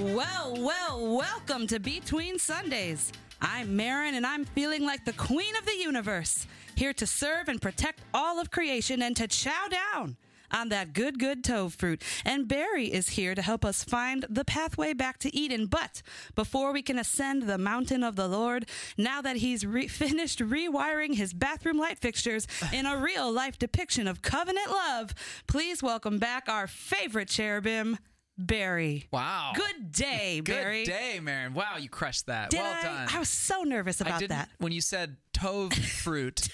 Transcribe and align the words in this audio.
Well, 0.00 0.54
well, 0.58 1.16
welcome 1.16 1.66
to 1.68 1.80
Between 1.80 2.38
Sundays. 2.38 3.12
I'm 3.40 3.76
Maron, 3.76 4.14
and 4.14 4.26
I'm 4.26 4.44
feeling 4.44 4.84
like 4.84 5.06
the 5.06 5.14
queen 5.14 5.56
of 5.56 5.64
the 5.64 5.74
universe, 5.74 6.46
here 6.74 6.92
to 6.92 7.06
serve 7.06 7.48
and 7.48 7.62
protect 7.62 8.00
all 8.12 8.38
of 8.38 8.50
creation 8.50 9.00
and 9.00 9.16
to 9.16 9.26
chow 9.26 9.68
down 9.70 10.18
on 10.52 10.68
that 10.68 10.92
good, 10.92 11.18
good 11.18 11.42
tove 11.42 11.72
fruit. 11.72 12.02
And 12.26 12.46
Barry 12.46 12.92
is 12.92 13.10
here 13.10 13.34
to 13.34 13.40
help 13.40 13.64
us 13.64 13.84
find 13.84 14.26
the 14.28 14.44
pathway 14.44 14.92
back 14.92 15.18
to 15.20 15.34
Eden. 15.34 15.64
But 15.64 16.02
before 16.34 16.74
we 16.74 16.82
can 16.82 16.98
ascend 16.98 17.44
the 17.44 17.56
mountain 17.56 18.02
of 18.02 18.16
the 18.16 18.28
Lord, 18.28 18.68
now 18.98 19.22
that 19.22 19.36
he's 19.36 19.64
re- 19.64 19.88
finished 19.88 20.40
rewiring 20.40 21.14
his 21.14 21.32
bathroom 21.32 21.78
light 21.78 21.98
fixtures 21.98 22.46
in 22.70 22.84
a 22.84 22.98
real 22.98 23.32
life 23.32 23.58
depiction 23.58 24.06
of 24.06 24.20
covenant 24.20 24.70
love, 24.70 25.14
please 25.46 25.82
welcome 25.82 26.18
back 26.18 26.50
our 26.50 26.66
favorite 26.66 27.28
cherubim. 27.28 27.96
Barry. 28.38 29.06
Wow. 29.12 29.52
Good 29.54 29.92
day, 29.92 30.40
Barry. 30.44 30.84
Good 30.84 30.90
day, 30.92 31.20
Maron. 31.20 31.54
Wow, 31.54 31.76
you 31.78 31.88
crushed 31.88 32.26
that. 32.26 32.50
Did 32.50 32.60
well 32.60 32.72
I? 32.78 32.82
done. 32.82 33.08
I 33.14 33.18
was 33.18 33.28
so 33.28 33.62
nervous 33.62 34.00
about 34.00 34.26
that. 34.28 34.48
When 34.58 34.72
you 34.72 34.80
said 34.80 35.16
tove 35.32 35.72
fruit, 36.02 36.48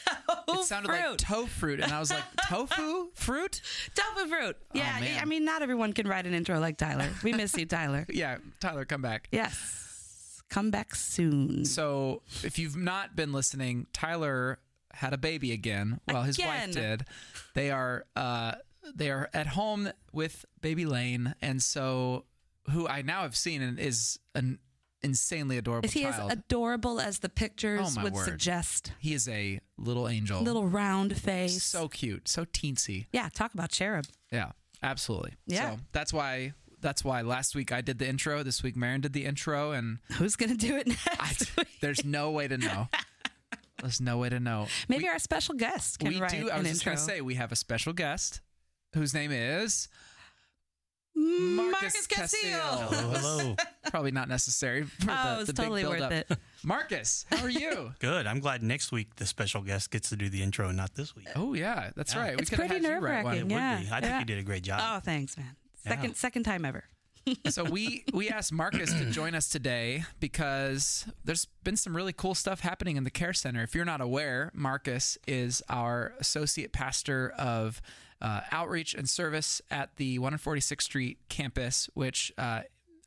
it 0.48 0.64
sounded 0.64 0.90
like 0.90 1.04
fruit. 1.04 1.18
toe 1.18 1.46
fruit, 1.46 1.80
and 1.80 1.92
I 1.92 1.98
was 1.98 2.10
like, 2.10 2.22
tofu 2.48 3.08
fruit? 3.14 3.60
Tofu 3.94 4.28
fruit. 4.28 4.56
Yeah, 4.74 4.94
Oh, 4.96 5.00
man. 5.00 5.20
I 5.20 5.24
mean, 5.24 5.44
not 5.44 5.62
everyone 5.62 5.92
can 5.92 6.06
write 6.06 6.26
an 6.26 6.34
intro 6.34 6.58
like 6.60 6.76
Tyler. 6.78 7.08
We 7.22 7.32
miss 7.32 7.56
you, 7.56 7.66
Tyler. 7.66 8.06
Yeah, 8.08 8.38
Tyler, 8.60 8.84
come 8.84 9.02
back. 9.02 9.28
Yes. 9.32 10.42
Come 10.50 10.70
back 10.70 10.94
soon. 10.94 11.64
So, 11.64 12.22
if 12.44 12.58
you've 12.58 12.76
not 12.76 13.16
been 13.16 13.32
listening, 13.32 13.86
Tyler 13.92 14.58
had 14.92 15.14
a 15.14 15.18
baby 15.18 15.52
again. 15.52 15.98
Well, 16.06 16.22
his 16.22 16.36
Again. 16.38 16.68
wife 16.68 16.72
did. 16.74 17.04
They 17.54 17.70
are 17.70 18.04
uh, 18.14 18.52
they 18.94 19.10
are 19.10 19.28
at 19.32 19.48
home 19.48 19.90
with 20.12 20.44
baby 20.60 20.84
Lane, 20.86 21.34
and 21.40 21.62
so 21.62 22.24
who 22.70 22.86
I 22.88 23.02
now 23.02 23.22
have 23.22 23.36
seen 23.36 23.62
and 23.62 23.78
is 23.78 24.18
an 24.34 24.58
insanely 25.02 25.58
adorable 25.58 25.86
Is 25.86 25.92
he 25.92 26.02
child. 26.02 26.30
as 26.30 26.38
adorable 26.38 27.00
as 27.00 27.18
the 27.18 27.28
pictures 27.28 27.96
Oh, 27.98 28.02
would 28.04 28.12
word. 28.12 28.24
suggest? 28.24 28.92
he 29.00 29.12
is 29.14 29.28
a 29.28 29.58
little 29.76 30.08
angel. 30.08 30.40
Little 30.42 30.68
round 30.68 31.16
face. 31.16 31.62
so 31.62 31.88
cute, 31.88 32.28
so 32.28 32.44
teensy. 32.44 33.06
yeah, 33.12 33.28
talk 33.34 33.52
about 33.54 33.70
cherub. 33.70 34.04
Yeah, 34.30 34.52
absolutely. 34.82 35.34
Yeah. 35.46 35.72
So 35.72 35.78
that's 35.92 36.12
why 36.12 36.52
that's 36.80 37.04
why 37.04 37.20
last 37.22 37.54
week 37.54 37.70
I 37.72 37.80
did 37.80 37.98
the 37.98 38.08
intro. 38.08 38.42
This 38.42 38.62
week 38.62 38.76
Maron 38.76 39.00
did 39.02 39.12
the 39.12 39.24
intro, 39.24 39.70
and 39.72 39.98
Who's 40.18 40.34
going 40.36 40.50
to 40.50 40.56
do 40.56 40.76
it 40.76 40.88
I, 41.18 41.26
next 41.26 41.56
week? 41.56 41.68
there's 41.80 42.04
no 42.04 42.30
way 42.32 42.48
to 42.48 42.58
know. 42.58 42.88
There's 43.80 44.00
no 44.00 44.18
way 44.18 44.28
to 44.28 44.38
know. 44.38 44.68
Maybe 44.88 45.08
our 45.08 45.18
special 45.18 45.56
guest 45.56 45.98
can 45.98 46.10
we 46.10 46.20
write 46.20 46.30
do. 46.30 46.48
I 46.50 46.58
was 46.58 46.68
just 46.68 46.82
intro. 46.86 46.92
gonna 46.92 47.00
say 47.04 47.20
we 47.20 47.34
have 47.34 47.50
a 47.50 47.56
special 47.56 47.92
guest 47.92 48.40
whose 48.94 49.14
name 49.14 49.30
is 49.32 49.88
Marcus 51.14 52.06
Casteel. 52.06 52.58
Oh, 52.62 52.88
hello, 52.90 53.18
hello. 53.18 53.56
probably 53.90 54.10
not 54.12 54.28
necessary. 54.28 54.84
For 54.84 55.10
Oh, 55.10 55.34
the, 55.34 55.40
it's 55.40 55.46
the 55.48 55.52
big 55.52 55.56
totally 55.64 55.84
worth 55.84 55.98
build-up. 55.98 56.12
it. 56.30 56.38
Marcus, 56.64 57.26
how 57.30 57.44
are 57.44 57.50
you? 57.50 57.92
Good. 58.00 58.26
I'm 58.26 58.40
glad 58.40 58.62
next 58.62 58.92
week 58.92 59.16
the 59.16 59.26
special 59.26 59.60
guest 59.62 59.90
gets 59.90 60.08
to 60.08 60.16
do 60.16 60.28
the 60.30 60.42
intro, 60.42 60.70
not 60.72 60.94
this 60.94 61.14
week. 61.14 61.28
oh 61.36 61.52
yeah, 61.54 61.90
that's 61.94 62.14
Yeah. 62.14 62.20
right. 62.22 62.32
It's 62.40 62.50
we 62.50 62.56
could 62.56 62.60
have 62.62 62.68
pretty 62.70 62.86
had 62.86 62.94
you 63.00 63.06
write 63.06 63.24
one. 63.24 63.34
nerve-wracking. 63.34 63.50
It 63.50 63.54
Yeah, 63.54 63.78
would 63.78 63.84
be. 63.84 63.92
I 63.92 64.00
think 64.00 64.10
yeah. 64.10 64.18
you 64.20 64.24
did 64.24 64.38
a 64.38 64.42
great 64.42 64.62
job. 64.62 64.80
Oh, 64.82 65.00
thanks, 65.00 65.36
man. 65.36 65.54
Second 65.84 66.10
Yeah. 66.10 66.14
second 66.14 66.42
time 66.44 66.64
ever. 66.64 66.84
so 67.50 67.62
we 67.62 68.04
we 68.12 68.30
asked 68.30 68.52
Marcus 68.52 68.92
to 68.94 69.04
join 69.10 69.34
us 69.34 69.48
today 69.48 70.04
because 70.18 71.06
there's 71.24 71.44
been 71.62 71.76
some 71.76 71.94
really 71.94 72.12
cool 72.12 72.34
stuff 72.34 72.60
happening 72.60 72.96
in 72.96 73.04
the 73.04 73.10
care 73.10 73.32
center. 73.34 73.62
If 73.62 73.74
you're 73.74 73.84
not 73.84 74.00
aware, 74.00 74.50
Marcus 74.54 75.18
is 75.28 75.62
our 75.68 76.14
associate 76.18 76.72
pastor 76.72 77.30
of 77.38 77.80
uh, 78.22 78.40
outreach 78.52 78.94
and 78.94 79.10
service 79.10 79.60
at 79.70 79.96
the 79.96 80.18
146th 80.18 80.82
Street 80.82 81.18
campus, 81.28 81.90
which 81.92 82.32
uh, 82.38 82.60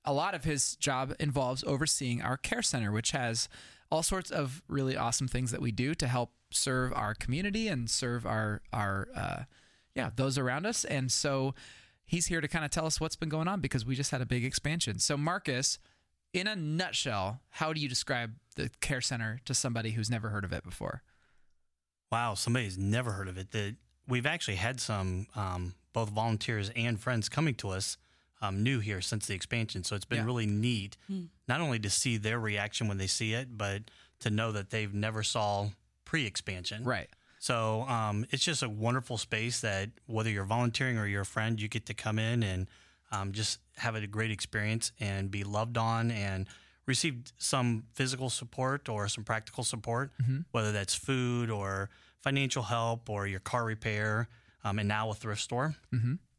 a 0.03 0.13
lot 0.13 0.35
of 0.35 0.44
his 0.44 0.76
job 0.76 1.15
involves 1.20 1.64
overseeing 1.64 2.21
our 2.21 2.37
care 2.37 2.61
center, 2.61 2.92
which 2.92 3.11
has 3.11 3.48
all 3.89 4.03
sorts 4.03 4.30
of 4.30 4.61
really 4.67 4.98
awesome 4.98 5.27
things 5.27 5.52
that 5.52 5.61
we 5.61 5.71
do 5.71 5.95
to 5.95 6.08
help 6.08 6.31
serve 6.52 6.92
our 6.93 7.14
community 7.14 7.67
and 7.67 7.89
serve 7.89 8.26
our 8.26 8.61
our 8.71 9.08
uh, 9.15 9.43
yeah 9.95 10.09
those 10.15 10.37
around 10.37 10.65
us. 10.65 10.83
And 10.83 11.09
so 11.11 11.55
he's 12.05 12.27
here 12.27 12.42
to 12.42 12.47
kind 12.47 12.65
of 12.65 12.71
tell 12.71 12.86
us 12.86 12.99
what's 12.99 13.15
been 13.15 13.30
going 13.30 13.47
on 13.47 13.61
because 13.61 13.86
we 13.86 13.95
just 13.95 14.11
had 14.11 14.21
a 14.21 14.26
big 14.26 14.43
expansion. 14.43 14.99
So 14.99 15.15
Marcus, 15.15 15.80
in 16.33 16.45
a 16.45 16.58
nutshell, 16.58 17.39
how 17.52 17.71
do 17.71 17.80
you 17.80 17.87
describe 17.87 18.33
the 18.58 18.70
care 18.82 19.02
center 19.02 19.39
to 19.45 19.53
somebody 19.53 19.92
who's 19.92 20.09
never 20.09 20.30
heard 20.30 20.43
of 20.43 20.52
it 20.52 20.64
before? 20.64 21.03
Wow, 22.11 22.33
somebody's 22.33 22.77
never 22.77 23.14
heard 23.14 23.30
of 23.30 23.37
it. 23.37 23.52
That 23.52 23.76
we've 24.08 24.26
actually 24.26 24.55
had 24.58 24.80
some 24.80 25.27
um, 25.36 25.73
both 25.93 26.10
volunteers 26.10 26.71
and 26.76 26.99
friends 26.99 27.30
coming 27.30 27.55
to 27.55 27.70
us 27.70 27.98
um, 28.42 28.64
new 28.64 28.80
here 28.80 29.02
since 29.02 29.27
the 29.27 29.33
expansion. 29.33 29.83
So 29.83 29.95
it's 29.95 30.05
been 30.05 30.20
Yeah. 30.20 30.26
really 30.26 30.45
neat, 30.45 30.98
not 31.48 31.61
only 31.61 31.80
to 31.80 31.89
see 31.89 32.17
their 32.17 32.39
reaction 32.39 32.88
when 32.88 32.98
they 32.98 33.08
see 33.08 33.33
it, 33.33 33.58
but 33.58 33.83
to 34.20 34.30
know 34.30 34.52
that 34.52 34.70
they've 34.70 34.94
never 34.94 35.23
saw 35.23 35.70
pre-expansion. 36.04 36.83
Right. 36.83 37.10
So 37.39 37.82
um, 37.83 38.26
it's 38.32 38.44
just 38.44 38.64
a 38.64 38.70
wonderful 38.70 39.17
space 39.17 39.61
that 39.61 39.89
whether 40.05 40.30
you're 40.30 40.45
volunteering 40.45 40.98
or 40.98 41.08
you're 41.08 41.21
a 41.21 41.26
friend, 41.26 41.60
you 41.61 41.67
get 41.67 41.86
to 41.88 41.94
come 41.94 42.20
in 42.20 42.44
and 42.44 42.67
um, 43.11 43.32
just 43.33 43.60
have 43.77 43.95
a 43.95 44.05
great 44.08 44.32
experience 44.32 44.92
and 44.99 45.30
be 45.32 45.44
loved 45.44 45.77
on 45.77 46.11
and 46.11 46.48
receive 46.86 47.23
some 47.38 47.83
physical 47.94 48.30
support 48.30 48.89
or 48.89 49.08
some 49.08 49.23
practical 49.23 49.64
support, 49.64 50.11
whether 50.52 50.71
that's 50.71 50.94
food 50.95 51.49
or 51.49 51.89
financial 52.25 52.63
help 52.63 53.09
or 53.09 53.27
your 53.27 53.39
car 53.39 53.63
repair, 53.63 54.27
um, 54.65 54.80
and 54.80 54.87
now 54.89 55.11
a 55.11 55.13
thrift 55.13 55.41
store. 55.41 55.75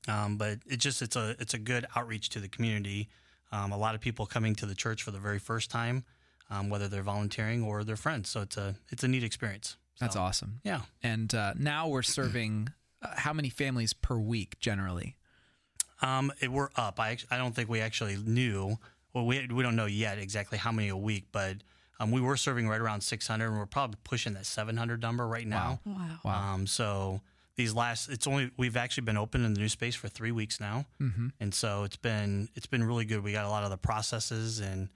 Um, 0.08 0.36
but 0.36 0.58
it's 0.66 0.82
just 0.82 1.00
it's 1.00 1.16
a 1.16 1.34
it's 1.38 1.54
a 1.54 1.58
good 1.58 1.86
outreach 1.96 2.28
to 2.30 2.40
the 2.40 2.48
community. 2.48 3.08
Um, 3.52 3.72
a 3.72 3.78
lot 3.78 3.94
of 3.94 4.00
people 4.00 4.26
coming 4.26 4.54
to 4.56 4.66
the 4.66 4.74
church 4.74 5.02
for 5.02 5.12
the 5.12 5.18
very 5.18 5.38
first 5.38 5.70
time, 5.70 6.04
um, 6.50 6.68
whether 6.68 6.88
they're 6.88 7.02
volunteering 7.02 7.62
or 7.62 7.84
they're 7.84 7.96
friends. 7.96 8.28
So 8.28 8.42
it's 8.42 8.56
a 8.56 8.74
it's 8.90 9.04
a 9.04 9.08
neat 9.08 9.24
experience. 9.24 9.76
That's 10.00 10.16
awesome. 10.16 10.60
Yeah. 10.62 10.82
And 11.02 11.34
uh, 11.34 11.54
now 11.56 11.88
we're 11.88 12.02
serving 12.02 12.68
uh, 13.00 13.14
how 13.16 13.32
many 13.32 13.48
families 13.48 13.94
per 13.94 14.18
week 14.18 14.58
generally? 14.60 15.16
Um, 16.02 16.30
it, 16.40 16.50
we're 16.52 16.68
up. 16.76 17.00
I 17.00 17.16
I 17.30 17.38
don't 17.38 17.54
think 17.54 17.68
we 17.70 17.80
actually 17.80 18.16
knew. 18.16 18.76
Well, 19.14 19.24
we 19.24 19.46
we 19.46 19.62
don't 19.62 19.76
know 19.76 19.86
yet 19.86 20.18
exactly 20.18 20.58
how 20.58 20.72
many 20.72 20.88
a 20.88 20.96
week, 20.96 21.26
but 21.32 21.56
um, 22.00 22.10
we 22.10 22.20
were 22.20 22.36
serving 22.36 22.68
right 22.68 22.80
around 22.80 23.00
600, 23.02 23.46
and 23.48 23.58
we're 23.58 23.66
probably 23.66 23.98
pushing 24.04 24.34
that 24.34 24.46
700 24.46 25.00
number 25.00 25.26
right 25.26 25.46
now. 25.46 25.80
Wow. 25.84 26.18
Wow. 26.24 26.54
Um, 26.54 26.66
so 26.66 27.20
these 27.56 27.72
last, 27.74 28.08
it's 28.10 28.26
only 28.26 28.50
we've 28.58 28.76
actually 28.76 29.04
been 29.04 29.16
open 29.16 29.44
in 29.44 29.54
the 29.54 29.60
new 29.60 29.68
space 29.68 29.94
for 29.94 30.08
three 30.08 30.32
weeks 30.32 30.60
now, 30.60 30.84
Mm-hmm. 31.00 31.28
and 31.40 31.54
so 31.54 31.84
it's 31.84 31.96
been 31.96 32.48
it's 32.54 32.66
been 32.66 32.84
really 32.84 33.04
good. 33.06 33.22
We 33.24 33.32
got 33.32 33.44
a 33.46 33.50
lot 33.50 33.64
of 33.64 33.70
the 33.70 33.78
processes 33.78 34.60
and 34.60 34.88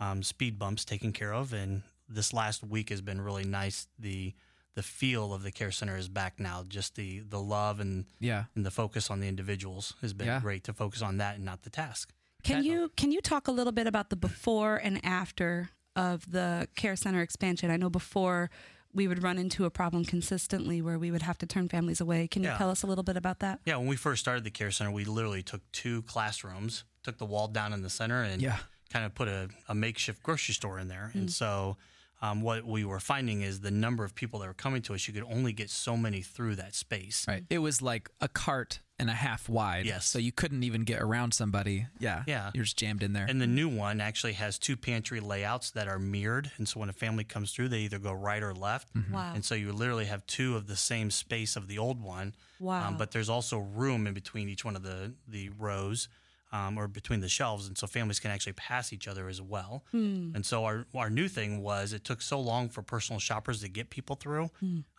um, 0.00 0.22
speed 0.22 0.58
bumps 0.58 0.84
taken 0.84 1.12
care 1.12 1.32
of, 1.32 1.52
and 1.52 1.82
this 2.08 2.32
last 2.32 2.64
week 2.64 2.88
has 2.90 3.00
been 3.02 3.20
really 3.20 3.44
nice. 3.44 3.86
The 3.98 4.34
the 4.74 4.82
feel 4.82 5.32
of 5.34 5.42
the 5.42 5.50
care 5.50 5.70
center 5.72 5.96
is 5.96 6.08
back 6.08 6.38
now. 6.40 6.64
Just 6.68 6.94
the 6.96 7.20
the 7.20 7.40
love 7.40 7.78
and 7.80 8.04
Yeah. 8.20 8.44
and 8.56 8.64
the 8.66 8.70
focus 8.70 9.10
on 9.10 9.20
the 9.20 9.28
individuals 9.28 9.94
has 10.02 10.12
been 10.12 10.26
Yeah. 10.26 10.40
great 10.40 10.64
to 10.64 10.72
focus 10.72 11.02
on 11.02 11.18
that 11.18 11.36
and 11.36 11.44
not 11.44 11.62
the 11.62 11.70
task. 11.70 12.12
Can 12.44 12.58
That- 12.58 12.64
you 12.64 12.90
can 12.96 13.10
you 13.12 13.20
talk 13.20 13.46
a 13.48 13.52
little 13.52 13.72
bit 13.72 13.86
about 13.86 14.10
the 14.10 14.16
before 14.16 14.76
and 14.76 15.04
after 15.04 15.70
of 15.98 16.30
the 16.30 16.68
care 16.76 16.96
center 16.96 17.20
expansion? 17.20 17.70
I 17.70 17.76
know 17.76 17.90
before 17.90 18.50
we 18.94 19.06
would 19.06 19.22
run 19.22 19.38
into 19.38 19.64
a 19.64 19.70
problem 19.70 20.04
consistently 20.04 20.80
where 20.80 20.98
we 20.98 21.10
would 21.10 21.22
have 21.22 21.36
to 21.38 21.46
turn 21.46 21.68
families 21.68 22.00
away. 22.00 22.26
Can 22.26 22.42
you 22.42 22.48
Yeah. 22.48 22.56
tell 22.58 22.70
us 22.70 22.82
a 22.82 22.86
little 22.86 23.04
bit 23.04 23.16
about 23.16 23.40
that? 23.40 23.60
Yeah, 23.64 23.76
when 23.76 23.86
we 23.86 23.96
first 23.96 24.20
started 24.20 24.44
the 24.44 24.50
care 24.50 24.70
center, 24.70 24.90
we 24.90 25.04
literally 25.04 25.42
took 25.42 25.60
two 25.72 26.02
classrooms, 26.02 26.84
took 27.02 27.18
the 27.18 27.26
wall 27.26 27.48
down 27.48 27.72
in 27.72 27.82
the 27.82 27.90
center, 27.90 28.22
and 28.22 28.40
Yeah. 28.40 28.58
kind 28.90 29.04
of 29.04 29.14
put 29.14 29.28
a, 29.28 29.50
a 29.68 29.74
makeshift 29.74 30.22
grocery 30.22 30.54
store 30.54 30.78
in 30.78 30.88
there. 30.88 31.10
And 31.14 31.28
mm. 31.28 31.30
so, 31.30 31.76
um, 32.20 32.42
what 32.42 32.64
we 32.64 32.84
were 32.84 33.00
finding 33.00 33.42
is 33.42 33.60
the 33.60 33.70
number 33.70 34.04
of 34.04 34.14
people 34.14 34.40
that 34.40 34.46
were 34.46 34.54
coming 34.54 34.82
to 34.82 34.94
us, 34.94 35.06
you 35.06 35.14
could 35.14 35.24
only 35.24 35.52
get 35.52 35.70
so 35.70 35.96
many 35.96 36.20
through 36.20 36.56
that 36.56 36.74
space. 36.74 37.24
Right. 37.28 37.44
It 37.48 37.58
was 37.58 37.80
like 37.80 38.10
a 38.20 38.28
cart 38.28 38.80
and 38.98 39.08
a 39.08 39.14
half 39.14 39.48
wide. 39.48 39.86
Yes. 39.86 40.06
So 40.06 40.18
you 40.18 40.32
couldn't 40.32 40.64
even 40.64 40.82
get 40.82 41.00
around 41.00 41.32
somebody. 41.32 41.86
Yeah. 42.00 42.24
Yeah. 42.26 42.50
You're 42.52 42.64
just 42.64 42.76
jammed 42.76 43.04
in 43.04 43.12
there. 43.12 43.26
And 43.28 43.40
the 43.40 43.46
new 43.46 43.68
one 43.68 44.00
actually 44.00 44.32
has 44.32 44.58
two 44.58 44.76
pantry 44.76 45.20
layouts 45.20 45.70
that 45.70 45.86
are 45.86 46.00
mirrored. 46.00 46.50
And 46.58 46.68
so 46.68 46.80
when 46.80 46.88
a 46.88 46.92
family 46.92 47.22
comes 47.22 47.52
through, 47.52 47.68
they 47.68 47.80
either 47.80 48.00
go 48.00 48.12
right 48.12 48.42
or 48.42 48.52
left. 48.52 48.88
Wow. 49.12 49.32
And 49.34 49.44
so 49.44 49.54
you 49.54 49.72
literally 49.72 50.06
have 50.06 50.26
two 50.26 50.56
of 50.56 50.66
the 50.66 50.74
same 50.74 51.12
space 51.12 51.54
of 51.54 51.68
the 51.68 51.78
old 51.78 52.02
one. 52.02 52.34
Wow. 52.58 52.88
Um, 52.88 52.96
but 52.96 53.12
there's 53.12 53.28
also 53.28 53.58
room 53.58 54.08
in 54.08 54.14
between 54.14 54.48
each 54.48 54.64
one 54.64 54.74
of 54.74 54.82
the, 54.82 55.12
the 55.28 55.50
rows 55.50 56.08
um, 56.52 56.78
or 56.78 56.88
between 56.88 57.20
the 57.20 57.28
shelves. 57.28 57.66
And 57.68 57.76
so 57.76 57.86
families 57.86 58.20
can 58.20 58.30
actually 58.30 58.54
pass 58.54 58.92
each 58.92 59.06
other 59.06 59.28
as 59.28 59.40
well. 59.42 59.84
And 59.92 60.44
so 60.46 60.64
our, 60.64 60.86
our 60.94 61.10
new 61.10 61.28
thing 61.28 61.62
was 61.62 61.92
it 61.92 62.04
took 62.04 62.22
so 62.22 62.40
long 62.40 62.68
for 62.68 62.82
personal 62.82 63.20
shoppers 63.20 63.60
to 63.60 63.68
get 63.68 63.90
people 63.90 64.16
through 64.16 64.50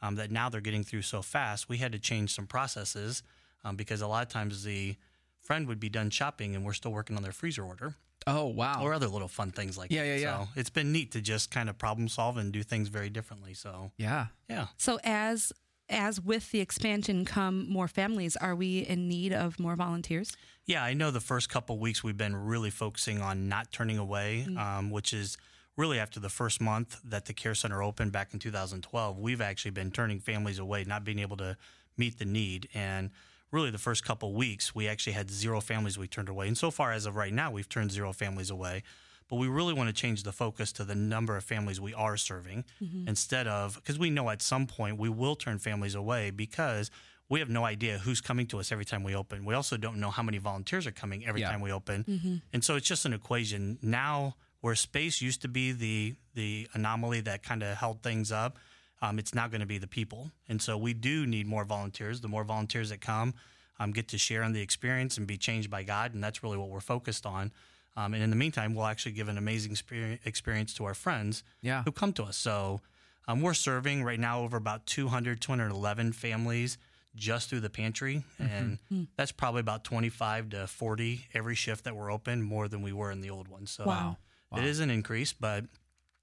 um, 0.02 0.16
that 0.16 0.32
now 0.32 0.50
they're 0.50 0.62
getting 0.62 0.84
through 0.84 1.02
so 1.04 1.22
fast. 1.22 1.68
We 1.70 1.78
had 1.78 1.92
to 1.94 2.00
change 2.00 2.34
some 2.36 2.46
processes 2.48 3.24
um, 3.64 3.76
because 3.76 4.02
a 4.02 4.08
lot 4.08 4.24
of 4.26 4.30
times 4.32 4.64
the 4.64 4.96
friend 5.42 5.68
would 5.68 5.80
be 5.80 5.90
done 5.90 6.10
shopping 6.10 6.56
and 6.56 6.64
we're 6.64 6.74
still 6.74 6.92
working 6.92 7.16
on 7.18 7.24
their 7.24 7.32
freezer 7.32 7.64
order 7.64 7.96
oh, 8.28 8.46
wow. 8.46 8.84
or 8.84 8.94
other 8.94 9.08
little 9.08 9.28
fun 9.28 9.52
things 9.52 9.78
like 9.78 9.92
Yeah, 9.92 10.04
that. 10.04 10.08
yeah, 10.08 10.16
yeah. 10.16 10.40
So 10.44 10.50
it's 10.56 10.70
been 10.70 10.92
neat 10.92 11.12
to 11.14 11.22
just 11.22 11.50
kind 11.50 11.70
of 11.70 11.78
problem 11.80 12.08
solve 12.08 12.38
and 12.38 12.52
do 12.52 12.62
things 12.62 12.90
very 12.90 13.10
differently. 13.10 13.54
So 13.56 13.92
yeah. 13.98 14.28
yeah, 14.48 14.68
So 14.78 15.00
as 15.04 15.52
as 15.90 16.22
with 16.22 16.52
the 16.52 16.60
expansion 16.60 17.26
come 17.26 17.68
more 17.68 17.88
families, 17.88 18.36
are 18.36 18.56
we 18.56 18.80
in 18.80 19.08
need 19.08 19.34
of 19.34 19.60
more 19.60 19.76
volunteers? 19.76 20.32
Yeah, 20.70 20.84
I 20.84 20.94
know 20.94 21.10
the 21.10 21.20
first 21.20 21.50
couple 21.50 21.80
weeks 21.80 22.04
we've 22.04 22.16
been 22.16 22.36
really 22.36 22.70
focusing 22.70 23.24
on 23.24 23.50
not 23.50 23.72
turning 23.72 23.98
away, 23.98 24.46
um, 24.56 24.92
which 24.92 25.14
is 25.14 25.36
really 25.76 25.98
after 25.98 26.20
the 26.20 26.30
first 26.30 26.62
month 26.62 27.02
that 27.04 27.26
the 27.26 27.34
care 27.34 27.56
center 27.56 27.82
opened 27.82 28.12
back 28.12 28.36
in 28.36 28.40
2012. 28.40 29.18
We've 29.18 29.42
actually 29.42 29.72
been 29.72 29.90
turning 29.90 30.20
families 30.20 30.60
away, 30.60 30.84
not 30.84 31.04
being 31.04 31.18
able 31.18 31.38
to 31.38 31.58
meet 31.98 32.20
the 32.20 32.26
need. 32.26 32.70
And 32.76 33.10
really, 33.52 33.72
the 33.72 33.80
first 33.80 34.06
couple 34.06 34.32
weeks, 34.36 34.76
we 34.76 34.88
actually 34.88 35.14
had 35.14 35.32
zero 35.32 35.60
families 35.60 35.98
we 35.98 36.08
turned 36.08 36.30
away. 36.30 36.48
And 36.48 36.56
so 36.56 36.70
far, 36.70 36.92
as 36.92 37.08
of 37.08 37.16
right 37.16 37.34
now, 37.34 37.50
we've 37.50 37.68
turned 37.68 37.92
zero 37.92 38.14
families 38.14 38.52
away. 38.52 38.84
But 39.28 39.38
we 39.38 39.48
really 39.48 39.74
want 39.74 39.90
to 39.90 39.94
change 39.94 40.22
the 40.22 40.32
focus 40.32 40.72
to 40.74 40.84
the 40.84 40.94
number 40.94 41.36
of 41.36 41.44
families 41.44 41.82
we 41.82 41.96
are 41.96 42.18
serving 42.18 42.66
instead 43.08 43.48
of, 43.48 43.74
because 43.74 43.98
we 43.98 44.12
know 44.12 44.30
at 44.30 44.44
some 44.44 44.68
point 44.68 45.00
we 45.00 45.10
will 45.10 45.36
turn 45.36 45.58
families 45.58 45.96
away 45.96 46.30
because 46.30 46.92
we 47.30 47.40
have 47.40 47.50
no 47.50 47.64
idea 47.64 48.00
who's 48.00 48.22
coming 48.22 48.48
to 48.48 48.60
us 48.60 48.72
every 48.72 48.86
time 48.86 49.04
we 49.04 49.16
open. 49.16 49.46
We 49.46 49.54
also 49.54 49.78
don't 49.78 49.98
know 50.00 50.10
how 50.10 50.24
many 50.24 50.40
volunteers 50.40 50.88
are 50.88 50.92
coming 50.92 51.26
every 51.26 51.42
Yeah. 51.42 51.52
time 51.52 51.62
we 51.62 51.72
open. 51.72 52.42
And 52.52 52.64
so 52.64 52.76
it's 52.76 52.88
just 52.88 53.06
an 53.06 53.14
equation. 53.14 53.78
Now, 53.82 54.36
where 54.62 54.76
space 54.76 55.22
used 55.22 55.42
to 55.44 55.48
be 55.48 55.72
the, 55.72 56.16
the 56.34 56.68
anomaly 56.74 57.22
that 57.22 57.44
kind 57.44 57.62
of 57.64 57.78
held 57.78 58.02
things 58.02 58.32
up, 58.32 58.58
um, 59.02 59.20
it's 59.20 59.34
now 59.34 59.48
going 59.48 59.62
to 59.62 59.68
be 59.68 59.78
the 59.78 59.88
people. 59.88 60.32
And 60.50 60.62
so 60.62 60.78
we 60.78 60.94
do 60.94 61.26
need 61.26 61.46
more 61.48 61.64
volunteers. 61.66 62.20
The 62.22 62.28
more 62.28 62.44
volunteers 62.44 62.90
that 62.90 63.00
come, 63.00 63.36
um, 63.80 63.92
get 63.94 64.08
to 64.10 64.18
share 64.18 64.44
in 64.44 64.52
the 64.52 64.62
experience 64.62 65.18
and 65.18 65.26
be 65.28 65.38
changed 65.38 65.70
by 65.70 65.84
God. 65.84 66.14
And 66.14 66.22
that's 66.24 66.44
really 66.44 66.58
what 66.58 66.70
we're 66.70 66.82
focused 66.82 67.26
on. 67.26 67.52
Um, 67.96 68.14
and 68.14 68.22
in 68.24 68.30
the 68.32 68.36
meantime, 68.36 68.74
we'll 68.76 68.88
actually 68.88 69.14
give 69.14 69.30
an 69.30 69.38
amazing 69.38 69.78
experience 70.26 70.74
to 70.76 70.86
our 70.86 70.94
friends 70.94 71.44
Yeah. 71.62 71.84
who 71.84 71.92
come 71.92 72.12
to 72.14 72.24
us. 72.24 72.36
So 72.38 72.82
um, 73.28 73.42
we're 73.42 73.54
serving 73.54 74.04
right 74.04 74.20
now 74.20 74.42
over 74.42 74.58
about 74.58 74.86
200, 74.88 75.40
211 75.40 76.12
families 76.14 76.78
just 77.16 77.50
through 77.50 77.62
the 77.62 77.70
pantry. 77.70 78.24
Mm-hmm. 78.40 78.54
And 78.54 78.78
hmm. 78.90 79.04
that's 79.18 79.32
probably 79.32 79.62
about 79.62 79.84
25 79.84 80.50
to 80.50 80.68
40 80.68 81.28
every 81.34 81.56
shift 81.56 81.84
that 81.86 81.96
we're 81.96 82.12
open, 82.12 82.42
more 82.42 82.68
than 82.68 82.82
we 82.82 82.94
were 82.94 83.12
in 83.12 83.22
the 83.22 83.30
old 83.30 83.48
one. 83.48 83.66
So 83.66 83.86
Wow. 83.86 84.18
it 84.56 84.64
is 84.64 84.80
an 84.80 84.90
increase, 84.90 85.34
but 85.34 85.66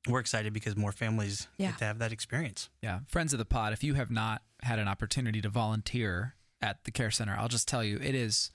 we're 0.08 0.20
excited 0.20 0.52
because 0.52 0.76
more 0.76 0.92
families 0.92 1.48
Yeah. 1.58 1.70
get 1.70 1.78
to 1.78 1.84
have 1.84 1.98
that 1.98 2.12
experience. 2.12 2.68
Yeah, 2.82 3.00
friends 3.08 3.32
of 3.32 3.38
the 3.38 3.44
pod, 3.44 3.72
if 3.72 3.82
you 3.82 3.94
have 3.94 4.10
not 4.10 4.42
had 4.62 4.78
an 4.78 4.88
opportunity 4.88 5.40
to 5.42 5.48
volunteer 5.48 6.34
at 6.60 6.84
the 6.84 6.90
care 6.90 7.10
center, 7.10 7.36
I'll 7.36 7.48
just 7.48 7.68
tell 7.68 7.82
you 7.84 7.98
it 7.98 8.14
is 8.14 8.50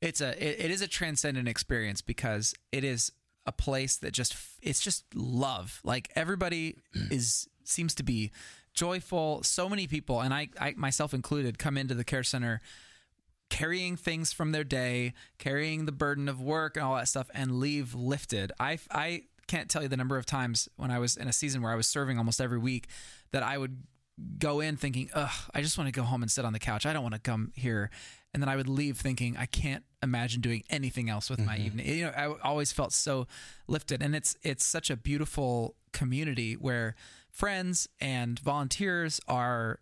it's 0.00 0.20
a 0.20 0.30
it, 0.42 0.66
it 0.66 0.70
is 0.70 0.82
a 0.82 0.88
transcendent 0.88 1.48
experience 1.48 2.00
because 2.00 2.54
it 2.70 2.84
is 2.84 3.12
a 3.46 3.52
place 3.52 3.96
that 3.98 4.12
just 4.12 4.36
it's 4.60 4.80
just 4.80 5.04
love. 5.14 5.80
Like 5.84 6.10
everybody 6.14 6.76
is 7.10 7.48
seems 7.64 7.94
to 7.96 8.02
be 8.02 8.30
joyful. 8.74 9.42
So 9.42 9.68
many 9.68 9.86
people 9.86 10.20
and 10.20 10.32
I, 10.32 10.48
I 10.60 10.74
myself 10.76 11.14
included 11.14 11.58
come 11.58 11.76
into 11.76 11.94
the 11.94 12.04
care 12.04 12.22
center 12.22 12.60
carrying 13.52 13.98
things 13.98 14.32
from 14.32 14.52
their 14.52 14.64
day, 14.64 15.12
carrying 15.36 15.84
the 15.84 15.92
burden 15.92 16.26
of 16.26 16.40
work 16.40 16.74
and 16.74 16.86
all 16.86 16.96
that 16.96 17.06
stuff, 17.06 17.28
and 17.34 17.60
leave 17.60 17.94
lifted. 17.94 18.50
I, 18.58 18.78
I 18.90 19.24
can't 19.46 19.68
tell 19.68 19.82
you 19.82 19.88
the 19.88 19.96
number 19.96 20.16
of 20.16 20.24
times 20.24 20.70
when 20.76 20.90
I 20.90 20.98
was 20.98 21.18
in 21.18 21.28
a 21.28 21.34
season 21.34 21.60
where 21.60 21.70
I 21.70 21.74
was 21.74 21.86
serving 21.86 22.16
almost 22.16 22.40
every 22.40 22.56
week 22.56 22.88
that 23.32 23.42
I 23.42 23.58
would 23.58 23.82
go 24.38 24.60
in 24.60 24.78
thinking, 24.78 25.10
ugh, 25.14 25.50
I 25.52 25.60
just 25.60 25.76
want 25.76 25.88
to 25.88 25.92
go 25.92 26.02
home 26.02 26.22
and 26.22 26.30
sit 26.30 26.46
on 26.46 26.54
the 26.54 26.58
couch. 26.58 26.86
I 26.86 26.94
don't 26.94 27.02
want 27.02 27.14
to 27.14 27.20
come 27.20 27.52
here. 27.54 27.90
And 28.32 28.42
then 28.42 28.48
I 28.48 28.56
would 28.56 28.70
leave 28.70 28.96
thinking, 28.96 29.36
I 29.36 29.44
can't 29.44 29.84
imagine 30.02 30.40
doing 30.40 30.64
anything 30.70 31.10
else 31.10 31.28
with 31.28 31.40
my 31.40 31.56
mm-hmm. 31.56 31.66
evening. 31.66 31.86
You 31.86 32.04
know, 32.06 32.12
I 32.16 32.48
always 32.48 32.72
felt 32.72 32.94
so 32.94 33.26
lifted. 33.68 34.02
And 34.02 34.16
it's 34.16 34.34
it's 34.42 34.64
such 34.64 34.88
a 34.88 34.96
beautiful 34.96 35.74
community 35.92 36.54
where 36.54 36.94
friends 37.32 37.88
and 38.00 38.38
volunteers 38.38 39.20
are 39.26 39.80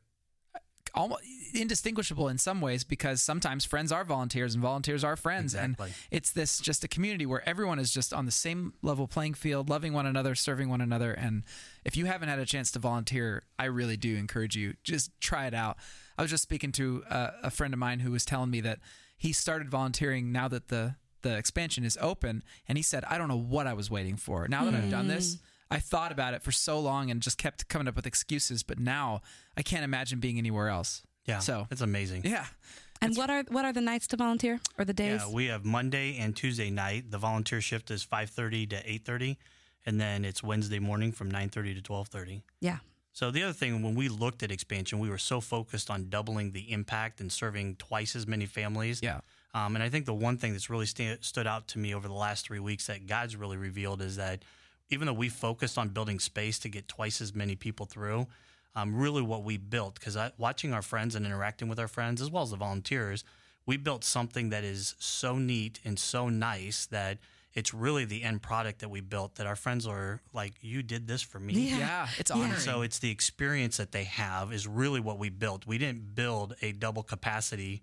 almost 0.94 1.22
indistinguishable 1.54 2.28
in 2.28 2.38
some 2.38 2.60
ways 2.60 2.84
because 2.84 3.22
sometimes 3.22 3.64
friends 3.64 3.92
are 3.92 4.04
volunteers 4.04 4.54
and 4.54 4.62
volunteers 4.62 5.04
are 5.04 5.16
friends. 5.16 5.54
Exactly. 5.54 5.86
and 5.86 5.94
it's 6.10 6.30
this 6.30 6.60
just 6.60 6.84
a 6.84 6.88
community 6.88 7.26
where 7.26 7.46
everyone 7.48 7.78
is 7.78 7.90
just 7.90 8.12
on 8.12 8.26
the 8.26 8.32
same 8.32 8.74
level 8.82 9.06
playing 9.06 9.34
field 9.34 9.68
loving 9.68 9.92
one 9.92 10.06
another 10.06 10.34
serving 10.34 10.68
one 10.68 10.80
another. 10.80 11.12
And 11.12 11.42
if 11.84 11.96
you 11.96 12.06
haven't 12.06 12.28
had 12.28 12.38
a 12.38 12.46
chance 12.46 12.70
to 12.72 12.78
volunteer 12.78 13.42
i 13.58 13.64
really 13.64 13.96
do 13.96 14.16
encourage 14.16 14.56
you 14.56 14.74
just 14.82 15.10
try 15.20 15.46
it 15.46 15.54
out. 15.54 15.76
I 16.18 16.22
was 16.22 16.30
just 16.30 16.42
speaking 16.42 16.72
to 16.72 17.02
a, 17.10 17.30
a 17.44 17.50
friend 17.50 17.72
of 17.72 17.78
mine 17.78 18.00
who 18.00 18.10
was 18.10 18.24
telling 18.24 18.50
me 18.50 18.60
that 18.62 18.78
he 19.16 19.32
started 19.32 19.68
volunteering 19.68 20.32
now 20.32 20.48
that 20.48 20.68
the 20.68 20.96
the 21.22 21.36
expansion 21.36 21.84
is 21.84 21.98
open. 22.00 22.42
And 22.68 22.78
he 22.78 22.82
said 22.82 23.04
i 23.04 23.18
don't 23.18 23.28
know 23.28 23.38
what 23.38 23.66
i 23.66 23.74
was 23.74 23.90
waiting 23.90 24.16
for. 24.16 24.48
Now 24.48 24.64
that 24.64 24.74
i've 24.74 24.90
done 24.90 25.08
this 25.08 25.36
mm. 25.36 25.40
I 25.70 25.78
thought 25.78 26.10
about 26.12 26.34
it 26.34 26.42
for 26.42 26.52
so 26.52 26.80
long 26.80 27.10
and 27.10 27.22
just 27.22 27.38
kept 27.38 27.68
coming 27.68 27.86
up 27.88 27.96
with 27.96 28.06
excuses, 28.06 28.62
but 28.62 28.78
now 28.78 29.20
I 29.56 29.62
can't 29.62 29.84
imagine 29.84 30.18
being 30.20 30.38
anywhere 30.38 30.68
else. 30.68 31.02
Yeah. 31.26 31.38
So, 31.38 31.68
it's 31.70 31.80
amazing. 31.80 32.22
yeah. 32.24 32.46
And 33.02 33.16
what 33.16 33.30
are 33.30 33.44
what 33.48 33.64
are 33.64 33.72
the 33.72 33.80
nights 33.80 34.06
to 34.08 34.16
volunteer 34.16 34.60
or 34.76 34.84
the 34.84 34.92
days? 34.92 35.22
Yeah, 35.26 35.32
we 35.32 35.46
have 35.46 35.64
Monday 35.64 36.18
and 36.18 36.36
Tuesday 36.36 36.68
night. 36.70 37.10
The 37.10 37.18
volunteer 37.18 37.60
shift 37.62 37.90
is 37.90 38.04
5:30 38.04 38.68
to 38.70 38.76
8:30 38.76 39.36
and 39.86 39.98
then 40.00 40.24
it's 40.24 40.42
Wednesday 40.42 40.78
morning 40.78 41.12
from 41.12 41.30
9:30 41.30 41.74
to 41.76 41.80
12:30. 41.82 42.42
yeah. 42.60 42.78
So 43.12 43.30
the 43.32 43.42
other 43.42 43.52
thing 43.52 43.82
when 43.82 43.94
we 43.96 44.08
looked 44.08 44.42
at 44.42 44.52
expansion, 44.52 44.98
we 45.00 45.10
were 45.10 45.18
so 45.18 45.40
focused 45.40 45.90
on 45.90 46.10
doubling 46.10 46.52
the 46.52 46.70
impact 46.70 47.20
and 47.20 47.30
serving 47.32 47.76
twice 47.76 48.14
as 48.14 48.26
many 48.26 48.46
families. 48.46 49.00
Yeah. 49.02 49.20
Um, 49.52 49.74
and 49.74 49.82
I 49.82 49.88
think 49.88 50.06
the 50.06 50.14
one 50.14 50.36
thing 50.38 50.52
that's 50.52 50.70
really 50.70 50.86
sta- 50.86 51.18
stood 51.20 51.46
out 51.46 51.66
to 51.68 51.78
me 51.78 51.92
over 51.92 52.06
the 52.06 52.14
last 52.14 52.46
three 52.46 52.60
weeks 52.60 52.86
that 52.86 53.06
God's 53.06 53.34
really 53.34 53.56
revealed 53.56 54.00
is 54.00 54.14
that 54.16 54.44
even 54.90 55.06
though 55.06 55.12
we 55.12 55.28
focused 55.28 55.78
on 55.78 55.88
building 55.90 56.18
space 56.18 56.58
to 56.60 56.68
get 56.68 56.88
twice 56.88 57.20
as 57.20 57.34
many 57.34 57.56
people 57.56 57.86
through, 57.86 58.26
um, 58.74 58.94
really 58.94 59.22
what 59.22 59.42
we 59.42 59.56
built, 59.56 59.94
because 59.94 60.16
watching 60.38 60.72
our 60.72 60.82
friends 60.82 61.14
and 61.14 61.24
interacting 61.26 61.68
with 61.68 61.78
our 61.78 61.88
friends, 61.88 62.20
as 62.20 62.30
well 62.30 62.42
as 62.42 62.50
the 62.50 62.56
volunteers, 62.56 63.24
we 63.66 63.76
built 63.76 64.04
something 64.04 64.50
that 64.50 64.64
is 64.64 64.94
so 64.98 65.36
neat 65.38 65.80
and 65.84 65.98
so 65.98 66.28
nice 66.28 66.86
that 66.86 67.18
it's 67.52 67.74
really 67.74 68.04
the 68.04 68.22
end 68.22 68.40
product 68.42 68.78
that 68.78 68.88
we 68.88 69.00
built 69.00 69.34
that 69.34 69.46
our 69.46 69.56
friends 69.56 69.86
are 69.86 70.20
like, 70.32 70.52
you 70.60 70.82
did 70.84 71.08
this 71.08 71.20
for 71.20 71.40
me. 71.40 71.52
Yeah. 71.54 71.78
Yeah. 71.78 72.08
It's 72.18 72.30
Yeah. 72.30 72.36
honoring. 72.36 72.60
So 72.60 72.82
it's 72.82 73.00
the 73.00 73.10
experience 73.10 73.76
that 73.78 73.90
they 73.90 74.04
have 74.04 74.52
is 74.52 74.68
really 74.68 75.00
what 75.00 75.18
we 75.18 75.30
built. 75.30 75.66
We 75.66 75.76
didn't 75.76 76.14
build 76.14 76.54
a 76.62 76.70
double 76.72 77.02
capacity 77.02 77.82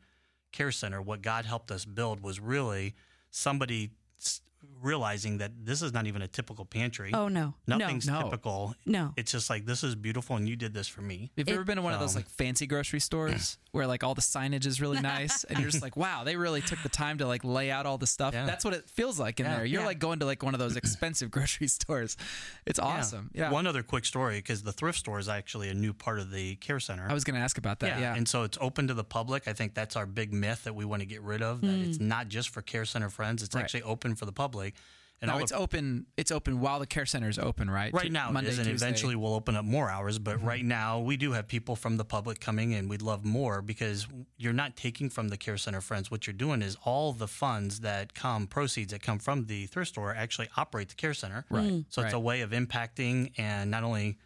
care 0.54 0.72
center. 0.72 1.02
What 1.02 1.22
God 1.22 1.46
helped 1.46 1.70
us 1.70 1.84
build 1.84 2.22
was 2.22 2.40
really 2.40 2.96
somebody 3.30 3.92
s- 4.22 4.40
realizing 4.82 5.38
that 5.40 5.52
this 5.66 5.82
is 5.82 5.94
not 5.94 6.08
even 6.08 6.22
a 6.22 6.28
typical 6.28 6.66
pantry. 6.66 7.12
Oh 7.14 7.28
no. 7.28 7.54
Nothing's 7.68 8.08
No. 8.08 8.22
typical. 8.24 8.76
No. 8.86 9.14
It's 9.18 9.32
just 9.32 9.50
like 9.50 9.66
this 9.66 9.84
is 9.84 9.96
beautiful 9.96 10.36
and 10.36 10.48
you 10.48 10.56
did 10.56 10.74
this 10.74 10.88
for 10.88 11.02
me. 11.02 11.32
Have 11.38 11.48
you 11.48 11.56
ever 11.56 11.64
been 11.64 11.78
to 11.78 11.82
one 11.82 11.94
of 11.94 12.00
those 12.00 12.16
um, 12.16 12.22
like 12.22 12.30
fancy 12.30 12.68
grocery 12.68 13.00
stores 13.00 13.58
where 13.72 13.88
like 13.88 14.04
all 14.04 14.16
the 14.16 14.22
signage 14.22 14.66
is 14.66 14.80
really 14.82 15.00
nice 15.00 15.44
and 15.44 15.60
you're 15.60 15.70
just 15.70 15.84
like, 15.84 15.96
wow, 15.98 16.24
they 16.24 16.36
really 16.36 16.62
took 16.62 16.82
the 16.84 16.90
time 16.90 17.18
to 17.20 17.28
like 17.28 17.44
lay 17.44 17.70
out 17.72 17.86
all 17.86 17.98
the 17.98 18.08
stuff. 18.08 18.34
Yeah. 18.34 18.46
That's 18.46 18.66
what 18.66 18.74
it 18.74 18.90
feels 18.90 19.20
like 19.20 19.40
in 19.40 19.46
Yeah. 19.46 19.58
there. 19.58 19.66
You're 19.66 19.82
Yeah. 19.82 19.88
like 19.88 20.00
going 20.00 20.20
to 20.20 20.26
like 20.26 20.44
one 20.44 20.54
of 20.54 20.60
those 20.60 20.76
expensive 20.78 21.32
grocery 21.32 21.68
stores. 21.78 22.18
It's 22.66 22.80
awesome. 22.80 23.32
Yeah. 23.34 23.52
One 23.52 23.68
other 23.68 23.84
quick 23.84 24.06
story 24.06 24.38
because 24.38 24.64
the 24.64 24.74
thrift 24.74 25.00
store 25.00 25.20
is 25.20 25.30
actually 25.30 25.70
a 25.70 25.74
new 25.74 25.94
part 25.94 26.20
of 26.20 26.32
the 26.32 26.56
care 26.56 26.80
center. 26.80 27.08
I 27.10 27.14
was 27.14 27.24
going 27.24 27.36
to 27.36 27.42
ask 27.42 27.58
about 27.58 27.80
that. 27.80 28.00
Yeah. 28.00 28.16
And 28.16 28.28
so 28.28 28.44
it's 28.44 28.58
open 28.62 28.88
to 28.88 28.94
the 28.94 29.04
public. 29.04 29.48
I 29.48 29.54
think 29.54 29.74
that's 29.74 29.96
our 29.96 30.06
big 30.06 30.34
myth 30.34 30.64
that 30.64 30.74
we 30.76 30.86
want 30.86 31.02
to 31.02 31.06
get 31.06 31.22
rid 31.22 31.42
of. 31.42 31.62
That 31.62 31.70
it's 31.80 32.00
not 32.00 32.28
just 32.28 32.50
for 32.50 32.62
care 32.62 32.86
center 32.86 33.10
friends. 33.10 33.44
It's 33.44 33.56
Right. 33.56 33.64
actually 33.64 33.84
open 33.84 34.16
for 34.16 34.26
the 34.26 34.32
public. 34.32 34.67
And 35.20 35.32
no, 35.32 35.40
it's 35.40 35.52
the- 35.52 35.58
open. 35.58 36.06
It's 36.16 36.32
open 36.32 36.60
while 36.60 36.80
the 36.80 36.86
care 36.86 37.08
center 37.08 37.28
is 37.28 37.40
open, 37.40 37.72
right? 37.72 37.92
right 37.92 38.12
now 38.12 38.30
Monday, 38.30 38.50
it 38.50 38.54
is, 38.54 38.60
and 38.60 38.68
Tuesday. 38.68 38.86
eventually 38.86 39.16
we'll 39.16 39.34
open 39.34 39.56
up 39.56 39.66
more 39.66 39.90
hours. 39.90 40.20
But 40.20 40.44
right 40.44 40.64
now 40.64 41.00
we 41.00 41.18
do 41.18 41.32
have 41.32 41.48
people 41.48 41.76
from 41.76 41.98
the 41.98 42.06
public 42.06 42.40
coming, 42.40 42.76
and 42.76 42.88
we'd 42.88 43.02
love 43.02 43.26
more 43.26 43.64
because 43.64 44.08
you're 44.38 44.54
not 44.54 44.76
taking 44.76 45.10
from 45.10 45.30
the 45.30 45.38
care 45.38 45.58
center 45.58 45.82
friends. 45.82 46.12
What 46.12 46.28
you're 46.28 46.36
doing 46.36 46.62
is 46.62 46.78
all 46.86 47.14
the 47.14 47.28
funds 47.28 47.80
that 47.80 48.14
come, 48.14 48.46
proceeds 48.46 48.92
that 48.92 49.02
come 49.02 49.18
from 49.18 49.46
the 49.48 49.66
thrift 49.66 49.90
store, 49.90 50.14
actually 50.14 50.50
operate 50.56 50.90
the 50.90 50.96
care 50.96 51.16
center. 51.16 51.46
Right. 51.50 51.84
So 51.90 52.04
it's 52.04 52.14
a 52.14 52.20
way 52.20 52.42
of 52.42 52.52
impacting 52.52 53.32
and 53.40 53.72
not 53.72 53.84
only 53.84 54.20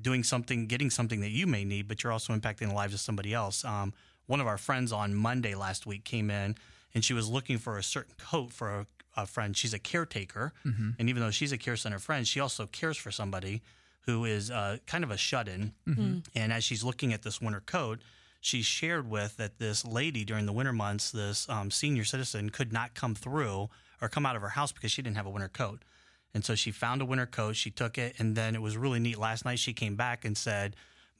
doing 0.00 0.24
something, 0.24 0.66
getting 0.66 0.90
something 0.90 1.20
that 1.20 1.30
you 1.30 1.46
may 1.46 1.64
need, 1.64 1.86
but 1.86 2.02
you're 2.02 2.12
also 2.12 2.32
impacting 2.34 2.68
the 2.68 2.74
lives 2.74 2.92
of 2.92 2.98
somebody 2.98 3.32
else. 3.32 3.64
Um, 3.64 3.94
one 4.26 4.40
of 4.40 4.48
our 4.48 4.58
friends 4.58 4.90
on 4.90 5.14
Monday 5.14 5.54
last 5.54 5.86
week 5.86 6.04
came 6.04 6.28
in 6.28 6.56
and 6.94 7.04
she 7.04 7.14
was 7.14 7.28
looking 7.28 7.58
for 7.58 7.78
a 7.78 7.82
certain 7.82 8.14
coat 8.18 8.52
for 8.52 8.70
a, 8.80 8.86
a 9.16 9.26
friend. 9.26 9.56
She's 9.56 9.74
a 9.74 9.78
caretaker. 9.78 10.52
And 10.64 11.08
even 11.08 11.22
though 11.22 11.30
she's 11.30 11.52
a 11.52 11.58
care 11.58 11.76
center 11.76 11.98
friend, 11.98 12.26
she 12.26 12.40
also 12.40 12.66
cares 12.66 12.96
for 12.96 13.10
somebody 13.10 13.62
who 14.06 14.24
is 14.24 14.50
uh, 14.50 14.78
kind 14.86 15.02
of 15.04 15.10
a 15.10 15.16
shut 15.16 15.48
in. 15.48 15.72
And 16.34 16.52
as 16.52 16.64
she's 16.64 16.84
looking 16.84 17.12
at 17.12 17.22
this 17.22 17.40
winter 17.40 17.60
coat, 17.60 18.00
she 18.40 18.60
shared 18.60 19.08
with 19.08 19.36
that 19.38 19.58
this 19.58 19.84
lady 19.86 20.24
during 20.24 20.44
the 20.46 20.52
winter 20.52 20.72
months, 20.72 21.10
this 21.10 21.48
um, 21.48 21.70
senior 21.70 22.04
citizen, 22.04 22.50
could 22.50 22.72
not 22.72 22.94
come 22.94 23.14
through 23.14 23.70
or 24.02 24.08
come 24.08 24.26
out 24.26 24.36
of 24.36 24.42
her 24.42 24.50
house 24.50 24.72
because 24.72 24.90
she 24.92 25.00
didn't 25.00 25.16
have 25.16 25.24
a 25.26 25.30
winter 25.30 25.48
coat. 25.48 25.82
And 26.34 26.44
so 26.44 26.54
she 26.54 26.70
found 26.70 27.00
a 27.00 27.04
winter 27.06 27.26
coat, 27.26 27.56
she 27.56 27.70
took 27.70 27.96
it, 27.96 28.16
and 28.18 28.36
then 28.36 28.54
it 28.54 28.60
was 28.60 28.76
really 28.76 28.98
neat. 29.00 29.16
Last 29.18 29.44
night 29.46 29.58
she 29.60 29.72
came 29.72 29.94
back 29.96 30.24
and 30.26 30.36
said 30.36 30.76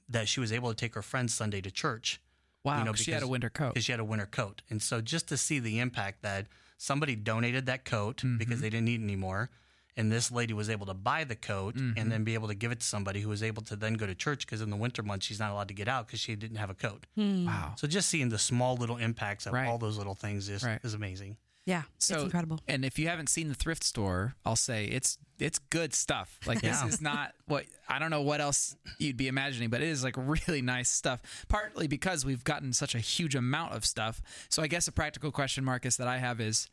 that 0.08 0.28
she 0.28 0.40
was 0.40 0.52
able 0.52 0.68
to 0.68 0.74
take 0.74 0.94
her 0.94 1.02
friend 1.02 1.30
Sunday 1.30 1.60
to 1.62 1.70
church. 1.70 2.20
Wow. 2.64 2.78
you 2.80 2.84
know, 2.84 2.90
'cause 2.92 3.00
she 3.00 3.12
had 3.12 3.22
a 3.22 3.28
winter 3.28 3.48
coat. 3.48 3.74
Because 3.74 3.84
she 3.86 3.92
had 3.92 4.00
a 4.00 4.04
winter 4.04 4.26
coat. 4.26 4.60
And 4.68 4.82
so 4.82 5.00
just 5.00 5.28
to 5.28 5.36
see 5.38 5.58
the 5.60 5.78
impact 5.78 6.20
that 6.22 6.46
somebody 6.84 7.14
donated 7.16 7.66
that 7.66 7.84
coat 7.84 8.18
Mm-hmm. 8.18 8.36
because 8.38 8.60
they 8.60 8.70
didn't 8.70 8.84
need 8.86 9.00
it 9.00 9.04
anymore. 9.04 9.50
And 9.96 10.10
this 10.10 10.32
lady 10.32 10.52
was 10.52 10.68
able 10.68 10.86
to 10.86 10.94
buy 10.94 11.22
the 11.24 11.36
coat 11.36 11.76
Mm-hmm. 11.76 11.98
and 11.98 12.10
then 12.12 12.24
be 12.24 12.34
able 12.34 12.48
to 12.48 12.54
give 12.54 12.72
it 12.72 12.80
to 12.80 12.86
somebody 12.86 13.20
who 13.20 13.28
was 13.28 13.42
able 13.42 13.62
to 13.62 13.76
then 13.76 13.94
go 13.94 14.06
to 14.06 14.14
church 14.14 14.44
because 14.46 14.60
in 14.60 14.70
the 14.70 14.76
winter 14.76 15.02
months 15.02 15.24
she's 15.26 15.38
not 15.38 15.50
allowed 15.52 15.68
to 15.68 15.74
get 15.74 15.88
out 15.88 16.06
because 16.06 16.20
she 16.20 16.34
didn't 16.36 16.56
have 16.58 16.70
a 16.70 16.74
coat. 16.74 17.06
Wow. 17.16 17.74
So 17.76 17.86
just 17.86 18.08
seeing 18.08 18.28
the 18.28 18.38
small 18.38 18.76
little 18.76 18.96
impacts 18.98 19.46
of 19.46 19.52
Right. 19.52 19.68
all 19.68 19.78
those 19.78 19.96
little 19.96 20.14
things 20.16 20.48
is, 20.48 20.62
Right. 20.64 20.80
is 20.82 20.94
amazing. 20.94 21.36
Yeah, 21.66 21.84
So 21.98 22.16
it's 22.16 22.24
incredible. 22.24 22.60
And 22.68 22.84
if 22.84 22.98
you 22.98 23.08
haven't 23.08 23.28
seen 23.30 23.48
the 23.48 23.54
thrift 23.54 23.84
store, 23.84 24.34
I'll 24.44 24.56
say 24.56 24.84
it's 24.84 25.18
it's 25.38 25.58
good 25.58 25.94
stuff. 25.94 26.38
Like 26.46 26.60
this 26.60 26.82
is 26.84 27.00
not 27.00 27.32
what 27.46 27.64
I 27.88 27.98
don't 27.98 28.10
know 28.10 28.22
what 28.22 28.40
else 28.40 28.76
you'd 28.98 29.16
be 29.16 29.28
imagining, 29.28 29.70
but 29.70 29.80
it 29.80 29.88
is 29.88 30.04
like 30.04 30.14
really 30.46 30.60
nice 30.62 30.90
stuff. 30.90 31.22
Partly 31.48 31.86
because 31.88 32.24
we've 32.24 32.44
gotten 32.44 32.72
such 32.72 32.94
a 32.94 32.98
huge 32.98 33.34
amount 33.34 33.72
of 33.74 33.84
stuff. 33.84 34.20
So 34.50 34.62
I 34.62 34.66
guess 34.66 34.86
a 34.88 34.92
practical 34.92 35.32
question, 35.32 35.64
Marcus, 35.64 35.96
that 35.96 36.06
I 36.06 36.18
have 36.18 36.40
is 36.40 36.68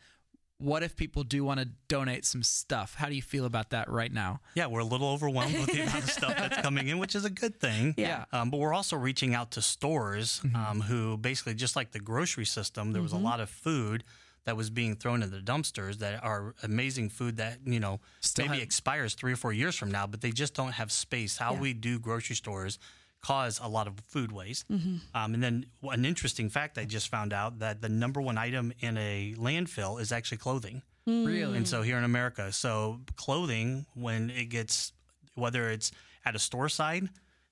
what 0.58 0.84
if 0.84 0.96
people 0.96 1.24
do 1.24 1.44
want 1.44 1.60
to 1.60 1.70
donate 1.88 2.24
some 2.24 2.44
stuff? 2.44 2.94
How 2.94 3.08
do 3.10 3.16
you 3.16 3.22
feel 3.24 3.46
about 3.46 3.72
that 3.72 3.90
right 3.90 4.12
now? 4.14 4.42
Yeah, 4.54 4.68
we're 4.68 4.82
a 4.82 4.86
little 4.86 5.08
overwhelmed 5.10 5.56
with 5.58 5.72
the 5.72 5.82
amount 5.82 6.04
of 6.04 6.12
stuff 6.12 6.36
that's 6.38 6.58
coming 6.62 6.88
in, 6.88 7.00
which 7.00 7.16
is 7.16 7.26
a 7.26 7.32
good 7.32 7.60
thing. 7.60 7.96
Yeah. 7.98 8.26
Um, 8.32 8.52
but 8.52 8.60
we're 8.60 8.74
also 8.74 8.96
reaching 8.96 9.34
out 9.34 9.52
to 9.52 9.62
stores 9.64 10.40
Mm-hmm. 10.44 10.56
um, 10.56 10.82
who 10.82 11.18
basically, 11.18 11.56
just 11.56 11.76
like 11.76 11.94
the 11.94 12.00
grocery 12.00 12.46
system, 12.46 12.92
there 12.92 13.02
was 13.02 13.12
a 13.14 13.18
lot 13.18 13.40
of 13.40 13.50
food 13.50 14.04
that 14.46 14.58
was 14.58 14.70
being 14.70 14.96
thrown 14.96 15.22
in 15.22 15.30
the 15.32 15.40
dumpsters 15.40 16.00
that 16.00 16.24
are 16.24 16.56
amazing 16.64 17.10
food 17.10 17.38
that, 17.38 17.60
you 17.66 17.80
know, 17.80 18.00
Still 18.22 18.46
maybe 18.46 18.58
have- 18.58 18.64
expires 18.64 19.14
three 19.14 19.34
or 19.34 19.36
four 19.36 19.54
years 19.54 19.76
from 19.76 19.92
now, 19.92 20.08
but 20.08 20.22
they 20.22 20.32
just 20.32 20.54
don't 20.54 20.72
have 20.74 20.92
space. 20.92 21.38
How 21.38 21.54
Yeah. 21.54 21.60
we 21.60 21.74
do 21.74 22.00
grocery 22.00 22.36
stores 22.36 22.80
cause 23.22 23.60
a 23.62 23.68
lot 23.68 23.86
of 23.88 24.00
food 24.08 24.32
waste. 24.32 24.68
Mm-hmm. 24.70 24.96
Um, 25.14 25.34
and 25.36 25.44
then 25.44 25.66
an 25.84 26.06
interesting 26.06 26.50
fact 26.50 26.80
I 26.80 26.86
just 26.86 27.10
found 27.10 27.34
out 27.34 27.60
that 27.60 27.82
the 27.82 27.90
number 27.90 28.20
one 28.20 28.38
item 28.40 28.74
in 28.80 28.98
a 28.98 29.36
landfill 29.38 30.02
is 30.02 30.12
actually 30.12 30.40
clothing. 30.40 30.82
Really? 31.06 31.56
And 31.58 31.68
so 31.68 31.84
here 31.84 31.98
in 32.00 32.04
America, 32.04 32.52
so 32.52 33.02
clothing 33.16 33.86
when 33.94 34.30
it 34.32 34.46
gets 34.46 34.94
whether 35.36 35.70
it's 35.70 35.92
at 36.26 36.36
a 36.36 36.40
store 36.40 36.68
side 36.70 37.10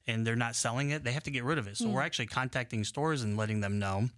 and 0.08 0.26
they're 0.26 0.36
not 0.36 0.56
selling 0.56 0.90
it, 0.90 1.04
they 1.04 1.12
have 1.12 1.24
to 1.24 1.32
get 1.32 1.44
rid 1.44 1.58
of 1.60 1.68
it. 1.68 1.78
So 1.78 1.88
we're 1.90 2.02
actually 2.02 2.28
contacting 2.28 2.84
stores 2.84 3.22
and 3.22 3.38
letting 3.38 3.62
them 3.62 3.78
know, 3.80 4.10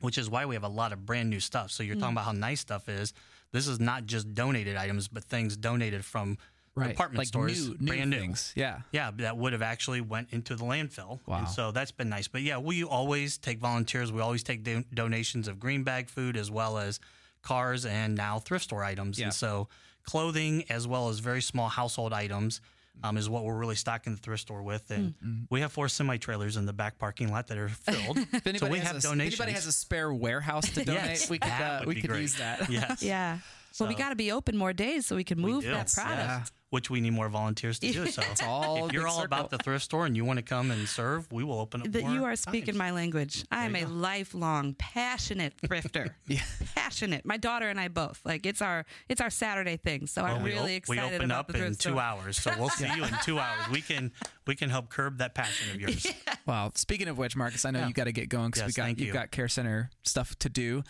which 0.00 0.18
is 0.18 0.28
why 0.28 0.46
we 0.46 0.54
have 0.54 0.64
a 0.64 0.68
lot 0.68 0.92
of 0.92 1.06
brand 1.06 1.30
new 1.30 1.40
stuff. 1.40 1.70
So 1.70 1.82
you're 1.82 1.96
talking 1.96 2.10
mm. 2.10 2.12
about 2.12 2.24
how 2.24 2.32
nice 2.32 2.60
stuff 2.60 2.88
is. 2.88 3.12
This 3.52 3.66
is 3.68 3.80
not 3.80 4.06
just 4.06 4.34
donated 4.34 4.76
items, 4.76 5.08
but 5.08 5.24
things 5.24 5.56
donated 5.56 6.04
from 6.04 6.38
right. 6.74 6.88
department 6.88 7.18
like 7.18 7.28
stores, 7.28 7.68
new, 7.68 7.76
new 7.80 7.86
brand 7.86 8.10
new. 8.10 8.18
things. 8.18 8.52
Yeah. 8.54 8.80
Yeah, 8.92 9.10
that 9.16 9.36
would 9.36 9.52
have 9.52 9.62
actually 9.62 10.00
went 10.00 10.28
into 10.32 10.54
the 10.54 10.64
landfill. 10.64 11.20
Wow. 11.26 11.38
And 11.38 11.48
so 11.48 11.72
that's 11.72 11.92
been 11.92 12.08
nice. 12.08 12.28
But 12.28 12.42
yeah, 12.42 12.58
we 12.58 12.84
always 12.84 13.38
take 13.38 13.58
volunteers. 13.58 14.12
We 14.12 14.20
always 14.20 14.42
take 14.42 14.62
do- 14.62 14.84
donations 14.92 15.48
of 15.48 15.58
green 15.58 15.82
bag 15.82 16.08
food 16.08 16.36
as 16.36 16.50
well 16.50 16.78
as 16.78 17.00
cars 17.42 17.86
and 17.86 18.14
now 18.14 18.38
thrift 18.38 18.64
store 18.64 18.84
items. 18.84 19.18
Yeah. 19.18 19.26
And 19.26 19.34
so 19.34 19.68
clothing 20.04 20.64
as 20.68 20.86
well 20.86 21.08
as 21.08 21.18
very 21.18 21.42
small 21.42 21.68
household 21.68 22.12
items 22.12 22.60
um, 23.02 23.16
is 23.16 23.28
what 23.28 23.44
we're 23.44 23.56
really 23.56 23.74
stocking 23.74 24.14
the 24.14 24.20
thrift 24.20 24.42
store 24.42 24.62
with. 24.62 24.90
And 24.90 25.14
Mm-hmm. 25.14 25.42
we 25.50 25.60
have 25.60 25.72
four 25.72 25.88
semi 25.88 26.16
trailers 26.16 26.56
in 26.56 26.66
the 26.66 26.72
back 26.72 26.98
parking 26.98 27.30
lot 27.30 27.46
that 27.48 27.58
are 27.58 27.68
filled. 27.86 28.18
If 28.18 28.46
anybody, 28.46 28.58
so 28.58 28.68
we 28.68 28.78
have 28.78 28.94
a, 28.94 28.98
if 28.98 29.02
donations. 29.04 29.40
anybody 29.40 29.52
has 29.52 29.66
a 29.66 29.72
spare 29.72 30.12
warehouse 30.12 30.68
to 30.70 30.84
donate, 30.84 31.02
Yes, 31.10 31.30
we 31.30 31.38
could 31.38 31.50
uh, 31.50 31.82
we 31.86 31.94
could 32.00 32.10
great. 32.10 32.22
use 32.22 32.34
that. 32.36 32.68
yes. 32.70 33.02
Yeah. 33.02 33.38
Well, 33.84 33.88
we 33.88 33.94
got 33.94 34.10
to 34.10 34.16
be 34.16 34.32
open 34.32 34.56
more 34.56 34.72
days 34.72 35.06
so 35.06 35.16
we 35.16 35.24
can 35.24 35.40
move 35.40 35.62
do. 35.64 35.70
that 35.70 35.92
product. 35.92 36.18
Yeah. 36.18 36.44
Which 36.70 36.90
we 36.90 37.00
need 37.00 37.12
more 37.12 37.28
volunteers 37.28 37.78
to 37.78 37.92
do. 37.92 38.06
So 38.08 38.22
It's 38.32 38.42
all 38.42 38.86
if 38.86 38.92
you're 38.92 39.04
big 39.04 39.12
all 39.12 39.22
about 39.22 39.50
the 39.50 39.58
thrift 39.58 39.84
store 39.84 40.04
and 40.04 40.16
you 40.16 40.24
want 40.24 40.38
to 40.38 40.42
come 40.42 40.72
and 40.72 40.88
serve, 40.88 41.30
we 41.32 41.44
will 41.44 41.60
open 41.60 41.80
up 41.80 41.92
That 41.92 42.02
you 42.10 42.24
are 42.24 42.34
speaking 42.34 42.66
times. 42.74 42.78
my 42.78 42.90
language. 42.90 43.44
I 43.52 43.66
am 43.66 43.76
a 43.76 43.82
go. 43.82 43.88
lifelong 43.88 44.74
passionate 44.74 45.54
thrifter. 45.62 46.10
Yeah. 46.26 46.40
Passionate. 46.74 47.24
My 47.24 47.36
daughter 47.36 47.68
and 47.68 47.78
I 47.78 47.86
both. 47.88 48.20
Like 48.24 48.46
it's 48.46 48.60
our 48.60 48.84
it's 49.08 49.20
our 49.20 49.30
Saturday 49.30 49.76
thing. 49.76 50.08
So 50.08 50.22
I'm 50.22 50.36
Well, 50.36 50.44
we 50.44 50.52
really 50.54 50.76
op- 50.78 50.88
we 50.88 50.98
open 51.00 51.22
about 51.30 51.38
up 51.38 51.46
the 51.48 51.54
in 51.54 51.60
thrift 51.66 51.80
two 51.82 51.90
store. 51.90 52.00
hours, 52.02 52.36
so 52.38 52.52
we'll 52.58 52.68
see 52.80 52.88
you 52.94 53.04
in 53.04 53.10
two 53.22 53.38
hours. 53.38 53.68
We 53.70 53.80
can 53.80 54.10
we 54.46 54.56
can 54.56 54.68
help 54.68 54.88
curb 54.88 55.18
that 55.18 55.34
passion 55.36 55.70
of 55.72 55.80
yours. 55.80 56.04
Well, 56.46 56.72
speaking 56.74 57.06
of 57.06 57.16
which, 57.16 57.36
Marcus, 57.36 57.64
I 57.64 57.70
know 57.70 57.78
Yeah. 57.80 57.88
you 57.88 57.94
got 57.94 58.04
to 58.04 58.12
get 58.12 58.28
going 58.28 58.50
because 58.50 58.66
we 58.66 58.72
got 58.72 58.88
you've 58.90 59.00
you. 59.00 59.12
got 59.12 59.30
care 59.30 59.48
center 59.48 59.90
stuff 60.02 60.36
to 60.40 60.48
do. 60.48 60.82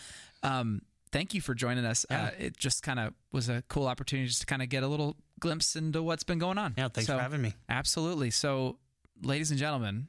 Um, 0.43 0.81
thank 1.11 1.33
you 1.33 1.41
for 1.41 1.53
joining 1.53 1.85
us. 1.85 2.05
Uh, 2.09 2.31
it 2.37 2.57
just 2.57 2.83
kind 2.83 2.99
of 2.99 3.13
was 3.31 3.49
a 3.49 3.63
cool 3.69 3.87
opportunity 3.87 4.27
just 4.27 4.41
to 4.41 4.45
kind 4.45 4.61
of 4.61 4.69
get 4.69 4.83
a 4.83 4.87
little 4.87 5.15
glimpse 5.39 5.75
into 5.75 6.01
what's 6.03 6.23
been 6.23 6.39
going 6.39 6.57
on. 6.57 6.73
Yeah, 6.77 6.87
thanks 6.89 7.07
So, 7.07 7.15
for 7.17 7.21
having 7.21 7.41
me. 7.41 7.53
Absolutely. 7.69 8.31
So, 8.31 8.77
ladies 9.21 9.51
and 9.51 9.59
gentlemen, 9.59 10.07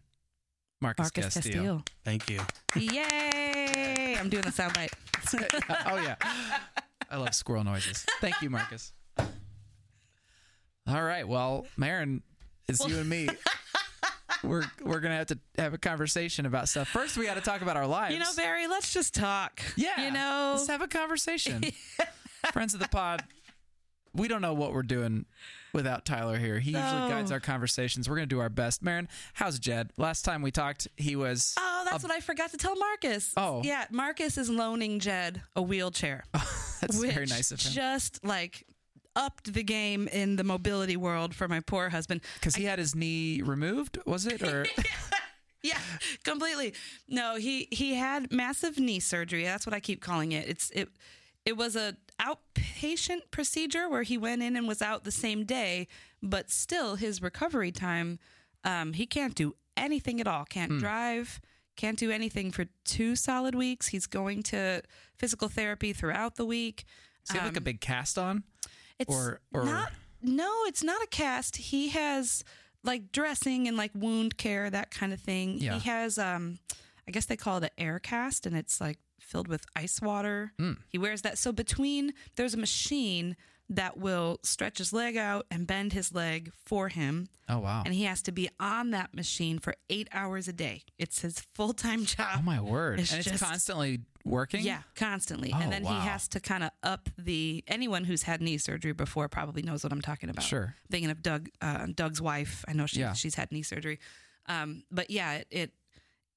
Marcus, 0.81 1.11
Marcus 1.17 1.37
Casteel. 1.37 1.53
Casteel. 1.53 1.89
Thank 2.05 2.31
you. 2.31 2.41
Yay! 2.77 4.17
I'm 4.19 4.29
doing 4.29 4.45
the 4.45 4.51
soundbite. 4.51 4.93
oh 5.87 5.97
yeah, 6.03 6.15
I 7.11 7.17
love 7.17 7.35
squirrel 7.35 7.65
noises. 7.65 8.07
Thank 8.21 8.41
you, 8.43 8.51
Marcus. 8.51 8.93
All 9.19 11.03
right, 11.03 11.27
well, 11.27 11.67
Maron, 11.77 12.23
it's 12.69 12.87
you 12.89 12.99
and 12.99 13.09
me. 13.09 13.29
We're 14.43 14.65
we're 14.83 15.01
gonna 15.01 15.17
have 15.17 15.27
to 15.29 15.39
have 15.59 15.75
a 15.75 15.79
conversation 15.79 16.47
about 16.47 16.69
stuff. 16.69 16.89
First, 16.89 17.17
we 17.17 17.27
got 17.27 17.35
to 17.35 17.41
talk 17.41 17.63
about 17.63 17.77
our 17.77 17.87
lives. 17.87 18.15
You 18.15 18.21
know, 18.21 18.31
Barry, 18.37 18.67
let's 18.67 18.93
just 18.93 19.15
talk. 19.15 19.61
Yeah. 19.77 20.07
You 20.07 20.13
know, 20.13 20.55
let's 20.57 20.69
have 20.69 20.83
a 20.83 20.89
conversation. 20.89 21.63
Friends 22.53 22.75
of 22.75 22.81
the 22.81 22.89
pod, 22.89 23.25
we 24.15 24.29
don't 24.29 24.43
know 24.43 24.55
what 24.55 24.73
we're 24.73 24.83
doing 24.83 25.27
without 25.73 26.05
Tyler 26.05 26.39
here. 26.39 26.59
He 26.59 26.71
usually 26.71 27.09
guides 27.09 27.33
our 27.33 27.41
conversations. 27.41 28.09
We're 28.09 28.17
going 28.17 28.29
to 28.29 28.35
do 28.35 28.41
our 28.41 28.49
best. 28.49 28.83
Maron, 28.83 29.09
how's 29.35 29.59
Jed? 29.59 29.91
Last 29.97 30.25
time 30.25 30.43
we 30.43 30.51
talked, 30.51 30.89
he 30.97 31.17
was. 31.17 31.55
Oh, 31.59 31.87
that's 31.89 32.03
what 32.03 32.13
I 32.13 32.21
forgot 32.21 32.51
to 32.53 32.57
tell 32.57 32.77
Marcus. 32.77 33.33
Oh. 33.37 33.63
Yeah, 33.65 33.87
Marcus 33.91 34.39
is 34.39 34.49
loaning 34.49 34.99
Jed 35.01 35.43
a 35.57 35.63
wheelchair. 35.63 36.25
That's 36.81 37.01
which 37.01 37.13
very 37.13 37.27
nice 37.27 37.51
of 37.51 37.61
him. 37.61 37.73
Just 37.73 38.25
like 38.25 38.65
upped 39.19 39.53
the 39.53 39.63
game 39.65 40.09
in 40.09 40.37
the 40.37 40.45
mobility 40.45 40.97
world 40.97 41.35
for 41.35 41.49
my 41.49 41.61
poor 41.61 41.91
husband. 41.91 42.23
Because 42.35 42.55
he 42.55 42.65
had 42.65 42.79
his 42.79 42.95
knee 42.95 43.43
removed, 43.43 43.99
was 44.07 44.27
it? 44.27 44.43
Or 44.43 44.65
Yeah, 45.63 45.79
completely. 46.23 46.73
No, 47.09 47.35
he 47.37 47.67
he 47.73 47.95
had 47.95 48.31
massive 48.33 48.79
knee 48.79 49.01
surgery. 49.01 49.43
That's 49.43 49.67
what 49.67 49.75
I 49.75 49.81
keep 49.81 50.01
calling 50.01 50.31
it. 50.33 50.49
It's 50.49 50.71
it 50.71 50.89
it 51.45 51.57
was 51.57 51.75
a 51.75 51.97
outpatient 52.21 53.31
procedure 53.31 53.89
where 53.89 54.05
he 54.05 54.17
went 54.17 54.43
in 54.43 54.57
and 54.57 54.69
was 54.69 54.81
out 54.81 55.05
the 55.05 55.11
same 55.11 55.45
day, 55.45 55.89
but 56.23 56.51
still 56.51 56.95
his 56.95 57.21
recovery 57.21 57.73
time 57.73 58.21
um 58.65 58.93
he 58.93 59.05
can't 59.05 59.35
do 59.35 59.57
anything 59.77 60.21
at 60.21 60.29
all. 60.29 60.45
Can't 60.45 60.79
drive, 60.79 61.41
can't 61.77 61.99
do 61.99 62.11
anything 62.13 62.53
for 62.53 62.67
two 62.85 63.17
solid 63.17 63.57
weeks. 63.57 63.89
He's 63.89 64.07
going 64.07 64.45
to 64.45 64.83
physical 65.17 65.49
therapy 65.49 65.93
throughout 65.93 66.37
the 66.37 66.45
week. 66.47 66.85
does 67.27 67.33
he 67.35 67.39
have 67.39 67.49
like 67.49 67.57
a 67.57 67.61
big 67.61 67.81
cast 67.81 68.17
on? 68.17 68.45
It's 68.99 69.15
Or- 69.15 69.41
or- 69.53 69.65
not. 69.65 69.93
No, 70.23 70.65
it's 70.67 70.83
not 70.83 71.03
a 71.03 71.07
cast. 71.07 71.57
He 71.57 71.89
has 71.91 72.43
like 72.85 73.13
dressing 73.13 73.69
and 73.69 73.77
like 73.77 73.93
wound 73.95 74.37
care, 74.37 74.69
that 74.71 74.91
kind 74.91 75.13
of 75.13 75.21
thing. 75.21 75.59
Yeah. 75.59 75.79
He 75.79 75.89
has, 75.89 76.19
um, 76.19 76.59
I 77.07 77.11
guess 77.11 77.27
they 77.27 77.37
call 77.37 77.59
it 77.59 77.65
an 77.65 77.71
air 77.79 77.99
cast, 77.99 78.45
and 78.47 78.57
it's 78.57 78.81
like 78.81 78.99
filled 79.21 79.47
with 79.49 79.65
ice 79.77 80.01
water. 80.03 80.53
Hmm. 80.59 80.73
He 80.89 80.99
wears 80.99 81.23
that. 81.23 81.39
So 81.39 81.53
between 81.53 82.13
there's 82.37 82.55
a 82.55 82.59
machine 82.59 83.37
that 83.71 83.99
will 83.99 84.39
stretch 84.43 84.79
his 84.79 84.93
leg 84.93 85.17
out 85.17 85.47
and 85.51 85.67
bend 85.67 85.93
his 85.93 86.15
leg 86.15 86.53
for 86.65 86.89
him, 86.89 87.29
Oh 87.49 87.59
wow! 87.59 87.83
and 87.85 87.95
he 87.95 88.05
has 88.05 88.23
to 88.23 88.33
be 88.33 88.49
on 88.59 88.91
that 88.93 89.15
machine 89.15 89.59
for 89.59 89.75
eight 89.91 90.09
hours 90.13 90.49
a 90.49 90.53
day. 90.53 90.83
It's 90.99 91.21
his 91.21 91.41
full 91.55 91.73
time 91.75 92.05
job. 92.05 92.37
oh 92.39 92.43
my 92.43 92.61
word! 92.61 93.01
It's 93.01 93.11
and 93.13 93.21
it's 93.21 93.31
just- 93.31 93.43
constantly 93.45 94.01
working. 94.25 94.63
Yeah, 94.63 94.81
constantly. 94.95 95.53
Oh, 95.55 95.59
and 95.61 95.73
then 95.73 95.83
wow. 95.85 96.01
he 96.01 96.07
has 96.09 96.29
to 96.29 96.41
kind 96.41 96.65
of 96.65 96.71
up 96.83 97.09
the. 97.19 97.63
Anyone 97.69 98.05
who's 98.05 98.23
had 98.23 98.41
knee 98.43 98.59
surgery 98.59 98.93
before 98.93 99.29
probably 99.29 99.63
knows 99.63 99.83
what 99.85 99.93
I'm 99.93 100.03
talking 100.03 100.29
about. 100.31 100.43
Sure. 100.45 100.75
Thinking 100.91 101.11
of 101.11 101.23
Doug, 101.23 101.49
uh, 101.63 101.87
Doug's 101.95 102.21
wife. 102.23 102.65
I 102.69 102.73
know 102.73 102.87
she 102.87 103.01
Yeah. 103.01 103.13
she's 103.15 103.35
had 103.35 103.51
knee 103.53 103.63
surgery. 103.63 103.99
Um, 104.47 104.85
but 104.91 105.11
yeah, 105.11 105.35
it, 105.35 105.47
it 105.51 105.73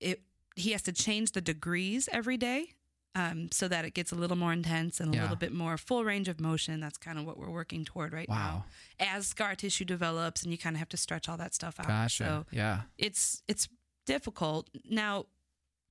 it 0.02 0.22
he 0.56 0.72
has 0.72 0.82
to 0.84 0.92
change 0.92 1.32
the 1.32 1.42
degrees 1.42 2.10
every 2.12 2.36
day. 2.38 2.74
Um, 3.14 3.50
so 3.52 3.68
that 3.68 3.84
it 3.84 3.94
gets 3.94 4.14
a 4.14 4.16
little 4.16 4.38
more 4.38 4.54
intense 4.54 5.02
and 5.02 5.14
a 5.14 5.18
Yeah. 5.18 5.24
little 5.24 5.36
bit 5.36 5.52
more 5.52 5.78
full 5.78 6.06
range 6.06 6.30
of 6.30 6.40
motion. 6.40 6.80
That's 6.80 6.98
kind 6.98 7.20
of 7.20 7.26
what 7.26 7.38
we're 7.38 7.50
working 7.50 7.84
toward 7.84 8.14
right 8.14 8.30
Wow. 8.30 8.64
now. 9.00 9.06
As 9.06 9.28
scar 9.28 9.54
tissue 9.56 9.84
develops, 9.84 10.44
and 10.44 10.52
you 10.54 10.58
kind 10.58 10.78
of 10.78 10.80
have 10.80 10.88
to 10.90 10.98
stretch 10.98 11.28
all 11.28 11.36
that 11.36 11.54
stuff 11.54 11.78
out. 11.80 11.88
Gotcha. 11.88 12.24
So 12.24 12.46
yeah. 12.52 12.84
it's 12.98 13.44
it's 13.50 13.68
difficult 14.06 14.70
now 14.90 15.26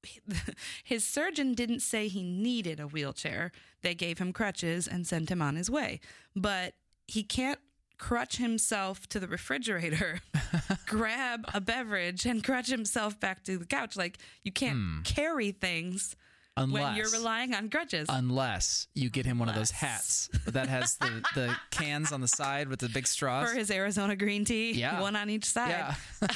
his 0.85 1.07
surgeon 1.07 1.53
didn't 1.55 1.81
say 1.81 2.09
he 2.09 2.23
needed 2.23 2.81
a 2.81 2.87
wheelchair 2.87 3.53
they 3.83 3.95
gave 3.95 4.19
him 4.19 4.33
crutches 4.33 4.89
and 4.89 5.07
sent 5.07 5.31
him 5.31 5.43
on 5.43 5.57
his 5.57 5.71
way 5.71 6.01
but 6.35 6.75
he 7.07 7.23
can't 7.23 7.61
crutch 7.99 8.37
himself 8.39 9.07
to 9.09 9.21
the 9.21 9.29
refrigerator 9.29 10.21
grab 10.87 11.45
a 11.53 11.61
beverage 11.61 12.25
and 12.25 12.43
crutch 12.43 12.69
himself 12.69 13.21
back 13.21 13.45
to 13.45 13.59
the 13.59 13.67
couch 13.67 13.95
like 13.97 14.19
you 14.43 14.51
can't 14.51 15.05
carry 15.05 15.53
things 15.53 16.17
Unless 16.57 16.83
when 16.83 16.97
you're 16.97 17.11
relying 17.11 17.55
on 17.55 17.69
grudges. 17.69 18.07
unless 18.11 18.87
you 18.95 19.09
get 19.09 19.25
him 19.25 19.39
one 19.39 19.49
of 19.49 19.55
those 19.55 19.71
hats 19.71 20.29
that 20.47 20.69
has 20.69 20.97
the, 20.97 21.23
the 21.35 21.57
cans 21.71 22.13
on 22.13 22.21
the 22.21 22.29
side 22.29 22.69
with 22.69 22.81
the 22.81 22.89
big 22.89 23.07
straws. 23.07 23.49
for 23.51 23.57
his 23.57 23.71
arizona 23.71 24.15
green 24.17 24.45
tea 24.45 24.73
Yeah. 24.73 25.01
one 25.01 25.17
on 25.17 25.31
each 25.31 25.45
side 25.47 25.95
yeah. 26.21 26.29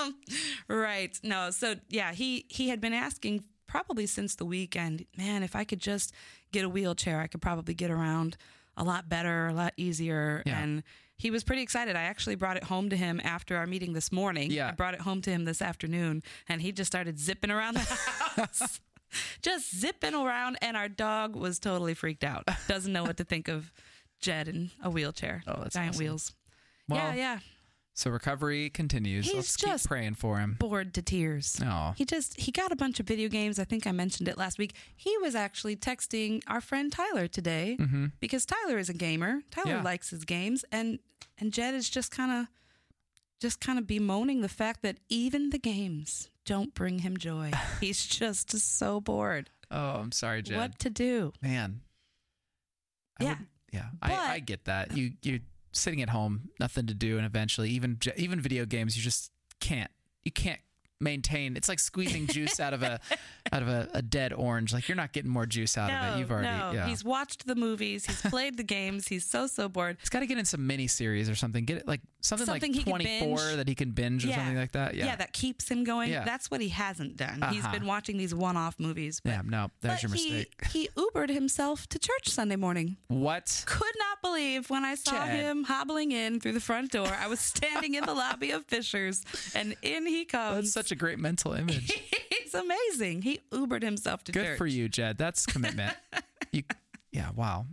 right. 0.68 1.18
No. 1.22 1.50
So 1.50 1.74
yeah, 1.88 2.12
he 2.12 2.46
he 2.48 2.68
had 2.68 2.80
been 2.80 2.92
asking 2.94 3.44
probably 3.66 4.06
since 4.06 4.34
the 4.36 4.44
weekend. 4.44 5.04
Man, 5.16 5.42
if 5.42 5.54
I 5.54 5.64
could 5.64 5.80
just 5.80 6.12
get 6.52 6.64
a 6.64 6.68
wheelchair, 6.68 7.20
I 7.20 7.26
could 7.26 7.42
probably 7.42 7.74
get 7.74 7.90
around 7.90 8.36
a 8.76 8.84
lot 8.84 9.08
better, 9.08 9.48
a 9.48 9.52
lot 9.52 9.74
easier. 9.76 10.42
Yeah. 10.46 10.60
And 10.60 10.82
he 11.16 11.30
was 11.30 11.44
pretty 11.44 11.62
excited. 11.62 11.96
I 11.96 12.02
actually 12.02 12.34
brought 12.36 12.56
it 12.56 12.64
home 12.64 12.88
to 12.90 12.96
him 12.96 13.20
after 13.22 13.56
our 13.56 13.66
meeting 13.66 13.92
this 13.92 14.10
morning. 14.10 14.50
Yeah. 14.50 14.68
I 14.68 14.72
brought 14.72 14.94
it 14.94 15.00
home 15.00 15.20
to 15.22 15.30
him 15.30 15.44
this 15.44 15.60
afternoon, 15.60 16.22
and 16.48 16.62
he 16.62 16.72
just 16.72 16.90
started 16.90 17.18
zipping 17.18 17.50
around 17.50 17.74
the 17.74 17.80
house. 18.36 18.80
just 19.42 19.74
zipping 19.74 20.14
around, 20.14 20.58
and 20.62 20.76
our 20.76 20.88
dog 20.88 21.36
was 21.36 21.58
totally 21.58 21.94
freaked 21.94 22.24
out. 22.24 22.48
Doesn't 22.68 22.92
know 22.92 23.04
what 23.04 23.16
to 23.18 23.24
think 23.24 23.48
of 23.48 23.72
Jed 24.20 24.48
in 24.48 24.70
a 24.82 24.90
wheelchair. 24.90 25.42
Oh, 25.46 25.60
that's 25.62 25.74
giant 25.74 25.94
awesome. 25.94 26.04
wheels. 26.04 26.32
Well, 26.88 26.98
yeah, 26.98 27.14
yeah. 27.14 27.38
So 27.94 28.10
recovery 28.10 28.70
continues. 28.70 29.26
He's 29.26 29.34
Let's 29.34 29.56
just 29.56 29.84
keep 29.84 29.88
praying 29.90 30.14
for 30.14 30.38
him. 30.38 30.56
Bored 30.58 30.94
to 30.94 31.02
tears. 31.02 31.60
Oh, 31.62 31.92
He 31.96 32.04
just 32.06 32.38
he 32.40 32.50
got 32.50 32.72
a 32.72 32.76
bunch 32.76 32.98
of 32.98 33.06
video 33.06 33.28
games. 33.28 33.58
I 33.58 33.64
think 33.64 33.86
I 33.86 33.92
mentioned 33.92 34.26
it 34.28 34.38
last 34.38 34.58
week. 34.58 34.74
He 34.96 35.14
was 35.18 35.34
actually 35.34 35.76
texting 35.76 36.40
our 36.46 36.60
friend 36.62 36.90
Tyler 36.90 37.26
today 37.26 37.76
because 38.20 38.46
Tyler 38.46 38.78
is 38.78 38.88
a 38.88 38.94
gamer. 38.94 39.42
Tyler 39.50 39.66
Mm-hmm. 39.66 39.76
Yeah. 39.78 39.82
likes 39.82 40.10
his 40.10 40.24
games, 40.24 40.64
and 40.72 40.98
and 41.38 41.52
Jed 41.52 41.74
is 41.74 41.90
just 41.90 42.10
kind 42.10 42.30
of 42.32 42.46
just 43.40 43.60
kind 43.60 43.78
of 43.78 43.86
bemoaning 43.86 44.40
the 44.40 44.48
fact 44.48 44.82
that 44.82 44.98
even 45.10 45.50
the 45.50 45.58
games 45.58 46.30
don't 46.50 46.74
bring 46.74 46.98
him 46.98 47.16
joy. 47.16 47.52
He's 47.80 48.04
just 48.04 48.50
so 48.58 49.00
bored. 49.00 49.50
oh, 49.70 49.78
I'm 50.00 50.10
sorry, 50.12 50.42
Jed. 50.42 50.58
What 50.58 50.78
to 50.80 50.90
do? 50.90 51.32
Man. 51.40 51.80
I 53.20 53.24
Yeah. 53.24 53.30
would- 53.38 53.46
yeah. 53.72 53.86
But- 54.00 54.10
I, 54.10 54.32
I 54.34 54.38
get 54.40 54.64
that. 54.64 54.96
You 54.96 55.12
you're 55.22 55.38
sitting 55.72 56.02
at 56.02 56.08
home, 56.08 56.50
nothing 56.58 56.86
to 56.88 56.94
do, 56.94 57.16
and 57.18 57.24
eventually, 57.24 57.70
even 57.70 57.98
even 58.16 58.40
video 58.40 58.66
games, 58.66 58.96
you 58.96 59.02
just 59.02 59.30
can't. 59.60 59.90
You 60.24 60.32
can't 60.32 60.60
maintain. 61.00 61.56
It's 61.56 61.68
like 61.68 61.78
squeezing 61.78 62.26
juice 62.26 62.60
out 62.60 62.72
of 62.74 62.82
a 62.82 63.00
out 63.52 63.62
of 63.62 63.68
a, 63.68 63.88
a 63.94 64.02
dead 64.02 64.32
orange. 64.32 64.72
Like 64.72 64.88
you're 64.88 64.96
not 64.96 65.12
getting 65.12 65.30
more 65.30 65.46
juice 65.46 65.76
out 65.78 65.90
of 65.90 66.16
it. 66.16 66.20
You've 66.20 66.30
already. 66.30 66.48
no. 66.48 66.72
Yeah. 66.72 66.86
He's 66.86 67.04
watched 67.04 67.46
the 67.46 67.54
movies. 67.54 68.04
He's 68.06 68.20
played 68.22 68.56
the 68.56 68.62
games. 68.62 69.08
He's 69.08 69.24
so 69.26 69.46
so 69.46 69.68
bored. 69.68 69.96
He's 70.00 70.08
got 70.10 70.20
to 70.20 70.26
get 70.26 70.38
in 70.38 70.44
some 70.44 70.66
mini 70.66 70.86
series 70.86 71.28
or 71.28 71.34
something. 71.34 71.64
Get 71.64 71.78
it 71.78 71.88
like 71.88 72.00
something, 72.20 72.46
Something 72.46 72.72
like 72.72 72.84
can 72.84 72.92
24 72.92 73.56
that 73.56 73.68
he 73.68 73.74
can 73.74 73.92
binge 73.92 74.24
or 74.24 74.28
Yeah. 74.28 74.36
something 74.36 74.56
like 74.56 74.72
that. 74.72 74.94
Yeah. 74.94 75.06
yeah, 75.06 75.16
that 75.16 75.32
keeps 75.32 75.68
him 75.70 75.84
going. 75.84 76.10
Yeah. 76.10 76.24
That's 76.24 76.50
what 76.50 76.60
he 76.60 76.68
hasn't 76.68 77.16
done. 77.16 77.40
He's 77.50 77.64
Uh-huh. 77.64 77.72
been 77.72 77.86
watching 77.86 78.18
these 78.18 78.34
one-off 78.34 78.78
movies. 78.78 79.20
But 79.24 79.30
yeah. 79.30 79.42
No, 79.44 79.70
there's 79.80 79.94
but 79.94 80.02
your 80.02 80.10
mistake. 80.10 80.52
he 80.70 80.80
he 80.80 80.88
Ubered 80.96 81.30
himself 81.30 81.86
to 81.88 81.98
church 81.98 82.28
Sunday 82.28 82.56
morning. 82.56 82.96
What? 83.08 83.62
Could 83.66 83.92
not 83.98 84.20
believe 84.22 84.68
when 84.70 84.84
I 84.84 84.94
saw 84.94 85.12
Chad. 85.12 85.28
him 85.30 85.64
hobbling 85.64 86.12
in 86.12 86.40
through 86.40 86.52
the 86.52 86.60
front 86.60 86.92
door. 86.92 87.06
I 87.08 87.26
was 87.26 87.40
standing 87.40 87.94
in 87.94 88.04
the 88.04 88.14
lobby 88.14 88.50
of 88.50 88.64
Fishers, 88.66 89.24
and 89.54 89.74
in 89.82 90.06
he 90.06 90.26
That's 90.30 90.30
comes. 90.32 90.74
Such 90.90 90.96
a 90.96 90.98
great 90.98 91.20
mental 91.20 91.52
image. 91.52 91.92
He's 92.42 92.52
amazing. 92.52 93.22
He 93.22 93.38
Ubered 93.52 93.82
himself 93.82 94.24
to 94.24 94.32
Good 94.32 94.44
church. 94.44 94.58
for 94.58 94.66
you, 94.66 94.88
Jed. 94.88 95.18
That's 95.18 95.46
commitment. 95.46 95.96
you, 96.52 96.64
yeah. 97.12 97.30
Wow. 97.36 97.66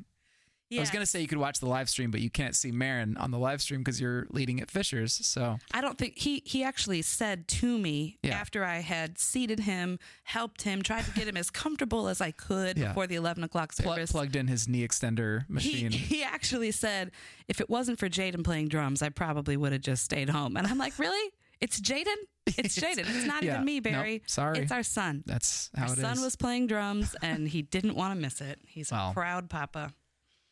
I 0.71 0.79
was 0.81 0.91
gonna 0.91 1.05
say 1.05 1.21
you 1.21 1.27
could 1.29 1.37
watch 1.37 1.61
the 1.61 1.65
live 1.65 1.89
stream, 1.89 2.11
but 2.11 2.19
you 2.19 2.29
can't 2.29 2.53
see 2.53 2.71
Maron 2.73 3.15
on 3.17 3.31
the 3.31 3.39
live 3.39 3.61
stream 3.61 3.79
because 3.79 3.99
you're 4.01 4.27
leading 4.31 4.59
at 4.59 4.69
Fishers. 4.69 5.13
So 5.25 5.57
I 5.73 5.79
don't 5.81 5.97
think 5.97 6.17
he 6.19 6.43
he 6.45 6.61
actually 6.61 7.01
said 7.03 7.47
to 7.47 7.77
me 7.79 8.17
Yeah. 8.21 8.35
after 8.37 8.65
I 8.65 8.79
had 8.81 9.17
seated 9.17 9.61
him, 9.61 9.97
helped 10.25 10.63
him, 10.63 10.81
tried 10.83 11.05
to 11.05 11.11
get 11.11 11.25
him 11.27 11.37
as 11.37 11.49
comfortable 11.49 12.09
as 12.09 12.19
I 12.19 12.31
could 12.31 12.77
Yeah. 12.77 12.89
before 12.89 13.07
the 13.07 13.15
eleven 13.15 13.45
o'clock 13.45 13.73
pl- 13.75 13.93
service. 13.93 14.11
plugged 14.11 14.35
in 14.35 14.47
his 14.47 14.67
knee 14.67 14.85
extender 14.85 15.45
he, 15.47 15.53
machine. 15.53 15.91
he 15.93 16.21
actually 16.21 16.71
said, 16.71 17.11
if 17.47 17.61
it 17.61 17.69
wasn't 17.69 17.97
for 17.97 18.09
Jaden 18.09 18.43
playing 18.43 18.67
drums, 18.67 19.01
I 19.01 19.07
probably 19.07 19.55
would 19.55 19.71
have 19.71 19.81
just 19.81 20.03
stayed 20.03 20.29
home. 20.29 20.57
And 20.57 20.67
I'm 20.67 20.77
like, 20.77 20.99
really? 20.99 21.31
It's 21.61 21.79
Jaden? 21.79 22.15
It's 22.57 22.79
Jaden. 22.79 22.99
It's 22.99 23.25
not 23.25 23.43
Yeah. 23.43 23.55
even 23.55 23.65
me, 23.65 23.75
Nope. 23.75 23.83
Barry. 23.83 24.23
Sorry. 24.25 24.59
It's 24.59 24.71
our 24.71 24.83
son. 24.83 25.21
That's 25.25 25.69
how 25.75 25.87
Our 25.87 25.93
it 25.93 25.97
is. 25.97 26.01
son 26.01 26.21
was 26.21 26.35
playing 26.37 26.67
drums 26.67 27.13
and 27.21 27.47
he 27.47 27.61
didn't 27.75 27.95
want 27.95 28.15
to 28.15 28.19
miss 28.21 28.39
it. 28.39 28.59
He's 28.67 28.89
Wow. 28.91 29.11
a 29.11 29.13
proud 29.13 29.49
papa. 29.49 29.93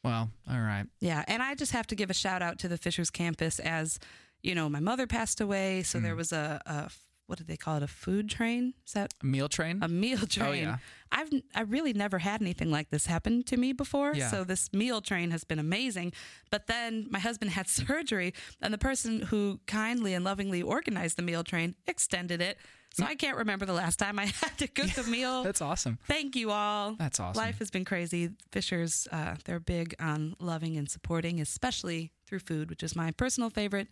well, 0.03 0.29
all 0.49 0.59
right. 0.59 0.85
Yeah. 0.99 1.23
And 1.27 1.41
I 1.41 1.55
just 1.55 1.71
have 1.71 1.87
to 1.87 1.95
give 1.95 2.09
a 2.09 2.13
shout 2.13 2.41
out 2.41 2.59
to 2.59 2.67
the 2.67 2.77
Fishers 2.77 3.09
campus 3.09 3.59
as, 3.59 3.97
you 4.43 4.53
know, 4.53 4.67
my 4.69 4.79
mother 4.81 5.07
passed 5.07 5.39
away. 5.41 5.83
So 5.83 5.97
Mm. 5.99 6.03
there 6.03 6.15
was 6.15 6.31
a, 6.33 6.61
a, 6.65 6.89
what 7.27 7.37
do 7.37 7.43
they 7.43 7.57
call 7.57 7.77
it? 7.77 7.83
A 7.83 7.87
food 7.87 8.29
train? 8.29 8.73
Is 8.85 8.93
that 8.93 9.13
a 9.21 9.25
Meal 9.25 9.47
train. 9.49 9.79
a 9.81 9.87
meal 9.87 10.19
train. 10.27 10.47
Oh, 10.47 10.51
yeah. 10.53 10.77
I've 11.11 11.29
I 11.55 11.61
really 11.61 11.93
never 11.93 12.19
had 12.19 12.41
anything 12.41 12.69
like 12.71 12.89
this 12.89 13.05
happen 13.07 13.43
to 13.43 13.57
me 13.57 13.73
before. 13.73 14.13
Yeah. 14.13 14.29
So 14.29 14.43
this 14.43 14.71
meal 14.73 15.01
train 15.01 15.31
has 15.31 15.43
been 15.43 15.59
amazing. 15.59 16.13
But 16.51 16.67
then 16.67 17.07
my 17.09 17.19
husband 17.19 17.51
had 17.51 17.67
surgery, 17.81 18.33
and 18.61 18.73
the 18.73 18.77
person 18.77 19.21
who 19.21 19.59
kindly 19.65 20.13
and 20.13 20.23
lovingly 20.25 20.61
organized 20.61 21.17
the 21.17 21.21
meal 21.23 21.43
train 21.43 21.75
extended 21.87 22.41
it. 22.41 22.57
So 22.93 23.03
I 23.03 23.15
can't 23.15 23.35
remember 23.37 23.65
the 23.65 23.73
last 23.73 23.97
time 23.99 24.17
I 24.19 24.25
had 24.41 24.57
to 24.59 24.67
cook 24.67 24.97
a 24.97 25.09
meal. 25.09 25.43
That's 25.43 25.61
awesome. 25.61 25.99
Thank 26.07 26.35
you 26.37 26.51
all. 26.51 26.93
That's 26.93 27.19
awesome. 27.19 27.43
Life 27.43 27.59
has 27.59 27.69
been 27.69 27.83
crazy. 27.83 28.29
Fishers, 28.53 29.05
uh, 29.11 29.35
they're 29.43 29.59
big 29.59 29.95
on 29.99 30.35
loving 30.39 30.77
and 30.77 30.89
supporting, 30.89 31.41
especially 31.41 32.13
through 32.25 32.39
food, 32.39 32.69
which 32.69 32.83
is 32.83 32.95
my 32.95 33.11
personal 33.11 33.49
favorite. 33.49 33.89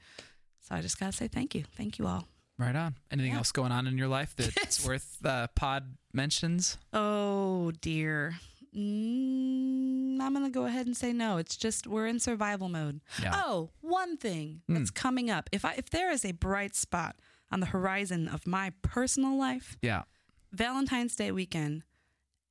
So 0.62 0.76
I 0.76 0.82
just 0.82 0.98
gotta 1.00 1.12
say 1.12 1.28
thank 1.28 1.54
you. 1.54 1.66
Thank 1.76 2.00
you 2.00 2.08
all. 2.08 2.28
Right 2.58 2.76
on. 2.76 2.96
Anything 3.12 3.32
Yeah. 3.32 3.38
else 3.40 3.52
going 3.52 3.72
on 3.72 3.88
in 3.88 3.98
your 3.98 4.08
life 4.08 4.36
that's 4.36 4.86
worth 4.86 5.18
uh, 5.26 5.48
pod 5.56 5.96
mentions? 6.14 6.78
Oh 6.94 7.72
dear. 7.82 8.36
Mm, 8.76 10.20
I'm 10.22 10.34
going 10.34 10.46
to 10.46 10.52
go 10.52 10.66
ahead 10.66 10.86
and 10.88 10.96
say 10.98 11.14
no. 11.14 11.38
It's 11.38 11.56
just 11.56 11.86
we're 11.88 12.08
in 12.08 12.20
survival 12.20 12.70
mode. 12.70 13.02
Yeah. 13.22 13.34
Hmm. 13.34 13.40
Oh, 13.44 13.70
one 13.82 14.18
thing 14.18 14.62
that's 14.68 14.90
coming 14.92 15.30
up. 15.30 15.50
If 15.52 15.64
I 15.66 15.74
if 15.78 15.90
there 15.90 16.12
is 16.12 16.26
a 16.26 16.32
bright 16.32 16.76
spot 16.76 17.16
on 17.52 17.60
the 17.60 17.68
horizon 17.68 18.28
of 18.28 18.46
my 18.48 18.72
personal 18.82 19.38
life, 19.38 19.78
Yeah. 19.82 20.04
Valentine's 20.52 21.16
Day 21.16 21.32
weekend, 21.32 21.84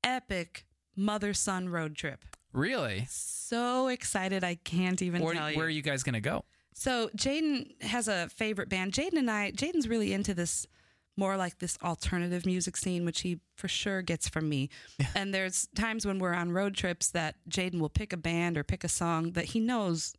epic 0.05 0.65
mother 0.97 1.33
son 1.35 1.69
road 1.69 1.95
trip. 1.97 2.25
Really? 2.53 3.07
So 3.09 3.89
excited 3.89 4.45
I 4.45 4.57
can't 4.57 5.01
even 5.01 5.23
Where, 5.23 5.35
tell 5.35 5.51
you. 5.51 5.57
where 5.57 5.67
are 5.67 5.71
you 5.71 5.83
guys 5.83 6.03
gonna 6.03 6.21
go? 6.21 6.45
So 6.75 7.11
Jaden 7.17 7.83
has 7.83 8.09
a 8.09 8.29
favorite 8.29 8.69
band. 8.69 8.93
Jaden 8.93 9.19
and 9.19 9.31
I, 9.31 9.53
Jaden's 9.53 9.89
really 9.89 10.13
into 10.13 10.35
this 10.35 10.67
more 11.17 11.37
like 11.37 11.59
this 11.59 11.77
alternative 11.83 12.47
music 12.47 12.77
scene, 12.77 13.05
which 13.05 13.21
he 13.21 13.39
for 13.55 13.69
sure 13.69 14.01
gets 14.01 14.29
from 14.29 14.49
me. 14.49 14.71
And 15.15 15.35
there's 15.35 15.69
times 15.75 16.07
when 16.07 16.19
we're 16.19 16.33
on 16.33 16.53
road 16.53 16.75
trips 16.75 17.11
that 17.11 17.37
Jaden 17.51 17.81
will 17.81 17.91
pick 17.91 18.13
a 18.13 18.17
band 18.17 18.57
or 18.57 18.65
pick 18.65 18.83
a 18.83 18.89
song 18.89 19.33
that 19.33 19.47
he 19.47 19.61
knows 19.61 20.15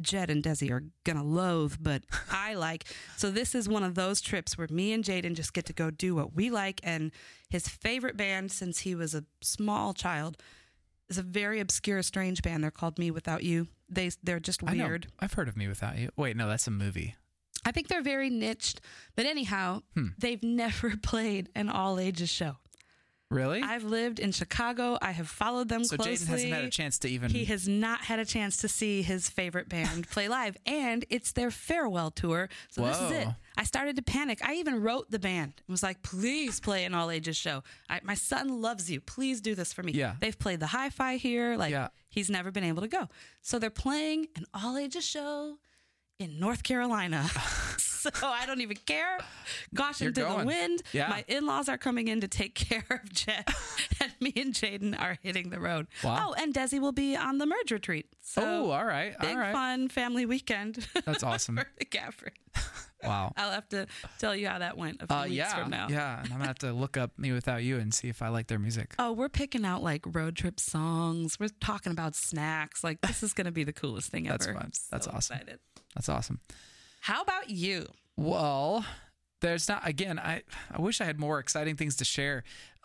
Jed 0.00 0.30
and 0.30 0.42
Desi 0.42 0.70
are 0.70 0.84
gonna 1.04 1.24
loathe, 1.24 1.76
but 1.80 2.02
I 2.30 2.54
like. 2.54 2.84
So 3.16 3.30
this 3.30 3.54
is 3.54 3.68
one 3.68 3.82
of 3.82 3.94
those 3.94 4.20
trips 4.20 4.56
where 4.56 4.68
me 4.70 4.92
and 4.92 5.02
Jaden 5.02 5.34
just 5.34 5.52
get 5.52 5.64
to 5.66 5.72
go 5.72 5.90
do 5.90 6.14
what 6.14 6.34
we 6.34 6.50
like. 6.50 6.80
And 6.84 7.10
his 7.48 7.68
favorite 7.68 8.16
band 8.16 8.52
since 8.52 8.80
he 8.80 8.94
was 8.94 9.14
a 9.14 9.24
small 9.40 9.94
child 9.94 10.36
is 11.08 11.18
a 11.18 11.22
very 11.22 11.60
obscure, 11.60 12.02
strange 12.02 12.42
band. 12.42 12.62
They're 12.62 12.70
called 12.70 12.98
Me 12.98 13.10
Without 13.10 13.42
You. 13.42 13.68
They 13.88 14.10
they're 14.22 14.40
just 14.40 14.62
I 14.66 14.72
weird. 14.74 15.08
I've 15.20 15.34
heard 15.34 15.48
of 15.48 15.56
Me 15.56 15.68
Without 15.68 15.98
You. 15.98 16.10
Wait, 16.16 16.36
no, 16.36 16.48
that's 16.48 16.66
a 16.66 16.70
movie. 16.70 17.14
I 17.66 17.70
think 17.72 17.88
they're 17.88 18.02
very 18.02 18.28
niched, 18.30 18.80
but 19.16 19.24
anyhow, 19.26 19.80
Hmm. 19.94 20.08
they've 20.18 20.42
never 20.42 20.96
played 20.96 21.48
an 21.54 21.68
all 21.68 21.98
ages 21.98 22.28
show. 22.30 22.56
Really? 23.30 23.62
I've 23.62 23.82
lived 23.84 24.20
in 24.20 24.30
Chicago. 24.32 24.96
I 25.02 25.10
have 25.10 25.28
followed 25.28 25.68
them 25.68 25.82
so 25.82 25.96
closely. 25.96 26.14
Jaden 26.14 26.28
hasn't 26.28 26.52
had 26.52 26.64
a 26.64 26.70
chance 26.70 26.98
to 27.00 27.08
even. 27.08 27.30
He 27.30 27.46
has 27.46 27.66
not 27.66 28.02
had 28.02 28.18
a 28.20 28.24
chance 28.24 28.58
to 28.58 28.68
see 28.68 29.02
his 29.02 29.28
favorite 29.28 29.68
band 29.68 30.08
play 30.10 30.28
live, 30.28 30.56
and 30.66 31.04
it's 31.10 31.32
their 31.32 31.50
farewell 31.50 32.10
tour. 32.12 32.48
So 32.70 32.84
this 32.84 33.00
is 33.00 33.10
it. 33.10 33.28
I 33.56 33.64
started 33.64 33.96
to 33.96 34.02
panic. 34.02 34.38
I 34.46 34.54
even 34.56 34.82
wrote 34.82 35.10
the 35.10 35.18
band. 35.18 35.54
It 35.66 35.72
was 35.72 35.82
like, 35.82 36.02
please 36.02 36.60
play 36.60 36.84
an 36.84 36.94
all 36.94 37.10
ages 37.10 37.36
show. 37.36 37.64
I, 37.88 38.00
my 38.04 38.14
son 38.14 38.60
loves 38.60 38.90
you. 38.90 39.00
Please 39.00 39.40
do 39.40 39.54
this 39.54 39.72
for 39.72 39.82
me. 39.82 39.92
Yeah. 39.92 40.14
They've 40.20 40.38
played 40.38 40.60
the 40.60 40.66
hi 40.66 40.90
fi 40.90 41.16
here. 41.16 41.56
Like, 41.56 41.72
Yeah. 41.72 41.88
He's 42.14 42.30
never 42.30 42.50
been 42.50 42.64
able 42.64 42.82
to 42.82 42.88
go. 42.88 43.08
So 43.42 43.58
they're 43.58 43.70
playing 43.70 44.28
an 44.36 44.44
all 44.54 44.78
ages 44.78 45.04
show 45.04 45.58
in 46.18 46.38
North 46.38 46.62
Carolina. 46.62 47.28
so 48.14 48.26
I 48.28 48.46
don't 48.46 48.60
even 48.60 48.76
care. 48.86 49.18
Caution 49.74 50.04
You're 50.06 50.12
to 50.12 50.38
the 50.40 50.44
wind. 50.44 50.82
Yeah. 50.92 51.08
My 51.08 51.24
in 51.28 51.46
laws 51.46 51.68
are 51.68 51.78
coming 51.78 52.08
in 52.08 52.20
to 52.20 52.28
take 52.28 52.54
care 52.54 52.84
of 52.90 53.12
Jed, 53.12 53.44
and 54.00 54.12
me 54.20 54.32
and 54.36 54.54
Jaden 54.54 55.00
are 55.00 55.18
hitting 55.22 55.50
the 55.50 55.60
road. 55.60 55.86
Wow. 56.02 56.28
Oh, 56.30 56.34
and 56.42 56.54
Desi 56.54 56.80
will 56.80 56.92
be 56.92 57.16
on 57.16 57.38
the 57.38 57.46
merge 57.46 57.70
retreat. 57.72 58.06
So 58.20 58.42
oh, 58.42 58.70
all 58.70 58.84
right. 58.84 59.18
big 59.18 59.30
All 59.30 59.36
right. 59.38 59.52
fun 59.52 59.88
family 59.88 60.26
weekend. 60.26 60.86
That's 61.04 61.22
awesome. 61.22 61.56
for 61.56 61.66
the 61.78 61.84
Gafford. 61.84 62.32
Wow. 63.02 63.32
I'll 63.36 63.50
have 63.50 63.68
to 63.68 63.86
tell 64.18 64.34
you 64.34 64.48
how 64.48 64.60
that 64.60 64.78
went 64.78 65.02
a 65.02 65.06
few 65.06 65.14
Uh, 65.16 65.22
weeks 65.24 65.34
yeah. 65.34 65.54
from 65.60 65.70
now. 65.70 65.88
Yeah. 65.90 66.20
And 66.20 66.28
I'm 66.28 66.38
gonna 66.38 66.46
have 66.46 66.58
to 66.60 66.72
look 66.72 66.96
up 66.96 67.18
Me 67.18 67.32
Without 67.32 67.62
You 67.62 67.76
and 67.78 67.92
see 67.92 68.08
if 68.08 68.22
I 68.22 68.28
like 68.28 68.46
their 68.46 68.58
music. 68.58 68.94
Oh, 68.98 69.12
we're 69.12 69.28
picking 69.28 69.66
out 69.66 69.82
like 69.82 70.02
road 70.06 70.36
trip 70.36 70.58
songs. 70.58 71.38
We're 71.38 71.50
talking 71.60 71.92
about 71.92 72.14
snacks. 72.14 72.82
Like 72.82 73.02
this 73.02 73.22
is 73.22 73.34
going 73.34 73.44
to 73.44 73.52
be 73.52 73.62
the 73.64 73.74
coolest 73.74 74.10
thing 74.10 74.24
That's 74.24 74.46
ever. 74.46 74.58
fun. 74.58 74.72
That's 74.90 75.04
so 75.06 75.12
awesome. 75.14 75.36
Excited. 75.36 75.60
That's 75.94 76.08
awesome. 76.08 76.40
How 77.04 77.20
about 77.20 77.50
you? 77.50 77.86
Well, 78.16 78.82
there's 79.42 79.68
not 79.68 79.86
again. 79.86 80.18
I 80.18 80.40
I 80.70 80.80
wish 80.80 81.02
I 81.02 81.04
had 81.04 81.20
more 81.20 81.38
exciting 81.38 81.76
things 81.76 81.96
to 81.96 82.04
share. 82.04 82.44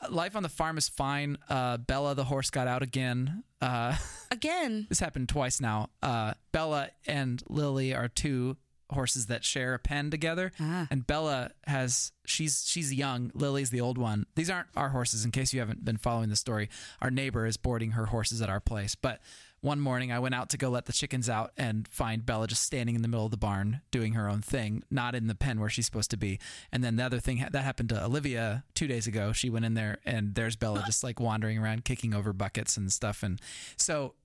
Life 0.09 0.35
on 0.35 0.43
the 0.43 0.49
farm 0.49 0.77
is 0.77 0.89
fine. 0.89 1.37
Uh, 1.49 1.77
Bella 1.77 2.15
the 2.15 2.25
horse 2.25 2.49
got 2.49 2.67
out 2.67 2.81
again. 2.83 3.43
Uh, 3.61 3.95
Again, 4.31 4.85
this 4.89 4.99
happened 4.99 5.27
twice 5.29 5.59
now. 5.61 5.89
Uh, 6.03 6.33
Bella 6.51 6.89
and 7.07 7.41
Lily 7.49 7.93
are 7.95 8.07
two 8.09 8.57
horses 8.91 9.27
that 9.27 9.45
share 9.45 9.73
a 9.73 9.79
pen 9.79 10.09
together, 10.11 10.51
Ah. 10.59 10.87
and 10.91 11.05
Bella 11.07 11.51
has 11.65 12.11
she's 12.25 12.65
she's 12.67 12.93
young. 12.93 13.31
Lily's 13.33 13.69
the 13.69 13.79
old 13.81 13.97
one. 13.97 14.25
These 14.35 14.49
aren't 14.49 14.67
our 14.75 14.89
horses. 14.89 15.23
In 15.23 15.31
case 15.31 15.53
you 15.53 15.61
haven't 15.61 15.85
been 15.85 15.97
following 15.97 16.27
the 16.29 16.35
story, 16.35 16.69
our 17.01 17.09
neighbor 17.11 17.45
is 17.45 17.55
boarding 17.55 17.91
her 17.91 18.07
horses 18.07 18.41
at 18.41 18.49
our 18.49 18.59
place, 18.59 18.95
but. 18.95 19.21
One 19.61 19.79
morning 19.79 20.11
I 20.11 20.19
went 20.19 20.35
out 20.35 20.49
to 20.49 20.57
go 20.57 20.69
let 20.69 20.85
the 20.85 20.93
chickens 20.93 21.29
out 21.29 21.51
and 21.57 21.87
find 21.87 22.25
Bella 22.25 22.47
just 22.47 22.63
standing 22.63 22.95
in 22.95 23.01
the 23.01 23.07
middle 23.07 23.25
of 23.25 23.31
the 23.31 23.37
barn 23.37 23.81
doing 23.91 24.13
her 24.13 24.29
own 24.29 24.41
thing, 24.41 24.83
not 24.89 25.15
in 25.15 25.27
the 25.27 25.35
pen 25.35 25.59
where 25.59 25.69
she's 25.69 25.85
supposed 25.85 26.11
to 26.11 26.17
be. 26.17 26.39
And 26.71 26.83
then 26.83 26.95
the 26.95 27.03
other 27.03 27.19
thing 27.19 27.45
that 27.51 27.63
happened 27.63 27.89
to 27.89 28.03
Olivia 28.03 28.63
two 28.73 28.87
days 28.87 29.07
ago. 29.07 29.33
She 29.33 29.49
went 29.49 29.65
in 29.65 29.73
there 29.73 29.99
and 30.05 30.35
there's 30.35 30.55
Bella 30.55 30.83
just 30.85 31.03
like 31.03 31.19
wandering 31.19 31.57
around, 31.57 31.85
kicking 31.85 32.13
over 32.13 32.33
buckets 32.33 32.77
and 32.77 32.91
stuff. 32.91 33.23
And 33.23 33.41
so 33.75 34.15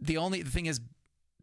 the 0.00 0.16
only 0.16 0.42
the 0.42 0.50
thing 0.50 0.66
is 0.66 0.80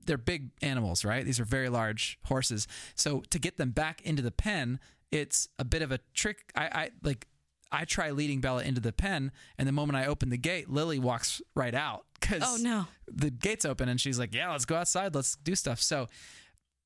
they're 0.06 0.18
big 0.18 0.50
animals, 0.62 1.06
right? 1.06 1.26
These 1.26 1.40
are 1.40 1.46
very 1.46 1.70
large 1.70 2.18
horses. 2.26 2.68
So 2.96 3.24
to 3.30 3.40
get 3.40 3.58
them 3.58 3.72
back 3.72 4.02
into 4.02 4.22
the 4.22 4.32
pen, 4.32 4.80
it's 5.12 5.48
a 5.60 5.66
bit 5.66 5.82
of 5.82 5.92
a 5.92 6.00
trick. 6.14 6.52
I, 6.56 6.66
I 6.66 6.90
like 7.04 7.28
I 7.72 7.86
try 7.86 8.12
leading 8.12 8.40
Bella 8.42 8.64
into 8.64 8.80
the 8.82 8.94
pen, 8.94 9.32
and 9.58 9.68
the 9.68 9.72
moment 9.74 9.98
I 9.98 10.06
open 10.06 10.30
the 10.30 10.38
gate, 10.38 10.70
Lily 10.70 11.00
walks 11.00 11.42
right 11.56 11.74
out 11.76 12.06
because 12.20 12.44
Oh, 12.46 12.58
no. 12.62 12.88
the 13.08 13.30
gate's 13.30 13.66
open, 13.66 13.90
and 13.90 14.00
she's 14.00 14.18
like, 14.20 14.34
"Yeah, 14.34 14.52
let's 14.52 14.66
go 14.66 14.76
outside, 14.76 15.14
let's 15.16 15.36
do 15.36 15.54
stuff." 15.56 15.82
So 15.82 16.08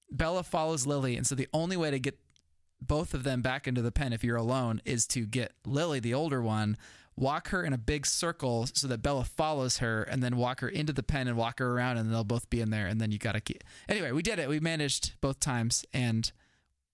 Bella 0.10 0.44
follows 0.44 0.86
Lily, 0.86 1.16
and 1.18 1.26
so 1.26 1.36
the 1.36 1.48
only 1.54 1.78
way 1.78 1.92
to 1.92 2.00
get 2.00 2.20
both 2.82 3.14
of 3.14 3.24
them 3.24 3.42
back 3.42 3.68
into 3.68 3.82
the 3.82 3.92
pen 3.92 4.12
if 4.12 4.24
you're 4.24 4.36
alone 4.38 4.82
is 4.86 5.06
to 5.08 5.26
get 5.28 5.54
Lily, 5.66 6.00
the 6.00 6.14
older 6.16 6.42
one, 6.42 6.78
walk 7.16 7.50
her 7.50 7.64
in 7.64 7.74
a 7.74 7.78
big 7.78 8.06
circle 8.08 8.68
so 8.74 8.88
that 8.88 9.04
Bella 9.04 9.24
follows 9.24 9.78
her, 9.78 10.02
and 10.04 10.24
then 10.24 10.36
walk 10.36 10.62
her 10.62 10.68
into 10.70 10.92
the 10.92 11.04
pen 11.04 11.28
and 11.28 11.38
walk 11.38 11.60
her 11.60 11.72
around, 11.78 11.98
and 11.98 12.12
they'll 12.12 12.24
both 12.24 12.50
be 12.50 12.60
in 12.60 12.72
there. 12.72 12.88
And 12.88 13.00
then 13.00 13.12
you 13.12 13.20
got 13.20 13.34
to 13.34 13.42
keep. 13.42 13.64
Anyway, 13.88 14.12
we 14.12 14.24
did 14.24 14.40
it. 14.40 14.50
We 14.50 14.60
managed 14.60 15.14
both 15.22 15.40
times, 15.40 15.86
and 15.94 16.32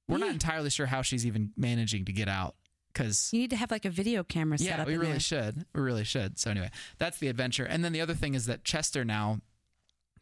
we're 0.10 0.17
not 0.17 0.32
entirely 0.32 0.69
sure 0.69 0.88
how 0.88 1.02
she's 1.02 1.26
even 1.26 1.52
managing 1.56 2.04
to 2.06 2.12
get 2.12 2.28
out 2.28 2.56
because 2.97 3.29
You 3.31 3.39
need 3.39 3.49
to 3.51 3.55
have 3.55 3.71
like 3.71 3.86
a 3.86 3.89
video 3.89 4.23
camera 4.23 4.57
set 4.57 4.67
yeah, 4.67 4.81
up. 4.81 4.88
we 4.88 4.93
in 4.93 4.99
really 4.99 5.12
there. 5.13 5.19
should. 5.19 5.65
We 5.73 5.81
really 5.81 6.03
should. 6.03 6.39
So 6.39 6.51
anyway, 6.51 6.71
that's 6.97 7.19
the 7.19 7.27
adventure. 7.27 7.65
And 7.65 7.83
then 7.86 7.93
the 7.93 8.01
other 8.01 8.13
thing 8.13 8.33
is 8.33 8.45
that 8.47 8.63
Chester 8.63 9.05
now, 9.05 9.39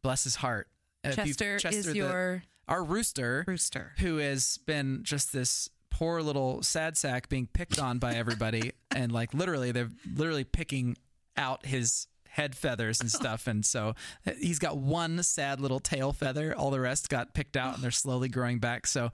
bless 0.02 0.24
his 0.24 0.36
heart, 0.38 0.68
you- 1.06 1.14
Chester, 1.14 1.58
is 1.70 1.86
the- 1.86 1.96
your 1.96 2.44
our 2.68 2.84
rooster, 2.84 3.44
rooster. 3.48 3.94
who 4.00 4.18
has 4.18 4.58
been 4.66 5.02
just 5.04 5.32
this 5.32 5.70
poor 5.92 6.22
little 6.22 6.64
sad 6.64 6.98
sack 6.98 7.30
being 7.30 7.48
picked 7.48 7.80
on 7.80 8.00
by 8.00 8.16
everybody, 8.16 8.72
and 8.92 9.12
like 9.12 9.34
literally, 9.34 9.72
they're 9.72 9.92
literally 10.16 10.44
picking 10.44 10.98
out 11.38 11.66
his 11.66 12.08
head 12.28 12.56
feathers 12.56 13.00
and 13.00 13.10
stuff. 13.12 13.48
And 13.48 13.66
so 13.66 13.94
uh, 14.28 14.32
he's 14.40 14.60
got 14.60 14.78
one 14.78 15.22
sad 15.24 15.62
little 15.62 15.80
tail 15.80 16.12
feather. 16.12 16.54
All 16.58 16.70
the 16.72 16.80
rest 16.82 17.08
got 17.08 17.34
picked 17.34 17.56
out, 17.56 17.76
and 17.76 17.84
they're 17.84 17.92
slowly 17.92 18.28
growing 18.30 18.60
back. 18.60 18.88
So 18.88 19.12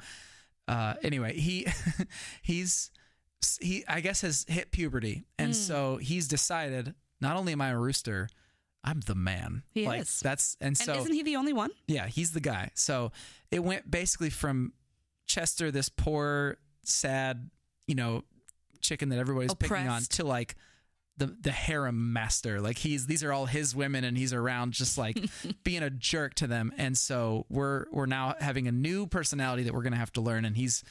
uh, 0.68 0.94
anyway, 1.04 1.38
he 1.38 1.68
he's 2.42 2.90
he 3.62 3.84
I 3.88 4.02
guess 4.02 4.22
has 4.22 4.46
hit 4.48 4.72
puberty, 4.72 5.24
and 5.38 5.50
hmm. 5.50 5.54
so 5.54 5.98
he's 5.98 6.28
decided 6.28 6.94
not 7.20 7.38
only 7.38 7.54
am 7.54 7.62
I 7.62 7.70
a 7.70 7.78
rooster. 7.78 8.30
I'm 8.84 9.00
the 9.02 9.14
man. 9.14 9.62
He 9.70 9.86
like, 9.86 10.02
is. 10.02 10.20
That's 10.22 10.58
and 10.60 10.70
And 10.70 10.78
so 10.78 10.96
isn't 10.96 11.14
he 11.14 11.22
the 11.22 11.36
only 11.36 11.54
one? 11.54 11.70
yeah, 11.88 12.08
he's 12.08 12.32
the 12.32 12.40
guy. 12.40 12.72
So 12.74 13.12
it 13.52 13.64
went 13.64 13.90
basically 13.90 14.32
from 14.32 14.74
Chester, 15.28 15.70
this 15.70 15.88
poor, 15.88 16.58
sad, 16.84 17.52
you 17.88 17.94
know, 17.94 18.24
chicken 18.82 19.10
that 19.10 19.20
everybody's 19.20 19.54
picking 19.54 19.88
on, 19.88 20.02
to 20.02 20.26
like 20.26 20.56
the 21.18 21.28
the 21.28 21.52
harem 21.52 22.12
master. 22.14 22.60
Like 22.60 22.78
he's 22.78 23.06
these 23.06 23.24
are 23.24 23.32
all 23.32 23.46
his 23.46 23.76
women, 23.76 24.04
and 24.04 24.18
he's 24.18 24.34
around 24.34 24.74
just 24.74 24.98
like 24.98 25.18
being 25.64 25.84
a 25.84 25.90
jerk 25.90 26.34
to 26.36 26.48
them. 26.48 26.74
And 26.78 26.98
so 26.98 27.46
we're 27.50 27.86
we're 27.92 28.08
now 28.08 28.36
having 28.40 28.68
a 28.68 28.72
new 28.72 29.06
personality 29.06 29.64
that 29.64 29.74
we're 29.74 29.84
gonna 29.84 29.96
have 29.98 30.14
to 30.14 30.22
learn. 30.22 30.44
And 30.44 30.58
he's 30.58 30.84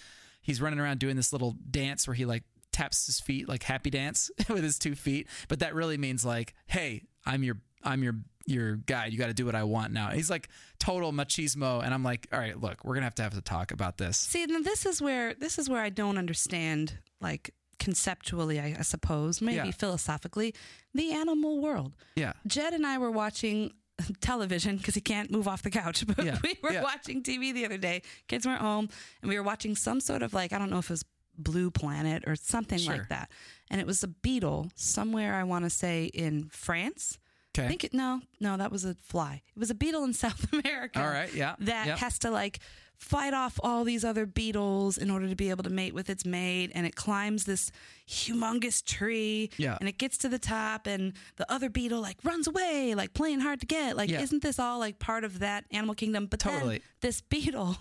he's 0.51 0.61
running 0.61 0.79
around 0.81 0.99
doing 0.99 1.17
this 1.17 1.33
little 1.33 1.57
dance 1.71 2.07
where 2.07 2.15
he 2.15 2.25
like 2.27 2.43
taps 2.73 3.07
his 3.07 3.19
feet 3.21 3.49
like 3.49 3.63
happy 3.63 3.91
dance 3.91 4.31
with 4.49 4.63
his 4.63 4.79
two 4.79 4.95
feet. 4.95 5.27
But 5.49 5.59
that 5.61 5.75
really 5.75 5.97
means 5.99 6.25
like 6.25 6.55
hey 6.67 7.03
i'm 7.27 7.43
your 7.43 7.57
i'm 7.83 8.03
your 8.03 8.15
your 8.47 8.77
guy 8.77 9.07
you 9.07 9.19
got 9.19 9.27
to 9.29 9.35
do 9.35 9.45
what 9.47 9.55
i 9.55 9.63
want 9.65 9.93
now. 9.93 10.11
He's 10.11 10.31
like 10.31 10.49
total 10.79 11.13
machismo. 11.13 11.83
And 11.85 11.93
i'm 11.95 12.03
like 12.05 12.27
all 12.33 12.39
right 12.39 12.59
look 12.61 12.85
we're 12.85 12.95
gonna 12.95 13.07
have 13.07 13.15
to 13.17 13.23
have 13.23 13.35
to 13.35 13.41
talk 13.43 13.71
about 13.73 13.97
this. 13.99 14.17
See, 14.19 14.47
this 14.47 14.87
is 14.87 15.01
where 15.03 15.35
this 15.35 15.59
is 15.59 15.69
where 15.69 15.83
I 15.83 15.89
don't 15.91 16.19
understand, 16.19 16.99
like 17.21 17.51
conceptually, 17.79 18.61
I, 18.61 18.77
I 18.79 18.83
suppose, 18.83 19.41
maybe 19.41 19.57
Yeah. 19.57 19.71
philosophically, 19.73 20.55
the 20.95 21.13
animal 21.13 21.61
world. 21.61 21.97
yeah. 22.15 22.35
Jed 22.47 22.73
and 22.75 22.87
I 22.87 22.99
were 22.99 23.11
watching 23.11 23.73
television 24.21 24.77
because 24.77 24.95
he 24.95 25.01
can't 25.01 25.31
move 25.31 25.47
off 25.49 25.63
the 25.63 25.71
couch. 25.71 26.05
But 26.17 26.25
Yeah, 26.25 26.39
we 26.43 26.57
were 26.63 26.73
yeah. 26.73 26.83
watching 26.83 27.23
TV 27.23 27.53
the 27.53 27.65
other 27.65 27.79
day. 27.79 28.03
Kids 28.29 28.47
weren't 28.47 28.61
home, 28.61 28.89
and 29.23 29.29
we 29.29 29.37
were 29.37 29.43
watching 29.45 29.75
some 29.77 30.01
sort 30.01 30.23
of 30.23 30.33
like 30.35 30.53
I 30.53 30.59
don't 30.59 30.71
know 30.71 30.79
if 30.79 30.87
it 30.87 30.91
was 30.91 31.05
Blue 31.39 31.71
Planet 31.71 32.25
or 32.27 32.37
something 32.37 32.79
Sure. 32.79 32.97
like 32.97 33.09
that. 33.09 33.31
And 33.71 33.81
it 33.81 33.87
was 33.87 34.03
a 34.03 34.09
beetle 34.09 34.71
somewhere. 34.75 35.35
I 35.35 35.45
want 35.45 35.65
to 35.65 35.71
say 35.71 36.05
in 36.07 36.49
France. 36.53 37.19
okay 37.57 37.65
I 37.67 37.69
think 37.69 37.85
it, 37.85 37.95
no, 37.95 38.21
no, 38.41 38.57
that 38.57 38.71
was 38.71 38.85
a 38.85 38.95
fly. 39.03 39.43
It 39.57 39.59
was 39.59 39.71
a 39.71 39.75
beetle 39.75 40.05
in 40.05 40.13
South 40.27 40.53
America. 40.53 41.01
all 41.03 41.09
right 41.11 41.33
yeah 41.35 41.55
That 41.61 41.87
Yep. 41.87 41.99
has 41.99 42.19
to 42.21 42.31
like 42.31 42.59
fight 43.01 43.33
off 43.35 43.59
all 43.63 43.83
these 43.83 44.05
other 44.05 44.27
beetles 44.27 44.97
in 44.99 45.11
order 45.11 45.27
to 45.29 45.35
be 45.35 45.49
able 45.51 45.65
to 45.65 45.71
mate 45.71 45.95
with 45.95 46.09
its 46.11 46.25
mate, 46.27 46.71
and 46.75 46.87
it 46.87 46.95
climbs 46.95 47.45
this 47.45 47.73
humongous 48.07 48.85
tree. 48.85 49.51
Yeah. 49.57 49.77
And 49.81 49.89
it 49.89 49.99
gets 49.99 50.19
to 50.19 50.29
the 50.29 50.39
top, 50.39 50.87
and 50.87 51.15
the 51.37 51.51
other 51.51 51.69
beetle 51.71 52.01
like 52.01 52.19
runs 52.23 52.47
away, 52.47 52.95
like 52.95 53.15
playing 53.15 53.41
hard 53.41 53.59
to 53.61 53.67
get. 53.67 53.97
Like, 53.97 54.11
Yeah. 54.11 54.21
isn't 54.21 54.43
this 54.43 54.59
all 54.59 54.79
like 54.79 54.99
part 54.99 55.25
of 55.25 55.39
that 55.41 55.65
animal 55.73 55.95
kingdom? 55.95 56.27
But 56.27 56.41
then 56.41 56.53
Totally. 56.55 56.83
this 57.01 57.21
beetle 57.23 57.79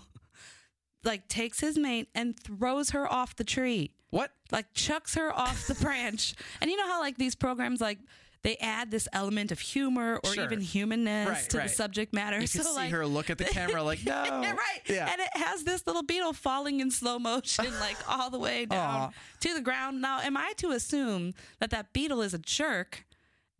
like 1.04 1.28
takes 1.28 1.60
his 1.60 1.78
mate 1.78 2.08
and 2.14 2.38
throws 2.38 2.90
her 2.90 3.10
off 3.10 3.36
the 3.36 3.44
tree 3.44 3.92
what 4.10 4.32
like 4.50 4.66
chucks 4.74 5.14
her 5.14 5.32
off 5.32 5.66
the 5.68 5.74
branch. 5.84 6.34
And 6.60 6.68
you 6.70 6.76
know 6.76 6.86
how 6.88 6.98
like 7.00 7.16
these 7.16 7.34
programs 7.36 7.80
like 7.80 7.98
they 8.42 8.56
add 8.56 8.90
this 8.90 9.06
element 9.12 9.52
of 9.52 9.60
humor 9.60 10.18
or 10.24 10.32
Sure. 10.34 10.44
even 10.44 10.60
humanness 10.60 11.28
Right, 11.28 11.50
to 11.50 11.58
right. 11.58 11.68
the 11.68 11.72
subject 11.74 12.12
matter. 12.14 12.40
you 12.40 12.46
so 12.46 12.60
can 12.60 12.68
see 12.68 12.74
like 12.74 12.90
her 12.90 13.06
look 13.06 13.28
at 13.30 13.38
the 13.38 13.44
camera 13.44 13.82
like 13.92 14.04
no 14.04 14.12
right. 14.22 14.80
yeah 14.88 15.10
And 15.12 15.20
it 15.20 15.28
has 15.36 15.64
this 15.64 15.86
little 15.86 16.02
beetle 16.02 16.32
falling 16.32 16.80
in 16.80 16.90
slow 16.90 17.18
motion, 17.18 17.66
like 17.80 17.96
all 18.08 18.30
the 18.30 18.38
way 18.38 18.64
down 18.64 19.00
Aw. 19.00 19.10
to 19.40 19.54
the 19.54 19.60
ground. 19.60 20.00
Now, 20.00 20.20
am 20.20 20.36
I 20.36 20.52
to 20.58 20.70
assume 20.70 21.34
that 21.58 21.70
that 21.70 21.92
beetle 21.92 22.22
is 22.22 22.32
a 22.34 22.38
jerk 22.38 23.04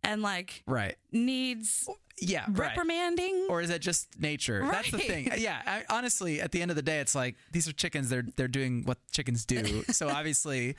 and 0.03 0.23
like 0.23 0.63
right 0.65 0.95
needs 1.11 1.87
yeah 2.19 2.45
right. 2.49 2.69
reprimanding? 2.75 3.45
or 3.49 3.61
is 3.61 3.69
it 3.69 3.81
just 3.83 4.19
nature? 4.19 4.67
That's 4.71 4.89
the 4.89 4.97
thing. 4.97 5.31
Yeah, 5.37 5.61
I, 5.65 5.83
honestly, 5.95 6.41
at 6.41 6.51
the 6.51 6.61
end 6.61 6.71
of 6.71 6.75
the 6.75 6.81
day, 6.81 6.99
it's 6.99 7.13
like 7.13 7.35
these 7.51 7.67
are 7.67 7.73
chickens. 7.73 8.09
They're 8.09 8.25
they're 8.35 8.47
doing 8.47 8.83
what 8.85 8.97
chickens 9.11 9.45
do. 9.45 9.83
So 9.91 10.09
obviously, 10.09 10.75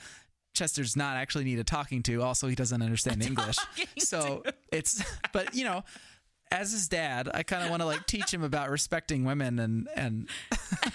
Chester's 0.53 0.95
not 0.95 1.17
actually 1.17 1.43
needed 1.43 1.67
talking 1.67 2.03
to. 2.03 2.21
Also, 2.21 2.47
he 2.47 2.55
doesn't 2.55 2.81
understand 2.81 3.23
English. 3.23 3.57
So 3.99 4.43
it's, 4.71 5.03
but 5.31 5.55
you 5.55 5.63
know, 5.63 5.83
as 6.51 6.71
his 6.71 6.87
dad, 6.87 7.29
I 7.33 7.43
kind 7.43 7.63
of 7.63 7.69
want 7.69 7.81
to 7.81 7.85
like 7.85 8.05
teach 8.05 8.33
him 8.33 8.43
about 8.43 8.69
respecting 8.69 9.25
women 9.25 9.59
and 9.59 9.87
and 9.95 10.29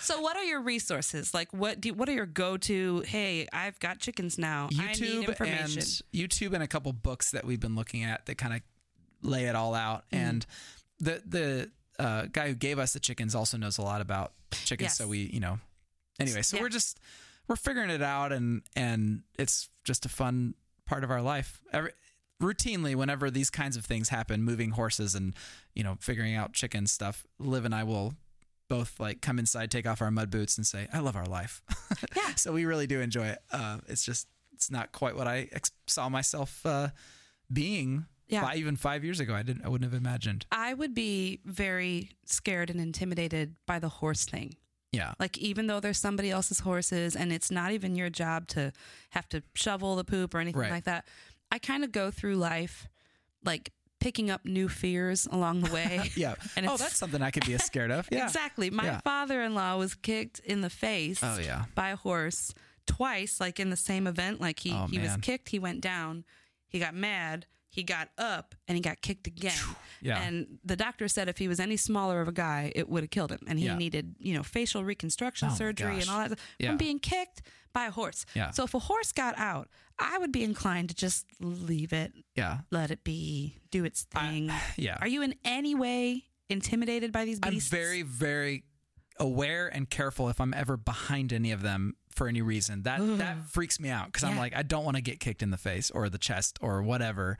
So, 0.00 0.20
what 0.20 0.36
are 0.36 0.42
your 0.44 0.60
resources? 0.60 1.32
Like, 1.32 1.52
what 1.52 1.80
do 1.80 1.94
what 1.94 2.08
are 2.08 2.12
your 2.12 2.26
go 2.26 2.56
to? 2.56 3.00
Hey, 3.06 3.46
I've 3.52 3.78
got 3.80 3.98
chickens 3.98 4.38
now. 4.38 4.68
I 4.78 4.86
need 4.88 4.96
YouTube 4.96 5.28
information. 5.28 5.78
and 5.78 6.02
YouTube 6.12 6.52
and 6.52 6.62
a 6.62 6.66
couple 6.66 6.92
books 6.92 7.30
that 7.30 7.44
we've 7.44 7.60
been 7.60 7.76
looking 7.76 8.02
at 8.02 8.26
that 8.26 8.36
kind 8.36 8.54
of 8.54 8.60
lay 9.22 9.44
it 9.44 9.54
all 9.54 9.74
out. 9.74 10.04
Mm-hmm. 10.10 10.24
And 10.24 10.46
the 10.98 11.22
the 11.26 11.70
uh, 12.02 12.26
guy 12.32 12.48
who 12.48 12.54
gave 12.54 12.78
us 12.78 12.92
the 12.92 13.00
chickens 13.00 13.34
also 13.34 13.56
knows 13.56 13.78
a 13.78 13.82
lot 13.82 14.00
about 14.00 14.32
chickens. 14.50 14.86
Yes. 14.86 14.96
So 14.98 15.06
we, 15.06 15.18
you 15.32 15.40
know, 15.40 15.58
anyway, 16.18 16.42
so 16.42 16.56
Yeah. 16.56 16.62
we're 16.64 16.68
just 16.70 16.98
we're 17.50 17.56
figuring 17.56 17.90
it 17.90 18.00
out, 18.00 18.32
and 18.32 18.62
and 18.76 19.22
it's 19.36 19.68
just 19.82 20.06
a 20.06 20.08
fun 20.08 20.54
part 20.86 21.02
of 21.02 21.10
our 21.10 21.20
life. 21.20 21.60
Every, 21.72 21.90
routinely, 22.40 22.94
whenever 22.94 23.28
these 23.28 23.50
kinds 23.50 23.76
of 23.76 23.84
things 23.84 24.08
happen, 24.08 24.44
moving 24.44 24.70
horses 24.70 25.16
and 25.16 25.34
you 25.74 25.82
know 25.82 25.96
figuring 26.00 26.36
out 26.36 26.52
chicken 26.52 26.86
stuff, 26.86 27.26
Liv 27.40 27.64
and 27.64 27.74
I 27.74 27.82
will 27.82 28.14
both 28.68 29.00
like 29.00 29.20
come 29.20 29.40
inside, 29.40 29.68
take 29.72 29.84
off 29.84 30.00
our 30.00 30.12
mud 30.12 30.30
boots, 30.30 30.56
and 30.56 30.64
say, 30.66 30.86
"I 30.92 31.00
love 31.00 31.16
our 31.16 31.26
life." 31.26 31.60
Yeah. 32.16 32.34
so 32.36 32.52
we 32.52 32.64
really 32.64 32.86
do 32.86 33.00
enjoy 33.00 33.26
it. 33.26 33.40
Uh, 33.52 33.78
it's 33.88 34.04
just 34.04 34.28
it's 34.52 34.70
not 34.70 34.92
quite 34.92 35.16
what 35.16 35.26
I 35.26 35.48
ex- 35.52 35.72
saw 35.88 36.08
myself 36.08 36.64
uh, 36.64 36.88
being. 37.52 38.06
Yeah. 38.28 38.42
fi- 38.42 38.54
even 38.54 38.76
five 38.76 39.02
years 39.02 39.18
ago, 39.18 39.34
I 39.34 39.42
didn't. 39.42 39.64
I 39.64 39.68
wouldn't 39.68 39.92
have 39.92 40.00
imagined. 40.00 40.46
I 40.52 40.72
would 40.72 40.94
be 40.94 41.40
very 41.44 42.10
scared 42.26 42.70
and 42.70 42.80
intimidated 42.80 43.56
by 43.66 43.80
the 43.80 43.88
horse 43.88 44.24
thing. 44.24 44.54
Yeah. 44.92 45.12
Like 45.18 45.38
even 45.38 45.66
though 45.68 45.80
there's 45.80 45.98
somebody 45.98 46.30
else's 46.30 46.60
horses 46.60 47.14
and 47.16 47.32
it's 47.32 47.50
not 47.50 47.72
even 47.72 47.94
your 47.94 48.10
job 48.10 48.48
to 48.48 48.72
have 49.10 49.28
to 49.30 49.42
shovel 49.54 49.96
the 49.96 50.04
poop 50.04 50.34
or 50.34 50.38
anything 50.40 50.60
Right. 50.60 50.70
like 50.70 50.84
that, 50.84 51.04
I 51.52 51.58
kind 51.58 51.84
of 51.84 51.92
go 51.92 52.10
through 52.10 52.36
life 52.36 52.88
like 53.44 53.72
picking 54.00 54.30
up 54.30 54.44
new 54.44 54.68
fears 54.68 55.28
along 55.30 55.60
the 55.60 55.72
way. 55.72 56.10
Yeah. 56.16 56.34
And 56.56 56.66
oh, 56.66 56.76
that's 56.76 56.96
something 56.96 57.22
I 57.22 57.30
could 57.30 57.46
be 57.46 57.56
scared 57.58 57.90
of. 57.90 58.08
Yeah. 58.12 58.24
Exactly. 58.24 58.70
My 58.70 58.84
Yeah. 58.84 59.00
father-in-law 59.00 59.76
was 59.78 59.94
kicked 59.94 60.40
in 60.40 60.60
the 60.62 60.70
face 60.70 61.20
Oh, 61.22 61.38
yeah. 61.38 61.66
by 61.74 61.90
a 61.90 61.96
horse 61.96 62.52
twice, 62.86 63.40
like 63.40 63.60
in 63.60 63.70
the 63.70 63.76
same 63.76 64.06
event. 64.08 64.40
Like 64.40 64.58
he, 64.60 64.72
Oh, 64.72 64.86
he 64.90 64.98
was 64.98 65.16
kicked, 65.22 65.50
he 65.50 65.58
went 65.60 65.80
down, 65.80 66.24
he 66.66 66.78
got 66.80 66.94
mad, 66.94 67.46
he 67.70 67.82
got 67.84 68.08
up 68.18 68.54
and 68.68 68.76
he 68.76 68.82
got 68.82 69.00
kicked 69.00 69.26
again. 69.26 69.56
Yeah. 70.02 70.20
And 70.20 70.58
the 70.64 70.76
doctor 70.76 71.06
said 71.08 71.28
if 71.28 71.38
he 71.38 71.46
was 71.48 71.60
any 71.60 71.76
smaller 71.76 72.20
of 72.20 72.28
a 72.28 72.32
guy, 72.32 72.72
it 72.74 72.88
would 72.88 73.04
have 73.04 73.10
killed 73.10 73.30
him. 73.30 73.38
And 73.46 73.58
he 73.58 73.66
Yeah. 73.66 73.76
needed, 73.76 74.16
you 74.18 74.34
know, 74.34 74.42
facial 74.42 74.82
reconstruction 74.84 75.48
Oh 75.52 75.54
surgery 75.54 76.00
and 76.00 76.10
all 76.10 76.28
that 76.28 76.38
Yeah. 76.58 76.68
from 76.70 76.76
being 76.78 76.98
kicked 76.98 77.42
by 77.72 77.86
a 77.86 77.90
horse. 77.92 78.26
Yeah. 78.34 78.50
So 78.50 78.64
if 78.64 78.74
a 78.74 78.80
horse 78.80 79.12
got 79.12 79.38
out, 79.38 79.68
I 79.98 80.18
would 80.18 80.32
be 80.32 80.42
inclined 80.42 80.88
to 80.88 80.94
just 80.94 81.26
leave 81.38 81.92
it, 81.92 82.12
Yeah. 82.34 82.62
let 82.70 82.90
it 82.90 83.04
be, 83.04 83.58
do 83.70 83.84
its 83.84 84.02
thing. 84.02 84.50
Yeah. 84.76 84.96
Are 85.00 85.06
you 85.08 85.22
in 85.22 85.36
any 85.44 85.74
way 85.76 86.24
intimidated 86.48 87.12
by 87.12 87.24
these 87.24 87.38
beasts? 87.38 87.72
I'm 87.72 87.78
very, 87.78 88.02
very 88.02 88.64
aware 89.18 89.68
and 89.68 89.88
careful 89.88 90.28
if 90.28 90.40
I'm 90.40 90.54
ever 90.54 90.76
behind 90.76 91.32
any 91.32 91.52
of 91.52 91.62
them 91.62 91.94
for 92.14 92.28
any 92.28 92.42
reason. 92.42 92.82
That 92.82 93.00
that 93.18 93.48
freaks 93.48 93.80
me 93.80 93.88
out 93.90 94.06
because 94.06 94.24
I'm 94.24 94.36
like, 94.36 94.54
I 94.54 94.62
don't 94.62 94.84
want 94.84 94.96
to 94.96 95.02
get 95.02 95.20
kicked 95.20 95.42
in 95.42 95.50
the 95.50 95.56
face 95.56 95.90
or 95.90 96.08
the 96.08 96.18
chest 96.18 96.58
or 96.60 96.82
whatever. 96.82 97.38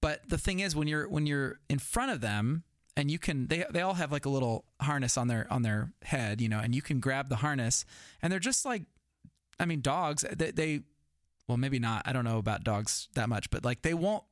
But 0.00 0.28
the 0.28 0.38
thing 0.38 0.60
is, 0.60 0.76
when 0.76 0.88
you're 0.88 1.08
when 1.08 1.26
you're 1.26 1.58
in 1.68 1.78
front 1.78 2.12
of 2.12 2.20
them 2.20 2.64
and 2.96 3.10
you 3.10 3.18
can, 3.18 3.46
they 3.48 3.64
they 3.70 3.82
all 3.82 3.94
have 3.94 4.12
like 4.12 4.26
a 4.26 4.28
little 4.28 4.64
harness 4.80 5.16
on 5.16 5.28
their 5.28 5.46
on 5.50 5.62
their 5.62 5.92
head, 6.02 6.40
you 6.40 6.48
know, 6.48 6.58
and 6.58 6.74
you 6.74 6.82
can 6.82 7.00
grab 7.00 7.28
the 7.28 7.36
harness, 7.36 7.84
and 8.22 8.32
they're 8.32 8.40
just 8.40 8.64
like, 8.64 8.82
I 9.58 9.64
mean, 9.64 9.80
dogs. 9.80 10.24
Uh, 10.24 10.34
they, 10.36 10.50
they 10.50 10.80
well, 11.48 11.56
maybe 11.56 11.78
not. 11.78 12.02
I 12.04 12.12
don't 12.12 12.24
know 12.24 12.38
about 12.38 12.64
dogs 12.64 13.08
that 13.14 13.28
much, 13.28 13.50
but 13.50 13.64
like 13.64 13.82
they 13.82 13.94
won't. 13.94 14.24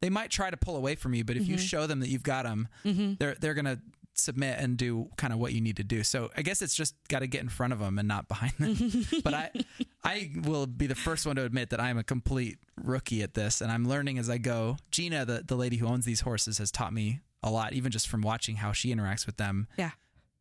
They 0.00 0.10
might 0.10 0.30
try 0.30 0.50
to 0.50 0.56
pull 0.56 0.76
away 0.76 0.94
from 0.94 1.14
you, 1.14 1.24
but 1.24 1.36
if 1.36 1.48
you 1.48 1.56
mm-hmm. 1.56 1.64
show 1.64 1.86
them 1.86 2.00
that 2.00 2.08
you've 2.08 2.22
got 2.22 2.44
them, 2.44 2.68
mm-hmm. 2.84 3.14
they're 3.18 3.34
they're 3.40 3.54
gonna 3.54 3.80
submit 4.18 4.58
and 4.58 4.76
do 4.76 5.08
kind 5.16 5.32
of 5.32 5.38
what 5.38 5.52
you 5.52 5.60
need 5.60 5.76
to 5.76 5.84
do. 5.84 6.02
So 6.02 6.30
I 6.36 6.42
guess 6.42 6.62
it's 6.62 6.74
just 6.74 6.94
got 7.08 7.20
to 7.20 7.26
get 7.26 7.42
in 7.42 7.48
front 7.48 7.72
of 7.72 7.78
them 7.78 7.98
and 7.98 8.08
not 8.08 8.28
behind 8.28 8.52
them. 8.58 9.06
but 9.24 9.34
I 9.34 9.50
I 10.04 10.30
will 10.42 10.66
be 10.66 10.86
the 10.86 10.94
first 10.94 11.26
one 11.26 11.36
to 11.36 11.44
admit 11.44 11.70
that 11.70 11.80
I'm 11.80 11.98
a 11.98 12.04
complete 12.04 12.58
rookie 12.82 13.22
at 13.22 13.34
this, 13.34 13.60
and 13.60 13.70
I'm 13.70 13.88
learning 13.88 14.18
as 14.18 14.30
I 14.30 14.38
go. 14.38 14.76
Gina, 14.90 15.24
the 15.24 15.42
the 15.46 15.56
lady 15.56 15.76
who 15.76 15.86
owns 15.86 16.04
these 16.04 16.20
horses, 16.20 16.58
has 16.58 16.70
taught 16.70 16.92
me 16.92 17.20
a 17.42 17.50
lot, 17.50 17.72
even 17.72 17.92
just 17.92 18.08
from 18.08 18.22
watching 18.22 18.56
how 18.56 18.72
she 18.72 18.94
interacts 18.94 19.26
with 19.26 19.36
them. 19.36 19.68
Yeah. 19.76 19.90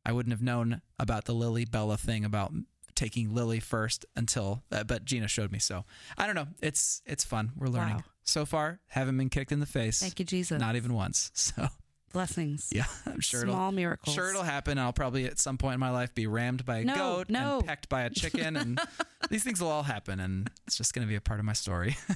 I 0.06 0.12
wouldn't 0.12 0.34
have 0.34 0.42
known 0.42 0.82
about 1.00 1.26
the 1.26 1.34
Lily 1.34 1.66
Bella 1.66 1.98
thing 1.98 2.24
about 2.26 2.54
taking 2.96 3.34
Lily 3.34 3.60
first 3.60 4.06
until, 4.16 4.64
uh, 4.72 4.84
but 4.84 5.04
Gina 5.04 5.28
showed 5.28 5.52
me. 5.52 5.60
So 5.60 5.84
I 6.18 6.26
don't 6.26 6.36
know. 6.36 6.48
It's 6.62 7.02
it's 7.06 7.24
fun. 7.24 7.52
We're 7.56 7.68
learning. 7.68 7.98
Wow. 7.98 8.04
So 8.24 8.46
far, 8.46 8.80
haven't 8.88 9.18
been 9.18 9.30
kicked 9.30 9.52
in 9.52 9.60
the 9.60 9.66
face. 9.66 10.00
Thank 10.00 10.20
you, 10.20 10.26
Jesus. 10.26 10.60
Not 10.60 10.76
even 10.76 10.94
once. 10.94 11.32
So 11.56 11.68
Blessings. 12.16 12.70
yeah, 12.72 12.86
I'm 13.06 13.20
sure 13.20 13.42
Small 13.42 13.56
it'll 13.68 13.72
miracles. 13.74 14.16
sure 14.16 14.30
it'll 14.30 14.42
happen. 14.44 14.78
I'll 14.80 14.94
probably 14.94 15.26
at 15.26 15.38
some 15.38 15.58
point 15.58 15.76
in 15.76 15.80
my 15.80 15.92
life 15.92 16.16
be 16.16 16.26
rammed 16.28 16.66
by 16.66 16.78
a 16.80 16.84
No, 16.86 16.96
goat 16.96 17.30
no. 17.30 17.58
and 17.60 17.68
pecked 17.68 17.90
by 17.90 18.02
a 18.04 18.10
chicken, 18.10 18.56
and 18.58 18.80
these 19.30 19.44
things 19.44 19.62
will 19.62 19.68
all 19.70 19.84
happen, 19.84 20.20
and 20.20 20.50
it's 20.66 20.78
just 20.78 20.94
going 20.94 21.06
to 21.06 21.10
be 21.10 21.16
a 21.16 21.22
part 21.22 21.40
of 21.40 21.46
my 21.46 21.54
story. 21.54 21.96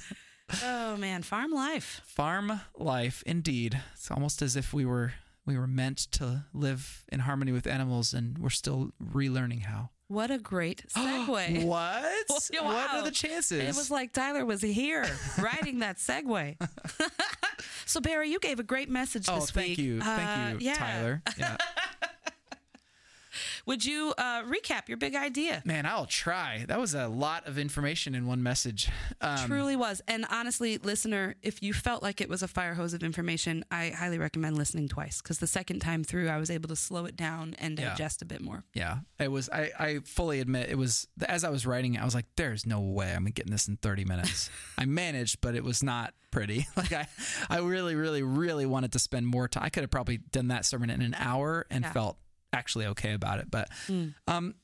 Oh 0.64 0.96
man, 0.96 1.22
farm 1.22 1.52
life. 1.52 2.00
Farm 2.04 2.60
life, 2.76 3.22
indeed. 3.24 3.80
It's 3.92 4.10
almost 4.10 4.42
as 4.42 4.56
if 4.56 4.74
we 4.74 4.84
were 4.84 5.12
we 5.46 5.56
were 5.56 5.68
meant 5.68 5.98
to 6.12 6.44
live 6.52 7.04
in 7.12 7.20
harmony 7.20 7.52
with 7.52 7.68
animals, 7.68 8.12
and 8.12 8.36
we're 8.36 8.50
still 8.50 8.90
relearning 9.00 9.62
how. 9.66 9.90
What 10.10 10.32
a 10.32 10.38
great 10.38 10.84
segue. 10.96 11.64
What? 11.64 12.50
Yeah, 12.52 12.62
What 12.64 12.74
wow. 12.74 12.88
are 12.98 13.02
the 13.04 13.12
chances? 13.12 13.60
It 13.62 13.76
was 13.76 13.92
like 13.92 14.12
Tyler 14.12 14.44
was 14.44 14.60
here 14.60 15.06
writing 15.40 15.78
that 15.78 15.98
segue. 15.98 16.56
so 17.86 18.00
Barry, 18.00 18.28
you 18.28 18.40
gave 18.40 18.58
a 18.58 18.64
great 18.64 18.88
message 18.90 19.26
oh, 19.28 19.36
this 19.36 19.50
Oh 19.50 19.54
thank 19.54 19.68
week. 19.68 19.78
you, 19.78 20.00
thank 20.00 20.28
Uh, 20.28 20.58
you, 20.58 20.66
yeah. 20.66 20.74
Tyler. 20.74 21.22
Yeah. 21.38 21.56
Would 23.66 23.84
you 23.84 24.14
uh, 24.18 24.42
recap 24.44 24.88
your 24.88 24.96
big 24.96 25.14
idea? 25.14 25.62
Man, 25.64 25.86
I'll 25.86 26.06
try. 26.06 26.64
That 26.68 26.80
was 26.80 26.94
a 26.94 27.08
lot 27.08 27.46
of 27.46 27.58
information 27.58 28.14
in 28.14 28.26
one 28.26 28.42
message. 28.42 28.88
Um, 29.20 29.38
Truly 29.46 29.76
was. 29.76 30.00
And 30.08 30.26
honestly, 30.30 30.78
listener, 30.78 31.34
if 31.42 31.62
you 31.62 31.72
felt 31.72 32.02
like 32.02 32.20
it 32.20 32.28
was 32.28 32.42
a 32.42 32.48
fire 32.48 32.74
hose 32.74 32.94
of 32.94 33.02
information, 33.02 33.64
I 33.70 33.90
highly 33.90 34.18
recommend 34.18 34.56
listening 34.56 34.88
twice 34.88 35.20
because 35.22 35.38
the 35.38 35.46
second 35.46 35.80
time 35.80 36.04
through, 36.04 36.28
I 36.28 36.38
was 36.38 36.50
able 36.50 36.68
to 36.68 36.76
slow 36.76 37.04
it 37.04 37.16
down 37.16 37.54
and 37.58 37.78
Yeah. 37.78 37.90
digest 37.90 38.22
a 38.22 38.24
bit 38.24 38.40
more. 38.40 38.64
Yeah, 38.74 38.98
it 39.18 39.30
was. 39.30 39.48
I, 39.50 39.70
I 39.78 39.98
fully 40.04 40.40
admit 40.40 40.70
it 40.70 40.76
was. 40.78 41.06
As 41.28 41.44
I 41.44 41.50
was 41.50 41.66
writing 41.66 41.94
it, 41.94 42.02
I 42.02 42.04
was 42.04 42.14
like, 42.14 42.26
"There's 42.36 42.66
no 42.66 42.80
way 42.80 43.12
I'm 43.12 43.24
getting 43.26 43.52
this 43.52 43.68
in 43.68 43.76
30 43.76 44.04
minutes." 44.04 44.50
I 44.78 44.84
managed, 44.86 45.40
but 45.40 45.54
it 45.54 45.64
was 45.64 45.82
not 45.82 46.14
pretty. 46.30 46.66
Like 46.76 46.92
I, 46.92 47.08
I 47.50 47.58
really, 47.58 47.94
really, 47.94 48.22
really 48.22 48.64
wanted 48.66 48.92
to 48.92 48.98
spend 48.98 49.26
more 49.26 49.48
time. 49.48 49.64
I 49.64 49.68
could 49.68 49.82
have 49.82 49.90
probably 49.90 50.16
done 50.18 50.48
that 50.48 50.64
sermon 50.64 50.88
in 50.90 51.02
an 51.02 51.14
hour 51.18 51.66
and 51.70 51.84
Yeah. 51.84 51.92
felt 51.92 52.16
actually 52.52 52.86
okay 52.86 53.12
about 53.12 53.38
it. 53.38 53.50
But, 53.50 53.68
um, 54.26 54.54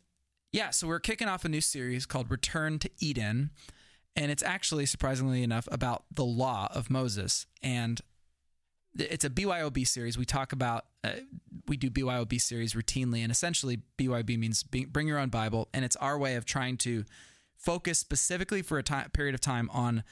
yeah. 0.53 0.70
So 0.70 0.87
we're 0.87 1.01
kicking 1.01 1.29
off 1.29 1.44
a 1.44 1.49
new 1.49 1.61
series 1.61 2.07
called 2.07 2.31
"Return 2.31 2.79
to 2.81 2.90
Eden," 2.99 3.51
and 4.14 4.31
it's 4.31 4.42
actually 4.42 4.87
surprisingly 4.87 5.42
enough 5.42 5.68
about 5.70 6.05
the 6.14 6.25
law 6.25 6.68
of 6.72 6.88
Moses 6.90 7.46
and 7.62 8.01
it's 8.99 9.25
a 9.25 9.31
BYOB 9.31 9.87
series. 9.87 10.16
We 10.16 10.25
talk 10.25 10.53
about, 10.53 10.87
uh, 11.05 11.11
we 11.66 11.77
do 11.77 11.90
BYOB 11.90 12.40
series 12.40 12.75
routinely, 12.75 13.20
and 13.20 13.31
essentially 13.31 13.83
BYOB 13.99 14.38
means 14.38 14.62
bring 14.62 15.09
your 15.09 15.18
own 15.18 15.29
Bible, 15.29 15.68
and 15.75 15.85
it's 15.85 15.96
our 15.96 16.18
way 16.18 16.37
of 16.37 16.44
trying 16.44 16.77
to 16.79 17.05
focus 17.57 17.99
specifically 17.99 18.62
for 18.62 18.79
a 18.79 18.83
time, 18.83 19.11
period 19.11 19.35
of 19.35 19.40
time 19.40 19.70
on 19.72 20.05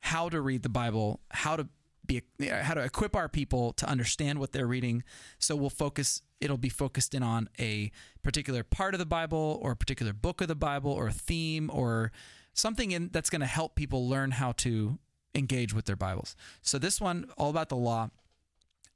how 0.00 0.28
to 0.28 0.40
read 0.40 0.62
the 0.62 0.68
Bible, 0.68 1.20
how 1.30 1.56
to 1.56 1.68
be, 2.06 2.22
uh, 2.40 2.62
how 2.62 2.74
to 2.74 2.82
equip 2.82 3.16
our 3.16 3.28
people 3.28 3.72
to 3.74 3.88
understand 3.88 4.38
what 4.38 4.52
they're 4.52 4.66
reading. 4.66 5.04
So 5.38 5.56
we'll 5.56 5.70
focus. 5.70 6.22
It'll 6.40 6.58
be 6.58 6.68
focused 6.68 7.14
in 7.14 7.22
on 7.22 7.48
a 7.58 7.90
particular 8.22 8.62
part 8.62 8.94
of 8.94 8.98
the 8.98 9.06
Bible, 9.06 9.58
or 9.62 9.72
a 9.72 9.76
particular 9.76 10.12
book 10.12 10.40
of 10.40 10.48
the 10.48 10.54
Bible, 10.54 10.92
or 10.92 11.08
a 11.08 11.12
theme, 11.12 11.70
or 11.72 12.12
something 12.52 12.90
in 12.90 13.10
that's 13.12 13.30
going 13.30 13.40
to 13.40 13.46
help 13.46 13.74
people 13.74 14.08
learn 14.08 14.32
how 14.32 14.52
to 14.52 14.98
engage 15.34 15.74
with 15.74 15.84
their 15.84 15.96
Bibles. 15.96 16.36
So 16.62 16.78
this 16.78 17.00
one, 17.00 17.26
all 17.36 17.50
about 17.50 17.68
the 17.68 17.76
law. 17.76 18.10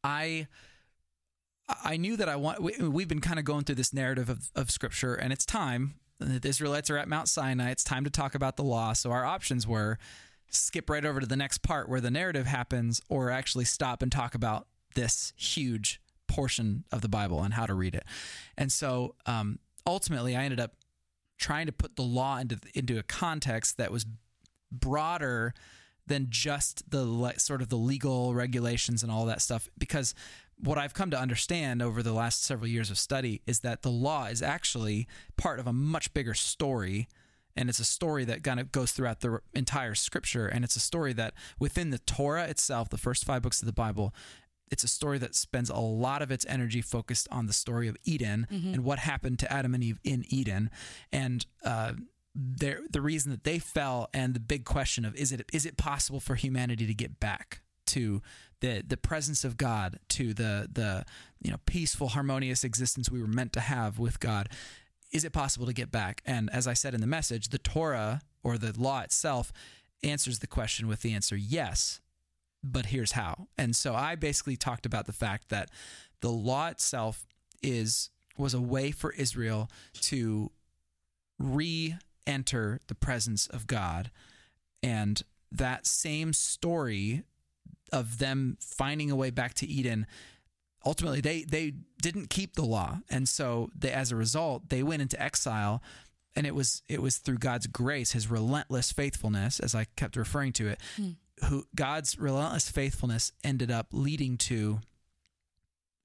I 0.03 0.46
I 1.85 1.96
knew 1.96 2.16
that 2.16 2.29
I 2.29 2.37
want. 2.37 2.62
We, 2.62 2.77
we've 2.79 3.09
been 3.09 3.20
kind 3.20 3.38
of 3.38 3.44
going 3.44 3.64
through 3.64 3.77
this 3.77 3.92
narrative 3.92 4.29
of, 4.29 4.51
of 4.55 4.70
Scripture, 4.70 5.14
and 5.14 5.33
it's 5.33 5.46
time. 5.46 5.94
The 6.18 6.46
Israelites 6.46 6.90
are 6.90 6.99
at 6.99 7.09
Mount 7.09 7.29
Sinai. 7.29 7.70
It's 7.70 7.85
time 7.85 8.05
to 8.05 8.11
talk 8.11 8.35
about 8.35 8.57
the 8.57 8.64
law. 8.64 8.92
So 8.92 9.11
our 9.11 9.25
options 9.25 9.66
were 9.66 9.99
skip 10.50 10.90
right 10.90 11.04
over 11.04 11.20
to 11.20 11.26
the 11.26 11.36
next 11.36 11.58
part 11.58 11.88
where 11.88 12.00
the 12.00 12.10
narrative 12.10 12.46
happens, 12.46 13.00
or 13.08 13.30
actually 13.30 13.64
stop 13.64 14.02
and 14.02 14.10
talk 14.10 14.34
about 14.34 14.66
this 14.94 15.32
huge 15.36 16.00
portion 16.28 16.84
of 16.92 17.00
the 17.00 17.08
Bible 17.08 17.42
and 17.42 17.54
how 17.54 17.66
to 17.66 17.74
read 17.74 17.94
it. 17.94 18.04
And 18.56 18.70
so 18.70 19.14
um, 19.26 19.58
ultimately, 19.86 20.36
I 20.36 20.44
ended 20.44 20.60
up 20.60 20.74
trying 21.38 21.66
to 21.66 21.72
put 21.72 21.96
the 21.96 22.02
law 22.02 22.38
into 22.38 22.58
into 22.74 22.98
a 22.98 23.02
context 23.02 23.78
that 23.78 23.90
was 23.90 24.06
broader 24.70 25.54
than 26.06 26.26
just 26.28 26.90
the 26.90 27.04
le- 27.04 27.38
sort 27.38 27.62
of 27.62 27.68
the 27.68 27.76
legal 27.76 28.34
regulations 28.34 29.02
and 29.02 29.10
all 29.10 29.26
that 29.26 29.40
stuff 29.40 29.68
because 29.78 30.14
what 30.62 30.76
I've 30.76 30.92
come 30.92 31.10
to 31.10 31.18
understand 31.18 31.80
over 31.80 32.02
the 32.02 32.12
last 32.12 32.44
several 32.44 32.68
years 32.68 32.90
of 32.90 32.98
study 32.98 33.40
is 33.46 33.60
that 33.60 33.82
the 33.82 33.90
law 33.90 34.26
is 34.26 34.42
actually 34.42 35.08
part 35.36 35.58
of 35.58 35.66
a 35.66 35.72
much 35.72 36.12
bigger 36.12 36.34
story 36.34 37.08
and 37.56 37.68
it's 37.68 37.80
a 37.80 37.84
story 37.84 38.24
that 38.24 38.42
kind 38.42 38.60
of 38.60 38.72
goes 38.72 38.92
throughout 38.92 39.20
the 39.20 39.40
entire 39.54 39.94
scripture 39.94 40.46
and 40.46 40.64
it's 40.64 40.76
a 40.76 40.80
story 40.80 41.12
that 41.12 41.34
within 41.58 41.90
the 41.90 41.98
Torah 41.98 42.44
itself 42.44 42.88
the 42.88 42.98
first 42.98 43.24
5 43.24 43.42
books 43.42 43.60
of 43.62 43.66
the 43.66 43.72
Bible 43.72 44.14
it's 44.70 44.84
a 44.84 44.88
story 44.88 45.18
that 45.18 45.34
spends 45.34 45.68
a 45.68 45.76
lot 45.76 46.22
of 46.22 46.30
its 46.30 46.46
energy 46.48 46.80
focused 46.80 47.26
on 47.32 47.46
the 47.46 47.52
story 47.52 47.88
of 47.88 47.96
Eden 48.04 48.46
and 48.50 48.84
what 48.84 49.00
happened 49.00 49.40
to 49.40 49.52
Adam 49.52 49.74
and 49.74 49.82
Eve 49.82 49.98
in 50.04 50.24
Eden. 50.28 50.70
And 51.12 51.44
uh 51.64 51.94
the 52.34 53.00
reason 53.00 53.32
that 53.32 53.42
they 53.42 53.58
fell 53.58 54.08
and 54.14 54.34
the 54.34 54.40
big 54.40 54.64
question 54.64 55.04
of 55.04 55.14
is 55.16 55.32
it 55.32 55.44
is 55.52 55.66
it 55.66 55.76
possible 55.76 56.20
for 56.20 56.36
humanity 56.36 56.86
to 56.86 56.94
get 56.94 57.18
back 57.18 57.60
to 57.86 58.22
the 58.60 58.84
the 58.86 58.96
presence 58.96 59.44
of 59.44 59.56
God 59.56 59.98
to 60.10 60.32
the 60.32 60.68
the 60.72 61.04
you 61.42 61.50
know 61.50 61.56
peaceful 61.66 62.08
harmonious 62.08 62.62
existence 62.62 63.10
we 63.10 63.20
were 63.20 63.26
meant 63.26 63.52
to 63.54 63.60
have 63.60 63.98
with 63.98 64.20
God 64.20 64.48
is 65.12 65.25
it 65.25 65.33
possible 65.33 65.66
to 65.66 65.73
get 65.73 65.90
back 65.90 66.23
and 66.25 66.51
as 66.53 66.66
I 66.66 66.75
said 66.75 66.94
in 66.94 67.01
the 67.01 67.07
message 67.07 67.49
the 67.49 67.59
Torah 67.59 68.20
or 68.42 68.59
the 68.59 68.79
law 68.79 69.01
itself 69.01 69.53
answers 70.03 70.38
the 70.38 70.46
question 70.46 70.88
with 70.88 71.03
the 71.03 71.12
answer 71.12 71.37
yes 71.37 72.01
but 72.62 72.87
here's 72.87 73.12
how 73.12 73.49
and 73.59 73.75
so 73.75 73.94
I 73.94 74.14
basically 74.14 74.57
talked 74.57 74.87
about 74.87 75.07
the 75.07 75.12
fact 75.12 75.49
that 75.49 75.70
the 76.20 76.31
law 76.31 76.68
itself 76.68 77.27
is 77.62 78.11
was 78.37 78.55
a 78.55 78.61
way 78.61 78.90
for 78.90 79.12
Israel 79.12 79.70
to 80.01 80.51
re 81.38 81.96
enter 82.27 82.81
the 82.87 82.94
presence 82.94 83.46
of 83.49 83.66
God. 83.66 84.11
And 84.83 85.23
that 85.51 85.87
same 85.87 86.33
story 86.33 87.25
of 87.92 88.18
them 88.18 88.57
finding 88.61 89.11
a 89.11 89.16
way 89.16 89.31
back 89.31 89.55
to 89.55 89.66
Eden, 89.66 90.07
ultimately 90.85 91.21
they 91.21 91.45
they 91.45 91.75
didn't 92.03 92.31
keep 92.31 92.55
the 92.55 92.64
law. 92.64 92.99
And 93.11 93.29
so 93.29 93.71
they 93.77 93.93
as 93.93 94.12
a 94.12 94.16
result, 94.16 94.69
they 94.69 94.83
went 94.83 95.03
into 95.03 95.21
exile 95.21 95.83
and 96.37 96.47
it 96.47 96.55
was 96.55 96.83
it 96.88 97.03
was 97.03 97.19
through 97.19 97.38
God's 97.38 97.66
grace, 97.66 98.12
his 98.12 98.31
relentless 98.31 98.93
faithfulness, 98.93 99.61
as 99.61 99.75
I 99.75 99.87
kept 99.97 100.16
referring 100.16 100.53
to 100.55 100.69
it, 100.69 100.81
hmm. 100.97 101.11
who 101.49 101.64
God's 101.75 102.19
relentless 102.19 102.71
faithfulness 102.71 103.33
ended 103.43 103.71
up 103.71 103.88
leading 103.93 104.37
to 104.38 104.81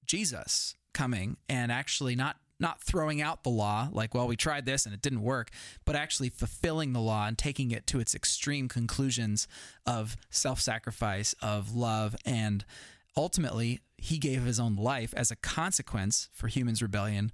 Jesus 0.06 0.76
coming 0.94 1.38
and 1.50 1.72
actually 1.72 2.16
not 2.16 2.38
not 2.60 2.82
throwing 2.82 3.22
out 3.22 3.44
the 3.44 3.50
law, 3.50 3.90
like, 3.92 4.16
well, 4.16 4.28
we 4.28 4.38
tried 4.38 4.66
this 4.66 4.86
and 4.86 4.96
it 4.96 5.02
didn't 5.02 5.22
work, 5.22 5.52
but 5.84 5.96
actually 5.96 6.30
fulfilling 6.30 6.94
the 6.94 7.02
law 7.02 7.28
and 7.28 7.38
taking 7.38 7.72
it 7.72 7.86
to 7.88 8.00
its 8.00 8.16
extreme 8.16 8.70
conclusions 8.70 9.48
of 9.86 10.16
self 10.30 10.62
sacrifice, 10.62 11.36
of 11.42 11.76
love, 11.76 12.16
and 12.26 12.64
ultimately, 13.18 13.82
he 13.98 14.18
gave 14.18 14.44
his 14.44 14.60
own 14.60 14.76
life 14.76 15.14
as 15.16 15.32
a 15.32 15.36
consequence 15.36 16.30
for 16.34 16.48
humans' 16.48 16.82
rebellion 16.82 17.32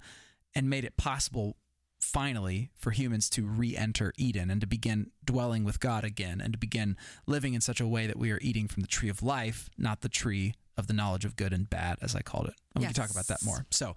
and 0.54 0.68
made 0.68 0.84
it 0.84 0.96
possible 0.96 1.56
finally 1.98 2.70
for 2.74 2.90
humans 2.90 3.30
to 3.30 3.46
re-enter 3.46 4.12
Eden 4.16 4.50
and 4.50 4.60
to 4.60 4.66
begin 4.66 5.10
dwelling 5.24 5.64
with 5.64 5.78
God 5.78 6.04
again 6.04 6.40
and 6.40 6.52
to 6.52 6.58
begin 6.58 6.96
living 7.26 7.54
in 7.54 7.60
such 7.60 7.80
a 7.80 7.86
way 7.86 8.06
that 8.06 8.18
we 8.18 8.32
are 8.32 8.38
eating 8.42 8.66
from 8.66 8.82
the 8.82 8.88
tree 8.88 9.08
of 9.08 9.22
life, 9.22 9.70
not 9.78 10.00
the 10.00 10.08
tree 10.08 10.54
of 10.76 10.88
the 10.88 10.92
knowledge 10.92 11.24
of 11.24 11.36
good 11.36 11.52
and 11.52 11.70
bad, 11.70 11.98
as 12.02 12.16
I 12.16 12.22
called 12.22 12.46
it. 12.48 12.54
And 12.74 12.82
we 12.82 12.86
can 12.86 12.94
talk 12.94 13.10
about 13.10 13.28
that 13.28 13.44
more. 13.44 13.66
So, 13.70 13.94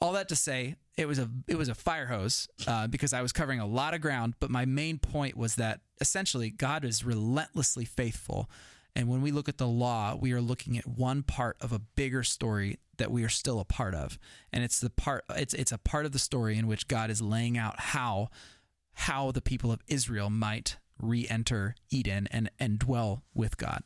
all 0.00 0.12
that 0.12 0.28
to 0.28 0.36
say, 0.36 0.76
it 0.96 1.06
was 1.06 1.18
a 1.18 1.28
it 1.46 1.56
was 1.56 1.68
a 1.68 1.74
fire 1.74 2.06
hose 2.06 2.48
uh, 2.66 2.86
because 2.86 3.12
I 3.12 3.20
was 3.20 3.32
covering 3.32 3.60
a 3.60 3.66
lot 3.66 3.94
of 3.94 4.00
ground. 4.00 4.34
But 4.40 4.50
my 4.50 4.64
main 4.64 4.98
point 4.98 5.36
was 5.36 5.56
that 5.56 5.80
essentially 6.00 6.50
God 6.50 6.84
is 6.84 7.04
relentlessly 7.04 7.84
faithful, 7.84 8.48
and 8.96 9.08
when 9.08 9.22
we 9.22 9.30
look 9.30 9.48
at 9.48 9.58
the 9.58 9.66
law, 9.66 10.16
we 10.16 10.32
are 10.32 10.40
looking 10.40 10.76
at 10.78 10.86
one 10.86 11.22
part 11.22 11.56
of 11.60 11.72
a 11.72 11.78
bigger 11.78 12.22
story 12.22 12.78
that 12.96 13.10
we 13.10 13.22
are 13.24 13.28
still 13.28 13.60
a 13.60 13.64
part 13.64 13.94
of, 13.94 14.18
and 14.52 14.64
it's 14.64 14.80
the 14.80 14.90
part 14.90 15.24
it's 15.36 15.54
it's 15.54 15.72
a 15.72 15.78
part 15.78 16.04
of 16.06 16.12
the 16.12 16.18
story 16.18 16.56
in 16.58 16.66
which 16.66 16.88
God 16.88 17.10
is 17.10 17.22
laying 17.22 17.56
out 17.56 17.78
how 17.80 18.28
how 18.92 19.30
the 19.30 19.40
people 19.40 19.70
of 19.70 19.80
Israel 19.86 20.30
might 20.30 20.76
re-enter 21.00 21.76
Eden 21.90 22.26
and 22.32 22.50
and 22.58 22.78
dwell 22.78 23.22
with 23.34 23.56
God. 23.56 23.82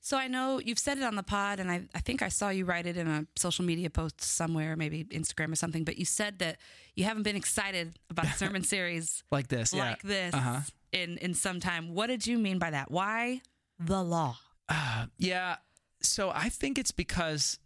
So 0.00 0.16
I 0.16 0.28
know 0.28 0.58
you've 0.64 0.78
said 0.78 0.96
it 0.96 1.04
on 1.04 1.16
the 1.16 1.22
pod, 1.24 1.58
and 1.60 1.70
I, 1.70 1.82
I 1.94 1.98
think 1.98 2.22
I 2.22 2.28
saw 2.28 2.48
you 2.48 2.64
write 2.64 2.86
it 2.86 2.96
in 2.96 3.08
a 3.08 3.26
social 3.36 3.64
media 3.64 3.90
post 3.90 4.22
somewhere, 4.22 4.74
maybe 4.76 5.04
Instagram 5.04 5.52
or 5.52 5.56
something. 5.56 5.84
But 5.84 5.98
you 5.98 6.04
said 6.06 6.38
that 6.38 6.56
you 6.94 7.04
haven't 7.04 7.24
been 7.24 7.36
excited 7.36 7.98
about 8.08 8.26
a 8.26 8.32
sermon 8.32 8.62
series 8.74 9.24
Like 9.30 9.48
this, 9.48 9.72
yeah. 9.72 9.90
like 9.90 10.02
this 10.02 10.32
Uh-huh. 10.34 10.60
in 10.92 11.18
in 11.18 11.34
some 11.34 11.58
time. 11.60 11.92
What 11.94 12.06
did 12.06 12.26
you 12.26 12.38
mean 12.38 12.58
by 12.58 12.70
that? 12.70 12.90
Why 12.90 13.42
the 13.78 14.02
law? 14.02 14.36
Uh, 14.68 15.06
yeah. 15.18 15.56
So 16.02 16.30
I 16.34 16.48
think 16.48 16.78
it's 16.78 16.92
because 16.92 17.58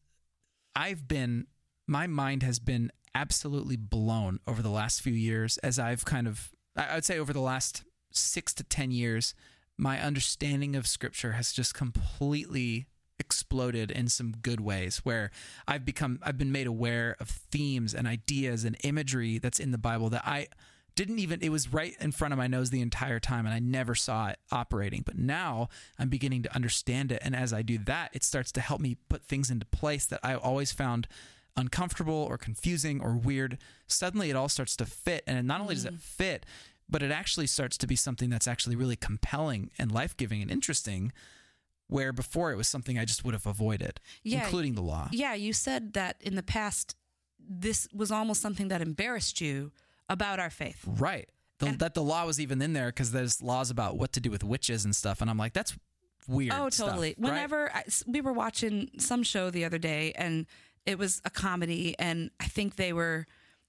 I've 0.75 1.07
been, 1.09 1.46
my 1.87 2.07
mind 2.07 2.42
has 2.42 2.59
been 2.59 2.90
absolutely 3.14 3.77
blown 3.77 4.40
over 4.46 4.62
the 4.62 4.70
last 4.70 5.03
few 5.03 5.12
years 5.12 5.59
as 5.59 5.79
I've 5.79 6.05
kind 6.05 6.27
of, 6.27 6.51
I 6.77 6.94
would 6.94 7.05
say 7.05 7.18
over 7.18 7.33
the 7.33 7.40
last 7.40 7.85
six 8.12 8.55
to 8.55 8.64
10 8.64 8.90
years, 8.90 9.35
my 9.79 10.01
understanding 10.01 10.77
of 10.77 10.87
scripture 10.87 11.33
has 11.33 11.53
just 11.53 11.75
completely 11.75 12.87
exploded 13.18 13.90
in 13.90 14.09
some 14.09 14.33
good 14.42 14.61
ways 14.61 14.98
where 14.98 15.31
I've 15.68 15.85
become, 15.85 16.18
I've 16.22 16.38
been 16.38 16.53
made 16.53 16.66
aware 16.66 17.16
of 17.20 17.29
themes 17.29 17.94
and 17.94 18.07
ideas 18.07 18.64
and 18.64 18.77
imagery 18.83 19.38
that's 19.38 19.61
in 19.61 19.70
the 19.70 19.79
Bible 19.79 20.09
that 20.11 20.22
I, 20.27 20.48
didn't 20.95 21.19
even 21.19 21.41
it 21.43 21.51
was 21.51 21.73
right 21.73 21.95
in 22.01 22.13
front 22.13 22.33
of 22.33 22.39
my 22.39 22.47
nose 22.47 22.71
the 22.71 22.81
entire 22.81 23.21
time 23.21 23.47
and 23.47 23.55
I 23.55 23.59
never 23.59 23.95
saw 23.95 24.29
it 24.29 24.39
operating. 24.51 25.03
But 25.05 25.19
now 25.19 25.69
I'm 25.99 26.09
beginning 26.09 26.43
to 26.45 26.55
understand 26.55 27.13
it 27.13 27.23
and 27.25 27.35
as 27.35 27.53
I 27.53 27.63
do 27.63 27.79
that 27.79 28.11
it 28.13 28.25
starts 28.25 28.53
to 28.53 28.61
help 28.61 28.81
me 28.81 28.97
put 29.09 29.23
things 29.23 29.51
into 29.51 29.67
place 29.67 30.07
that 30.07 30.21
I 30.23 30.35
always 30.35 30.73
found 30.73 31.09
uncomfortable 31.57 32.27
or 32.29 32.39
confusing 32.39 33.01
or 33.01 33.15
weird. 33.15 33.59
Suddenly 33.87 34.31
it 34.31 34.37
all 34.37 34.49
starts 34.49 34.77
to 34.77 34.87
fit 34.87 35.25
and 35.27 35.47
not 35.47 35.61
only 35.61 35.75
does 35.75 35.85
it 35.85 35.95
mm. 35.95 36.01
fit 36.01 36.47
but 36.89 37.03
it 37.03 37.11
actually 37.11 37.47
starts 37.47 37.79
to 37.79 37.87
be 37.87 37.97
something 37.97 38.29
that's 38.29 38.49
actually 38.49 38.77
really 38.77 38.97
compelling 38.97 39.71
and 39.79 39.91
life-giving 39.91 40.43
and 40.43 40.51
interesting 40.51 41.13
where 41.89 42.13
before 42.13 42.53
it 42.53 42.57
was 42.57 42.69
something 42.69 42.99
I 42.99 43.05
just 43.05 43.25
would 43.25 43.35
have 43.35 43.47
avoided 43.47 44.01
Yeah. 44.23 44.45
including 44.45 44.75
the 44.75 44.83
law. 44.83 45.09
Yeah, 45.13 45.35
you 45.35 45.53
said 45.53 45.93
that 45.95 46.17
in 46.21 46.35
the 46.35 46.43
past, 46.43 46.97
this 47.39 47.89
was 47.93 48.11
almost 48.11 48.41
something 48.41 48.69
that 48.69 48.81
embarrassed 48.81 49.41
you 49.41 49.73
about 50.09 50.38
our 50.41 50.51
faith. 50.51 50.83
Right. 50.87 51.29
The, 51.59 51.71
that 51.79 51.95
the 51.95 52.03
law 52.03 52.27
was 52.27 52.41
even 52.41 52.61
in 52.61 52.73
there 52.73 52.87
because 52.87 53.12
there's 53.12 53.41
laws 53.41 53.71
about 53.71 53.97
what 53.97 54.12
to 54.15 54.21
do 54.21 54.31
with 54.31 54.43
witches 54.43 54.85
and 54.85 54.95
stuff, 54.97 55.21
and 55.21 55.31
I'm 55.31 55.38
like, 55.38 55.53
that's 55.53 55.77
weird. 56.27 56.53
Oh, 56.57 56.69
stuff, 56.71 56.88
totally. 56.88 57.11
right? 57.11 57.19
Whenever 57.19 57.71
we 58.07 58.21
were 58.21 58.33
watching 58.33 58.91
some 58.99 59.23
show 59.23 59.51
the 59.51 59.65
other 59.65 59.79
day, 59.79 60.12
and 60.17 60.47
it 60.87 60.99
was 60.99 61.23
a 61.25 61.31
comedy, 61.31 61.95
and 62.01 62.31
I 62.41 62.47
think 62.47 62.75
they 62.77 62.93
were 62.93 63.27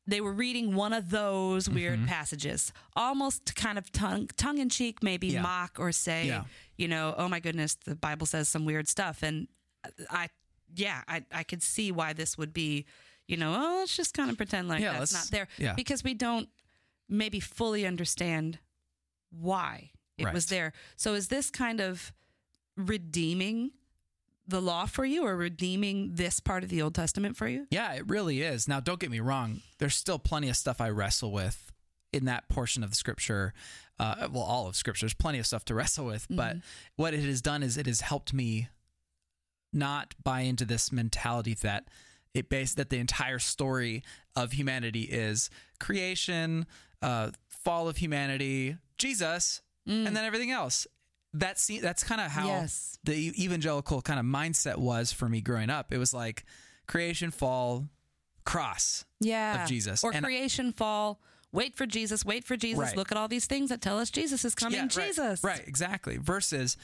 they 0.08 0.19
were 0.22 0.34
reading 0.34 0.76
one 0.76 0.91
of 0.91 1.12
those 1.12 1.69
weird 1.69 2.00
Mm-hmm. 2.00 2.08
passages, 2.08 2.74
almost 2.96 3.56
kind 3.56 3.78
of 3.78 3.91
tongue 3.91 4.28
tongue 4.38 4.58
in 4.58 4.69
cheek, 4.69 5.04
maybe 5.04 5.28
Yeah. 5.28 5.43
mock 5.43 5.78
or 5.80 5.91
say, 5.91 6.26
Yeah. 6.28 6.46
you 6.78 6.88
know, 6.88 7.13
oh 7.15 7.28
my 7.30 7.39
goodness, 7.39 7.76
the 7.86 7.96
Bible 7.96 8.26
says 8.26 8.50
some 8.50 8.65
weird 8.65 8.88
stuff, 8.88 9.22
and 9.22 9.48
I, 10.10 10.30
yeah, 10.76 11.04
I 11.08 11.24
I 11.32 11.43
could 11.43 11.62
see 11.62 11.91
why 11.91 12.13
this 12.13 12.38
would 12.39 12.54
be, 12.54 12.86
you 13.34 13.39
know, 13.39 13.54
oh, 13.58 13.78
let's 13.80 13.98
just 13.98 14.13
kind 14.13 14.30
of 14.30 14.38
pretend 14.38 14.67
like 14.67 14.82
Yeah, 14.82 15.00
that's 15.00 15.13
not 15.13 15.28
there, 15.32 15.48
yeah. 15.58 15.74
because 15.74 16.04
we 16.04 16.13
don't 16.13 16.48
maybe 17.10 17.39
fully 17.39 17.86
understand 17.86 18.60
why 19.32 19.89
it 20.19 20.32
was 20.32 20.46
there. 20.46 20.72
So 20.96 21.15
is 21.15 21.28
this 21.30 21.50
kind 21.50 21.82
of 21.82 22.13
redeeming 22.78 23.72
the 24.48 24.62
law 24.62 24.86
for 24.86 25.04
you 25.04 25.26
or 25.26 25.36
redeeming 25.36 26.12
this 26.13 26.39
part 26.39 26.63
of 26.63 26.69
the 26.69 26.82
Old 26.82 26.93
Testament 26.93 27.36
for 27.36 27.48
you? 27.48 27.65
Yeah, 27.72 27.93
it 27.93 28.08
really 28.08 28.41
is. 28.41 28.67
Now, 28.67 28.80
don't 28.80 29.00
get 29.00 29.10
me 29.10 29.19
wrong. 29.19 29.62
There's 29.80 29.96
still 29.96 30.19
plenty 30.19 30.50
of 30.50 30.56
stuff 30.56 30.80
I 30.80 30.89
wrestle 30.89 31.32
with 31.32 31.72
in 32.12 32.26
that 32.26 32.48
portion 32.50 32.84
of 32.84 32.91
the 32.91 32.96
scripture. 32.96 33.54
Uh, 34.00 34.28
well, 34.32 34.43
all 34.43 34.67
of 34.67 34.76
scripture. 34.76 35.06
There's 35.06 35.13
plenty 35.13 35.39
of 35.39 35.48
stuff 35.48 35.65
to 35.65 35.74
wrestle 35.74 36.06
with. 36.06 36.28
But 36.30 36.58
what 36.96 37.13
it 37.13 37.22
has 37.22 37.41
done 37.41 37.63
is 37.63 37.78
it 37.78 37.88
has 37.88 38.02
helped 38.02 38.34
me 38.34 38.69
not 39.72 40.13
buy 40.24 40.41
into 40.41 40.65
this 40.65 40.91
mentality 40.91 41.56
that 41.56 41.88
it 42.34 42.50
based 42.50 42.78
that 42.78 42.89
the 42.89 42.98
entire 42.98 43.39
story 43.39 44.04
of 44.36 44.54
humanity 44.54 45.04
is 45.04 45.50
creation, 45.80 46.65
uh, 47.02 47.32
fall 47.50 47.88
of 47.88 47.98
humanity, 47.98 48.78
Jesus, 48.98 49.62
and 49.86 50.08
then 50.08 50.17
everything 50.26 50.52
else. 50.52 50.88
That 51.34 51.56
That's 51.58 51.67
that's 51.82 52.04
kind 52.04 52.22
of 52.22 52.32
how 52.32 52.48
Yes. 52.48 52.98
the 53.04 53.34
evangelical 53.43 54.02
kind 54.02 54.19
of 54.19 54.26
mindset 54.26 54.78
was 54.78 55.12
for 55.12 55.28
me 55.28 55.41
growing 55.41 55.69
up. 55.69 55.91
It 55.91 55.98
was 55.98 56.13
like 56.13 56.46
creation, 56.88 57.32
fall, 57.32 57.88
cross. 58.46 59.04
Yeah. 59.19 59.63
Of 59.63 59.69
Jesus. 59.69 60.04
Or 60.04 60.13
And- 60.13 60.24
creation, 60.24 60.72
fall, 60.74 61.19
wait 61.52 61.76
for 61.76 61.86
Jesus, 61.86 62.24
wait 62.24 62.43
for 62.46 62.56
Jesus. 62.56 62.80
Right. 62.80 62.96
Look 62.98 63.12
at 63.12 63.17
all 63.17 63.28
these 63.28 63.46
things 63.48 63.69
that 63.69 63.82
tell 63.82 64.00
us 64.00 64.10
Jesus 64.12 64.46
is 64.46 64.54
coming. 64.56 64.80
right, 64.80 64.89
Jesus. 64.89 65.43
Right, 65.43 65.63
exactly. 65.67 66.17
Versus, 66.17 66.78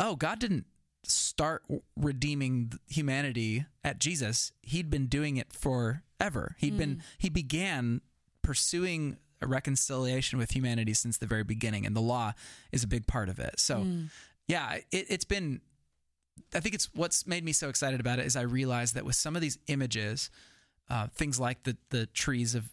oh, 0.00 0.16
God 0.16 0.38
didn't 0.40 0.66
start 1.06 1.62
redeeming 1.96 2.72
humanity 2.88 3.66
at 3.82 3.98
Jesus. 3.98 4.52
He'd 4.62 4.90
been 4.90 5.06
doing 5.06 5.36
it 5.36 5.52
forever. 5.52 6.56
He'd 6.58 6.76
been 6.78 7.02
he 7.18 7.28
began 7.28 8.00
pursuing 8.42 9.16
a 9.42 9.46
reconciliation 9.46 10.38
with 10.38 10.52
humanity 10.52 10.94
since 10.94 11.18
the 11.18 11.26
very 11.26 11.44
beginning, 11.44 11.84
and 11.86 11.94
the 11.94 12.00
law 12.00 12.32
is 12.72 12.82
a 12.82 12.86
big 12.86 13.06
part 13.06 13.28
of 13.28 13.38
it. 13.38 13.60
So, 13.60 13.86
yeah, 14.46 14.74
it, 14.90 15.06
it's 15.08 15.24
been. 15.24 15.60
I 16.54 16.60
think 16.60 16.74
it's 16.74 16.88
what's 16.94 17.26
made 17.26 17.44
me 17.44 17.52
so 17.52 17.68
excited 17.68 18.00
about 18.00 18.18
it 18.18 18.26
is 18.26 18.36
I 18.36 18.42
realized 18.42 18.94
that 18.94 19.04
with 19.04 19.14
some 19.14 19.36
of 19.36 19.42
these 19.42 19.58
images, 19.68 20.30
uh, 20.90 21.08
things 21.14 21.38
like 21.38 21.62
the 21.64 21.76
the 21.90 22.06
trees 22.06 22.54
of 22.54 22.70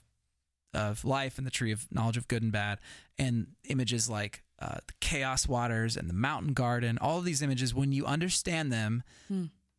of 0.73 1.03
life 1.03 1.37
and 1.37 1.45
the 1.45 1.51
tree 1.51 1.71
of 1.71 1.87
knowledge 1.91 2.17
of 2.17 2.27
good 2.27 2.43
and 2.43 2.51
bad, 2.51 2.79
and 3.17 3.47
images 3.65 4.09
like 4.09 4.43
uh, 4.61 4.75
the 4.87 4.93
chaos 4.99 5.47
waters 5.47 5.97
and 5.97 6.09
the 6.09 6.13
mountain 6.13 6.53
garden, 6.53 6.97
all 7.01 7.17
of 7.17 7.25
these 7.25 7.41
images, 7.41 7.73
when 7.73 7.91
you 7.91 8.05
understand 8.05 8.71
them 8.71 9.03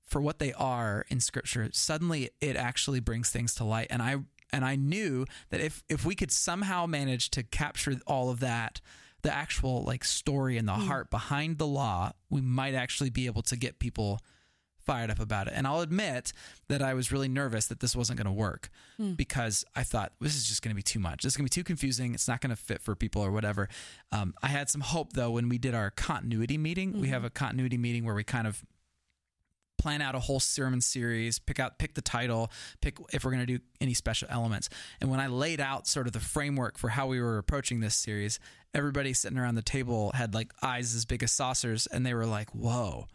for 0.05 0.21
what 0.21 0.39
they 0.39 0.53
are 0.55 1.07
in 1.09 1.21
scripture, 1.21 1.69
suddenly 1.73 2.31
it 2.41 2.57
actually 2.57 3.01
brings 3.01 3.31
things 3.31 3.55
to 3.55 3.65
light. 3.65 3.87
And 3.91 4.03
I 4.03 4.17
and 4.53 4.65
I 4.65 4.77
knew 4.77 5.25
that 5.51 5.61
if 5.61 5.83
if 5.89 6.05
we 6.05 6.15
could 6.15 6.31
somehow 6.33 6.87
manage 6.87 7.31
to 7.31 7.43
capture 7.43 7.99
all 8.07 8.29
of 8.31 8.41
that, 8.41 8.81
the 9.23 9.33
actual 9.33 9.85
like 9.85 10.05
story 10.05 10.59
and 10.59 10.69
the 10.69 10.73
heart 10.75 11.11
behind 11.11 11.59
the 11.59 11.67
law, 11.67 12.13
we 12.29 12.41
might 12.41 12.75
actually 12.75 13.11
be 13.11 13.27
able 13.27 13.43
to 13.43 13.57
get 13.57 13.79
people 13.79 14.19
fired 14.85 15.11
up 15.11 15.21
about 15.21 15.47
it. 15.49 15.55
And 15.57 15.67
I'll 15.67 15.81
admit 15.81 16.33
that 16.69 16.83
I 16.83 16.95
was 16.95 17.11
really 17.13 17.29
nervous 17.29 17.67
that 17.67 17.81
this 17.81 17.95
wasn't 17.97 18.19
going 18.19 18.27
to 18.27 18.33
work 18.33 18.71
because 19.17 19.65
I 19.75 19.83
thought 19.83 20.13
this 20.21 20.37
is 20.37 20.47
just 20.49 20.63
going 20.63 20.71
to 20.71 20.77
be 20.77 20.83
too 20.83 20.99
much. 21.01 21.23
This 21.23 21.33
is 21.33 21.37
going 21.37 21.47
to 21.47 21.55
be 21.55 21.61
too 21.61 21.65
confusing. 21.65 22.15
It's 22.15 22.29
not 22.29 22.41
going 22.41 22.51
to 22.51 22.57
fit 22.57 22.83
for 22.83 22.95
people 22.95 23.23
or 23.23 23.31
whatever. 23.33 23.69
Um, 24.13 24.35
I 24.43 24.49
had 24.49 24.69
some 24.71 24.81
hope 24.81 25.13
though 25.15 25.31
when 25.33 25.49
we 25.49 25.59
did 25.59 25.75
our 25.75 25.91
continuity 25.91 26.59
meeting. 26.59 27.01
We 27.01 27.09
have 27.09 27.25
a 27.25 27.31
continuity 27.31 27.79
meeting 27.79 28.05
where 28.05 28.15
we 28.15 28.25
kind 28.25 28.47
of 28.47 28.63
plan 29.79 30.01
out 30.01 30.15
a 30.15 30.21
whole 30.21 30.39
sermon 30.39 30.81
series, 30.81 31.41
pick 31.41 31.59
out 31.59 31.77
pick 31.79 31.95
the 31.95 32.01
title, 32.03 32.53
pick 32.81 32.99
if 33.13 33.25
we're 33.25 33.33
going 33.33 33.45
to 33.45 33.59
do 33.59 33.63
any 33.81 33.95
special 33.95 34.29
elements. 34.31 34.69
And 35.01 35.11
when 35.11 35.19
I 35.19 35.27
laid 35.27 35.61
out 35.61 35.89
sort 35.89 36.07
of 36.07 36.13
the 36.13 36.21
framework 36.21 36.79
for 36.79 36.91
how 36.91 37.09
we 37.09 37.21
were 37.21 37.37
approaching 37.39 37.81
this 37.81 37.97
series, 37.97 38.39
everybody 38.75 39.13
sitting 39.13 39.39
around 39.39 39.57
the 39.57 39.63
table 39.63 40.13
had 40.15 40.35
like 40.35 40.53
eyes 40.63 40.95
as 40.95 41.05
big 41.05 41.25
as 41.25 41.33
saucers 41.33 41.89
and 41.89 42.07
they 42.07 42.15
were 42.15 42.27
like, 42.27 42.55
"Whoa, 42.55 43.09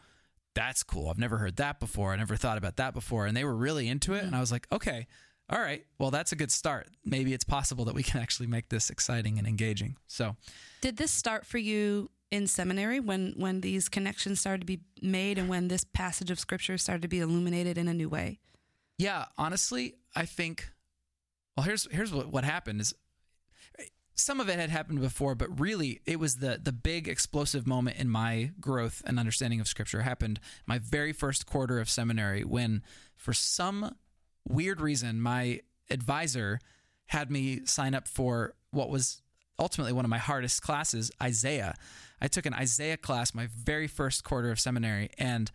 that's 0.58 0.84
cool. 0.84 1.10
I've 1.10 1.20
never 1.20 1.38
heard 1.38 1.56
that 1.58 1.80
before. 1.80 2.14
I 2.14 2.16
never 2.18 2.36
thought 2.36 2.58
about 2.58 2.76
that 2.78 2.94
before." 2.94 3.26
And 3.28 3.38
they 3.38 3.44
were 3.44 3.56
really 3.56 3.88
into 3.88 4.14
it 4.14 4.24
and 4.24 4.36
I 4.36 4.40
was 4.40 4.52
like, 4.52 4.68
"Okay. 4.72 5.08
All 5.50 5.62
right. 5.62 5.86
Well, 5.98 6.12
that's 6.12 6.34
a 6.34 6.36
good 6.36 6.52
start. 6.52 6.90
Maybe 7.06 7.34
it's 7.34 7.46
possible 7.46 7.86
that 7.86 7.96
we 7.96 8.04
can 8.04 8.20
actually 8.20 8.48
make 8.48 8.68
this 8.70 8.90
exciting 8.90 9.38
and 9.38 9.48
engaging." 9.48 9.96
So, 10.08 10.36
Did 10.82 10.98
this 10.98 11.12
start 11.12 11.46
for 11.46 11.58
you 11.58 12.10
in 12.32 12.48
seminary 12.48 13.00
when 13.00 13.34
when 13.38 13.62
these 13.62 13.88
connections 13.88 14.40
started 14.42 14.62
to 14.62 14.66
be 14.66 14.82
made 15.02 15.38
and 15.38 15.48
when 15.48 15.70
this 15.70 15.86
passage 15.86 16.30
of 16.32 16.40
scripture 16.40 16.78
started 16.78 17.02
to 17.04 17.08
be 17.08 17.20
illuminated 17.20 17.78
in 17.78 17.88
a 17.88 17.94
new 17.94 18.10
way? 18.10 18.40
Yeah, 18.98 19.26
honestly, 19.38 19.96
I 20.16 20.26
think 20.26 20.74
Well, 21.56 21.66
here's 21.66 21.88
here's 21.92 22.12
what 22.12 22.28
what 22.28 22.44
happened 22.44 22.82
is 22.82 22.94
some 24.18 24.40
of 24.40 24.50
it 24.50 24.60
had 24.60 24.70
happened 24.70 25.00
before, 25.00 25.36
but 25.36 25.60
really 25.60 26.02
it 26.06 26.20
was 26.20 26.38
the 26.38 26.60
the 26.62 26.72
big 26.72 27.08
explosive 27.08 27.68
moment 27.68 27.98
in 27.98 28.10
my 28.10 28.52
growth 28.60 29.02
and 29.06 29.20
understanding 29.20 29.60
of 29.62 29.68
scripture 29.68 30.02
happened 30.02 30.40
my 30.66 30.80
very 30.80 31.14
first 31.14 31.46
quarter 31.46 31.80
of 31.80 31.90
seminary 31.90 32.44
when 32.44 32.84
for 33.16 33.34
some 33.34 33.96
weird 34.48 34.82
reason 34.82 35.22
my 35.22 35.62
advisor 35.90 36.60
had 37.08 37.32
me 37.32 37.62
sign 37.66 37.94
up 37.94 38.08
for 38.08 38.54
what 38.72 38.90
was 38.90 39.22
ultimately 39.60 39.94
one 39.94 40.06
of 40.06 40.10
my 40.10 40.18
hardest 40.18 40.62
classes, 40.62 41.12
Isaiah. 41.22 41.76
I 42.22 42.28
took 42.28 42.46
an 42.46 42.54
Isaiah 42.54 42.98
class 42.98 43.34
my 43.34 43.48
very 43.56 43.88
first 43.88 44.24
quarter 44.24 44.52
of 44.52 44.60
seminary 44.60 45.10
and 45.18 45.52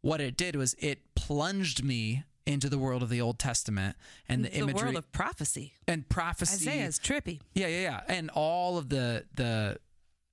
what 0.00 0.20
it 0.20 0.36
did 0.36 0.56
was 0.56 0.74
it 0.78 1.14
plunged 1.14 1.84
me 1.84 2.24
into 2.48 2.68
the 2.68 2.78
world 2.78 3.02
of 3.02 3.10
the 3.10 3.20
Old 3.20 3.38
Testament 3.38 3.96
and 4.28 4.44
the, 4.44 4.48
the 4.48 4.56
imagery 4.56 4.84
world 4.86 4.96
of 4.96 5.12
prophecy. 5.12 5.74
and 5.86 6.08
prophecy. 6.08 6.68
Isaiah 6.68 6.86
is 6.86 6.98
trippy. 6.98 7.40
Yeah, 7.54 7.66
yeah, 7.66 7.80
yeah. 7.80 8.00
And 8.08 8.30
all 8.30 8.78
of 8.78 8.88
the 8.88 9.26
the 9.34 9.78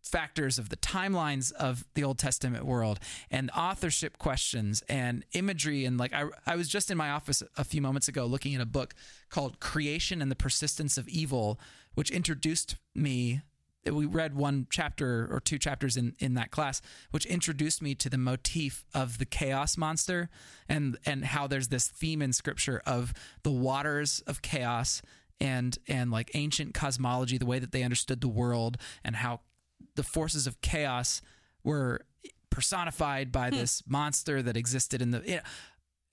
factors 0.02 0.60
of 0.60 0.70
the 0.70 0.78
timelines 0.78 1.52
of 1.54 1.84
the 1.96 2.04
Old 2.04 2.20
Testament 2.20 2.64
world 2.64 3.00
and 3.32 3.50
authorship 3.52 4.20
questions 4.20 4.84
and 4.88 5.26
imagery 5.34 5.84
and 5.84 5.98
like 5.98 6.14
I 6.14 6.26
I 6.46 6.56
was 6.56 6.70
just 6.70 6.92
in 6.92 6.98
my 6.98 7.10
office 7.10 7.42
a 7.58 7.64
few 7.64 7.82
moments 7.82 8.08
ago 8.08 8.26
looking 8.28 8.54
at 8.54 8.62
a 8.62 8.68
book 8.68 8.94
called 9.30 9.60
Creation 9.60 10.22
and 10.22 10.30
the 10.30 10.36
Persistence 10.36 10.98
of 11.00 11.08
Evil 11.08 11.60
which 11.96 12.12
introduced 12.12 12.76
me 12.94 13.42
we 13.94 14.06
read 14.06 14.36
one 14.36 14.68
chapter 14.70 15.28
or 15.32 15.40
two 15.40 15.58
chapters 15.58 15.98
in, 15.98 16.16
in 16.20 16.34
that 16.36 16.52
class, 16.52 16.82
which 17.12 17.26
introduced 17.26 17.82
me 17.82 17.96
to 17.96 18.10
the 18.10 18.18
motif 18.18 18.84
of 18.94 19.18
the 19.18 19.26
chaos 19.26 19.78
monster 19.78 20.30
and 20.68 20.98
and 21.06 21.26
how 21.26 21.48
there's 21.48 21.68
this 21.68 21.88
theme 21.88 22.22
in 22.22 22.34
scripture 22.34 22.82
of 22.86 23.14
the 23.44 23.52
waters 23.52 24.22
of 24.26 24.42
chaos 24.42 25.02
and 25.40 25.78
and 25.88 26.12
like 26.12 26.32
ancient 26.34 26.74
cosmology, 26.74 27.38
the 27.38 27.46
way 27.46 27.60
that 27.60 27.72
they 27.72 27.84
understood 27.84 28.22
the 28.22 28.28
world 28.28 28.78
and 29.04 29.18
how 29.18 29.42
the 29.96 30.04
forces 30.04 30.48
of 30.48 30.62
chaos 30.62 31.22
were 31.64 32.02
personified 32.50 33.32
by 33.32 33.50
hmm. 33.50 33.58
this 33.58 33.84
monster 33.88 34.42
that 34.42 34.58
existed 34.58 35.02
in 35.02 35.12
the 35.12 35.22
you 35.26 35.36
know, 35.36 35.42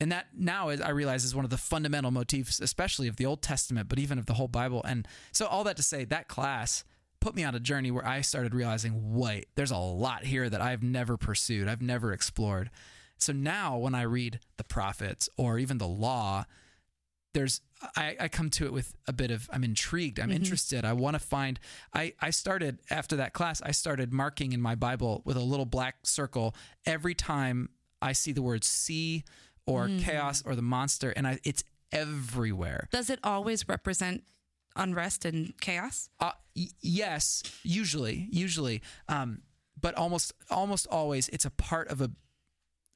and 0.00 0.10
that 0.10 0.26
now 0.36 0.68
is 0.68 0.80
I 0.80 0.90
realize 0.90 1.24
is 1.24 1.34
one 1.34 1.44
of 1.44 1.50
the 1.50 1.56
fundamental 1.56 2.10
motifs, 2.10 2.60
especially 2.60 3.06
of 3.06 3.16
the 3.16 3.24
Old 3.24 3.40
Testament, 3.40 3.88
but 3.88 3.98
even 3.98 4.18
of 4.18 4.26
the 4.26 4.34
whole 4.34 4.48
Bible. 4.48 4.82
And 4.84 5.06
so 5.30 5.46
all 5.46 5.62
that 5.64 5.76
to 5.76 5.82
say, 5.82 6.04
that 6.06 6.26
class 6.26 6.84
put 7.22 7.36
me 7.36 7.44
on 7.44 7.54
a 7.54 7.60
journey 7.60 7.90
where 7.92 8.06
I 8.06 8.20
started 8.20 8.52
realizing, 8.52 9.14
wait, 9.14 9.46
there's 9.54 9.70
a 9.70 9.76
lot 9.76 10.24
here 10.24 10.50
that 10.50 10.60
I've 10.60 10.82
never 10.82 11.16
pursued, 11.16 11.68
I've 11.68 11.80
never 11.80 12.12
explored. 12.12 12.68
So 13.16 13.32
now 13.32 13.78
when 13.78 13.94
I 13.94 14.02
read 14.02 14.40
the 14.56 14.64
prophets 14.64 15.28
or 15.36 15.58
even 15.58 15.78
the 15.78 15.86
law, 15.86 16.44
there's 17.32 17.60
I, 17.96 18.16
I 18.20 18.28
come 18.28 18.50
to 18.50 18.66
it 18.66 18.72
with 18.72 18.94
a 19.06 19.12
bit 19.12 19.30
of 19.30 19.48
I'm 19.52 19.62
intrigued, 19.62 20.18
I'm 20.18 20.28
mm-hmm. 20.28 20.36
interested. 20.36 20.84
I 20.84 20.92
want 20.94 21.14
to 21.14 21.20
find 21.20 21.60
I, 21.94 22.14
I 22.20 22.30
started 22.30 22.80
after 22.90 23.16
that 23.16 23.32
class, 23.32 23.62
I 23.62 23.70
started 23.70 24.12
marking 24.12 24.52
in 24.52 24.60
my 24.60 24.74
Bible 24.74 25.22
with 25.24 25.36
a 25.36 25.40
little 25.40 25.64
black 25.64 25.98
circle 26.02 26.54
every 26.84 27.14
time 27.14 27.70
I 28.02 28.12
see 28.12 28.32
the 28.32 28.42
word 28.42 28.64
sea 28.64 29.22
or 29.64 29.86
mm-hmm. 29.86 30.00
chaos 30.00 30.42
or 30.44 30.56
the 30.56 30.62
monster, 30.62 31.10
and 31.10 31.26
I 31.26 31.38
it's 31.44 31.62
everywhere. 31.92 32.88
Does 32.90 33.08
it 33.10 33.20
always 33.22 33.68
represent 33.68 34.24
unrest 34.76 35.24
and 35.24 35.52
chaos? 35.60 36.08
Uh, 36.20 36.32
y- 36.56 36.66
yes, 36.80 37.42
usually, 37.62 38.28
usually, 38.30 38.82
um, 39.08 39.42
but 39.80 39.94
almost 39.94 40.32
almost 40.50 40.86
always, 40.88 41.28
it's 41.30 41.44
a 41.44 41.50
part 41.50 41.88
of 41.88 42.00
a. 42.00 42.10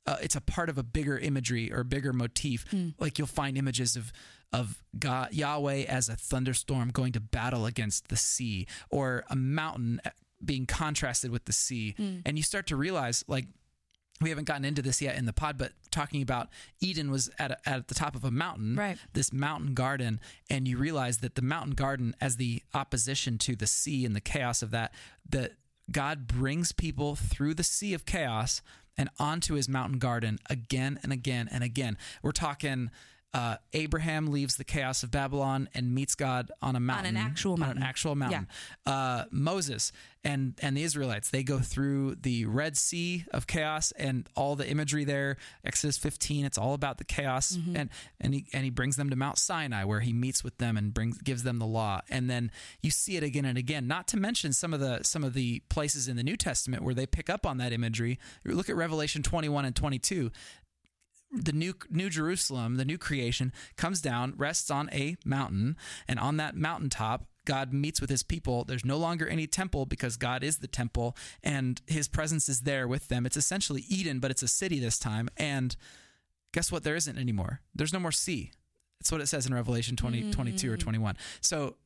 Uh, 0.09 0.17
it's 0.23 0.37
a 0.37 0.41
part 0.41 0.69
of 0.69 0.79
a 0.79 0.85
bigger 0.85 1.19
imagery 1.19 1.73
or 1.73 1.83
bigger 1.83 2.13
motif. 2.13 2.65
Like 3.01 3.19
you'll 3.19 3.27
find 3.27 3.59
images 3.59 3.97
of 3.97 4.13
of 4.53 4.81
God 4.97 5.33
Yahweh 5.33 5.83
as 5.89 6.09
a 6.09 6.15
thunderstorm 6.15 6.91
going 6.91 7.13
to 7.13 7.21
battle 7.21 7.67
against 7.67 8.07
the 8.09 8.17
sea, 8.17 8.69
or 8.89 9.25
a 9.29 9.35
mountain 9.35 10.01
uh, 10.05 10.11
being 10.45 10.65
contrasted 10.67 11.33
with 11.33 11.47
the 11.47 11.53
sea, 11.53 11.97
and 12.25 12.37
you 12.37 12.45
start 12.45 12.69
to 12.69 12.77
realize 12.77 13.25
like 13.27 13.47
we 14.21 14.31
haven't 14.31 14.45
gotten 14.47 14.65
into 14.65 14.83
this 14.83 15.03
yet 15.03 15.17
in 15.17 15.27
the 15.27 15.33
pod, 15.33 15.59
but 15.59 15.73
talking 15.91 16.23
about 16.23 16.49
Eden 16.81 17.11
was 17.11 17.29
at, 17.39 17.51
a, 17.51 17.69
at 17.69 17.89
the 17.89 17.95
top 17.95 18.15
of 18.15 18.25
a 18.25 18.31
mountain, 18.31 18.75
Right. 18.77 18.99
this 19.13 19.33
mountain 19.33 19.75
garden, 19.75 20.21
and 20.49 20.67
you 20.67 20.79
realize 20.79 21.19
that 21.19 21.35
the 21.35 21.43
mountain 21.43 21.75
garden, 21.75 22.15
as 22.21 22.37
the 22.37 22.63
opposition 22.73 23.37
to 23.39 23.55
the 23.57 23.67
sea 23.67 24.07
and 24.07 24.17
the 24.17 24.21
chaos 24.21 24.63
of 24.63 24.71
that, 24.71 24.95
that 25.29 25.53
God 25.91 26.27
brings 26.27 26.73
people 26.73 27.15
through 27.15 27.55
the 27.55 27.63
sea 27.65 27.93
of 27.95 28.07
chaos 28.07 28.63
and 28.97 29.11
onto 29.19 29.55
his 29.55 29.69
mountain 29.69 29.99
garden 29.99 30.39
again 30.49 30.99
and 31.03 31.13
again 31.13 31.49
and 31.51 31.63
again. 31.63 31.99
We're 32.23 32.33
talking. 32.33 32.91
Uh, 33.35 33.57
Abraham 33.75 34.29
leaves 34.29 34.57
the 34.57 34.65
chaos 34.65 35.03
of 35.03 35.11
Babylon 35.11 35.69
and 35.75 35.95
meets 35.95 36.15
God 36.15 36.51
on 36.63 36.75
a 36.75 36.81
mountain, 36.81 37.17
on 37.17 37.23
an 37.23 37.29
actual 37.31 37.59
mountain, 37.59 37.79
on 37.79 37.83
an 37.83 37.89
actual 37.89 38.15
mountain. 38.15 38.49
Uh, 38.87 39.25
Moses 39.31 39.93
and 40.25 40.55
and 40.63 40.75
the 40.75 40.83
Israelites 40.83 41.29
they 41.29 41.43
go 41.43 41.59
through 41.59 42.15
the 42.15 42.47
Red 42.47 42.79
Sea 42.79 43.27
of 43.33 43.47
chaos 43.47 43.93
and 43.93 44.27
all 44.37 44.57
the 44.57 44.67
imagery 44.67 45.05
there. 45.05 45.37
Exodus 45.65 45.99
15, 45.99 46.47
it's 46.47 46.57
all 46.57 46.73
about 46.73 46.97
the 46.97 47.05
chaos, 47.05 47.59
and 47.75 47.91
and 48.21 48.33
he 48.33 48.47
and 48.55 48.65
he 48.65 48.71
brings 48.71 48.97
them 48.97 49.11
to 49.11 49.17
Mount 49.17 49.39
Sinai 49.39 49.85
where 49.85 50.01
he 50.01 50.15
meets 50.15 50.43
with 50.43 50.57
them 50.57 50.79
and 50.79 50.95
brings 50.95 51.19
gives 51.19 51.43
them 51.43 51.59
the 51.59 51.67
law. 51.67 52.01
And 52.09 52.31
then 52.31 52.51
you 52.83 52.91
see 52.91 53.17
it 53.19 53.23
again 53.23 53.45
and 53.45 53.59
again. 53.59 53.87
Not 53.87 54.09
to 54.09 54.17
mention 54.17 54.55
some 54.55 54.73
of 54.73 54.81
the 54.81 55.03
some 55.03 55.23
of 55.23 55.35
the 55.35 55.61
places 55.69 56.09
in 56.09 56.17
the 56.17 56.23
New 56.23 56.37
Testament 56.37 56.83
where 56.83 56.95
they 56.95 57.07
pick 57.07 57.29
up 57.29 57.45
on 57.45 57.59
that 57.59 57.75
imagery. 57.75 58.19
Look 58.47 58.71
at 58.71 58.77
Revelation 58.77 59.23
21 59.23 59.67
and 59.67 59.77
22 59.77 60.31
the 61.33 61.53
new 61.53 61.75
new 61.91 62.09
Jerusalem, 62.09 62.77
the 62.77 62.85
new 62.85 62.99
creation, 62.99 63.53
comes 63.77 64.01
down, 64.01 64.35
rests 64.37 64.71
on 64.71 64.89
a 64.93 65.17
mountain, 65.25 65.77
and 66.09 66.19
on 66.19 66.37
that 66.37 66.57
mountaintop, 66.57 67.27
God 67.45 67.73
meets 67.73 68.01
with 68.01 68.11
his 68.11 68.23
people. 68.23 68.65
There's 68.65 68.85
no 68.85 68.99
longer 68.99 69.27
any 69.27 69.47
temple 69.47 69.87
because 69.87 70.17
God 70.17 70.43
is 70.43 70.59
the 70.59 70.67
temple, 70.67 71.17
and 71.43 71.81
his 71.87 72.09
presence 72.09 72.49
is 72.49 72.61
there 72.63 72.87
with 72.87 73.09
them. 73.09 73.25
It's 73.25 73.37
essentially 73.37 73.85
Eden, 73.89 74.19
but 74.19 74.31
it's 74.31 74.43
a 74.43 74.49
city 74.49 74.79
this 74.79 74.99
time. 74.99 75.29
And 75.37 75.75
guess 76.53 76.71
what? 76.71 76.85
There 76.85 76.97
isn't 76.97 77.19
anymore. 77.19 77.61
There's 77.75 77.93
no 77.93 78.01
more 78.01 78.13
sea. 78.13 78.53
That's 79.01 79.13
what 79.13 79.21
it 79.21 79.27
says 79.27 79.47
in 79.47 79.55
Revelation 79.55 79.97
20, 79.97 80.33
22 80.33 80.73
or 80.73 80.77
mm. 80.77 80.81
21. 80.81 81.17
So 81.41 81.77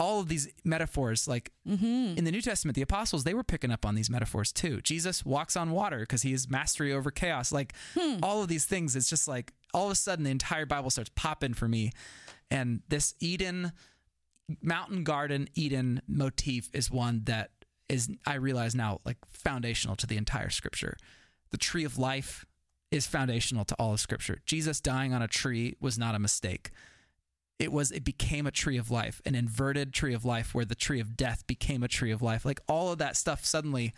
all 0.00 0.18
of 0.18 0.28
these 0.28 0.48
metaphors, 0.64 1.28
like 1.28 1.52
mm-hmm. 1.68 2.16
in 2.16 2.24
the 2.24 2.32
New 2.32 2.40
Testament, 2.40 2.74
the 2.74 2.80
apostles, 2.80 3.22
they 3.22 3.34
were 3.34 3.44
picking 3.44 3.70
up 3.70 3.84
on 3.84 3.94
these 3.94 4.08
metaphors 4.08 4.50
too. 4.50 4.80
Jesus 4.80 5.26
walks 5.26 5.56
on 5.56 5.72
water 5.72 6.00
because 6.00 6.22
he 6.22 6.32
has 6.32 6.48
mastery 6.48 6.90
over 6.90 7.10
chaos. 7.10 7.52
Like 7.52 7.74
hmm. 7.94 8.16
all 8.22 8.42
of 8.42 8.48
these 8.48 8.64
things, 8.64 8.96
it's 8.96 9.10
just 9.10 9.28
like 9.28 9.52
all 9.74 9.84
of 9.84 9.92
a 9.92 9.94
sudden 9.94 10.24
the 10.24 10.30
entire 10.30 10.64
Bible 10.64 10.88
starts 10.88 11.10
popping 11.14 11.52
for 11.52 11.68
me. 11.68 11.92
And 12.50 12.80
this 12.88 13.14
Eden, 13.20 13.72
mountain 14.62 15.04
garden 15.04 15.48
Eden 15.54 16.00
motif 16.08 16.70
is 16.72 16.90
one 16.90 17.20
that 17.24 17.50
is, 17.90 18.08
I 18.26 18.34
realize 18.36 18.74
now, 18.74 19.02
like 19.04 19.18
foundational 19.28 19.96
to 19.96 20.06
the 20.06 20.16
entire 20.16 20.48
scripture. 20.48 20.96
The 21.50 21.58
tree 21.58 21.84
of 21.84 21.98
life 21.98 22.46
is 22.90 23.06
foundational 23.06 23.66
to 23.66 23.74
all 23.78 23.92
of 23.92 24.00
scripture. 24.00 24.40
Jesus 24.46 24.80
dying 24.80 25.12
on 25.12 25.20
a 25.20 25.28
tree 25.28 25.76
was 25.78 25.98
not 25.98 26.14
a 26.14 26.18
mistake 26.18 26.70
it 27.60 27.70
was 27.70 27.92
it 27.92 28.02
became 28.02 28.46
a 28.46 28.50
tree 28.50 28.78
of 28.78 28.90
life 28.90 29.20
an 29.26 29.34
inverted 29.34 29.92
tree 29.92 30.14
of 30.14 30.24
life 30.24 30.54
where 30.54 30.64
the 30.64 30.74
tree 30.74 30.98
of 30.98 31.16
death 31.16 31.46
became 31.46 31.82
a 31.82 31.88
tree 31.88 32.10
of 32.10 32.22
life. 32.22 32.44
Like 32.44 32.58
all 32.66 32.90
of 32.90 32.98
that 32.98 33.16
stuff 33.16 33.44
suddenly 33.44 33.92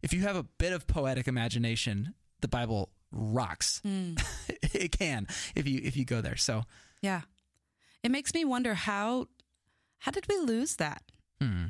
if 0.00 0.14
you 0.14 0.22
have 0.22 0.36
a 0.36 0.44
bit 0.44 0.72
of 0.72 0.86
poetic 0.86 1.28
imagination 1.28 2.14
the 2.40 2.48
bible 2.48 2.90
rocks. 3.12 3.82
It 4.72 4.92
can 4.92 5.26
if 5.56 5.66
you 5.66 5.80
if 5.82 5.96
you 5.96 6.04
go 6.04 6.20
there. 6.20 6.36
So 6.36 6.62
Yeah. 7.02 7.22
It 8.02 8.10
makes 8.10 8.32
me 8.32 8.44
wonder 8.44 8.74
how 8.74 9.26
how 9.98 10.12
did 10.12 10.26
we 10.28 10.38
lose 10.38 10.76
that 10.76 11.02
hmm, 11.40 11.66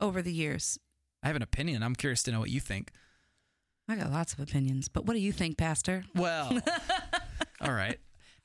over 0.00 0.22
the 0.22 0.32
years? 0.32 0.78
i 1.22 1.26
have 1.26 1.36
an 1.36 1.42
opinion. 1.42 1.82
I'm 1.82 1.94
curious 1.94 2.22
to 2.24 2.32
know 2.32 2.40
what 2.40 2.50
you 2.50 2.60
think. 2.60 2.90
I 3.86 3.96
got 3.96 4.10
lots 4.10 4.32
of 4.32 4.40
opinions, 4.40 4.88
but 4.88 5.04
what 5.04 5.14
do 5.14 5.20
you 5.20 5.32
think, 5.32 5.58
Pastor? 5.58 6.04
well 6.14 6.58
all 7.60 7.72
right. 7.72 7.98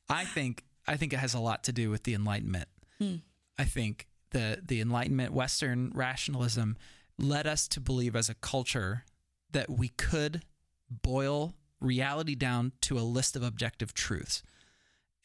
I 0.10 0.26
think 0.26 0.64
i 0.88 0.96
think 0.98 1.14
it 1.14 1.18
has 1.20 1.34
a 1.34 1.40
lot 1.40 1.64
to 1.64 1.72
do 1.72 1.90
with 1.90 2.04
the 2.04 2.14
enlightenment. 2.14 2.68
Hmm. 3.00 3.16
I 3.58 3.66
think 3.66 4.08
the 4.32 4.60
the 4.66 4.82
enlightenment 4.82 5.34
western 5.34 5.92
rationalism 5.94 6.78
led 7.18 7.48
us 7.48 7.68
to 7.70 7.80
believe 7.80 8.16
as 8.16 8.30
a 8.30 8.36
culture 8.36 9.06
that 9.52 9.70
we 9.70 9.90
could 9.90 10.44
boil 10.90 11.54
reality 11.80 12.36
down 12.36 12.72
to 12.82 12.98
a 12.98 13.02
list 13.02 13.36
of 13.36 13.44
objective 13.44 13.94
truths 13.94 14.42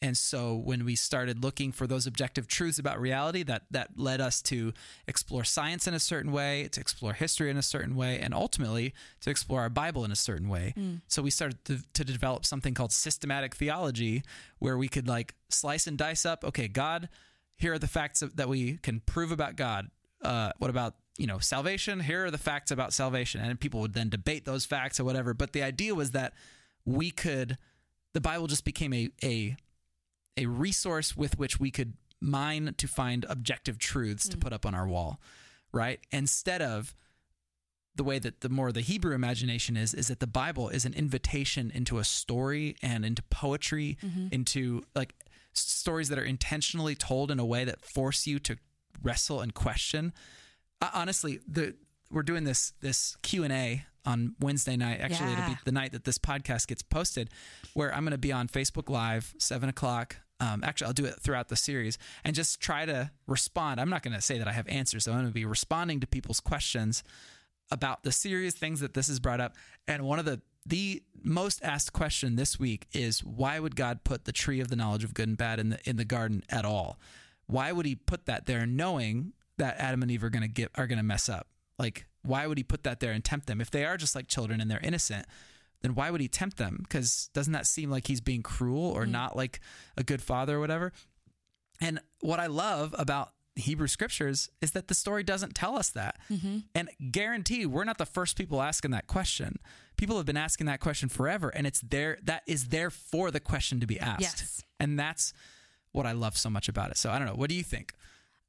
and 0.01 0.17
so 0.17 0.55
when 0.55 0.85
we 0.85 0.95
started 0.95 1.43
looking 1.43 1.71
for 1.71 1.85
those 1.85 2.07
objective 2.07 2.47
truths 2.47 2.79
about 2.79 2.99
reality 2.99 3.43
that 3.43 3.63
that 3.71 3.89
led 3.97 4.21
us 4.21 4.41
to 4.43 4.73
explore 5.07 5.43
science 5.43 5.87
in 5.87 5.93
a 5.93 5.99
certain 5.99 6.31
way 6.31 6.69
to 6.71 6.79
explore 6.79 7.13
history 7.13 7.49
in 7.49 7.57
a 7.57 7.61
certain 7.61 7.95
way 7.95 8.19
and 8.19 8.33
ultimately 8.33 8.93
to 9.21 9.29
explore 9.29 9.61
our 9.61 9.69
bible 9.69 10.05
in 10.05 10.11
a 10.11 10.15
certain 10.15 10.47
way. 10.47 10.73
So 11.07 11.21
we 11.21 11.29
started 11.29 11.63
to, 11.65 11.79
to 11.93 12.03
develop 12.05 12.45
something 12.45 12.73
called 12.73 12.91
systematic 12.91 13.55
theology 13.55 14.23
where 14.59 14.77
we 14.77 14.87
could 14.87 15.07
like 15.07 15.35
slice 15.49 15.87
and 15.87 15.97
dice 15.97 16.25
up 16.25 16.43
okay 16.43 16.67
god 16.67 17.09
here 17.59 17.73
are 17.73 17.79
the 17.79 17.87
facts 17.87 18.21
that 18.21 18.49
we 18.49 18.77
can 18.77 19.01
prove 19.01 19.31
about 19.31 19.55
god. 19.55 19.89
Uh, 20.23 20.51
what 20.57 20.69
about 20.69 20.95
you 21.17 21.27
know 21.27 21.39
salvation? 21.39 21.99
Here 21.99 22.25
are 22.25 22.31
the 22.31 22.37
facts 22.37 22.71
about 22.71 22.93
salvation. 22.93 23.41
And 23.41 23.59
people 23.59 23.81
would 23.81 23.93
then 23.93 24.09
debate 24.09 24.45
those 24.45 24.65
facts 24.65 24.99
or 24.99 25.03
whatever. 25.03 25.33
But 25.33 25.53
the 25.53 25.61
idea 25.61 25.93
was 25.93 26.11
that 26.11 26.33
we 26.85 27.11
could 27.11 27.57
the 28.13 28.21
bible 28.21 28.47
just 28.47 28.65
became 28.65 28.93
a 28.93 29.09
a 29.23 29.55
a 30.39 30.45
resource 30.47 31.15
with 31.17 31.37
which 31.37 31.59
we 31.59 31.71
could 31.71 31.93
mine 32.21 32.73
to 32.77 32.87
find 32.87 33.25
objective 33.29 33.77
truths 33.77 34.27
to 34.27 34.37
put 34.37 34.51
up 34.53 34.65
on 34.65 34.73
our 34.75 34.87
wall, 34.87 35.19
right? 35.71 35.99
Instead 36.11 36.61
of 36.61 36.95
the 37.95 38.03
way 38.03 38.19
that 38.19 38.41
the 38.41 38.49
more 38.49 38.71
the 38.71 38.81
Hebrew 38.81 39.13
imagination 39.13 39.75
is, 39.77 39.93
is 39.93 40.07
that 40.07 40.19
the 40.19 40.27
Bible 40.27 40.69
is 40.69 40.85
an 40.85 40.93
invitation 40.93 41.71
into 41.73 41.97
a 41.97 42.03
story 42.03 42.75
and 42.81 43.05
into 43.05 43.21
poetry, 43.23 43.97
into 44.31 44.83
like 44.95 45.13
stories 45.53 46.09
that 46.09 46.17
are 46.17 46.23
intentionally 46.23 46.95
told 46.95 47.31
in 47.31 47.39
a 47.39 47.45
way 47.45 47.65
that 47.65 47.81
force 47.81 48.27
you 48.27 48.39
to 48.39 48.57
wrestle 49.03 49.41
and 49.41 49.53
question. 49.53 50.13
Uh, 50.81 50.89
honestly, 50.93 51.39
the 51.47 51.75
we're 52.11 52.23
doing 52.23 52.43
this 52.45 52.73
this 52.81 53.17
Q 53.21 53.43
and 53.43 53.53
A 53.53 53.85
on 54.05 54.35
Wednesday 54.39 54.77
night. 54.77 54.99
Actually, 55.01 55.33
it'll 55.33 55.49
be 55.49 55.57
the 55.65 55.71
night 55.71 55.91
that 55.91 56.05
this 56.05 56.17
podcast 56.17 56.67
gets 56.67 56.81
posted, 56.81 57.29
where 57.73 57.93
I'm 57.93 58.03
going 58.03 58.11
to 58.11 58.17
be 58.17 58.31
on 58.31 58.47
Facebook 58.47 58.89
Live, 58.89 59.35
seven 59.37 59.69
o'clock. 59.69 60.17
Um, 60.39 60.63
actually, 60.63 60.87
I'll 60.87 60.93
do 60.93 61.05
it 61.05 61.19
throughout 61.19 61.49
the 61.49 61.55
series 61.55 61.97
and 62.23 62.35
just 62.35 62.61
try 62.61 62.85
to 62.85 63.11
respond. 63.27 63.79
I'm 63.79 63.89
not 63.89 64.03
going 64.03 64.15
to 64.15 64.21
say 64.21 64.37
that 64.37 64.47
I 64.47 64.53
have 64.53 64.67
answers. 64.67 65.03
So 65.03 65.11
I'm 65.11 65.19
going 65.19 65.27
to 65.27 65.33
be 65.33 65.45
responding 65.45 65.99
to 65.99 66.07
people's 66.07 66.39
questions 66.39 67.03
about 67.71 68.03
the 68.03 68.11
serious 68.11 68.55
things 68.55 68.79
that 68.79 68.93
this 68.93 69.07
has 69.07 69.19
brought 69.19 69.41
up. 69.41 69.55
And 69.87 70.03
one 70.03 70.19
of 70.19 70.25
the 70.25 70.41
the 70.65 71.01
most 71.23 71.63
asked 71.63 71.93
question 71.93 72.35
this 72.35 72.59
week 72.59 72.87
is 72.93 73.23
why 73.23 73.59
would 73.59 73.75
God 73.75 74.03
put 74.03 74.25
the 74.25 74.31
tree 74.31 74.59
of 74.59 74.67
the 74.67 74.75
knowledge 74.75 75.03
of 75.03 75.13
good 75.13 75.27
and 75.27 75.37
bad 75.37 75.59
in 75.59 75.69
the 75.69 75.79
in 75.89 75.95
the 75.95 76.05
garden 76.05 76.43
at 76.49 76.65
all? 76.65 76.99
Why 77.47 77.71
would 77.71 77.85
he 77.85 77.95
put 77.95 78.25
that 78.25 78.45
there 78.45 78.65
knowing 78.65 79.33
that 79.57 79.77
Adam 79.79 80.01
and 80.01 80.11
Eve 80.11 80.23
are 80.23 80.29
going 80.29 80.43
to 80.43 80.47
get 80.47 80.71
are 80.75 80.87
going 80.87 80.97
to 80.97 81.03
mess 81.03 81.27
up? 81.29 81.47
Like 81.77 82.05
why 82.21 82.47
would 82.47 82.57
he 82.57 82.63
put 82.63 82.83
that 82.83 82.99
there 82.99 83.11
and 83.11 83.23
tempt 83.23 83.47
them 83.47 83.61
if 83.61 83.71
they 83.71 83.85
are 83.85 83.97
just 83.97 84.15
like 84.15 84.27
children 84.27 84.61
and 84.61 84.69
they're 84.69 84.79
innocent? 84.79 85.25
Then 85.81 85.95
why 85.95 86.11
would 86.11 86.21
he 86.21 86.27
tempt 86.27 86.57
them? 86.57 86.79
Because 86.81 87.29
doesn't 87.33 87.53
that 87.53 87.65
seem 87.65 87.89
like 87.89 88.07
he's 88.07 88.21
being 88.21 88.43
cruel 88.43 88.83
or 88.91 89.05
not 89.05 89.35
like 89.35 89.59
a 89.97 90.03
good 90.03 90.21
father 90.21 90.57
or 90.57 90.59
whatever? 90.59 90.91
And 91.81 92.01
what 92.21 92.39
I 92.39 92.47
love 92.47 92.93
about 92.97 93.29
Hebrew 93.55 93.87
scriptures 93.87 94.49
is 94.61 94.71
that 94.71 94.87
the 94.89 94.93
story 94.93 95.23
doesn't 95.23 95.55
tell 95.55 95.77
us 95.77 95.89
that. 95.91 96.17
And 96.75 96.89
guarantee 97.11 97.65
we're 97.65 97.83
not 97.85 97.97
the 97.97 98.05
first 98.05 98.37
people 98.37 98.61
asking 98.61 98.91
that 98.91 99.07
question. 99.07 99.57
People 99.97 100.17
have 100.17 100.25
been 100.25 100.37
asking 100.37 100.67
that 100.67 100.79
question 100.79 101.09
forever, 101.09 101.49
and 101.49 101.65
it's 101.67 101.81
there. 101.81 102.17
That 102.23 102.43
is 102.47 102.67
there 102.69 102.89
for 102.89 103.31
the 103.31 103.39
question 103.39 103.79
to 103.79 103.87
be 103.87 103.99
asked. 103.99 104.21
Yes. 104.21 104.63
And 104.79 104.97
that's 104.99 105.33
what 105.91 106.05
I 106.05 106.11
love 106.13 106.37
so 106.37 106.49
much 106.49 106.69
about 106.69 106.91
it. 106.91 106.97
So 106.97 107.09
I 107.09 107.17
don't 107.17 107.27
know. 107.27 107.33
What 107.35 107.49
do 107.49 107.55
you 107.55 107.63
think? 107.63 107.93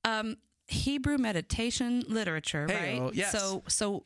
um, 0.05 0.37
Hebrew 0.67 1.19
meditation 1.19 2.05
literature, 2.07 2.67
Hey-o, 2.69 3.07
right? 3.07 3.15
yes. 3.15 3.33
So, 3.33 3.65
so 3.67 4.05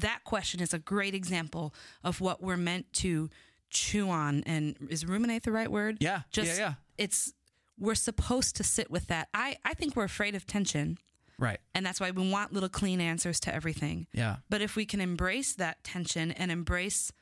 that 0.00 0.24
question 0.24 0.60
is 0.60 0.72
a 0.74 0.78
great 0.78 1.14
example 1.14 1.74
of 2.04 2.20
what 2.20 2.42
we're 2.42 2.56
meant 2.56 2.92
to 2.94 3.30
chew 3.70 4.08
on. 4.10 4.42
And 4.46 4.76
is 4.88 5.04
ruminate 5.06 5.42
the 5.42 5.52
right 5.52 5.70
word? 5.70 5.98
Yeah, 6.00 6.22
Just, 6.30 6.58
yeah, 6.58 6.58
yeah. 6.68 6.74
It's 6.98 7.32
we're 7.78 7.94
supposed 7.94 8.56
to 8.56 8.64
sit 8.64 8.90
with 8.90 9.06
that. 9.08 9.28
I 9.34 9.56
I 9.64 9.74
think 9.74 9.96
we're 9.96 10.04
afraid 10.04 10.34
of 10.34 10.46
tension, 10.46 10.98
Right. 11.38 11.60
and 11.74 11.84
that's 11.84 12.00
why 12.00 12.10
we 12.10 12.30
want 12.30 12.52
little 12.52 12.68
clean 12.70 13.00
answers 13.00 13.38
to 13.40 13.54
everything. 13.54 14.06
Yeah. 14.12 14.36
But 14.48 14.62
if 14.62 14.76
we 14.76 14.86
can 14.86 15.00
embrace 15.00 15.54
that 15.56 15.84
tension 15.84 16.30
and 16.32 16.50
embrace 16.50 17.12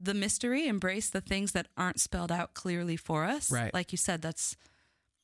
the 0.00 0.14
mystery, 0.14 0.68
embrace 0.68 1.10
the 1.10 1.20
things 1.20 1.52
that 1.52 1.66
aren't 1.76 1.98
spelled 2.00 2.30
out 2.30 2.54
clearly 2.54 2.96
for 2.96 3.24
us, 3.24 3.50
Right. 3.50 3.72
like 3.74 3.90
you 3.92 3.98
said, 3.98 4.22
that's 4.22 4.56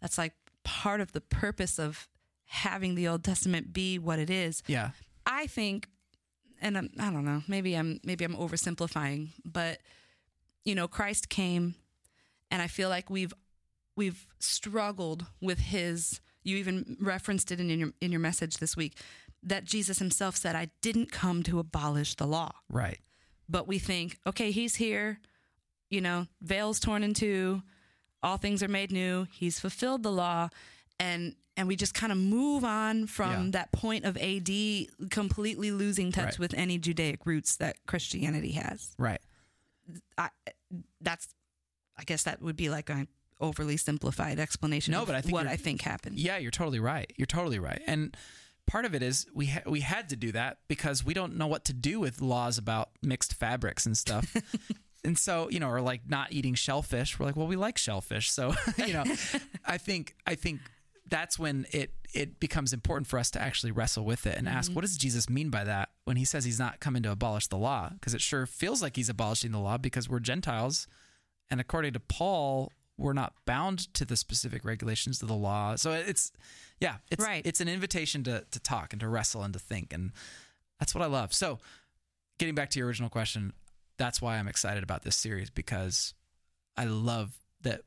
that's 0.00 0.16
like 0.18 0.32
part 0.64 1.00
of 1.00 1.12
the 1.12 1.20
purpose 1.20 1.78
of 1.78 2.08
having 2.46 2.94
the 2.96 3.06
Old 3.06 3.22
Testament 3.22 3.72
be 3.72 3.98
what 3.98 4.18
it 4.18 4.30
is. 4.30 4.62
Yeah. 4.66 4.90
I 5.24 5.46
think, 5.46 5.88
and 6.60 6.78
I'm, 6.78 6.90
I 6.98 7.10
don't 7.10 7.24
know, 7.24 7.42
maybe 7.48 7.74
I'm 7.74 8.00
maybe 8.04 8.24
I'm 8.24 8.36
oversimplifying, 8.36 9.30
but 9.44 9.78
you 10.64 10.74
know, 10.74 10.88
Christ 10.88 11.28
came, 11.28 11.74
and 12.50 12.60
I 12.60 12.66
feel 12.66 12.88
like 12.88 13.10
we've 13.10 13.32
we've 13.96 14.26
struggled 14.38 15.26
with 15.40 15.58
his. 15.58 16.20
You 16.42 16.56
even 16.56 16.96
referenced 17.00 17.52
it 17.52 17.60
in 17.60 17.68
your 17.68 17.92
in 18.00 18.10
your 18.10 18.20
message 18.20 18.58
this 18.58 18.76
week 18.76 18.96
that 19.42 19.64
Jesus 19.64 19.98
himself 19.98 20.36
said, 20.36 20.56
"I 20.56 20.70
didn't 20.82 21.12
come 21.12 21.42
to 21.44 21.58
abolish 21.58 22.14
the 22.14 22.26
law." 22.26 22.52
Right. 22.68 22.98
But 23.48 23.66
we 23.66 23.80
think, 23.80 24.18
okay, 24.24 24.52
he's 24.52 24.76
here, 24.76 25.18
you 25.90 26.00
know, 26.00 26.28
veils 26.40 26.78
torn 26.78 27.02
in 27.02 27.14
two, 27.14 27.62
all 28.22 28.36
things 28.36 28.62
are 28.62 28.68
made 28.68 28.92
new. 28.92 29.26
He's 29.32 29.58
fulfilled 29.58 30.02
the 30.02 30.12
law, 30.12 30.50
and 31.00 31.34
and 31.56 31.66
we 31.66 31.74
just 31.76 31.92
kind 31.94 32.12
of 32.12 32.16
move 32.16 32.64
on 32.64 33.06
from 33.08 33.46
Yeah. 33.46 33.50
that 33.52 33.72
point 33.72 34.04
of 34.04 34.16
AD, 34.16 34.86
completely 35.10 35.72
losing 35.72 36.12
touch 36.12 36.24
Right. 36.24 36.38
with 36.38 36.54
any 36.54 36.78
Judaic 36.78 37.26
roots 37.26 37.56
that 37.56 37.76
Christianity 37.86 38.52
has. 38.52 38.94
Right. 38.98 39.20
I, 40.16 40.30
that's, 41.00 41.28
I 41.98 42.04
guess 42.04 42.22
that 42.22 42.40
would 42.40 42.56
be 42.56 42.70
like 42.70 42.88
an 42.88 43.08
overly 43.40 43.76
simplified 43.76 44.38
explanation. 44.38 44.92
No, 44.92 45.04
but 45.04 45.14
I 45.16 45.20
think 45.20 45.34
what 45.34 45.46
I 45.46 45.56
think 45.56 45.82
happened. 45.82 46.18
Yeah, 46.18 46.38
you're 46.38 46.50
totally 46.52 46.80
right. 46.80 47.12
You're 47.16 47.26
totally 47.26 47.58
right. 47.58 47.82
And 47.86 48.16
part 48.66 48.84
of 48.86 48.94
it 48.94 49.02
is 49.02 49.26
we 49.34 49.46
ha- 49.46 49.62
we 49.66 49.80
had 49.80 50.08
to 50.10 50.16
do 50.16 50.32
that 50.32 50.58
because 50.68 51.04
we 51.04 51.12
don't 51.12 51.36
know 51.36 51.48
what 51.48 51.64
to 51.66 51.72
do 51.74 52.00
with 52.00 52.22
laws 52.22 52.56
about 52.56 52.90
mixed 53.02 53.34
fabrics 53.34 53.84
and 53.84 53.98
stuff. 53.98 54.34
and 55.04 55.18
so, 55.18 55.50
you 55.50 55.58
know, 55.60 55.68
or 55.68 55.80
like 55.82 56.02
not 56.08 56.32
eating 56.32 56.54
shellfish. 56.54 57.18
We're 57.18 57.26
like, 57.26 57.36
well, 57.36 57.48
we 57.48 57.56
like 57.56 57.76
shellfish. 57.76 58.30
So, 58.30 58.54
you 58.78 58.92
know, 58.94 59.04
I 59.66 59.76
think 59.76 60.14
I 60.26 60.36
think 60.36 60.60
that's 61.10 61.38
when 61.38 61.66
it 61.72 61.92
it 62.12 62.40
becomes 62.40 62.72
important 62.72 63.06
for 63.06 63.18
us 63.18 63.30
to 63.32 63.40
actually 63.40 63.70
wrestle 63.70 64.04
with 64.04 64.26
it 64.26 64.36
and 64.36 64.48
ask, 64.48 64.68
mm-hmm. 64.68 64.76
what 64.76 64.80
does 64.82 64.96
Jesus 64.96 65.30
mean 65.30 65.48
by 65.48 65.62
that 65.62 65.90
when 66.04 66.16
he 66.16 66.24
says 66.24 66.44
he's 66.44 66.58
not 66.58 66.80
coming 66.80 67.02
to 67.04 67.10
abolish 67.12 67.46
the 67.46 67.56
law? 67.56 67.90
Because 67.92 68.14
it 68.14 68.20
sure 68.20 68.46
feels 68.46 68.82
like 68.82 68.96
he's 68.96 69.08
abolishing 69.08 69.52
the 69.52 69.60
law 69.60 69.78
because 69.78 70.08
we're 70.08 70.18
Gentiles 70.18 70.88
and 71.50 71.60
according 71.60 71.92
to 71.92 72.00
Paul, 72.00 72.72
we're 72.96 73.12
not 73.12 73.34
bound 73.44 73.92
to 73.94 74.04
the 74.04 74.16
specific 74.16 74.64
regulations 74.64 75.22
of 75.22 75.28
the 75.28 75.34
law. 75.34 75.76
So 75.76 75.92
it's 75.92 76.32
yeah, 76.80 76.96
it's 77.10 77.24
Right. 77.24 77.44
it's 77.44 77.60
an 77.60 77.68
invitation 77.68 78.24
to 78.24 78.44
to 78.50 78.60
talk 78.60 78.92
and 78.92 79.00
to 79.00 79.08
wrestle 79.08 79.42
and 79.42 79.52
to 79.52 79.60
think 79.60 79.92
and 79.92 80.12
that's 80.80 80.94
what 80.94 81.02
I 81.02 81.06
love. 81.06 81.32
So, 81.34 81.58
getting 82.38 82.54
back 82.54 82.70
to 82.70 82.78
your 82.78 82.88
original 82.88 83.10
question, 83.10 83.52
that's 83.98 84.22
why 84.22 84.38
I'm 84.38 84.48
excited 84.48 84.82
about 84.82 85.02
this 85.02 85.14
series 85.14 85.50
because 85.50 86.14
I 86.76 86.84
love 86.84 87.36
that 87.60 87.82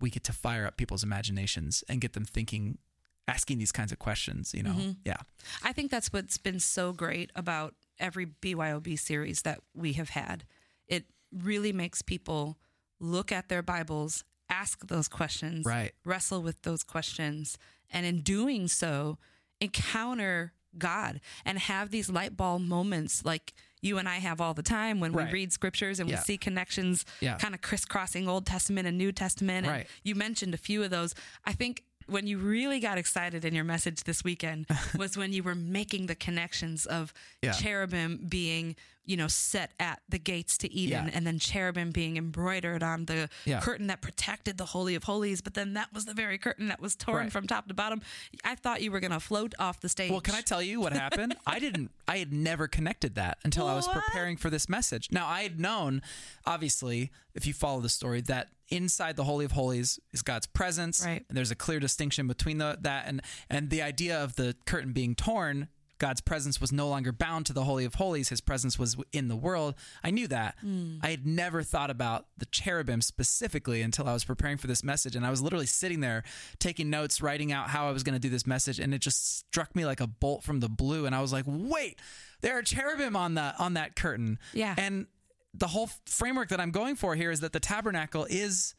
we 0.00 0.10
get 0.10 0.24
to 0.24 0.32
fire 0.32 0.66
up 0.66 0.76
people's 0.76 1.02
imaginations 1.04 1.82
and 1.88 2.00
get 2.00 2.12
them 2.12 2.24
thinking 2.24 2.78
asking 3.26 3.56
these 3.56 3.72
kinds 3.72 3.90
of 3.90 3.98
questions, 3.98 4.52
you 4.52 4.62
know. 4.62 4.72
Mm-hmm. 4.72 4.90
Yeah. 5.04 5.16
I 5.62 5.72
think 5.72 5.90
that's 5.90 6.12
what's 6.12 6.36
been 6.36 6.60
so 6.60 6.92
great 6.92 7.30
about 7.34 7.74
every 7.98 8.26
BYOB 8.26 8.98
series 8.98 9.42
that 9.42 9.60
we 9.74 9.94
have 9.94 10.10
had. 10.10 10.44
It 10.88 11.06
really 11.32 11.72
makes 11.72 12.02
people 12.02 12.58
look 13.00 13.32
at 13.32 13.48
their 13.48 13.62
Bibles, 13.62 14.24
ask 14.50 14.86
those 14.88 15.08
questions, 15.08 15.64
Right. 15.64 15.92
wrestle 16.04 16.42
with 16.42 16.60
those 16.62 16.82
questions, 16.82 17.56
and 17.90 18.04
in 18.04 18.20
doing 18.20 18.68
so, 18.68 19.16
encounter 19.58 20.52
God 20.78 21.20
and 21.44 21.58
have 21.58 21.90
these 21.90 22.08
light 22.10 22.36
bulb 22.36 22.62
moments 22.62 23.24
like 23.24 23.52
you 23.82 23.98
and 23.98 24.08
I 24.08 24.16
have 24.16 24.40
all 24.40 24.54
the 24.54 24.62
time 24.62 24.98
when 25.00 25.12
Right. 25.12 25.26
we 25.26 25.32
read 25.32 25.52
scriptures 25.52 26.00
and 26.00 26.08
Yeah. 26.08 26.16
we 26.16 26.22
see 26.22 26.38
connections 26.38 27.04
Yeah. 27.20 27.36
kind 27.36 27.54
of 27.54 27.60
crisscrossing 27.60 28.28
Old 28.28 28.46
Testament 28.46 28.88
and 28.88 28.96
New 28.96 29.12
Testament. 29.12 29.66
And 29.66 29.76
Right. 29.76 29.86
you 30.02 30.14
mentioned 30.14 30.54
a 30.54 30.58
few 30.58 30.82
of 30.82 30.90
those. 30.90 31.14
I 31.44 31.52
think 31.52 31.84
when 32.06 32.26
you 32.26 32.38
really 32.38 32.80
got 32.80 32.98
excited 32.98 33.44
in 33.44 33.54
your 33.54 33.64
message 33.64 34.04
this 34.04 34.22
weekend 34.24 34.66
was 34.98 35.16
when 35.16 35.32
you 35.32 35.42
were 35.42 35.54
making 35.54 36.06
the 36.06 36.14
connections 36.14 36.86
of 36.86 37.12
Yeah. 37.42 37.52
cherubim 37.52 38.26
being, 38.28 38.76
you 39.06 39.16
know, 39.16 39.26
set 39.28 39.72
at 39.78 40.00
the 40.08 40.18
gates 40.18 40.56
to 40.58 40.72
Eden 40.72 41.06
Yeah. 41.06 41.10
and 41.14 41.26
then 41.26 41.38
cherubim 41.38 41.90
being 41.90 42.16
embroidered 42.16 42.82
on 42.82 43.04
the 43.06 43.28
Yeah. 43.44 43.60
curtain 43.60 43.86
that 43.88 44.00
protected 44.00 44.56
the 44.58 44.66
Holy 44.66 44.94
of 44.94 45.04
Holies, 45.04 45.40
but 45.42 45.54
then 45.54 45.74
that 45.74 45.92
was 45.92 46.06
the 46.06 46.14
very 46.14 46.38
curtain 46.38 46.68
that 46.68 46.80
was 46.80 46.96
torn 46.96 47.24
Right. 47.24 47.32
from 47.32 47.46
top 47.46 47.68
to 47.68 47.74
bottom. 47.74 48.00
I 48.44 48.54
thought 48.54 48.80
you 48.82 48.90
were 48.90 49.00
going 49.00 49.10
to 49.12 49.20
float 49.20 49.54
off 49.58 49.80
the 49.80 49.88
stage. 49.88 50.10
Well, 50.10 50.20
can 50.20 50.34
I 50.34 50.40
tell 50.40 50.62
you 50.62 50.80
what 50.80 50.92
happened? 50.92 51.36
I 51.46 51.58
didn't. 51.58 51.90
I 52.08 52.18
had 52.18 52.32
never 52.32 52.66
connected 52.68 53.14
that 53.16 53.38
until 53.44 53.66
I 53.66 53.74
was 53.74 53.86
preparing 53.88 54.36
for 54.36 54.48
this 54.50 54.68
message. 54.68 55.08
Now 55.10 55.26
I 55.26 55.42
had 55.42 55.60
known, 55.60 56.00
obviously, 56.46 57.10
if 57.34 57.46
you 57.46 57.52
follow 57.54 57.80
the 57.80 57.88
story, 57.88 58.20
that 58.22 58.48
inside 58.68 59.16
the 59.16 59.24
Holy 59.24 59.44
of 59.44 59.52
Holies 59.52 59.98
is 60.12 60.22
God's 60.22 60.46
presence, 60.46 61.02
Right. 61.04 61.24
And 61.28 61.36
there's 61.36 61.50
a 61.50 61.54
clear 61.56 61.80
distinction 61.80 62.26
between 62.26 62.58
the 62.58 62.78
that 62.80 63.06
and 63.06 63.20
and 63.50 63.68
the 63.70 63.82
idea 63.82 64.22
of 64.22 64.36
the 64.36 64.56
curtain 64.66 64.92
being 64.92 65.14
torn. 65.14 65.68
God's 65.98 66.20
presence 66.20 66.60
was 66.60 66.72
no 66.72 66.88
longer 66.88 67.12
bound 67.12 67.46
to 67.46 67.52
the 67.52 67.64
Holy 67.64 67.84
of 67.84 67.94
Holies. 67.94 68.28
His 68.28 68.40
presence 68.40 68.78
was 68.78 68.96
in 69.12 69.28
the 69.28 69.36
world. 69.36 69.74
I 70.02 70.10
knew 70.10 70.26
that. 70.28 70.56
Hmm. 70.60 70.96
I 71.02 71.10
had 71.10 71.26
never 71.26 71.62
thought 71.62 71.90
about 71.90 72.26
the 72.36 72.46
cherubim 72.46 73.00
specifically 73.00 73.80
until 73.80 74.08
I 74.08 74.12
was 74.12 74.24
preparing 74.24 74.56
for 74.56 74.66
this 74.66 74.82
message. 74.82 75.14
And 75.16 75.24
I 75.24 75.30
was 75.30 75.40
literally 75.40 75.66
sitting 75.66 76.00
there 76.00 76.24
taking 76.58 76.90
notes, 76.90 77.22
writing 77.22 77.52
out 77.52 77.68
how 77.68 77.88
I 77.88 77.92
was 77.92 78.02
going 78.02 78.14
to 78.14 78.18
do 78.20 78.28
this 78.28 78.46
message. 78.46 78.80
And 78.80 78.92
it 78.92 78.98
just 78.98 79.38
struck 79.38 79.74
me 79.76 79.86
like 79.86 80.00
a 80.00 80.06
bolt 80.06 80.42
from 80.42 80.60
the 80.60 80.68
blue. 80.68 81.06
And 81.06 81.14
I 81.14 81.20
was 81.20 81.32
like, 81.32 81.44
wait, 81.46 82.00
there 82.40 82.58
are 82.58 82.62
cherubim 82.62 83.16
on 83.16 83.34
the 83.34 83.54
on 83.58 83.74
that 83.74 83.96
curtain. 83.96 84.38
Yeah. 84.52 84.74
And 84.76 85.06
the 85.52 85.68
whole 85.68 85.88
framework 86.06 86.48
that 86.48 86.60
I'm 86.60 86.72
going 86.72 86.96
for 86.96 87.14
here 87.14 87.30
is 87.30 87.40
that 87.40 87.52
the 87.52 87.60
tabernacle 87.60 88.26
is 88.28 88.74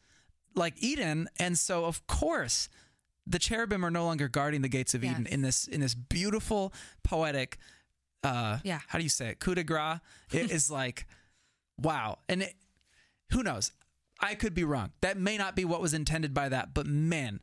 like 0.54 0.74
Eden. 0.78 1.28
And 1.38 1.58
so 1.58 1.86
of 1.86 2.06
course 2.06 2.68
the 3.26 3.38
cherubim 3.38 3.84
are 3.84 3.90
no 3.90 4.04
longer 4.04 4.28
guarding 4.28 4.62
the 4.62 4.68
gates 4.68 4.94
of 4.94 5.02
Eden 5.04 5.26
in 5.26 5.42
this 5.42 5.66
in 5.66 5.80
this 5.80 5.94
beautiful 5.94 6.72
poetic 7.02 7.58
uh 8.24 8.58
Yeah. 8.64 8.80
how 8.88 8.98
do 8.98 9.04
you 9.04 9.10
say 9.10 9.28
it 9.28 9.40
coup 9.40 9.54
de 9.54 9.64
grace 9.64 9.98
it 10.32 10.50
is 10.58 10.70
like 10.70 11.06
wow 11.80 12.18
and 12.28 12.42
it, 12.42 12.54
who 13.32 13.42
knows 13.42 13.72
i 14.20 14.34
could 14.34 14.54
be 14.54 14.64
wrong 14.64 14.92
that 15.02 15.18
may 15.18 15.36
not 15.36 15.54
be 15.56 15.64
what 15.64 15.80
was 15.82 15.92
intended 15.94 16.32
by 16.32 16.48
that 16.48 16.72
but 16.72 16.86
man 16.86 17.40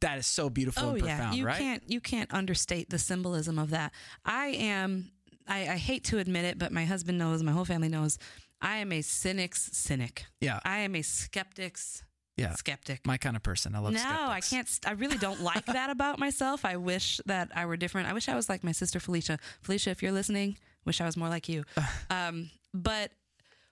that 0.00 0.18
is 0.18 0.26
so 0.26 0.50
beautiful 0.50 0.84
oh 0.84 0.90
and 0.90 1.00
profound, 1.00 1.34
yeah, 1.34 1.38
you 1.40 1.46
right? 1.46 1.58
can't 1.58 1.82
you 1.86 2.00
can't 2.00 2.32
understate 2.32 2.90
the 2.90 2.98
symbolism 2.98 3.58
of 3.58 3.70
that. 3.70 3.92
I 4.26 4.48
am. 4.48 5.10
I, 5.48 5.60
I 5.68 5.76
hate 5.76 6.04
to 6.04 6.18
admit 6.18 6.44
it, 6.44 6.58
but 6.58 6.70
my 6.70 6.84
husband 6.84 7.16
knows, 7.16 7.42
my 7.42 7.52
whole 7.52 7.64
family 7.64 7.88
knows. 7.88 8.18
I 8.60 8.76
am 8.76 8.92
a 8.92 9.00
cynic's 9.00 9.70
cynic. 9.76 10.26
Yeah. 10.40 10.60
I 10.64 10.80
am 10.80 10.94
a 10.96 11.00
skeptic's 11.02 12.02
Yeah. 12.36 12.54
skeptic. 12.54 13.06
My 13.06 13.16
kind 13.16 13.36
of 13.36 13.42
person. 13.42 13.74
I 13.74 13.78
love 13.78 13.92
no, 13.94 14.00
I 14.00 14.40
skeptics. 14.40 14.78
can't. 14.80 14.88
I 14.88 15.00
really 15.00 15.16
don't 15.18 15.40
like 15.40 15.64
that 15.66 15.90
about 15.90 16.18
myself. 16.18 16.64
I 16.64 16.76
wish 16.76 17.20
that 17.26 17.50
I 17.54 17.64
were 17.66 17.76
different. 17.76 18.08
I 18.08 18.12
wish 18.12 18.28
I 18.28 18.34
was 18.34 18.48
like 18.48 18.62
my 18.62 18.72
sister 18.72 19.00
Felicia. 19.00 19.38
Felicia, 19.62 19.90
if 19.90 20.02
you're 20.02 20.12
listening, 20.12 20.56
wish 20.84 21.00
I 21.00 21.06
was 21.06 21.16
more 21.16 21.28
like 21.28 21.48
you. 21.48 21.64
Um, 22.10 22.50
but 22.74 23.10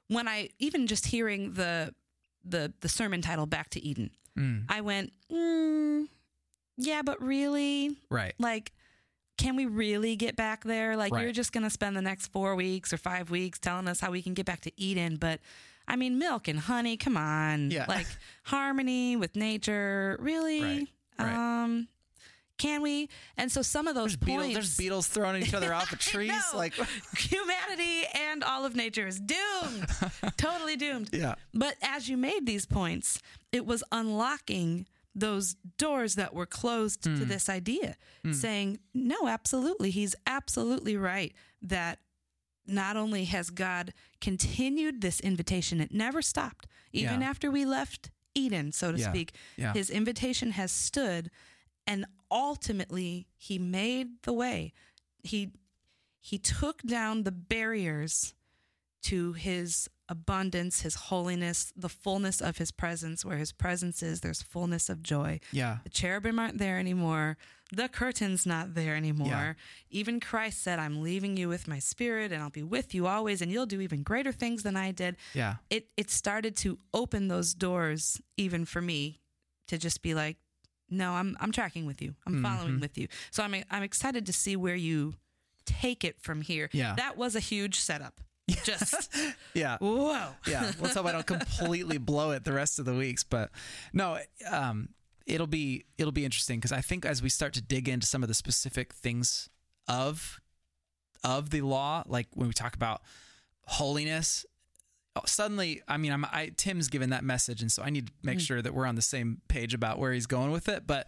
when 0.09 0.27
I 0.29 0.51
even 0.59 0.87
just 0.87 1.07
hearing 1.07 1.53
the 1.55 1.95
the 2.45 2.73
the 2.81 2.89
sermon 2.89 3.21
title 3.23 3.47
"Back 3.47 3.71
to 3.71 3.83
Eden," 3.85 4.11
Mm, 4.39 4.65
I 4.69 4.81
went, 4.81 5.13
mm, 5.31 6.09
"Yeah, 6.77 7.03
but 7.03 7.21
really, 7.23 7.97
right. 8.11 8.35
like." 8.39 8.73
Can 9.37 9.57
we 9.57 9.67
really 9.67 10.15
get 10.15 10.37
back 10.37 10.63
there? 10.63 10.97
Like, 10.97 11.13
Right. 11.13 11.25
you're 11.25 11.33
just 11.33 11.53
going 11.53 11.65
to 11.65 11.71
spend 11.71 11.97
the 11.97 12.01
next 12.01 12.29
four 12.29 12.55
weeks 12.55 12.93
or 12.93 12.97
five 12.97 13.31
weeks 13.33 13.59
telling 13.59 13.89
us 13.89 13.99
how 13.99 14.13
we 14.13 14.23
can 14.23 14.33
get 14.33 14.47
back 14.47 14.61
to 14.61 14.71
Eden. 14.81 15.17
But 15.17 15.41
I 15.87 15.97
mean, 15.97 16.19
milk 16.19 16.49
and 16.49 16.59
honey, 16.59 16.97
come 16.97 17.17
on. 17.17 17.71
Yeah. 17.71 17.87
Like, 17.89 18.07
harmony 18.45 19.17
with 19.17 19.37
nature. 19.37 20.17
Really? 20.21 20.63
Right, 20.63 20.89
right. 21.19 21.63
Um, 21.65 21.89
can 22.57 22.83
we? 22.83 23.09
And 23.37 23.51
so 23.51 23.63
some 23.63 23.89
of 23.89 23.95
those 23.95 24.17
There's 24.17 24.17
beetles, 24.17 24.43
points. 24.43 24.55
there's 24.55 24.77
beetles 24.77 25.07
throwing 25.09 25.43
each 25.43 25.55
other 25.55 25.75
off 25.75 25.93
of 25.93 25.99
trees. 26.13 26.29
No. 26.31 26.41
Like, 26.59 26.75
humanity 27.17 28.03
and 28.15 28.45
all 28.45 28.65
of 28.65 28.77
nature 28.77 29.07
is 29.07 29.19
doomed. 29.21 29.87
totally 30.37 30.77
doomed. 30.77 31.11
yeah. 31.13 31.35
But 31.53 31.75
as 31.83 32.09
you 32.09 32.17
made 32.17 32.47
these 32.47 32.65
points, 32.67 33.21
it 33.53 33.67
was 33.67 33.83
unlocking 33.93 34.87
those 35.17 35.55
doors 35.79 36.15
that 36.17 36.35
were 36.35 36.47
closed 36.47 37.05
Hmm. 37.05 37.17
to 37.19 37.25
this 37.25 37.49
idea, 37.49 37.97
saying, 38.33 38.79
no, 38.95 39.29
absolutely. 39.29 39.91
He's 39.91 40.15
absolutely 40.27 40.97
right 40.97 41.33
that 41.63 41.99
not 42.67 42.97
only 42.97 43.25
has 43.25 43.51
God 43.51 43.93
continued 44.21 45.01
this 45.01 45.21
invitation, 45.21 45.81
it 45.81 45.93
never 45.93 46.23
stopped, 46.23 46.67
even 46.93 47.21
Yeah. 47.21 47.29
after 47.29 47.51
we 47.51 47.65
left 47.65 48.11
Eden, 48.35 48.73
so 48.73 48.93
to 48.93 48.99
Yeah. 48.99 49.11
speak. 49.11 49.35
Yeah. 49.57 49.73
His 49.75 49.91
invitation 49.91 50.53
has 50.53 50.73
stood, 50.73 51.31
and 51.87 52.07
ultimately, 52.31 53.27
he 53.37 53.59
made 53.59 54.23
the 54.23 54.33
way. 54.33 54.73
He 55.23 55.53
he 56.21 56.39
took 56.39 56.81
down 56.83 57.25
the 57.25 57.31
barriers 57.33 58.33
to 59.03 59.35
his 59.35 59.91
abundance, 60.09 60.83
his 60.83 60.95
holiness, 60.95 61.73
the 61.77 61.89
fullness 61.89 62.41
of 62.41 62.59
his 62.59 62.71
presence. 62.71 63.25
Where 63.25 63.39
his 63.39 63.53
presence 63.53 64.03
is, 64.03 64.21
there's 64.21 64.43
fullness 64.43 64.89
of 64.89 65.03
joy. 65.03 65.41
Yeah. 65.53 65.79
The 65.85 65.91
cherubim 65.91 66.39
aren't 66.39 66.59
there 66.59 66.79
anymore. 66.79 67.37
The 67.73 67.89
curtain's 67.89 68.45
not 68.47 68.75
there 68.75 68.95
anymore. 68.95 69.29
Yeah. 69.29 69.53
Even 69.91 70.21
Christ 70.21 70.63
said, 70.63 70.79
I'm 70.79 71.03
leaving 71.03 71.37
you 71.37 71.49
with 71.49 71.67
my 71.67 71.79
spirit 71.79 72.31
and 72.33 72.43
I'll 72.43 72.51
be 72.51 72.63
with 72.63 72.95
you 72.95 73.07
always 73.07 73.41
and 73.43 73.51
you'll 73.51 73.67
do 73.67 73.81
even 73.81 74.03
greater 74.03 74.33
things 74.33 74.63
than 74.63 74.77
I 74.77 74.93
did. 74.93 75.17
Yeah. 75.33 75.55
It 75.71 75.89
it 75.97 76.11
started 76.11 76.57
to 76.59 76.79
open 76.93 77.29
those 77.29 77.55
doors 77.55 78.21
even 78.37 78.65
for 78.67 78.81
me 78.83 79.21
to 79.69 79.79
just 79.79 80.03
be 80.03 80.15
like, 80.15 80.37
no, 80.91 81.13
I'm 81.13 81.37
I'm 81.41 81.51
tracking 81.51 81.87
with 81.87 82.03
you. 82.03 82.15
I'm 82.27 82.35
Mm-hmm. 82.35 82.43
following 82.45 82.81
with 82.81 82.99
you. 82.99 83.09
So 83.31 83.43
I'm 83.43 83.55
I'm 83.71 83.83
excited 83.83 84.27
to 84.27 84.33
see 84.33 84.55
where 84.57 84.77
you 84.77 85.15
take 85.65 86.05
it 86.05 86.21
from 86.21 86.43
here. 86.43 86.69
Yeah. 86.73 86.95
That 86.97 87.17
was 87.17 87.35
a 87.35 87.41
huge 87.41 87.81
setup. 87.81 88.21
Just 88.65 89.11
Yeah. 89.55 89.79
whoa. 89.79 90.29
yeah 90.47 90.73
let's 90.81 90.95
hope 90.95 91.07
i 91.07 91.13
don't 91.13 91.27
completely 91.27 91.97
blow 91.99 92.33
it 92.33 92.45
the 92.45 92.53
rest 92.53 92.79
of 92.79 92.85
the 92.85 92.93
weeks 92.95 93.25
but 93.25 93.51
no 93.93 94.19
um 94.51 94.91
it'll 95.27 95.47
be 95.47 95.85
it'll 95.97 96.13
be 96.13 96.25
interesting 96.27 96.59
because 96.59 96.73
i 96.73 96.81
think 96.83 97.07
as 97.07 97.23
we 97.23 97.29
start 97.31 97.55
to 97.55 97.63
dig 97.63 97.89
into 97.89 98.07
some 98.07 98.23
of 98.23 98.29
the 98.29 98.35
specific 98.35 98.93
things 98.93 99.49
of 99.89 100.41
of 101.23 101.49
the 101.51 101.63
law 101.63 102.03
like 102.07 102.27
when 102.35 102.47
we 102.49 102.53
talk 102.53 102.75
about 102.75 103.01
holiness 103.67 104.45
suddenly 105.25 105.81
i 105.89 105.97
mean 105.97 106.13
i'm 106.13 106.25
i 106.27 106.51
tim's 106.57 106.89
given 106.89 107.11
that 107.11 107.25
message 107.25 107.63
and 107.63 107.73
so 107.73 107.83
i 107.83 107.89
need 107.89 108.09
to 108.09 108.13
make 108.23 108.41
sure 108.41 108.61
that 108.61 108.75
we're 108.75 108.87
on 108.87 108.95
the 108.97 109.01
same 109.03 109.41
page 109.49 109.73
about 109.73 109.99
where 109.99 110.13
he's 110.13 110.27
going 110.27 110.51
with 110.51 110.69
it 110.69 110.87
but 110.87 111.07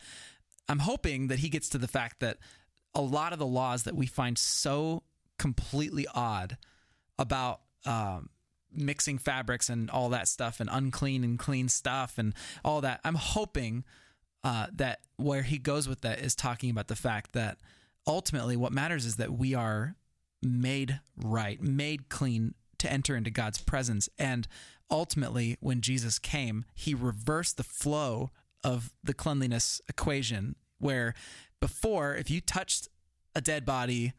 i'm 0.69 0.79
hoping 0.79 1.27
that 1.27 1.41
he 1.41 1.49
gets 1.51 1.69
to 1.69 1.77
the 1.77 1.89
fact 1.89 2.21
that 2.21 2.39
a 2.95 3.01
lot 3.03 3.33
of 3.35 3.39
the 3.39 3.47
laws 3.47 3.83
that 3.83 3.95
we 3.95 4.07
find 4.07 4.39
so 4.39 5.03
completely 5.39 6.07
odd 6.15 6.57
about 7.19 7.61
um, 7.85 8.29
mixing 8.73 9.19
fabrics 9.19 9.69
and 9.69 9.91
all 9.91 10.09
that 10.11 10.29
stuff 10.29 10.61
and 10.61 10.69
unclean 10.73 11.25
and 11.25 11.39
clean 11.39 11.69
stuff 11.69 12.19
and 12.19 12.35
all 12.65 12.81
that. 12.81 13.01
I'm 13.05 13.15
hoping 13.15 13.85
uh, 14.45 14.67
that 14.75 15.01
where 15.17 15.43
he 15.43 15.59
goes 15.59 15.89
with 15.89 16.03
that 16.03 16.21
is 16.21 16.35
talking 16.35 16.71
about 16.71 16.89
the 16.89 16.97
fact 16.97 17.33
that 17.33 17.59
ultimately 18.07 18.57
what 18.57 18.73
matters 18.73 19.05
is 19.05 19.17
that 19.17 19.33
we 19.33 19.55
are 19.55 19.97
made 20.43 21.01
right, 21.17 21.61
made 21.61 22.09
clean 22.09 22.55
to 22.79 22.93
enter 22.93 23.17
into 23.17 23.31
God's 23.31 23.61
presence. 23.61 24.09
And 24.19 24.47
ultimately, 24.91 25.57
when 25.61 25.81
Jesus 25.81 26.19
came, 26.19 26.65
he 26.75 26.95
reversed 26.95 27.57
the 27.57 27.65
flow 27.65 28.31
of 28.63 28.93
the 29.03 29.15
cleanliness 29.15 29.81
equation 29.89 30.57
where 30.79 31.15
before, 31.61 32.15
if 32.15 32.31
you 32.31 32.41
touched 32.41 32.89
a 33.35 33.41
dead 33.41 33.65
body, 33.65 34.13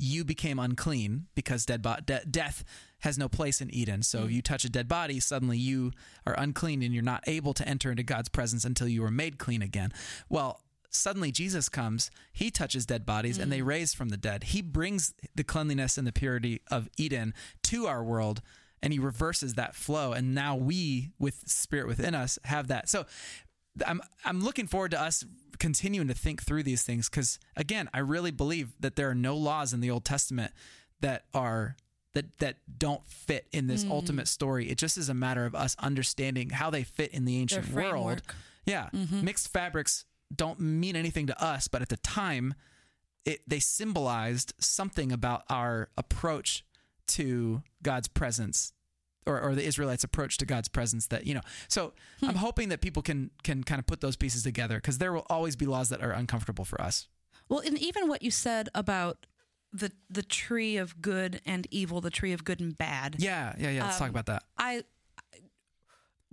you 0.00 0.24
became 0.24 0.58
unclean 0.58 1.26
because 1.34 1.66
dead 1.66 1.82
bo- 1.82 1.98
de- 2.04 2.24
death 2.24 2.64
has 3.00 3.18
no 3.18 3.28
place 3.28 3.60
in 3.60 3.72
Eden. 3.72 4.02
So 4.02 4.24
if 4.24 4.30
mm. 4.30 4.32
you 4.32 4.42
touch 4.42 4.64
a 4.64 4.70
dead 4.70 4.88
body, 4.88 5.20
suddenly 5.20 5.58
you 5.58 5.92
are 6.26 6.34
unclean 6.38 6.82
and 6.82 6.94
you're 6.94 7.02
not 7.02 7.22
able 7.26 7.52
to 7.54 7.68
enter 7.68 7.90
into 7.90 8.02
God's 8.02 8.30
presence 8.30 8.64
until 8.64 8.88
you 8.88 9.04
are 9.04 9.10
made 9.10 9.38
clean 9.38 9.60
again. 9.60 9.92
Well, 10.28 10.62
suddenly 10.88 11.30
Jesus 11.30 11.68
comes, 11.68 12.10
he 12.32 12.50
touches 12.50 12.86
dead 12.86 13.04
bodies 13.04 13.38
and 13.38 13.52
they 13.52 13.60
mm. 13.60 13.66
raise 13.66 13.92
from 13.92 14.08
the 14.08 14.16
dead. 14.16 14.44
He 14.44 14.62
brings 14.62 15.14
the 15.34 15.44
cleanliness 15.44 15.98
and 15.98 16.06
the 16.06 16.12
purity 16.12 16.62
of 16.70 16.88
Eden 16.96 17.34
to 17.64 17.86
our 17.86 18.02
world 18.02 18.40
and 18.82 18.94
he 18.94 18.98
reverses 18.98 19.54
that 19.54 19.74
flow 19.74 20.12
and 20.12 20.34
now 20.34 20.56
we 20.56 21.10
with 21.18 21.42
spirit 21.46 21.86
within 21.86 22.14
us 22.14 22.38
have 22.44 22.68
that. 22.68 22.88
So 22.88 23.04
I'm 23.86 24.00
I'm 24.24 24.40
looking 24.42 24.66
forward 24.66 24.92
to 24.92 25.00
us 25.00 25.24
continuing 25.58 26.08
to 26.08 26.14
think 26.14 26.42
through 26.42 26.62
these 26.62 26.82
things 26.82 27.08
because 27.08 27.38
again, 27.56 27.88
I 27.92 27.98
really 27.98 28.30
believe 28.30 28.72
that 28.80 28.96
there 28.96 29.10
are 29.10 29.14
no 29.14 29.36
laws 29.36 29.72
in 29.72 29.80
the 29.80 29.90
Old 29.90 30.04
Testament 30.04 30.52
that 31.00 31.24
are 31.34 31.76
that 32.14 32.38
that 32.38 32.56
don't 32.78 33.06
fit 33.06 33.46
in 33.52 33.66
this 33.66 33.84
hmm. 33.84 33.92
ultimate 33.92 34.28
story. 34.28 34.70
It 34.70 34.78
just 34.78 34.98
is 34.98 35.08
a 35.08 35.14
matter 35.14 35.46
of 35.46 35.54
us 35.54 35.76
understanding 35.78 36.50
how 36.50 36.70
they 36.70 36.82
fit 36.82 37.12
in 37.12 37.24
the 37.24 37.38
ancient 37.38 37.70
world. 37.72 38.22
Yeah, 38.66 38.88
mm-hmm. 38.92 39.24
mixed 39.24 39.52
fabrics 39.52 40.04
don't 40.34 40.60
mean 40.60 40.96
anything 40.96 41.26
to 41.26 41.42
us, 41.42 41.68
but 41.68 41.82
at 41.82 41.88
the 41.88 41.96
time, 41.98 42.54
it 43.24 43.40
they 43.46 43.60
symbolized 43.60 44.54
something 44.58 45.12
about 45.12 45.44
our 45.48 45.90
approach 45.96 46.64
to 47.08 47.62
God's 47.82 48.08
presence 48.08 48.72
or, 49.26 49.40
or 49.40 49.54
the 49.54 49.64
Israelites' 49.64 50.04
approach 50.04 50.38
to 50.38 50.46
God's 50.46 50.68
presence 50.68 51.06
that 51.08 51.26
you 51.26 51.34
know. 51.34 51.42
So 51.68 51.92
I'm 52.22 52.36
hoping 52.36 52.68
that 52.70 52.80
people 52.80 53.02
can 53.02 53.30
can 53.42 53.62
kind 53.64 53.78
of 53.78 53.86
put 53.86 54.00
those 54.00 54.16
pieces 54.16 54.42
together 54.42 54.76
because 54.76 54.98
there 54.98 55.12
will 55.12 55.26
always 55.30 55.56
be 55.56 55.66
laws 55.66 55.88
that 55.90 56.02
are 56.02 56.12
uncomfortable 56.12 56.64
for 56.64 56.80
us. 56.80 57.08
Well, 57.48 57.60
and 57.60 57.78
even 57.78 58.08
what 58.08 58.22
you 58.22 58.30
said 58.30 58.68
about 58.74 59.26
the 59.72 59.92
the 60.08 60.22
tree 60.22 60.76
of 60.76 61.00
good 61.02 61.40
and 61.46 61.66
evil, 61.70 62.00
the 62.00 62.10
tree 62.10 62.32
of 62.32 62.44
good 62.44 62.60
and 62.60 62.76
bad. 62.76 63.16
Yeah, 63.18 63.54
yeah, 63.58 63.70
yeah. 63.70 63.84
Let's 63.84 63.98
talk 63.98 64.06
Um, 64.08 64.10
about 64.10 64.26
that. 64.26 64.42
I 64.58 64.82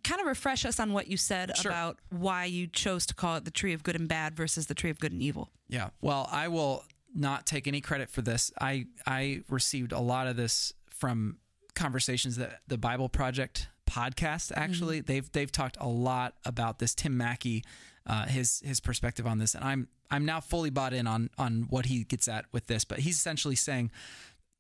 kind 0.04 0.22
of 0.22 0.28
refresh 0.28 0.66
us 0.66 0.80
on 0.80 0.94
what 0.94 1.08
you 1.08 1.18
said 1.18 1.56
Sure. 1.58 1.72
about 1.72 2.00
why 2.10 2.46
you 2.46 2.68
chose 2.68 3.06
to 3.08 3.14
call 3.16 3.36
it 3.36 3.46
the 3.46 3.52
tree 3.52 3.74
of 3.74 3.84
good 3.84 3.96
and 3.96 4.08
bad 4.08 4.36
versus 4.36 4.68
the 4.68 4.74
tree 4.76 4.90
of 4.90 5.00
good 5.00 5.12
and 5.12 5.22
evil. 5.22 5.50
Yeah. 5.68 5.90
Well, 6.02 6.30
I 6.32 6.48
will 6.48 6.86
not 7.14 7.46
take 7.46 7.68
any 7.68 7.82
credit 7.82 8.10
for 8.10 8.22
this. 8.22 8.52
I 8.62 8.86
I 9.06 9.42
received 9.50 9.92
a 9.92 10.00
lot 10.00 10.28
of 10.28 10.36
this 10.36 10.72
from 10.90 11.38
conversations 11.78 12.36
that 12.38 12.62
the 12.68 12.78
Bible 12.78 13.08
Project 13.10 13.70
podcast 13.90 14.52
actually 14.56 15.00
they've 15.00 15.32
they've 15.32 15.52
talked 15.52 15.78
a 15.80 15.88
lot 15.88 16.34
about 16.44 16.80
this. 16.80 16.94
Tim 16.94 17.16
Mackie 17.18 17.64
uh, 18.06 18.26
his 18.26 18.62
his 18.66 18.80
perspective 18.82 19.26
on 19.26 19.38
this 19.40 19.56
and 19.56 19.64
I'm 19.64 19.88
I'm 20.12 20.26
now 20.26 20.42
fully 20.42 20.70
bought 20.70 20.94
in 20.94 21.08
on 21.08 21.30
on 21.38 21.68
what 21.70 21.86
he 21.86 22.04
gets 22.04 22.28
at 22.28 22.46
with 22.52 22.68
this 22.68 22.84
but 22.84 23.00
he's 23.00 23.16
essentially 23.16 23.56
saying 23.56 23.92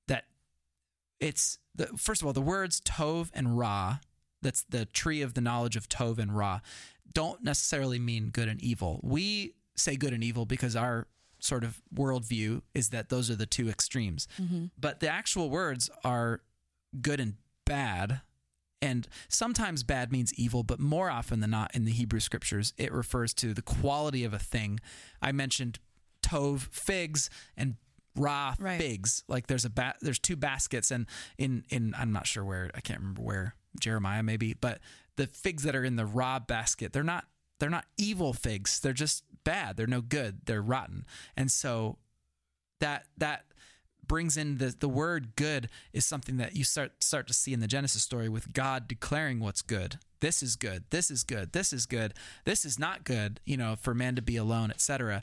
that 0.07 0.25
it's 1.19 1.59
the 1.75 1.87
first 1.97 2.21
of 2.21 2.27
all 2.27 2.33
the 2.33 2.41
words 2.41 2.79
tov 2.81 3.29
and 3.33 3.57
ra 3.57 3.99
that's 4.41 4.63
the 4.69 4.85
tree 4.85 5.21
of 5.21 5.33
the 5.33 5.41
knowledge 5.41 5.75
of 5.75 5.89
tov 5.89 6.19
and 6.19 6.37
ra 6.37 6.61
don't 7.13 7.43
necessarily 7.43 7.99
mean 7.99 8.29
good 8.29 8.47
and 8.47 8.61
evil. 8.61 8.99
We 9.03 9.55
say 9.75 9.95
good 9.95 10.13
and 10.13 10.23
evil 10.23 10.45
because 10.45 10.75
our 10.75 11.07
sort 11.39 11.63
of 11.63 11.81
worldview 11.93 12.61
is 12.73 12.89
that 12.89 13.09
those 13.09 13.29
are 13.31 13.35
the 13.35 13.45
two 13.45 13.69
extremes. 13.69 14.27
But 14.79 14.99
the 14.99 15.09
actual 15.09 15.49
words 15.49 15.89
are 16.03 16.41
good 17.01 17.19
and 17.19 17.35
bad 17.65 18.21
and 18.81 19.07
sometimes 19.27 19.83
bad 19.83 20.11
means 20.11 20.33
evil, 20.35 20.61
but 20.63 20.79
more 20.79 21.09
often 21.09 21.39
than 21.39 21.49
not 21.49 21.73
in 21.75 21.85
the 21.85 21.91
Hebrew 21.91 22.19
scriptures, 22.19 22.73
it 22.77 22.91
refers 22.91 23.33
to 23.35 23.53
the 23.53 23.63
quality 23.63 24.23
of 24.23 24.33
a 24.33 24.39
thing. 24.39 24.79
I 25.21 25.31
mentioned 25.31 25.79
tov 26.21 26.61
figs 26.71 27.29
and 27.55 27.75
ra 28.15 28.53
Right. 28.59 28.79
figs. 28.79 29.23
Like 29.27 29.47
there's 29.47 29.65
a 29.65 29.69
ba- 29.71 29.95
there's 30.01 30.19
two 30.19 30.35
baskets, 30.35 30.91
and 30.91 31.07
in 31.39 31.65
in 31.69 31.95
I'm 31.97 32.11
not 32.11 32.27
sure 32.27 32.45
where 32.45 32.69
I 32.75 32.81
can't 32.81 32.99
remember 32.99 33.23
where 33.23 33.55
Jeremiah 33.79 34.21
maybe, 34.21 34.53
but 34.53 34.79
the 35.15 35.25
figs 35.25 35.63
that 35.63 35.75
are 35.75 35.83
in 35.83 35.95
the 35.95 36.05
ra 36.05 36.37
basket, 36.39 36.93
they're 36.93 37.03
not 37.03 37.25
they're 37.59 37.71
not 37.71 37.85
evil 37.97 38.31
figs. 38.33 38.79
They're 38.79 38.93
just 38.93 39.23
bad. 39.43 39.75
They're 39.77 39.87
no 39.87 40.01
good. 40.01 40.41
They're 40.45 40.61
rotten. 40.61 41.05
And 41.35 41.51
so 41.51 41.97
that 42.79 43.07
that 43.17 43.45
brings 44.07 44.37
in 44.37 44.57
the 44.57 44.75
the 44.77 44.89
word 44.89 45.35
good 45.35 45.69
is 45.93 46.05
something 46.05 46.37
that 46.37 46.55
you 46.55 46.63
start 46.63 47.03
start 47.03 47.27
to 47.27 47.33
see 47.33 47.53
in 47.53 47.59
the 47.59 47.67
Genesis 47.67 48.03
story 48.03 48.29
with 48.29 48.53
God 48.53 48.87
declaring 48.87 49.39
what's 49.39 49.61
good. 49.61 49.99
This 50.19 50.41
is 50.41 50.55
good. 50.55 50.85
This 50.89 51.11
is 51.11 51.23
good. 51.23 51.53
This 51.53 51.71
is 51.71 51.85
good. 51.85 52.13
This 52.45 52.65
is 52.65 52.79
not 52.79 53.03
good, 53.03 53.39
you 53.45 53.57
know, 53.57 53.75
for 53.79 53.93
man 53.93 54.15
to 54.15 54.21
be 54.21 54.37
alone, 54.37 54.71
etc. 54.71 55.21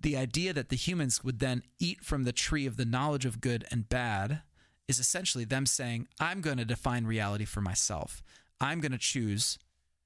The 0.00 0.16
idea 0.16 0.54
that 0.54 0.70
the 0.70 0.76
humans 0.76 1.22
would 1.22 1.40
then 1.40 1.62
eat 1.78 2.04
from 2.04 2.24
the 2.24 2.32
tree 2.32 2.64
of 2.64 2.76
the 2.76 2.86
knowledge 2.86 3.26
of 3.26 3.40
good 3.40 3.66
and 3.70 3.88
bad 3.88 4.40
is 4.88 4.98
essentially 4.98 5.44
them 5.44 5.66
saying, 5.66 6.08
I'm 6.18 6.40
going 6.40 6.56
to 6.56 6.64
define 6.64 7.04
reality 7.04 7.44
for 7.44 7.60
myself. 7.60 8.22
I'm 8.60 8.80
going 8.80 8.92
to 8.92 8.98
choose 8.98 9.58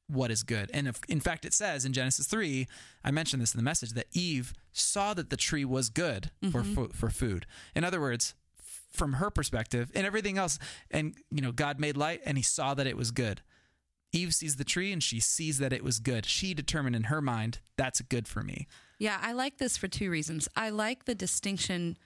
what 0.09 0.31
is 0.31 0.43
good. 0.43 0.71
And 0.73 0.87
if, 0.87 1.01
in 1.09 1.21
fact, 1.21 1.45
it 1.45 1.55
says 1.55 1.85
in 1.85 1.93
Genesis 1.93 2.27
3, 2.27 2.67
I 3.03 3.11
mentioned 3.11 3.43
this 3.43 3.55
in 3.55 3.59
the 3.59 3.65
message, 3.65 3.93
that 3.93 4.07
Eve 4.13 4.53
saw 4.73 5.15
that 5.15 5.31
the 5.31 5.37
tree 5.37 5.65
was 5.65 5.89
good 5.89 6.31
for, 6.51 6.63
mm-hmm. 6.63 6.75
for, 6.75 6.89
for 6.89 7.11
food. 7.11 7.47
In 7.75 7.85
other 7.85 8.01
words, 8.01 8.35
f- 8.59 8.83
from 8.91 9.15
her 9.15 9.31
perspective 9.31 9.91
and 9.95 10.07
everything 10.07 10.39
else, 10.39 10.59
and, 10.91 11.15
you 11.31 11.41
know, 11.41 11.53
God 11.53 11.81
made 11.81 11.97
light 11.97 12.21
and 12.25 12.37
he 12.37 12.45
saw 12.45 12.75
that 12.75 12.87
it 12.87 12.97
was 12.97 13.11
good. 13.11 13.41
Eve 14.13 14.35
sees 14.35 14.57
the 14.57 14.65
tree 14.65 14.93
and 14.93 15.03
she 15.03 15.19
sees 15.21 15.59
that 15.59 15.73
it 15.73 15.83
was 15.83 15.99
good. 15.99 16.25
She 16.27 16.55
determined 16.55 16.95
in 16.95 17.05
her 17.05 17.21
mind, 17.21 17.59
that's 17.77 18.01
good 18.03 18.29
for 18.29 18.43
me. 18.43 18.67
Yeah, 18.99 19.19
I 19.21 19.33
like 19.33 19.59
this 19.59 19.77
for 19.77 19.89
two 19.89 20.11
reasons. 20.11 20.49
I 20.55 20.71
like 20.71 21.05
the 21.05 21.15
distinction 21.15 21.99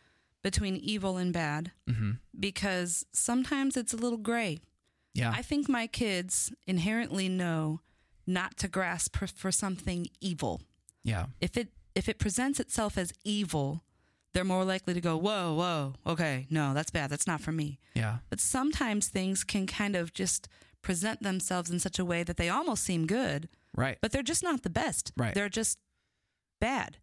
between 0.42 0.76
evil 0.76 1.16
and 1.16 1.32
bad 1.32 1.72
mm-hmm. 1.88 2.12
because 2.38 3.04
sometimes 3.12 3.76
it's 3.76 3.92
a 3.92 3.96
little 3.96 4.18
gray. 4.18 4.60
Yeah. 5.14 5.32
I 5.34 5.42
think 5.42 5.68
my 5.68 5.86
kids 5.86 6.52
inherently 6.66 7.28
know 7.28 7.80
not 8.28 8.56
to 8.58 8.68
grasp 8.68 9.16
for, 9.16 9.26
for 9.26 9.50
something 9.50 10.06
evil. 10.20 10.60
yeah. 11.02 11.26
If 11.40 11.56
it 11.56 11.68
if 11.94 12.08
it 12.08 12.18
presents 12.20 12.60
itself 12.60 12.96
as 12.96 13.12
evil, 13.24 13.82
they're 14.32 14.44
more 14.44 14.64
likely 14.64 14.94
to 14.94 15.00
go, 15.00 15.16
"Whoa, 15.16 15.54
whoa, 15.54 15.94
okay, 16.06 16.46
no, 16.50 16.74
that's 16.74 16.90
bad. 16.92 17.10
That's 17.10 17.26
not 17.26 17.40
for 17.40 17.50
me." 17.50 17.80
Yeah. 17.94 18.18
But 18.30 18.38
sometimes 18.40 19.08
things 19.08 19.42
can 19.42 19.66
kind 19.66 19.96
of 19.96 20.12
just 20.12 20.46
present 20.82 21.22
themselves 21.22 21.70
in 21.70 21.80
such 21.80 21.98
a 21.98 22.04
way 22.04 22.22
that 22.22 22.36
they 22.36 22.48
almost 22.48 22.84
seem 22.84 23.06
good, 23.06 23.48
Right. 23.74 23.98
but 24.00 24.12
they're 24.12 24.22
just 24.22 24.44
not 24.44 24.62
the 24.62 24.70
best. 24.70 25.10
Right. 25.16 25.34
They're 25.34 25.48
just 25.48 25.78
bad. 26.60 26.98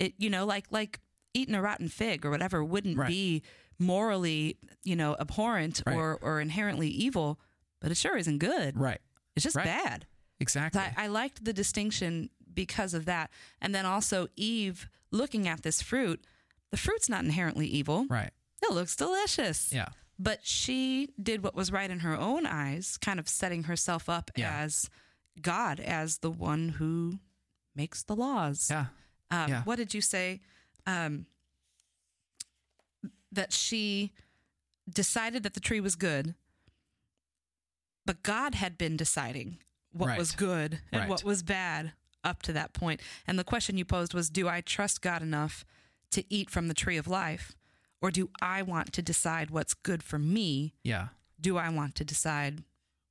It 0.00 0.14
you 0.18 0.30
know, 0.30 0.44
like 0.46 0.66
like 0.72 0.98
eating 1.34 1.54
a 1.54 1.62
rotten 1.62 1.88
fig 1.88 2.24
or 2.26 2.30
whatever 2.30 2.64
wouldn't 2.64 2.96
Right. 2.98 3.08
be 3.08 3.42
morally, 3.78 4.58
you 4.82 4.96
know, 4.96 5.16
abhorrent 5.20 5.82
Right. 5.86 5.94
or 5.96 6.18
or 6.22 6.40
inherently 6.40 6.88
evil, 6.88 7.38
but 7.80 7.90
it 7.92 7.96
sure 7.96 8.16
isn't 8.16 8.38
good. 8.38 8.76
right. 8.76 9.00
It's 9.36 9.44
just 9.44 9.54
Right. 9.56 9.64
bad. 9.64 10.06
Exactly. 10.40 10.80
I, 10.80 11.04
I 11.04 11.06
liked 11.06 11.44
the 11.44 11.52
distinction 11.52 12.30
because 12.52 12.94
of 12.94 13.04
that. 13.04 13.30
And 13.60 13.74
then 13.74 13.86
also 13.86 14.28
Eve 14.36 14.88
looking 15.10 15.46
at 15.46 15.62
this 15.62 15.82
fruit, 15.82 16.24
the 16.70 16.76
fruit's 16.76 17.08
not 17.08 17.24
inherently 17.24 17.66
evil. 17.66 18.06
right. 18.08 18.30
It 18.62 18.72
looks 18.72 18.94
delicious. 18.96 19.72
Yeah. 19.72 19.88
But 20.18 20.40
she 20.44 21.08
did 21.22 21.42
what 21.42 21.54
was 21.54 21.72
right 21.72 21.90
in 21.90 22.00
her 22.00 22.14
own 22.16 22.44
eyes, 22.46 22.98
kind 22.98 23.18
of 23.18 23.26
setting 23.28 23.64
herself 23.64 24.08
up 24.08 24.30
Yeah. 24.36 24.54
as 24.58 24.90
God, 25.40 25.80
as 25.80 26.18
the 26.18 26.30
one 26.30 26.70
who 26.70 27.20
makes 27.74 28.02
the 28.02 28.14
laws. 28.14 28.68
Yeah. 28.70 28.86
Um, 29.30 29.48
Yeah. 29.50 29.62
What 29.62 29.76
did 29.76 29.94
you 29.94 30.00
say? 30.02 30.40
Um, 30.86 31.24
that 33.32 33.52
she 33.52 34.12
decided 34.92 35.42
that 35.44 35.54
the 35.54 35.60
tree 35.60 35.80
was 35.80 35.94
good, 35.96 36.34
but 38.04 38.22
God 38.22 38.54
had 38.56 38.76
been 38.76 38.96
deciding 38.96 39.58
what 39.92 40.08
Right. 40.08 40.18
was 40.18 40.32
good 40.32 40.80
and 40.92 41.00
Right. 41.02 41.08
what 41.08 41.24
was 41.24 41.42
bad 41.42 41.92
up 42.22 42.42
to 42.42 42.52
that 42.52 42.72
point. 42.72 43.00
And 43.26 43.38
the 43.38 43.44
question 43.44 43.76
you 43.78 43.84
posed 43.84 44.14
was 44.14 44.30
Do 44.30 44.48
I 44.48 44.60
trust 44.60 45.00
God 45.02 45.22
enough 45.22 45.64
to 46.10 46.24
eat 46.32 46.50
from 46.50 46.68
the 46.68 46.74
tree 46.74 46.96
of 46.96 47.06
life? 47.06 47.52
Or 48.02 48.10
do 48.10 48.30
I 48.40 48.62
want 48.62 48.92
to 48.94 49.02
decide 49.02 49.50
what's 49.50 49.74
good 49.74 50.02
for 50.02 50.18
me? 50.18 50.74
Yeah. 50.82 51.08
Do 51.40 51.56
I 51.58 51.68
want 51.68 51.94
to 51.96 52.04
decide 52.04 52.64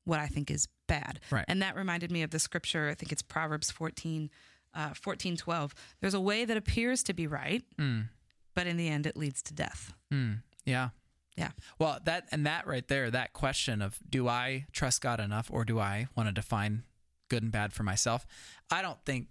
what 0.03 0.19
I 0.19 0.27
think 0.27 0.49
is 0.49 0.67
bad? 0.87 1.19
Right. 1.29 1.45
And 1.47 1.61
that 1.61 1.75
reminded 1.75 2.11
me 2.11 2.23
of 2.23 2.31
the 2.31 2.39
scripture, 2.39 2.89
I 2.89 2.95
think 2.95 3.11
it's 3.11 3.21
Proverbs 3.21 3.69
14, 3.71 4.29
uh, 4.73 4.93
14 4.93 5.37
12. 5.37 5.75
There's 5.99 6.13
a 6.15 6.19
way 6.21 6.45
that 6.45 6.57
appears 6.57 7.03
to 7.03 7.13
be 7.13 7.27
right, 7.27 7.63
Mm. 7.77 8.09
but 8.55 8.65
in 8.67 8.77
the 8.77 8.87
end 8.89 9.05
it 9.05 9.15
leads 9.17 9.41
to 9.43 9.53
death. 9.53 9.93
Mm. 10.11 10.41
Yeah. 10.65 10.89
Yeah. 11.37 11.51
Well, 11.77 11.99
that 12.05 12.27
and 12.31 12.45
that 12.45 12.67
right 12.67 12.87
there, 12.87 13.09
that 13.11 13.33
question 13.33 13.81
of 13.81 13.97
do 14.09 14.27
I 14.27 14.65
trust 14.71 15.01
God 15.01 15.19
enough 15.19 15.49
or 15.51 15.63
do 15.63 15.79
I 15.79 16.07
want 16.15 16.27
to 16.27 16.33
define 16.33 16.83
good 17.29 17.43
and 17.43 17.51
bad 17.51 17.71
for 17.71 17.83
myself? 17.83 18.25
I 18.69 18.81
don't 18.81 19.03
think 19.05 19.27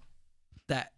that 0.69 0.93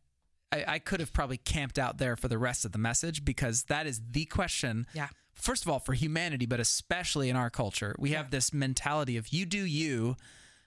I, 0.53 0.65
I 0.67 0.79
could 0.79 1.01
have 1.01 1.13
probably 1.13 1.37
camped 1.37 1.79
out 1.79 1.99
there 1.99 2.17
for 2.17 2.29
the 2.29 2.39
rest 2.39 2.65
of 2.65 2.73
the 2.73 2.79
message 2.79 3.25
because 3.25 3.65
that 3.65 3.87
is 3.87 4.01
the 4.11 4.25
question. 4.27 4.87
Yeah. 4.95 5.09
First 5.35 5.65
of 5.65 5.71
all, 5.71 5.79
for 5.79 5.95
humanity, 5.95 6.47
but 6.47 6.61
especially 6.61 7.31
in 7.31 7.37
our 7.37 7.51
culture, 7.51 7.97
we 7.99 8.11
have 8.11 8.31
this 8.31 8.53
mentality 8.53 9.17
of 9.17 9.29
you 9.29 9.47
do 9.47 9.65
you, 9.65 10.17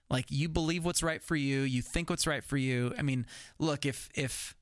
like 0.09 0.25
you 0.29 0.49
believe 0.49 0.83
what's 0.83 1.03
right 1.03 1.21
for 1.21 1.35
you, 1.35 1.61
you 1.61 1.81
think 1.81 2.09
what's 2.09 2.25
right 2.25 2.43
for 2.43 2.57
you. 2.57 2.93
I 2.97 3.01
mean, 3.01 3.25
look, 3.59 3.85
if 3.85 4.09
if 4.15 4.55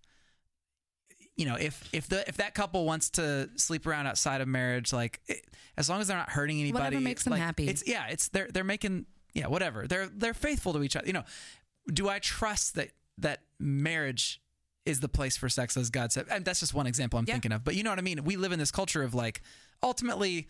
you 1.37 1.45
know, 1.45 1.55
if 1.55 1.87
if 1.93 2.07
the 2.09 2.27
if 2.27 2.37
that 2.37 2.53
couple 2.53 2.85
wants 2.85 3.09
to 3.11 3.49
sleep 3.55 3.87
around 3.87 4.07
outside 4.07 4.41
of 4.41 4.47
marriage, 4.47 4.91
like 4.93 5.19
it, 5.27 5.45
as 5.77 5.89
long 5.89 6.01
as 6.01 6.07
they're 6.07 6.17
not 6.17 6.29
hurting 6.29 6.59
anybody, 6.59 6.83
Whatever 6.83 7.01
makes 7.01 7.23
them 7.23 7.31
like, 7.31 7.41
happy. 7.41 7.67
It's 7.67 7.83
yeah, 7.87 8.07
it's 8.09 8.27
they're 8.29 8.47
they're 8.53 8.63
making 8.63 9.05
yeah 9.33 9.47
whatever 9.47 9.87
they're 9.87 10.07
they're 10.07 10.33
faithful 10.33 10.73
to 10.73 10.83
each 10.83 10.95
other. 10.95 11.07
You 11.07 11.13
know, 11.13 11.23
do 11.91 12.09
I 12.09 12.19
trust 12.19 12.75
that 12.75 12.89
that 13.17 13.41
marriage 13.59 14.41
is 14.85 14.99
the 14.99 15.07
place 15.09 15.37
for 15.37 15.47
sex 15.47 15.77
as 15.77 15.89
God 15.89 16.11
said? 16.11 16.25
And 16.29 16.43
that's 16.43 16.59
just 16.59 16.73
one 16.73 16.87
example 16.87 17.17
I'm 17.19 17.25
Yeah. 17.27 17.35
thinking 17.35 17.51
of. 17.51 17.63
But 17.63 17.75
you 17.75 17.83
know 17.83 17.91
what 17.91 17.99
I 17.99 18.03
mean? 18.03 18.23
We 18.23 18.35
live 18.35 18.51
in 18.51 18.59
this 18.59 18.71
culture 18.71 19.03
of 19.03 19.13
like 19.13 19.41
ultimately 19.81 20.47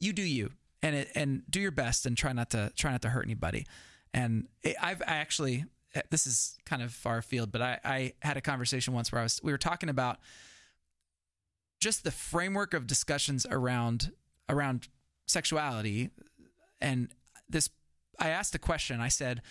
you 0.00 0.12
do 0.12 0.22
you 0.22 0.50
and 0.82 0.96
it, 0.96 1.10
and 1.14 1.42
do 1.48 1.60
your 1.60 1.70
best 1.70 2.06
and 2.06 2.16
try 2.16 2.32
not 2.32 2.50
to 2.50 2.72
try 2.76 2.90
not 2.90 3.02
to 3.02 3.10
hurt 3.10 3.24
anybody. 3.24 3.66
And 4.12 4.48
it, 4.62 4.74
I've 4.82 5.00
I 5.02 5.16
actually 5.16 5.64
this 6.10 6.26
is 6.26 6.58
kind 6.64 6.82
of 6.82 6.92
far 6.92 7.18
afield, 7.18 7.52
but 7.52 7.60
I, 7.62 7.78
I 7.84 8.12
had 8.22 8.36
a 8.36 8.40
conversation 8.40 8.94
once 8.94 9.12
where 9.12 9.20
I 9.20 9.24
was 9.24 9.40
we 9.42 9.52
were 9.52 9.58
talking 9.58 9.88
about 9.88 10.18
just 11.80 12.04
the 12.04 12.10
framework 12.10 12.74
of 12.74 12.86
discussions 12.86 13.46
around 13.50 14.12
around 14.48 14.88
sexuality 15.26 16.10
and 16.80 17.08
this 17.48 17.70
I 18.18 18.28
asked 18.28 18.54
a 18.54 18.58
question. 18.58 19.00
I 19.00 19.08
said, 19.08 19.42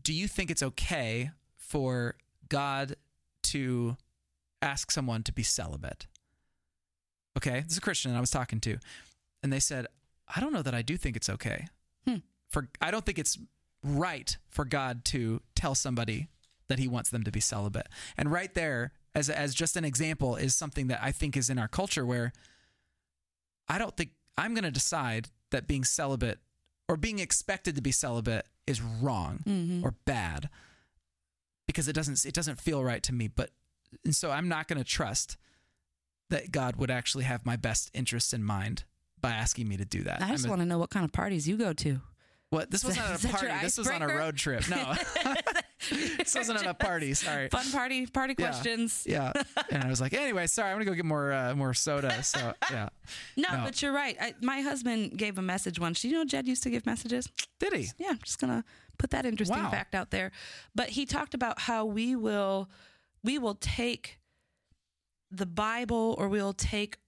"Do 0.00 0.12
you 0.12 0.28
think 0.28 0.50
it's 0.50 0.62
okay 0.62 1.30
for 1.56 2.16
God 2.48 2.96
to 3.44 3.96
ask 4.62 4.90
someone 4.90 5.22
to 5.24 5.32
be 5.32 5.42
celibate?" 5.42 6.06
Okay, 7.36 7.60
this 7.60 7.72
is 7.72 7.78
a 7.78 7.82
Christian 7.82 8.14
I 8.14 8.20
was 8.20 8.30
talking 8.30 8.60
to, 8.60 8.78
and 9.42 9.52
they 9.52 9.60
said, 9.60 9.86
"I 10.34 10.40
don't 10.40 10.52
know 10.52 10.62
that 10.62 10.74
I 10.74 10.82
do 10.82 10.96
think 10.96 11.16
it's 11.16 11.28
okay. 11.28 11.68
Hmm. 12.06 12.18
For 12.50 12.68
I 12.80 12.90
don't 12.90 13.04
think 13.04 13.18
it's 13.18 13.38
right 13.86 14.36
for 14.48 14.64
God 14.64 15.04
to 15.06 15.40
tell 15.54 15.74
somebody 15.74 16.28
that 16.68 16.78
He 16.78 16.88
wants 16.88 17.10
them 17.10 17.22
to 17.24 17.30
be 17.30 17.40
celibate." 17.40 17.88
And 18.16 18.30
right 18.30 18.52
there, 18.54 18.92
as 19.14 19.30
as 19.30 19.54
just 19.54 19.76
an 19.76 19.84
example, 19.84 20.36
is 20.36 20.54
something 20.56 20.88
that 20.88 21.00
I 21.02 21.12
think 21.12 21.36
is 21.36 21.48
in 21.50 21.58
our 21.58 21.68
culture 21.68 22.04
where 22.04 22.32
I 23.68 23.78
don't 23.78 23.96
think 23.96 24.10
I'm 24.36 24.54
going 24.54 24.64
to 24.64 24.70
decide 24.70 25.28
that 25.50 25.66
being 25.66 25.84
celibate 25.84 26.38
or 26.88 26.96
being 26.96 27.18
expected 27.18 27.74
to 27.76 27.82
be 27.82 27.92
celibate 27.92 28.46
is 28.66 28.80
wrong 28.80 29.40
Mhm. 29.46 29.82
or 29.84 29.92
bad 30.04 30.48
because 31.66 31.88
it 31.88 31.92
doesn't 31.94 32.24
it 32.24 32.34
doesn't 32.34 32.60
feel 32.60 32.82
right 32.84 33.02
to 33.04 33.12
me 33.12 33.28
but 33.28 33.50
and 34.04 34.14
so 34.14 34.30
I'm 34.30 34.48
not 34.48 34.68
going 34.68 34.78
to 34.78 34.84
trust 34.84 35.36
that 36.30 36.50
God 36.50 36.76
would 36.76 36.90
actually 36.90 37.24
have 37.24 37.46
my 37.46 37.56
best 37.56 37.90
interests 37.94 38.32
in 38.32 38.42
mind 38.44 38.84
by 39.20 39.30
asking 39.30 39.68
me 39.68 39.76
to 39.76 39.84
do 39.84 40.02
that. 40.02 40.20
I 40.20 40.30
just 40.32 40.48
want 40.48 40.60
to 40.60 40.66
know 40.66 40.78
what 40.78 40.90
kind 40.90 41.04
of 41.04 41.12
parties 41.12 41.46
you 41.48 41.56
go 41.56 41.72
to. 41.72 42.02
What 42.50 42.70
this 42.70 42.84
wasn't 42.84 43.06
at 43.10 43.24
a 43.24 43.28
party. 43.28 43.52
This 43.62 43.76
was 43.78 43.88
on 43.88 44.02
a 44.02 44.06
road 44.08 44.36
trip. 44.36 44.68
No, 44.68 44.94
this 45.90 46.34
wasn't 46.34 46.60
at 46.60 46.66
a 46.66 46.74
party. 46.74 47.12
Sorry. 47.14 47.48
Fun 47.48 47.70
party, 47.72 48.06
party 48.06 48.34
Yeah. 48.38 48.46
questions. 48.50 49.04
Yeah, 49.08 49.32
and 49.70 49.82
I 49.82 49.88
was 49.88 50.00
like, 50.00 50.12
anyway, 50.14 50.46
sorry, 50.46 50.70
I'm 50.70 50.76
gonna 50.76 50.84
go 50.86 50.94
get 50.94 51.04
more 51.04 51.32
uh, 51.32 51.54
more 51.54 51.74
soda. 51.74 52.22
So 52.22 52.52
yeah, 52.70 52.88
No, 53.36 53.48
No. 53.52 53.64
but 53.64 53.82
you're 53.82 53.92
right. 53.92 54.16
I, 54.20 54.34
my 54.40 54.60
husband 54.60 55.16
gave 55.18 55.38
a 55.38 55.42
message 55.42 55.78
once. 55.80 56.00
Do 56.02 56.08
you 56.08 56.14
know 56.14 56.24
Jed 56.24 56.46
used 56.46 56.62
to 56.62 56.70
give 56.70 56.86
messages? 56.86 57.28
did 57.58 57.72
he? 57.72 57.88
Yeah, 57.98 58.10
I'm 58.10 58.18
just 58.24 58.38
gonna 58.38 58.64
put 58.98 59.10
that 59.10 59.26
interesting 59.26 59.62
Wow. 59.62 59.70
fact 59.70 59.94
out 59.94 60.10
there. 60.10 60.30
But 60.74 60.90
he 60.90 61.04
talked 61.06 61.34
about 61.34 61.60
how 61.60 61.84
we 61.84 62.14
will 62.16 62.70
we 63.24 63.38
will 63.38 63.56
take 63.56 64.18
the 65.32 65.46
Bible 65.46 66.14
or 66.18 66.28
we'll 66.28 66.52
take 66.52 66.98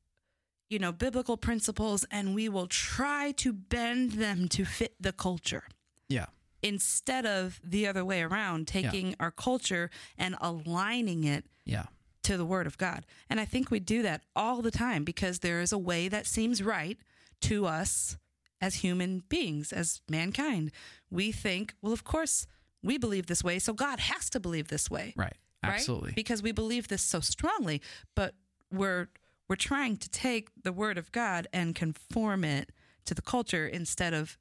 you 0.68 0.78
know 0.78 0.92
biblical 0.92 1.36
principles 1.36 2.04
and 2.10 2.34
we 2.34 2.48
will 2.48 2.66
try 2.66 3.32
to 3.32 3.52
bend 3.52 4.12
them 4.12 4.48
to 4.48 4.64
fit 4.64 4.94
the 5.00 5.12
culture 5.12 5.64
Yeah, 6.08 6.26
instead 6.62 7.26
of 7.26 7.60
the 7.64 7.86
other 7.86 8.04
way 8.04 8.22
around 8.22 8.66
taking 8.68 9.14
our 9.20 9.30
culture 9.30 9.90
and 10.16 10.36
aligning 10.40 11.24
it 11.24 11.44
yeah, 11.64 11.84
to 12.22 12.36
the 12.36 12.44
word 12.44 12.66
of 12.66 12.76
God. 12.78 13.06
And 13.30 13.40
I 13.40 13.44
think 13.44 13.70
we 13.70 13.80
do 13.80 14.02
that 14.02 14.22
all 14.34 14.62
the 14.62 14.70
time 14.70 15.04
because 15.04 15.38
there 15.40 15.60
is 15.60 15.72
a 15.72 15.78
way 15.78 16.08
that 16.08 16.26
seems 16.26 16.62
right 16.62 16.98
to 17.42 17.66
us 17.66 18.18
as 18.60 18.76
human 18.76 19.22
beings, 19.28 19.72
as 19.72 20.00
mankind. 20.08 20.72
We 21.10 21.30
think, 21.32 21.74
well, 21.80 21.92
of 21.92 22.04
course, 22.04 22.46
we 22.82 22.98
believe 22.98 23.26
this 23.26 23.44
way, 23.44 23.58
so 23.58 23.72
God 23.72 24.00
has 24.00 24.28
to 24.30 24.40
believe 24.40 24.68
this 24.68 24.90
way. 24.90 25.14
Right. 25.16 25.36
right? 25.62 25.74
Absolutely. 25.74 26.12
Because 26.12 26.42
we 26.42 26.52
believe 26.52 26.88
this 26.88 27.02
so 27.02 27.20
strongly, 27.20 27.80
but 28.14 28.34
we're 28.72 29.08
we're 29.48 29.56
trying 29.56 29.96
to 29.96 30.08
take 30.10 30.48
the 30.62 30.72
word 30.72 30.98
of 30.98 31.10
God 31.12 31.46
and 31.52 31.74
conform 31.74 32.44
it 32.44 32.70
to 33.06 33.14
the 33.14 33.22
culture 33.22 33.66
instead 33.66 34.12
of 34.14 34.36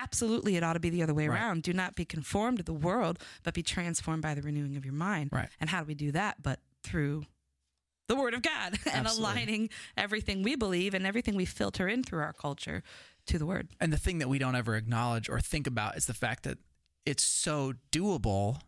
absolutely 0.00 0.56
it 0.56 0.62
ought 0.62 0.72
to 0.74 0.80
be 0.80 0.90
the 0.90 1.02
other 1.02 1.12
way 1.14 1.28
Right. 1.28 1.36
around. 1.38 1.62
Do 1.64 1.72
not 1.72 1.94
be 1.96 2.04
conformed 2.04 2.58
to 2.58 2.64
the 2.64 2.72
world, 2.72 3.18
but 3.42 3.54
be 3.54 3.62
transformed 3.62 4.22
by 4.22 4.34
the 4.34 4.42
renewing 4.42 4.76
of 4.76 4.84
your 4.84 4.94
mind. 4.94 5.30
Right. 5.32 5.48
And 5.60 5.68
how 5.70 5.80
do 5.80 5.86
we 5.86 5.94
do 5.94 6.12
that? 6.12 6.42
But 6.42 6.60
through 6.82 7.24
the 8.08 8.14
word 8.16 8.34
of 8.34 8.42
God 8.42 8.78
and 8.86 9.06
Absolutely. 9.06 9.20
aligning 9.32 9.70
everything 9.96 10.42
we 10.42 10.56
believe 10.56 10.94
and 10.94 11.06
everything 11.06 11.34
we 11.34 11.44
filter 11.44 11.88
in 11.88 12.02
through 12.04 12.20
our 12.20 12.32
culture 12.32 12.82
to 13.26 13.38
the 13.38 13.46
word. 13.46 13.68
And 13.80 13.92
the 13.92 13.96
thing 13.98 14.18
that 14.18 14.28
we 14.28 14.38
don't 14.38 14.56
ever 14.56 14.76
acknowledge 14.76 15.28
or 15.28 15.40
think 15.40 15.66
about 15.66 15.96
is 15.96 16.06
the 16.06 16.14
fact 16.14 16.44
that 16.44 16.58
it's 17.04 17.22
so 17.22 17.74
doable 17.90 18.60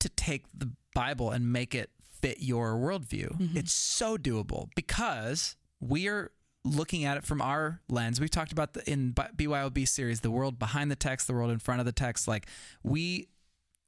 to 0.00 0.08
take 0.08 0.44
the 0.52 0.70
Bible 0.94 1.30
and 1.30 1.52
make 1.52 1.74
it 1.74 1.90
fit 2.26 2.42
your 2.42 2.74
worldview. 2.74 3.36
Mm-hmm. 3.38 3.56
It's 3.56 3.72
so 3.72 4.16
doable 4.16 4.68
because 4.74 5.56
we 5.80 6.08
are 6.08 6.32
looking 6.64 7.04
at 7.04 7.16
it 7.16 7.24
from 7.24 7.40
our 7.40 7.80
lens. 7.88 8.20
We've 8.20 8.30
talked 8.30 8.52
about 8.52 8.72
the 8.72 8.90
in 8.90 9.12
BYOB 9.12 9.86
series, 9.86 10.20
the 10.20 10.30
world 10.30 10.58
behind 10.58 10.90
the 10.90 10.96
text, 10.96 11.28
the 11.28 11.34
world 11.34 11.50
in 11.52 11.60
front 11.60 11.80
of 11.80 11.86
the 11.86 11.92
text. 11.92 12.26
Like 12.26 12.48
we 12.82 13.28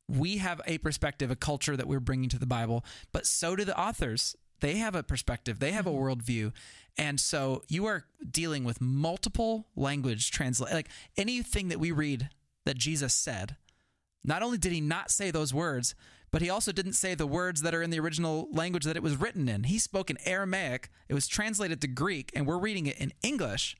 we 0.08 0.38
have 0.38 0.60
a 0.66 0.78
perspective, 0.78 1.30
a 1.30 1.36
culture 1.36 1.76
that 1.76 1.88
we're 1.88 2.00
bringing 2.00 2.28
to 2.30 2.38
the 2.38 2.46
Bible, 2.46 2.84
but 3.12 3.26
so 3.26 3.56
do 3.56 3.64
the 3.64 3.78
authors. 3.78 4.36
They 4.60 4.76
have 4.76 4.94
a 4.94 5.02
perspective, 5.02 5.58
they 5.58 5.72
have 5.72 5.86
a 5.86 5.90
mm-hmm. 5.90 6.20
worldview. 6.20 6.52
And 6.96 7.20
so 7.20 7.62
you 7.68 7.86
are 7.86 8.04
dealing 8.28 8.64
with 8.64 8.80
multiple 8.80 9.66
language 9.76 10.30
translate 10.30 10.72
like 10.72 10.88
anything 11.16 11.68
that 11.68 11.78
we 11.78 11.92
read 11.92 12.30
that 12.64 12.76
Jesus 12.76 13.14
said. 13.14 13.56
Not 14.24 14.42
only 14.42 14.58
did 14.58 14.72
he 14.72 14.80
not 14.80 15.10
say 15.10 15.30
those 15.30 15.54
words, 15.54 15.94
but 16.30 16.42
he 16.42 16.50
also 16.50 16.72
didn't 16.72 16.92
say 16.92 17.14
the 17.14 17.26
words 17.26 17.62
that 17.62 17.74
are 17.74 17.82
in 17.82 17.90
the 17.90 18.00
original 18.00 18.48
language 18.52 18.84
that 18.84 18.96
it 18.96 19.02
was 19.02 19.16
written 19.16 19.48
in. 19.48 19.64
He 19.64 19.78
spoke 19.78 20.10
in 20.10 20.18
Aramaic, 20.24 20.90
it 21.08 21.14
was 21.14 21.26
translated 21.26 21.80
to 21.80 21.86
Greek, 21.88 22.30
and 22.34 22.46
we're 22.46 22.58
reading 22.58 22.86
it 22.86 22.98
in 22.98 23.12
English. 23.22 23.76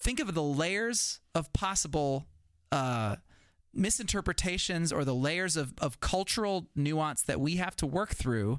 Think 0.00 0.20
of 0.20 0.34
the 0.34 0.42
layers 0.42 1.20
of 1.34 1.52
possible 1.52 2.26
uh, 2.72 3.16
misinterpretations 3.72 4.92
or 4.92 5.04
the 5.04 5.14
layers 5.14 5.56
of, 5.56 5.74
of 5.78 6.00
cultural 6.00 6.68
nuance 6.74 7.22
that 7.22 7.40
we 7.40 7.56
have 7.56 7.76
to 7.76 7.86
work 7.86 8.14
through 8.14 8.58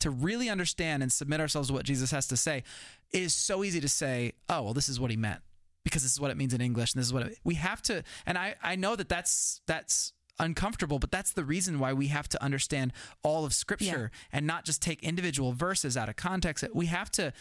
to 0.00 0.10
really 0.10 0.48
understand 0.48 1.02
and 1.02 1.12
submit 1.12 1.40
ourselves 1.40 1.68
to 1.68 1.74
what 1.74 1.84
Jesus 1.84 2.10
has 2.10 2.26
to 2.28 2.36
say. 2.36 2.64
It 3.12 3.22
is 3.22 3.34
so 3.34 3.62
easy 3.62 3.80
to 3.80 3.88
say, 3.88 4.32
oh, 4.48 4.62
well, 4.62 4.74
this 4.74 4.88
is 4.88 4.98
what 4.98 5.10
he 5.10 5.16
meant 5.16 5.40
because 5.84 6.02
this 6.02 6.12
is 6.12 6.20
what 6.20 6.30
it 6.30 6.36
means 6.36 6.54
in 6.54 6.60
English 6.60 6.94
and 6.94 7.00
this 7.00 7.06
is 7.06 7.12
what 7.12 7.24
it, 7.24 7.38
we 7.44 7.54
have 7.54 7.82
to. 7.82 8.02
And 8.26 8.38
I, 8.38 8.54
I 8.62 8.76
know 8.76 8.96
that 8.96 9.08
that's, 9.08 9.60
that's 9.66 10.12
uncomfortable, 10.42 10.98
but 10.98 11.10
that's 11.10 11.32
the 11.32 11.44
reason 11.44 11.78
why 11.78 11.92
we 11.92 12.08
have 12.08 12.28
to 12.30 12.42
understand 12.42 12.92
all 13.22 13.44
of 13.44 13.54
scripture 13.54 14.10
and 14.32 14.46
not 14.46 14.64
just 14.64 14.82
take 14.82 15.02
individual 15.02 15.52
verses 15.52 15.96
out 15.96 16.08
of 16.08 16.16
context. 16.16 16.64
We 16.74 16.86
have 16.86 17.10
to, 17.12 17.32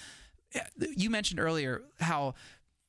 you 0.96 1.10
mentioned 1.10 1.40
earlier 1.40 1.82
how 2.00 2.36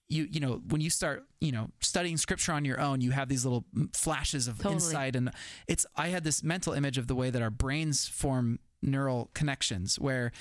you 0.09 0.29
you 0.31 0.41
know 0.41 0.61
when 0.69 0.81
you 0.81 0.91
start 0.91 1.25
you 1.41 1.51
know 1.51 1.71
studying 1.81 2.17
scripture 2.17 2.53
on 2.53 2.65
your 2.65 2.79
own 2.79 3.01
you 3.01 3.13
have 3.13 3.29
these 3.29 3.45
little 3.45 3.65
flashes 3.95 4.47
of 4.47 4.59
Totally. 4.59 4.75
insight 4.75 5.17
and 5.17 5.31
it's 5.67 5.87
i 5.97 6.09
had 6.09 6.23
this 6.23 6.43
mental 6.43 6.75
image 6.75 6.99
of 6.99 7.07
the 7.07 7.15
way 7.15 7.31
that 7.31 7.41
our 7.41 7.51
brains 7.51 8.07
form 8.07 8.59
neural 8.83 9.31
connections 9.33 9.99
where 9.99 10.33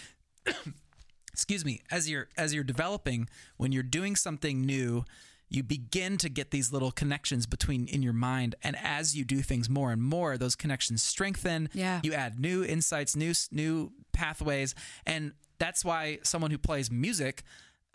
excuse 1.32 1.64
me 1.64 1.82
as 1.90 2.10
you're 2.10 2.28
as 2.38 2.54
you're 2.54 2.64
developing 2.64 3.30
when 3.58 3.72
you're 3.72 3.84
doing 3.84 4.16
something 4.16 4.62
new 4.62 5.06
you 5.52 5.64
begin 5.64 6.18
to 6.18 6.30
get 6.30 6.52
these 6.52 6.72
little 6.72 6.92
connections 6.92 7.46
between 7.46 7.86
in 7.88 8.02
your 8.02 8.14
mind. 8.14 8.56
And 8.64 8.78
as 8.82 9.18
you 9.18 9.26
do 9.26 9.42
things 9.42 9.70
more 9.70 9.92
and 9.92 10.02
more 10.02 10.38
those 10.38 10.56
connections 10.56 11.04
strengthen. 11.04 11.70
Yeah. 11.74 12.00
you 12.04 12.14
add 12.14 12.40
new 12.40 12.64
insights 12.64 13.16
new 13.16 13.34
new 13.52 13.92
pathways. 14.14 14.74
And 15.06 15.34
that's 15.60 15.84
why 15.84 16.20
someone 16.24 16.52
who 16.52 16.58
plays 16.58 16.90
music 16.90 17.44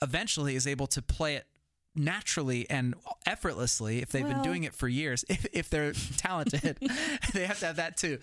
eventually 0.02 0.54
is 0.54 0.66
able 0.66 0.86
to 0.88 1.00
play 1.00 1.36
it 1.36 1.46
naturally 1.94 2.68
and 2.68 2.94
effortlessly 3.24 4.02
if 4.02 4.10
they've 4.10 4.28
been 4.28 4.42
doing 4.42 4.64
it 4.64 4.74
for 4.74 4.86
years 4.86 5.24
if, 5.30 5.46
if 5.54 5.70
they're 5.70 5.94
talented. 6.18 6.78
They 7.32 7.46
have 7.46 7.58
to 7.60 7.66
have 7.66 7.76
that 7.76 7.96
too. 7.96 8.18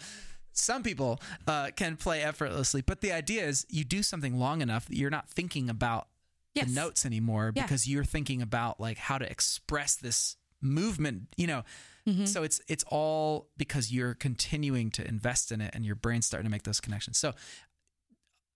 Some 0.52 0.84
people 0.84 1.20
uh, 1.48 1.72
can 1.76 1.98
play 1.98 2.22
effortlessly 2.22 2.84
but 2.84 3.02
the 3.02 3.12
idea 3.12 3.48
is 3.48 3.66
you 3.68 3.84
do 3.84 4.04
something 4.04 4.38
long 4.38 4.62
enough 4.62 4.86
that 4.86 4.96
you're 4.96 5.10
not 5.10 5.28
thinking 5.28 5.72
about 5.72 6.08
Yes. 6.56 6.68
the 6.68 6.76
notes 6.76 7.06
anymore 7.06 7.52
Yeah. 7.56 7.64
because 7.64 7.88
you're 7.88 8.04
thinking 8.04 8.42
about 8.42 8.80
like 8.80 8.98
how 8.98 9.18
to 9.18 9.30
express 9.30 9.96
this 9.96 10.38
movement 10.62 11.28
you 11.38 11.48
know 11.48 11.64
Mm-hmm. 12.06 12.26
so 12.26 12.44
it's 12.44 12.60
it's 12.68 12.84
all 12.90 13.48
because 13.56 13.90
you're 13.90 14.14
continuing 14.14 14.92
to 14.92 15.08
invest 15.08 15.54
in 15.54 15.62
it 15.62 15.72
and 15.74 15.86
your 15.86 15.96
brain's 15.96 16.26
starting 16.26 16.44
to 16.46 16.52
make 16.52 16.64
those 16.64 16.82
connections 16.82 17.18
so 17.18 17.32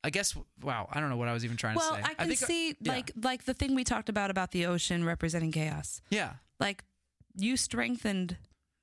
i 0.03 0.09
guess 0.09 0.35
wow 0.61 0.89
i 0.91 0.99
don't 0.99 1.09
know 1.09 1.15
what 1.15 1.29
i 1.29 1.33
was 1.33 1.45
even 1.45 1.55
trying 1.55 1.75
Well, 1.77 1.91
to 1.91 1.95
say 1.95 2.01
Well, 2.01 2.11
I 2.11 2.13
can 2.15 2.27
think 2.27 2.43
uh, 2.43 2.45
see 2.45 2.75
yeah. 2.81 2.91
like 2.91 3.11
like 3.23 3.45
the 3.45 3.53
thing 3.53 3.73
we 3.73 3.85
talked 3.85 4.09
about 4.09 4.29
about 4.31 4.51
the 4.51 4.65
ocean 4.65 5.05
representing 5.05 5.53
chaos. 5.53 6.01
yeah 6.09 6.33
Like 6.59 6.83
you 7.37 7.55
strengthened 7.55 8.35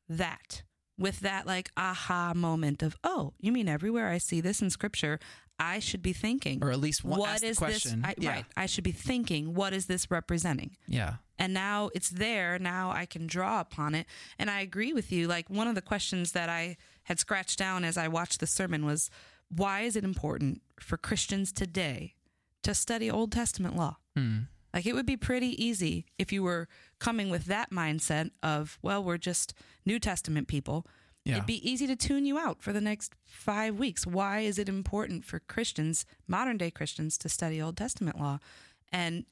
that 0.08 0.62
with 0.98 1.20
that 1.20 1.46
like 1.46 1.70
aha 1.76 2.32
moment 2.34 2.82
of 2.82 2.96
oh, 3.04 3.34
you 3.40 3.52
mean 3.52 3.68
everywhere 3.68 4.08
I 4.08 4.16
see 4.18 4.40
this 4.40 4.62
in 4.62 4.70
scripture, 4.70 5.18
I 5.58 5.78
should 5.78 6.02
be 6.02 6.12
thinking 6.12 6.62
or 6.62 6.70
at 6.72 6.80
least 6.80 7.04
one 7.04 7.18
what 7.20 7.40
the 7.40 7.54
question 7.54 8.02
this? 8.02 8.10
I, 8.10 8.14
yeah 8.18 8.30
Right, 8.30 8.44
I 8.56 8.66
should 8.66 8.84
be 8.84 8.92
thinking 8.92 9.54
what 9.54 9.72
is 9.72 9.86
this 9.86 10.10
representing? 10.10 10.76
yeah 10.88 11.14
and 11.38 11.52
now 11.52 11.90
it's 11.94 12.10
there 12.10 12.58
now 12.60 12.90
i 12.92 13.06
can 13.06 13.26
draw 13.26 13.60
upon 13.60 13.94
it 13.94 14.06
and 14.38 14.48
i 14.50 14.60
agree 14.60 14.92
with 14.92 15.10
you 15.10 15.26
like 15.26 15.50
one 15.50 15.66
of 15.66 15.74
the 15.74 15.82
questions 15.82 16.30
that 16.32 16.48
i 16.48 16.76
had 17.04 17.18
scratched 17.18 17.58
down 17.58 17.84
as 17.84 17.96
i 17.96 18.06
watched 18.06 18.38
the 18.40 18.46
sermon 18.46 18.84
was 18.84 19.10
why 19.48 19.80
is 19.80 19.96
it 19.96 20.04
important 20.04 20.62
for 20.80 20.96
christians 20.96 21.52
today 21.52 22.14
to 22.62 22.72
study 22.74 23.10
old 23.10 23.32
testament 23.32 23.74
law 23.76 23.96
Hmm. 24.16 24.38
like 24.72 24.86
it 24.86 24.94
would 24.94 25.06
be 25.06 25.16
pretty 25.16 25.52
easy 25.64 26.06
if 26.18 26.32
you 26.32 26.42
were 26.44 26.68
coming 27.00 27.30
with 27.30 27.46
that 27.46 27.70
mindset 27.72 28.30
of 28.42 28.78
well 28.80 29.02
we're 29.02 29.18
just 29.18 29.54
new 29.84 29.98
testament 29.98 30.46
people 30.46 30.86
Yeah. 31.24 31.36
it'd 31.36 31.46
be 31.46 31.68
easy 31.68 31.86
to 31.86 31.96
tune 31.96 32.26
you 32.26 32.38
out 32.38 32.62
for 32.62 32.72
the 32.72 32.80
next 32.80 33.14
five 33.24 33.78
weeks 33.78 34.06
why 34.06 34.40
is 34.40 34.58
it 34.58 34.68
important 34.68 35.24
for 35.24 35.38
christians 35.38 36.04
modern 36.26 36.58
day 36.58 36.70
christians 36.70 37.16
to 37.18 37.28
study 37.28 37.60
old 37.62 37.76
testament 37.76 38.18
law 38.20 38.38
and 38.92 39.24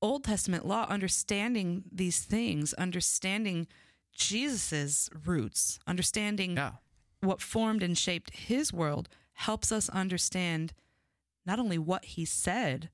Old 0.00 0.22
Testament 0.22 0.64
law, 0.64 0.86
understanding 0.88 1.82
these 1.90 2.20
things, 2.20 2.72
understanding 2.74 3.66
Jesus's 4.12 5.10
roots, 5.26 5.80
understanding 5.88 6.56
yeah 6.56 6.72
what 7.20 7.42
formed 7.42 7.82
and 7.82 7.98
shaped 7.98 8.30
his 8.30 8.72
world, 8.72 9.08
helps 9.32 9.72
us 9.72 9.88
understand 9.88 10.72
not 11.44 11.58
only 11.58 11.78
what 11.78 12.04
he 12.04 12.24
said, 12.24 12.90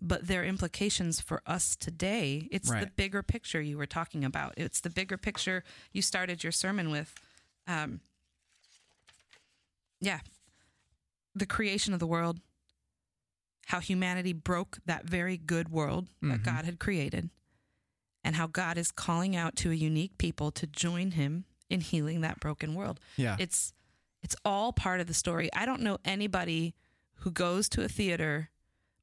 but 0.00 0.26
their 0.26 0.44
implications 0.44 1.20
for 1.20 1.42
us 1.46 1.76
today. 1.76 2.48
It's 2.50 2.70
the 2.70 2.90
bigger 2.96 3.22
picture 3.22 3.60
you 3.60 3.76
were 3.78 3.86
talking 3.86 4.24
about. 4.24 4.54
It's 4.56 4.80
the 4.80 4.90
bigger 4.90 5.16
picture 5.16 5.64
you 5.92 6.02
started 6.02 6.42
your 6.42 6.52
sermon 6.52 6.90
with. 6.90 7.14
Um, 7.68 8.00
yeah, 10.00 10.20
the 11.34 11.46
creation 11.46 11.92
of 11.92 12.00
the 12.00 12.06
world, 12.06 12.40
how 13.66 13.80
humanity 13.80 14.32
broke 14.32 14.78
that 14.86 15.04
very 15.04 15.36
good 15.36 15.68
world 15.68 16.08
that 16.22 16.40
Mhm. 16.40 16.44
God 16.44 16.64
had 16.64 16.78
created, 16.80 17.30
and 18.24 18.36
how 18.36 18.46
God 18.46 18.78
is 18.78 18.90
calling 18.90 19.36
out 19.36 19.54
to 19.56 19.70
a 19.70 19.74
unique 19.74 20.16
people 20.18 20.50
to 20.52 20.66
join 20.66 21.12
him 21.12 21.44
in 21.68 21.80
healing 21.82 22.22
that 22.22 22.40
broken 22.40 22.74
world. 22.74 22.98
yeah 23.16 23.36
It's 23.38 23.72
it's 24.22 24.34
all 24.44 24.72
part 24.72 25.00
of 25.00 25.06
the 25.06 25.14
story. 25.14 25.48
I 25.54 25.64
don't 25.64 25.80
know 25.82 25.98
anybody 26.04 26.74
who 27.18 27.30
goes 27.30 27.68
to 27.68 27.84
a 27.84 27.88
theater 27.88 28.50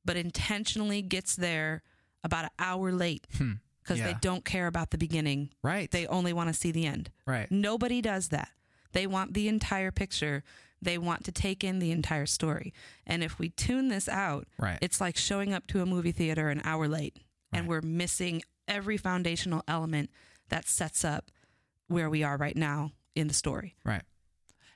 but 0.03 0.17
intentionally 0.17 1.01
gets 1.01 1.37
there 1.37 1.83
about 2.23 2.43
an 2.45 2.51
hour 2.59 2.91
late 2.91 3.25
Hmm. 3.37 3.53
Because 3.85 4.01
they 4.01 4.15
don't 4.21 4.43
care 4.43 4.67
about 4.67 4.91
the 4.91 4.97
beginning. 4.97 5.49
right 5.63 5.89
They 5.91 6.07
only 6.07 6.33
want 6.33 6.49
to 6.49 6.53
see 6.53 6.71
the 6.71 6.85
end. 6.85 7.11
right 7.25 7.49
Nobody 7.51 8.01
does 8.01 8.29
that. 8.29 8.49
They 8.93 9.07
want 9.07 9.33
the 9.33 9.47
entire 9.47 9.91
picture. 9.91 10.43
They 10.81 10.97
want 10.97 11.23
to 11.25 11.31
take 11.31 11.63
in 11.63 11.79
the 11.79 11.91
entire 11.91 12.25
story. 12.25 12.73
And 13.05 13.23
if 13.23 13.39
we 13.39 13.49
tune 13.49 13.89
this 13.89 14.09
out, 14.09 14.47
right 14.57 14.79
it's 14.81 14.99
like 14.99 15.17
showing 15.17 15.53
up 15.53 15.67
to 15.67 15.81
a 15.81 15.85
movie 15.85 16.11
theater 16.11 16.49
an 16.49 16.61
hour 16.63 16.87
late 16.87 17.17
and 17.53 17.67
we're 17.67 17.81
missing 17.81 18.41
every 18.67 18.97
foundational 18.97 19.63
element 19.67 20.09
that 20.49 20.67
sets 20.67 21.05
up 21.05 21.31
where 21.87 22.09
we 22.09 22.23
are 22.23 22.37
right 22.37 22.57
now 22.57 22.91
in 23.15 23.27
the 23.27 23.33
story. 23.33 23.75
Right. 23.83 24.03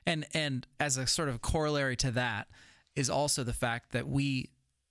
And 0.06 0.26
and 0.32 0.66
as 0.78 0.96
a 0.96 1.06
sort 1.06 1.28
of 1.28 1.42
corollary 1.42 1.96
to 1.96 2.10
that 2.12 2.48
is 2.96 3.10
also 3.10 3.44
the 3.44 3.52
fact 3.52 3.92
that 3.92 4.08
we 4.08 4.50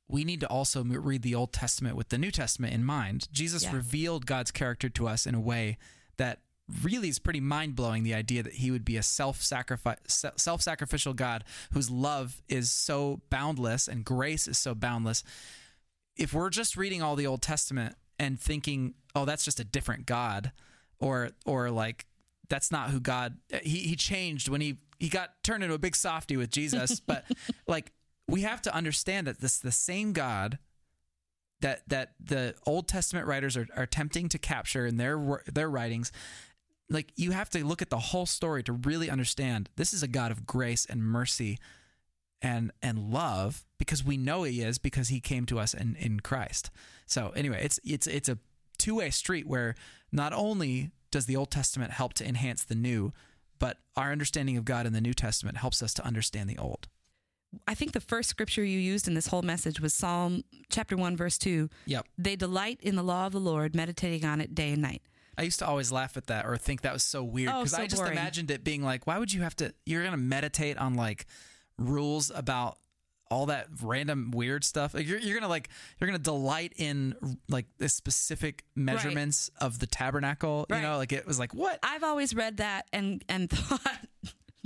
we 0.09 0.23
need 0.23 0.39
to 0.41 0.47
also 0.47 0.83
read 0.83 1.21
the 1.21 1.35
Old 1.35 1.53
Testament 1.53 1.95
with 1.95 2.09
the 2.09 2.17
New 2.17 2.31
Testament 2.31 2.73
in 2.73 2.83
mind. 2.83 3.27
Jesus 3.31 3.63
Yeah. 3.63 3.73
revealed 3.73 4.25
God's 4.25 4.51
character 4.51 4.89
to 4.89 5.07
us 5.07 5.25
in 5.27 5.35
a 5.35 5.39
way 5.39 5.77
that 6.17 6.41
really 6.83 7.09
is 7.09 7.19
pretty 7.19 7.39
mind-blowing 7.39 8.03
the 8.03 8.13
idea 8.13 8.43
that 8.43 8.53
he 8.55 8.69
would 8.71 8.85
be 8.85 8.97
a 8.97 9.03
self-sacrifice 9.03 10.25
self-sacrificial 10.35 11.13
God 11.13 11.43
whose 11.71 11.89
love 11.89 12.41
is 12.47 12.71
so 12.71 13.21
boundless 13.29 13.87
and 13.87 14.03
grace 14.03 14.47
is 14.47 14.57
so 14.57 14.75
boundless. 14.75 15.23
If 16.15 16.33
we're 16.33 16.49
just 16.49 16.75
reading 16.75 17.01
all 17.01 17.15
the 17.15 17.25
Old 17.27 17.41
Testament 17.41 17.95
and 18.19 18.39
thinking, 18.39 18.93
"Oh, 19.15 19.25
that's 19.25 19.45
just 19.45 19.59
a 19.59 19.63
different 19.63 20.05
God," 20.05 20.51
or 20.99 21.31
or 21.45 21.71
like 21.71 22.05
that's 22.49 22.71
not 22.71 22.89
who 22.89 22.99
God 22.99 23.37
he 23.63 23.79
he 23.79 23.95
changed 23.95 24.49
when 24.49 24.61
he 24.61 24.79
he 24.99 25.07
got 25.07 25.41
turned 25.43 25.63
into 25.63 25.75
a 25.75 25.79
big 25.79 25.95
softy 25.95 26.35
with 26.35 26.51
Jesus, 26.51 26.99
but 27.07 27.25
like 27.67 27.91
we 28.29 28.41
have 28.41 28.61
to 28.63 28.73
understand 28.73 29.27
that 29.27 29.39
this 29.39 29.57
the 29.57 29.71
same 29.71 30.13
God 30.13 30.59
that 31.61 31.81
that 31.87 32.13
the 32.19 32.55
Old 32.65 32.87
Testament 32.87 33.27
writers 33.27 33.57
are, 33.57 33.67
are 33.75 33.83
attempting 33.83 34.29
to 34.29 34.37
capture 34.37 34.85
in 34.85 34.97
their 34.97 35.43
their 35.51 35.69
writings. 35.69 36.11
Like 36.89 37.11
you 37.15 37.31
have 37.31 37.49
to 37.51 37.65
look 37.65 37.81
at 37.81 37.89
the 37.89 37.99
whole 37.99 38.25
story 38.25 38.63
to 38.63 38.73
really 38.73 39.09
understand 39.09 39.69
this 39.75 39.93
is 39.93 40.01
a 40.01 40.07
God 40.07 40.31
of 40.31 40.45
grace 40.45 40.85
and 40.85 41.03
mercy 41.03 41.59
and 42.41 42.71
and 42.81 43.11
love 43.11 43.65
because 43.77 44.03
we 44.03 44.17
know 44.17 44.43
he 44.43 44.61
is 44.61 44.77
because 44.77 45.09
he 45.09 45.19
came 45.19 45.45
to 45.47 45.59
us 45.59 45.73
in, 45.73 45.95
in 45.95 46.19
Christ. 46.21 46.69
So 47.05 47.31
anyway, 47.35 47.61
it's 47.63 47.79
it's 47.83 48.07
it's 48.07 48.29
a 48.29 48.37
two-way 48.77 49.09
street 49.09 49.45
where 49.45 49.75
not 50.11 50.33
only 50.33 50.91
does 51.11 51.25
the 51.25 51.35
Old 51.35 51.51
Testament 51.51 51.91
help 51.91 52.13
to 52.13 52.27
enhance 52.27 52.63
the 52.63 52.75
new, 52.75 53.11
but 53.59 53.77
our 53.95 54.11
understanding 54.11 54.57
of 54.57 54.63
God 54.63 54.85
in 54.85 54.93
the 54.93 55.01
New 55.01 55.13
Testament 55.13 55.57
helps 55.57 55.83
us 55.83 55.93
to 55.95 56.05
understand 56.05 56.49
the 56.49 56.57
old. 56.57 56.87
I 57.67 57.73
think 57.73 57.93
the 57.93 57.99
first 58.01 58.29
scripture 58.29 58.63
you 58.63 58.79
used 58.79 59.07
in 59.07 59.13
this 59.15 59.27
whole 59.27 59.41
message 59.41 59.79
was 59.79 59.93
Psalm 59.93 60.43
chapter 60.69 60.95
1 60.95 61.17
verse 61.17 61.37
2. 61.37 61.69
Yep. 61.85 62.05
They 62.17 62.35
delight 62.35 62.79
in 62.81 62.95
the 62.95 63.03
law 63.03 63.25
of 63.25 63.31
the 63.33 63.39
Lord, 63.39 63.75
meditating 63.75 64.23
on 64.25 64.39
it 64.41 64.53
day 64.53 64.71
and 64.73 64.81
night. 64.81 65.01
I 65.37 65.43
used 65.43 65.59
to 65.59 65.67
always 65.67 65.91
laugh 65.91 66.17
at 66.17 66.27
that 66.27 66.45
or 66.45 66.57
think 66.57 66.81
that 66.81 66.93
was 66.93 67.03
so 67.03 67.23
weird 67.23 67.49
Oh, 67.51 67.59
because 67.59 67.71
so 67.71 67.81
I 67.81 67.87
just 67.87 68.01
boring. 68.01 68.11
imagined 68.17 68.51
it 68.51 68.63
being 68.63 68.83
like, 68.83 69.07
why 69.07 69.17
would 69.17 69.33
you 69.33 69.41
have 69.41 69.55
to? 69.57 69.73
You're 69.85 70.03
gonna 70.03 70.17
meditate 70.17 70.77
on 70.77 70.95
like 70.95 71.25
rules 71.77 72.29
about 72.33 72.77
all 73.31 73.45
that 73.45 73.67
random 73.81 74.31
weird 74.31 74.63
stuff. 74.63 74.93
Like 74.93 75.07
you're, 75.07 75.19
you're 75.19 75.39
gonna 75.39 75.47
like 75.49 75.69
you're 75.99 76.07
gonna 76.07 76.19
delight 76.19 76.73
in 76.75 77.15
like 77.47 77.67
the 77.77 77.87
specific 77.87 78.63
measurements 78.75 79.49
of 79.61 79.79
the 79.79 79.87
tabernacle. 79.87 80.65
Right. 80.69 80.77
You 80.77 80.83
know, 80.83 80.97
like 80.97 81.13
it 81.13 81.25
was 81.25 81.39
like 81.39 81.53
what? 81.53 81.79
I've 81.83 82.03
always 82.03 82.35
read 82.35 82.57
that 82.57 82.87
and 82.91 83.23
and 83.29 83.49
thought 83.51 84.07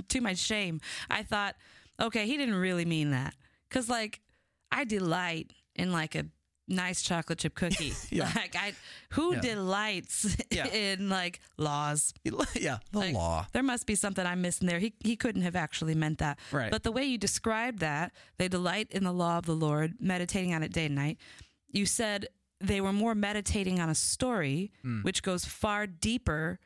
to 0.08 0.20
my 0.20 0.34
shame, 0.34 0.80
I 1.10 1.22
thought, 1.22 1.56
okay, 2.00 2.26
he 2.26 2.36
didn't 2.36 2.56
really 2.56 2.84
mean 2.84 3.10
that. 3.10 3.34
Cuz 3.70 3.88
like 3.88 4.20
I 4.72 4.84
delight 4.84 5.52
in 5.74 5.92
like 5.92 6.14
a 6.14 6.26
nice 6.66 7.02
chocolate 7.02 7.38
chip 7.40 7.54
cookie. 7.54 7.92
Yeah. 8.10 8.30
Like 8.34 8.56
I 8.56 8.74
who 9.10 9.34
Yeah. 9.34 9.40
delights 9.40 10.36
Yeah. 10.50 10.66
in 10.72 11.08
like 11.08 11.40
laws? 11.58 12.12
yeah, 12.54 12.78
the 12.92 12.98
Like, 12.98 13.14
law. 13.14 13.46
There 13.52 13.62
must 13.62 13.86
be 13.86 13.94
something 13.94 14.24
I'm 14.24 14.40
missing 14.40 14.66
there. 14.68 14.78
He 14.78 14.94
he 15.04 15.16
couldn't 15.16 15.42
have 15.42 15.56
actually 15.56 15.94
meant 15.94 16.18
that. 16.18 16.38
Right. 16.52 16.70
But 16.70 16.82
the 16.82 16.92
way 16.92 17.04
you 17.04 17.18
described 17.18 17.80
that, 17.80 18.12
they 18.38 18.48
delight 18.48 18.88
in 18.90 19.04
the 19.04 19.12
law 19.12 19.38
of 19.38 19.44
the 19.46 19.54
Lord, 19.56 19.94
meditating 20.00 20.54
on 20.54 20.62
it 20.62 20.72
day 20.72 20.86
and 20.86 20.94
night. 20.94 21.18
You 21.68 21.86
said 21.86 22.28
they 22.60 22.80
were 22.80 22.92
more 22.92 23.14
meditating 23.14 23.78
on 23.80 23.88
a 23.90 23.94
story, 23.94 24.72
Hmm. 24.82 25.02
which 25.02 25.22
goes 25.22 25.44
far 25.44 25.86
deeper 25.86 26.58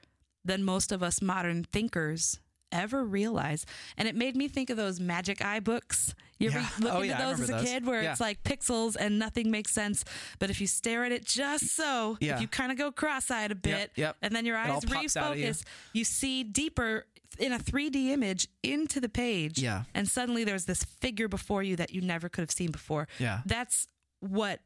than 0.45 0.62
most 0.62 0.93
of 0.93 1.03
us 1.03 1.20
modern 1.20 1.64
thinkers 1.64 2.39
ever 2.72 3.04
realize. 3.04 3.64
And 3.96 4.06
it 4.08 4.14
made 4.14 4.36
me 4.36 4.48
think 4.48 4.70
of 4.70 4.76
those 4.76 5.00
magic 5.00 5.44
eye 5.44 5.60
books. 5.60 6.14
You 6.38 6.50
ever 6.50 6.60
Yeah. 6.60 6.68
look 6.80 6.92
Oh, 6.92 6.96
into 6.96 7.08
yeah, 7.08 7.18
those 7.18 7.40
as 7.40 7.48
a 7.50 7.52
those. 7.54 7.64
kid 7.64 7.86
where 7.86 8.02
Yeah. 8.02 8.12
it's 8.12 8.20
like 8.20 8.42
pixels 8.44 8.96
and 8.98 9.18
nothing 9.18 9.50
makes 9.50 9.72
sense. 9.72 10.04
But 10.38 10.50
if 10.50 10.60
you 10.60 10.66
stare 10.66 11.04
at 11.04 11.12
it 11.12 11.24
just 11.24 11.66
so, 11.74 12.16
if 12.20 12.40
you 12.40 12.46
kind 12.48 12.70
of 12.70 12.78
go 12.78 12.92
cross-eyed 12.92 13.50
a 13.50 13.54
bit, 13.56 13.90
yep. 13.96 14.16
and 14.22 14.34
then 14.34 14.44
your 14.46 14.56
eyes 14.56 14.84
at 14.84 14.90
you. 14.90 14.96
refocus, 14.96 15.64
you 15.92 16.04
see 16.04 16.44
deeper 16.44 17.06
in 17.38 17.52
a 17.52 17.58
3D 17.58 18.10
image 18.10 18.48
into 18.62 19.00
the 19.00 19.08
page. 19.08 19.58
Yeah. 19.60 19.84
And 19.94 20.08
suddenly 20.08 20.44
there's 20.44 20.64
this 20.64 20.84
figure 20.84 21.28
before 21.28 21.62
you 21.62 21.76
that 21.76 21.92
you 21.92 22.00
never 22.00 22.28
could 22.28 22.42
have 22.42 22.50
seen 22.50 22.70
before. 22.70 23.08
Yeah. 23.18 23.40
That's 23.44 23.86
what 24.20 24.60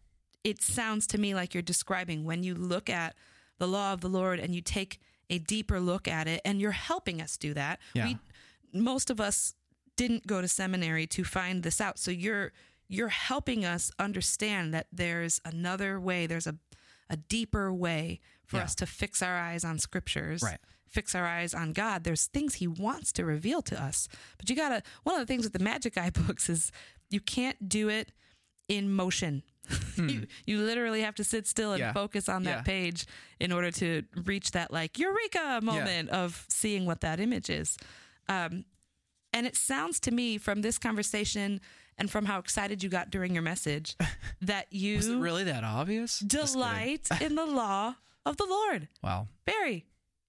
it 0.44 0.62
sounds 0.62 1.06
to 1.08 1.18
me 1.18 1.34
like 1.34 1.54
you're 1.54 1.62
describing 1.62 2.24
when 2.24 2.42
you 2.42 2.54
look 2.54 2.88
at 2.90 3.14
the 3.58 3.68
law 3.68 3.92
of 3.92 4.00
the 4.00 4.08
Lord 4.08 4.38
and 4.40 4.54
you 4.54 4.60
take 4.60 4.98
a 5.32 5.38
deeper 5.38 5.80
look 5.80 6.06
at 6.06 6.28
it 6.28 6.40
and 6.44 6.60
you're 6.60 6.70
helping 6.90 7.20
us 7.22 7.36
do 7.36 7.54
that. 7.54 7.80
Yeah. 7.94 8.04
We 8.06 8.18
most 8.80 9.10
of 9.10 9.20
us 9.20 9.54
didn't 9.96 10.26
go 10.26 10.40
to 10.40 10.48
seminary 10.48 11.06
to 11.08 11.24
find 11.24 11.62
this 11.62 11.80
out. 11.80 11.98
So 11.98 12.10
you're 12.10 12.52
you're 12.88 13.08
helping 13.08 13.64
us 13.64 13.90
understand 13.98 14.74
that 14.74 14.86
there's 14.92 15.40
another 15.44 15.98
way, 15.98 16.26
there's 16.26 16.46
a 16.46 16.56
a 17.10 17.16
deeper 17.16 17.72
way 17.72 18.20
for 18.46 18.56
Yeah. 18.58 18.64
us 18.64 18.74
to 18.76 18.86
fix 18.86 19.22
our 19.22 19.36
eyes 19.38 19.64
on 19.64 19.78
scriptures. 19.78 20.42
Right. 20.42 20.58
Fix 20.88 21.14
our 21.14 21.26
eyes 21.26 21.54
on 21.54 21.72
God. 21.72 22.04
There's 22.04 22.26
things 22.26 22.54
he 22.56 22.66
wants 22.66 23.12
to 23.12 23.24
reveal 23.24 23.62
to 23.62 23.82
us. 23.82 24.08
But 24.38 24.48
you 24.50 24.56
gotta 24.56 24.82
one 25.04 25.14
of 25.14 25.20
the 25.20 25.26
things 25.32 25.44
with 25.44 25.52
the 25.54 25.64
magic 25.64 25.96
eye 25.98 26.10
books 26.26 26.48
is 26.48 26.70
you 27.10 27.20
can't 27.20 27.68
do 27.68 27.88
it 27.88 28.12
in 28.68 28.92
motion. 28.92 29.42
You, 29.96 30.26
you 30.46 30.58
literally 30.58 31.02
have 31.02 31.14
to 31.16 31.24
sit 31.24 31.46
still 31.46 31.72
and 31.72 31.80
Hmm. 31.82 31.86
Yeah. 31.88 31.92
focus 31.92 32.28
on 32.28 32.42
that 32.44 32.58
Yeah. 32.58 32.62
page 32.62 33.06
in 33.40 33.52
order 33.52 33.70
to 33.72 34.02
reach 34.24 34.50
that 34.52 34.72
like 34.72 34.98
eureka 34.98 35.60
moment 35.62 36.08
of 36.10 36.44
seeing 36.48 36.84
what 36.86 37.00
that 37.02 37.20
image 37.20 37.48
is. 37.50 37.76
Um, 38.28 38.64
and 39.32 39.46
it 39.46 39.56
sounds 39.56 39.98
to 40.00 40.10
me 40.10 40.38
from 40.38 40.62
this 40.62 40.78
conversation 40.78 41.60
and 41.98 42.10
from 42.10 42.24
how 42.26 42.38
excited 42.38 42.82
you 42.82 42.88
got 42.88 43.10
during 43.10 43.32
your 43.34 43.42
message 43.42 43.96
that 44.40 44.66
you 44.72 44.96
Was 44.96 45.08
it 45.08 45.16
really 45.16 45.44
that 45.44 45.64
obvious? 45.64 46.18
Delight 46.20 47.08
in 47.20 47.34
the 47.34 47.46
law 47.46 47.94
of 48.26 48.36
the 48.36 48.46
Lord. 48.46 48.88
Wow. 49.02 49.28
Barry, 49.44 49.86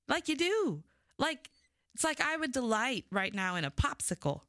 like 0.07 0.27
you 0.29 0.35
do. 0.35 0.83
Like 1.17 1.49
it's 1.93 2.03
like 2.03 2.19
I 2.21 2.35
would 2.37 2.51
delight 2.51 3.05
right 3.11 3.33
now 3.33 3.55
in 3.55 3.65
a 3.65 3.71
popsicle. 3.71 4.41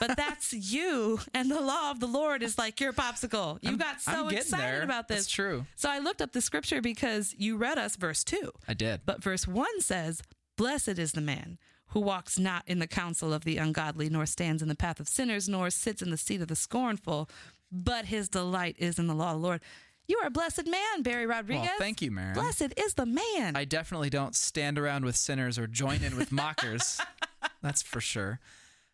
But 0.00 0.16
that's 0.16 0.52
you, 0.52 1.20
and 1.34 1.50
the 1.50 1.60
law 1.60 1.90
of 1.90 2.00
the 2.00 2.06
Lord 2.06 2.42
is 2.42 2.58
like 2.58 2.80
your 2.80 2.92
popsicle. 2.92 3.58
You 3.62 3.70
I'm- 3.70 3.78
got 3.78 4.00
so 4.00 4.12
I'm 4.12 4.24
getting 4.24 4.38
excited 4.38 4.64
there. 4.64 4.82
about 4.82 5.06
this. 5.08 5.18
That's 5.18 5.30
true. 5.30 5.66
So 5.76 5.90
I 5.90 5.98
looked 5.98 6.22
up 6.22 6.32
the 6.32 6.40
scripture 6.40 6.80
because 6.80 7.34
you 7.36 7.56
read 7.56 7.78
us 7.78 7.96
verse 7.96 8.24
2. 8.24 8.50
I 8.66 8.74
did. 8.74 9.02
But 9.04 9.22
verse 9.22 9.46
1 9.46 9.80
says, 9.80 10.22
Blessed 10.56 10.98
is 10.98 11.12
the 11.12 11.20
man 11.20 11.58
who 11.88 12.00
walks 12.00 12.38
not 12.38 12.62
in 12.66 12.78
the 12.78 12.86
counsel 12.86 13.32
of 13.32 13.44
the 13.44 13.58
ungodly, 13.58 14.08
nor 14.08 14.24
stands 14.26 14.62
in 14.62 14.68
the 14.68 14.74
path 14.74 15.00
of 15.00 15.08
sinners, 15.08 15.48
nor 15.48 15.70
sits 15.70 16.02
in 16.02 16.10
the 16.10 16.16
seat 16.16 16.40
of 16.40 16.48
the 16.48 16.56
scornful, 16.56 17.28
but 17.70 18.06
his 18.06 18.28
delight 18.28 18.76
is 18.78 18.98
in 18.98 19.06
the 19.06 19.14
law 19.14 19.32
of 19.34 19.40
the 19.40 19.46
Lord. 19.46 19.60
You 20.06 20.18
are 20.22 20.26
a 20.26 20.30
blessed 20.30 20.66
man, 20.66 21.02
Barry 21.02 21.26
Rodriguez. 21.26 21.66
Well, 21.68 21.78
thank 21.78 22.02
you, 22.02 22.10
Maron. 22.10 22.34
Blessed 22.34 22.72
is 22.76 22.94
the 22.94 23.06
man. 23.06 23.54
I 23.54 23.64
definitely 23.64 24.10
don't 24.10 24.34
stand 24.34 24.78
around 24.78 25.04
with 25.04 25.16
sinners 25.16 25.58
or 25.58 25.66
join 25.66 26.02
in 26.02 26.16
with 26.16 26.32
mockers. 26.32 27.00
That's 27.62 27.82
for 27.82 28.00
sure. 28.00 28.40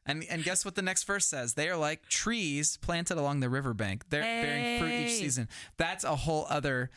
And 0.07 0.25
and 0.31 0.45
guess 0.45 0.65
what 0.65 0.77
the 0.77 0.83
next 0.83 1.05
verse 1.05 1.27
says? 1.27 1.55
They 1.55 1.69
are 1.69 1.77
like 1.77 2.09
trees 2.09 2.77
planted 2.77 3.19
along 3.19 3.41
the 3.41 3.49
riverbank. 3.49 4.09
They're 4.09 4.23
bearing 4.23 4.79
fruit 4.79 4.93
each 4.93 5.19
season. 5.19 5.49
That's 5.77 6.05
a 6.05 6.15
whole 6.15 6.47
other. 6.49 6.91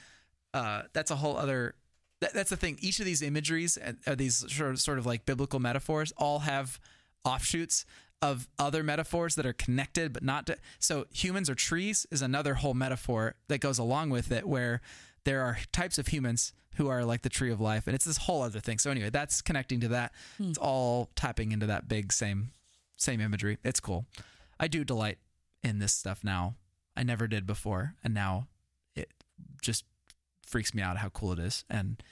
Uh, 0.54 0.84
that's 0.94 1.12
a 1.12 1.16
whole 1.16 1.36
other. 1.36 1.76
That, 2.22 2.34
that's 2.34 2.50
the 2.50 2.58
thing. 2.58 2.78
Each 2.82 3.00
of 3.00 3.06
these 3.06 3.22
imageries, 3.22 3.78
uh, 3.78 3.94
are 4.06 4.16
these 4.16 4.46
sort 4.54 4.72
of, 4.72 4.80
sort 4.80 5.00
of 5.00 5.06
like 5.06 5.26
biblical 5.26 5.60
metaphors, 5.60 6.12
all 6.18 6.40
have 6.40 6.80
offshoots 7.24 7.86
of 8.22 8.48
other 8.60 8.84
metaphors 8.84 9.36
that 9.36 9.46
are 9.46 9.54
connected, 9.54 10.12
but 10.14 10.22
not. 10.22 10.46
To, 10.48 10.58
so 10.80 11.06
humans 11.12 11.50
are 11.50 11.56
trees 11.56 12.06
is 12.12 12.22
another 12.22 12.56
whole 12.56 12.74
metaphor 12.74 13.36
that 13.48 13.60
goes 13.60 13.80
along 13.80 14.10
with 14.10 14.32
it, 14.32 14.46
where 14.48 14.82
there 15.24 15.42
are 15.42 15.60
types 15.72 15.98
of 15.98 16.08
humans 16.08 16.54
who 16.76 16.88
are 16.90 17.04
like 17.04 17.24
the 17.24 17.30
tree 17.30 17.52
of 17.52 17.60
life, 17.60 17.88
and 17.88 17.96
it's 17.96 18.06
this 18.06 18.18
whole 18.18 18.42
other 18.42 18.60
thing. 18.60 18.78
So 18.78 18.92
anyway, 18.92 19.10
that's 19.10 19.42
connecting 19.42 19.80
to 19.82 19.88
that. 19.90 20.12
It's 20.50 20.58
all 20.58 21.10
tapping 21.16 21.52
into 21.52 21.66
that 21.68 21.88
big 21.88 22.12
same 22.14 22.52
same 23.00 23.22
imagery. 23.22 23.58
It's 23.64 23.80
cool. 23.80 24.06
I 24.60 24.68
do 24.68 24.84
delight 24.84 25.18
in 25.64 25.80
this 25.80 25.94
stuff 25.94 26.24
now. 26.24 26.56
I 26.96 27.04
never 27.04 27.28
did 27.28 27.48
before, 27.48 27.96
and 28.04 28.14
now 28.14 28.48
it 28.96 29.12
just 29.62 29.86
freaks 30.46 30.74
me 30.74 30.82
out 30.82 30.98
how 30.98 31.10
cool 31.10 31.32
it 31.32 31.40
is, 31.40 31.64
and 31.70 32.04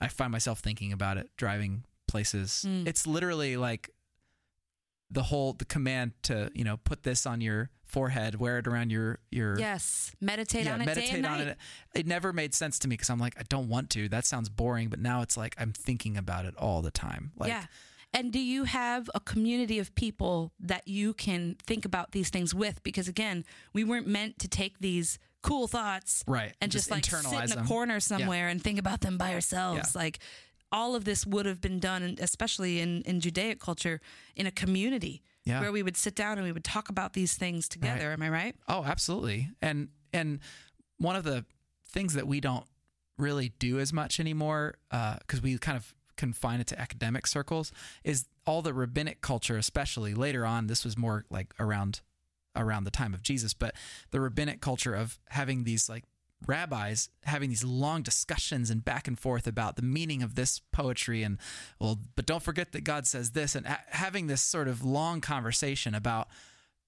I 0.00 0.08
find 0.08 0.30
myself 0.30 0.60
thinking 0.60 0.92
about 0.92 1.18
it 1.18 1.30
driving 1.36 1.84
places. 2.06 2.64
Mm. 2.66 2.86
It's 2.86 3.06
literally 3.06 3.56
like 3.56 3.90
the 5.10 5.24
whole 5.24 5.52
the 5.52 5.64
command 5.64 6.12
to 6.22 6.50
you 6.54 6.64
know 6.64 6.76
put 6.78 7.02
this 7.02 7.26
on 7.26 7.40
your 7.40 7.70
forehead, 7.84 8.36
wear 8.36 8.58
it 8.58 8.66
around 8.66 8.90
your 8.90 9.18
your 9.30 9.58
yes. 9.58 10.12
Meditate 10.20 10.68
on 10.68 10.80
it 10.80 10.84
day 10.84 10.86
meditate 10.86 11.14
and 11.14 11.26
on 11.26 11.38
night. 11.38 11.48
it. 11.48 11.58
It 11.94 12.06
never 12.06 12.32
made 12.32 12.54
sense 12.54 12.78
to 12.80 12.88
me 12.88 12.94
because 12.94 13.10
I'm 13.10 13.18
like 13.18 13.34
I 13.38 13.42
don't 13.48 13.68
want 13.68 13.90
to. 13.90 14.08
That 14.08 14.24
sounds 14.24 14.48
boring, 14.48 14.88
but 14.88 15.00
now 15.00 15.22
it's 15.22 15.36
like 15.36 15.54
I'm 15.58 15.72
thinking 15.72 16.16
about 16.16 16.44
it 16.44 16.54
all 16.56 16.82
the 16.82 16.90
time. 16.90 17.32
Like 17.36 17.48
yeah. 17.48 17.64
And 18.16 18.32
do 18.32 18.40
you 18.40 18.64
have 18.64 19.10
a 19.14 19.20
community 19.20 19.78
of 19.78 19.94
people 19.94 20.52
that 20.58 20.88
you 20.88 21.12
can 21.12 21.56
think 21.66 21.84
about 21.84 22.12
these 22.12 22.30
things 22.30 22.54
with? 22.54 22.82
Because 22.82 23.08
again, 23.08 23.44
we 23.74 23.84
weren't 23.84 24.06
meant 24.06 24.38
to 24.38 24.48
take 24.48 24.78
these 24.78 25.18
cool 25.42 25.68
thoughts 25.68 26.24
Right, 26.26 26.54
and 26.60 26.72
just, 26.72 26.90
like 26.90 27.04
sit 27.04 27.22
in 27.32 27.52
a 27.52 27.56
them. 27.56 27.66
corner 27.66 28.00
somewhere 28.00 28.48
and 28.48 28.60
think 28.62 28.78
about 28.78 29.02
them 29.02 29.18
by 29.18 29.34
ourselves. 29.34 29.92
Yeah. 29.94 30.00
Like 30.02 30.18
all 30.72 30.94
of 30.96 31.04
this 31.04 31.26
would 31.26 31.46
have 31.46 31.60
been 31.60 31.78
done, 31.78 32.16
especially 32.18 32.80
in, 32.80 33.02
in 33.02 33.20
Judaic 33.20 33.60
culture, 33.60 34.00
in 34.34 34.46
a 34.46 34.50
community 34.50 35.22
Yeah. 35.44 35.60
where 35.60 35.70
we 35.70 35.82
would 35.82 35.96
sit 35.96 36.14
down 36.16 36.38
and 36.38 36.46
we 36.46 36.52
would 36.52 36.64
talk 36.64 36.88
about 36.88 37.12
these 37.12 37.34
things 37.34 37.68
together. 37.68 38.12
Am 38.12 38.22
I 38.22 38.30
right? 38.30 38.56
Oh, 38.66 38.82
absolutely. 38.82 39.50
And 39.60 39.88
and 40.12 40.40
one 40.98 41.16
of 41.16 41.24
the 41.24 41.44
things 41.90 42.14
that 42.14 42.26
we 42.26 42.40
don't 42.40 42.64
really 43.18 43.52
do 43.58 43.78
as 43.78 43.92
much 43.92 44.18
anymore 44.18 44.76
uh, 44.90 45.16
because 45.18 45.42
we 45.42 45.58
kind 45.58 45.76
of 45.76 45.94
confine 46.16 46.60
it 46.60 46.66
to 46.68 46.80
academic 46.80 47.26
circles 47.26 47.72
is 48.04 48.26
all 48.46 48.62
the 48.62 48.74
rabbinic 48.74 49.20
culture, 49.20 49.56
especially 49.56 50.14
later 50.14 50.46
on. 50.46 50.66
This 50.66 50.84
was 50.84 50.96
more 50.96 51.24
like 51.30 51.54
around 51.58 52.00
around 52.54 52.84
the 52.84 52.90
time 52.90 53.12
of 53.12 53.22
Jesus, 53.22 53.52
but 53.52 53.74
the 54.10 54.20
rabbinic 54.20 54.60
culture 54.60 54.94
of 54.94 55.18
having 55.28 55.64
these 55.64 55.88
like 55.88 56.04
rabbis 56.46 57.08
having 57.22 57.48
these 57.48 57.64
long 57.64 58.02
discussions 58.02 58.70
and 58.70 58.84
back 58.84 59.08
and 59.08 59.18
forth 59.18 59.46
about 59.46 59.76
the 59.76 59.82
meaning 59.82 60.22
of 60.22 60.34
this 60.34 60.60
poetry 60.70 61.22
and 61.22 61.38
well 61.80 61.98
but 62.14 62.26
don't 62.26 62.42
forget 62.42 62.72
that 62.72 62.84
god 62.84 63.06
says 63.06 63.30
this 63.30 63.54
and 63.54 63.66
ha- 63.66 63.80
having 63.88 64.26
this 64.26 64.42
sort 64.42 64.68
of 64.68 64.84
long 64.84 65.22
conversation 65.22 65.94
about 65.94 66.28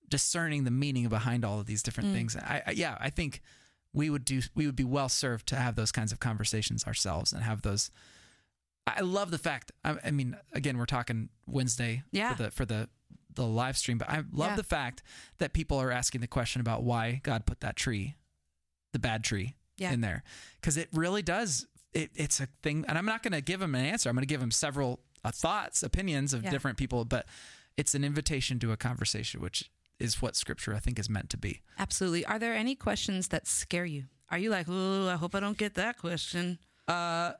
discerning 0.08 0.64
the 0.64 0.70
meaning 0.70 1.08
behind 1.08 1.46
all 1.46 1.58
of 1.58 1.66
these 1.66 1.82
different 1.82 2.10
mm. 2.10 2.12
things 2.12 2.36
I, 2.36 2.62
I 2.66 2.70
yeah 2.72 2.98
i 3.00 3.08
think 3.08 3.40
we 3.94 4.10
would 4.10 4.24
do 4.24 4.42
we 4.54 4.66
would 4.66 4.76
be 4.76 4.84
well 4.84 5.08
served 5.08 5.48
to 5.48 5.56
have 5.56 5.76
those 5.76 5.92
kinds 5.92 6.12
of 6.12 6.20
conversations 6.20 6.84
ourselves 6.84 7.32
and 7.32 7.42
have 7.42 7.62
those 7.62 7.90
i 8.96 9.00
love 9.00 9.30
the 9.30 9.38
fact 9.38 9.72
i, 9.84 9.96
I 10.04 10.10
mean 10.10 10.36
again 10.52 10.78
we're 10.78 10.86
talking 10.86 11.28
wednesday 11.46 12.02
Yeah. 12.12 12.34
for 12.34 12.42
the 12.44 12.50
for 12.50 12.64
the 12.64 12.88
the 13.34 13.46
live 13.46 13.76
stream 13.76 13.98
but 13.98 14.08
i 14.08 14.16
love 14.32 14.50
Yeah. 14.50 14.56
the 14.56 14.62
fact 14.64 15.02
that 15.38 15.52
people 15.52 15.78
are 15.78 15.90
asking 15.90 16.20
the 16.20 16.26
question 16.26 16.60
about 16.60 16.82
why 16.82 17.20
god 17.22 17.46
put 17.46 17.60
that 17.60 17.76
tree 17.76 18.16
the 18.92 18.98
bad 18.98 19.22
tree 19.24 19.56
Yeah. 19.76 19.92
in 19.92 20.00
there 20.00 20.22
because 20.60 20.76
it 20.76 20.88
really 20.92 21.22
does 21.22 21.66
it, 21.92 22.10
it's 22.14 22.40
a 22.40 22.48
thing 22.62 22.84
and 22.88 22.98
i'm 22.98 23.06
not 23.06 23.22
going 23.22 23.32
to 23.32 23.40
give 23.40 23.60
him 23.62 23.74
an 23.74 23.84
answer 23.84 24.08
i'm 24.08 24.14
going 24.16 24.22
to 24.22 24.26
give 24.26 24.42
him 24.42 24.50
several 24.50 25.00
uh, 25.24 25.30
thoughts 25.30 25.82
opinions 25.82 26.32
of 26.34 26.48
different 26.48 26.78
people 26.78 27.04
but 27.04 27.26
it's 27.76 27.94
an 27.94 28.02
invitation 28.04 28.58
to 28.58 28.72
a 28.72 28.76
conversation 28.76 29.40
which 29.40 29.70
is 30.00 30.20
what 30.22 30.36
scripture 30.36 30.74
i 30.74 30.78
think 30.78 30.98
is 30.98 31.08
meant 31.10 31.28
to 31.30 31.36
be 31.36 31.60
Absolutely. 31.78 32.24
Are 32.26 32.38
there 32.40 32.54
any 32.54 32.74
questions 32.74 33.28
that 33.28 33.46
scare 33.46 33.84
you? 33.84 34.04
Are 34.30 34.38
you 34.38 34.50
like, 34.50 34.66
oh, 34.68 35.08
I 35.08 35.14
hope 35.14 35.34
I 35.36 35.40
don't 35.40 35.56
get 35.56 35.74
that 35.74 35.96
question? 35.96 36.58
Uh, 36.88 37.32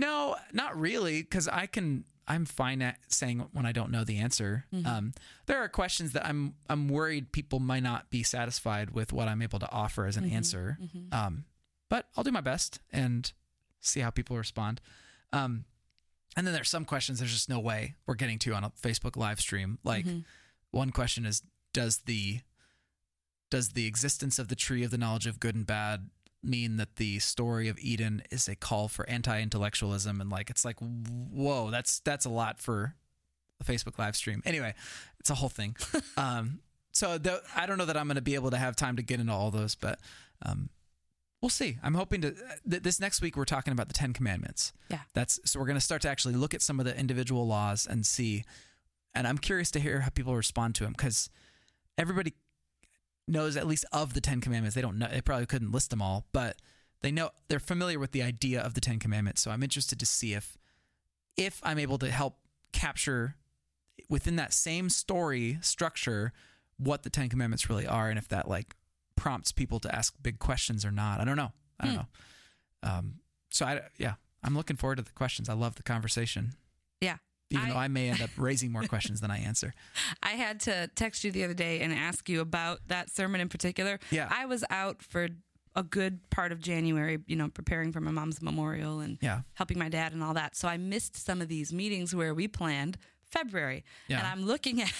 no, 0.00 0.36
not 0.52 0.78
really, 0.78 1.22
because 1.22 1.46
I 1.48 1.66
can. 1.66 2.04
I'm 2.28 2.44
fine 2.44 2.80
at 2.80 2.96
saying 3.08 3.48
when 3.52 3.66
I 3.66 3.72
don't 3.72 3.90
know 3.90 4.04
the 4.04 4.18
answer. 4.18 4.64
Um, 4.86 5.12
there 5.46 5.58
are 5.58 5.68
questions 5.68 6.12
that 6.12 6.24
I'm 6.24 6.54
I'm 6.68 6.88
worried 6.88 7.32
people 7.32 7.58
might 7.58 7.82
not 7.82 8.08
be 8.10 8.22
satisfied 8.22 8.90
with 8.90 9.12
what 9.12 9.26
I'm 9.26 9.42
able 9.42 9.58
to 9.58 9.70
offer 9.72 10.06
as 10.06 10.16
an 10.16 10.24
answer. 10.36 10.78
Um, 11.12 11.44
but 11.88 12.06
I'll 12.16 12.22
do 12.22 12.30
my 12.30 12.40
best 12.40 12.78
and 12.92 13.32
see 13.80 13.98
how 14.00 14.10
people 14.10 14.36
respond. 14.36 14.80
Um, 15.32 15.64
and 16.36 16.46
then 16.46 16.54
there's 16.54 16.68
some 16.70 16.84
questions 16.84 17.18
there's 17.18 17.32
just 17.32 17.48
no 17.48 17.58
way 17.58 17.96
we're 18.06 18.14
getting 18.14 18.38
to 18.40 18.54
on 18.54 18.62
a 18.62 18.70
Facebook 18.70 19.16
live 19.16 19.40
stream. 19.40 19.78
Like 19.82 20.06
one 20.70 20.90
question 20.92 21.26
is, 21.26 21.42
does 21.72 21.98
the 22.06 22.40
does 23.50 23.70
the 23.70 23.86
existence 23.88 24.38
of 24.38 24.46
the 24.46 24.54
tree 24.54 24.84
of 24.84 24.92
the 24.92 24.98
knowledge 24.98 25.26
of 25.26 25.40
good 25.40 25.56
and 25.56 25.66
bad 25.66 26.08
mean 26.42 26.76
that 26.76 26.96
the 26.96 27.18
story 27.18 27.68
of 27.68 27.78
Eden 27.78 28.22
is 28.30 28.48
a 28.48 28.56
call 28.56 28.88
for 28.88 29.08
anti-intellectualism 29.08 30.20
and 30.20 30.30
like 30.30 30.48
it's 30.50 30.64
like 30.64 30.76
whoa 30.80 31.70
that's 31.70 32.00
that's 32.00 32.24
a 32.24 32.30
lot 32.30 32.58
for 32.58 32.94
a 33.60 33.64
Facebook 33.64 33.98
live 33.98 34.16
stream. 34.16 34.42
Anyway 34.46 34.74
it's 35.18 35.30
a 35.30 35.34
whole 35.34 35.48
thing. 35.50 35.76
Um 36.16 36.60
so 36.92 37.18
the, 37.18 37.40
I 37.54 37.66
don't 37.66 37.78
know 37.78 37.84
that 37.84 37.96
I'm 37.96 38.08
going 38.08 38.16
to 38.16 38.20
be 38.22 38.34
able 38.34 38.50
to 38.50 38.56
have 38.56 38.74
time 38.74 38.96
to 38.96 39.02
get 39.02 39.20
into 39.20 39.32
all 39.32 39.50
those 39.50 39.74
but 39.74 39.98
um 40.42 40.70
we'll 41.42 41.50
see. 41.50 41.78
I'm 41.82 41.94
hoping 41.94 42.20
to 42.22 42.34
th- 42.68 42.82
this 42.82 43.00
next 43.00 43.20
week 43.22 43.36
we're 43.36 43.44
talking 43.44 43.72
about 43.72 43.88
the 43.88 43.94
10 43.94 44.12
commandments. 44.12 44.72
Yeah. 44.90 45.00
that's 45.14 45.38
so 45.44 45.60
we're 45.60 45.66
going 45.66 45.76
to 45.78 45.80
start 45.84 46.02
to 46.02 46.08
actually 46.10 46.34
look 46.34 46.52
at 46.54 46.62
some 46.62 46.78
of 46.80 46.86
the 46.86 46.98
individual 46.98 47.46
laws 47.46 47.86
and 47.88 48.04
see 48.06 48.44
and 49.14 49.26
I'm 49.26 49.38
curious 49.38 49.70
to 49.72 49.80
hear 49.80 50.00
how 50.00 50.08
people 50.10 50.34
respond 50.36 50.74
to 50.76 50.84
them 50.84 50.94
cuz 50.94 51.28
everybody 51.98 52.34
knows 53.30 53.56
at 53.56 53.66
least 53.66 53.84
of 53.92 54.14
the 54.14 54.20
Ten 54.20 54.40
Commandments. 54.40 54.74
They 54.74 54.82
don't 54.82 54.98
know; 54.98 55.08
they 55.10 55.20
probably 55.20 55.46
couldn't 55.46 55.72
list 55.72 55.90
them 55.90 56.02
all, 56.02 56.26
but 56.32 56.56
they 57.02 57.10
know 57.10 57.30
they're 57.48 57.58
familiar 57.58 57.98
with 57.98 58.12
the 58.12 58.22
idea 58.22 58.60
of 58.60 58.74
the 58.74 58.80
Ten 58.80 58.98
Commandments. 58.98 59.42
So 59.42 59.50
I'm 59.50 59.62
interested 59.62 59.98
to 60.00 60.06
see 60.06 60.34
if 60.34 60.58
if 61.36 61.60
I'm 61.62 61.78
able 61.78 61.98
to 61.98 62.10
help 62.10 62.36
capture 62.72 63.36
within 64.08 64.36
that 64.36 64.52
same 64.52 64.88
story 64.90 65.58
structure 65.62 66.32
what 66.76 67.02
the 67.02 67.10
Ten 67.10 67.28
Commandments 67.28 67.68
really 67.68 67.86
are, 67.86 68.08
and 68.08 68.18
if 68.18 68.28
that 68.28 68.48
like 68.48 68.74
prompts 69.16 69.52
people 69.52 69.78
to 69.80 69.94
ask 69.94 70.14
big 70.22 70.38
questions 70.38 70.84
or 70.84 70.90
not. 70.90 71.20
I 71.20 71.24
don't 71.24 71.36
know. 71.36 71.52
I 71.78 71.86
don't 71.86 71.94
know. 71.94 72.06
Um, 72.82 73.14
so 73.50 73.66
I 73.66 73.82
yeah, 73.98 74.14
I'm 74.42 74.56
looking 74.56 74.76
forward 74.76 74.96
to 74.96 75.02
the 75.02 75.12
questions. 75.12 75.48
I 75.48 75.52
love 75.54 75.74
the 75.76 75.82
conversation, 75.82 76.52
Yeah. 77.00 77.16
Even 77.50 77.66
I- 77.66 77.70
though 77.70 77.78
I 77.78 77.88
may 77.88 78.08
end 78.10 78.22
up 78.22 78.30
raising 78.36 78.70
more 78.72 78.84
questions 78.84 79.20
than 79.20 79.30
I 79.30 79.38
answer. 79.38 79.74
I 80.22 80.30
had 80.30 80.60
to 80.60 80.88
text 80.94 81.24
you 81.24 81.32
the 81.32 81.44
other 81.44 81.54
day 81.54 81.80
and 81.80 81.92
ask 81.92 82.28
you 82.28 82.40
about 82.40 82.80
that 82.88 83.10
sermon 83.10 83.40
in 83.40 83.48
particular. 83.48 83.98
Yeah. 84.10 84.28
I 84.30 84.46
was 84.46 84.64
out 84.70 85.02
for 85.02 85.28
a 85.76 85.82
good 85.82 86.28
part 86.30 86.50
of 86.52 86.60
January, 86.60 87.18
you 87.26 87.36
know, 87.36 87.48
preparing 87.48 87.92
for 87.92 88.00
my 88.00 88.10
mom's 88.10 88.42
memorial 88.42 89.00
and 89.00 89.18
Yeah. 89.20 89.42
helping 89.54 89.78
my 89.78 89.88
dad 89.88 90.12
and 90.12 90.22
all 90.22 90.34
that. 90.34 90.56
So 90.56 90.66
I 90.68 90.76
missed 90.76 91.16
some 91.16 91.40
of 91.40 91.48
these 91.48 91.72
meetings 91.72 92.14
where 92.14 92.34
we 92.34 92.48
planned 92.48 92.98
February. 93.30 93.84
Yeah. 94.08 94.18
And 94.18 94.26
I'm 94.26 94.44
looking 94.44 94.82
at 94.82 94.92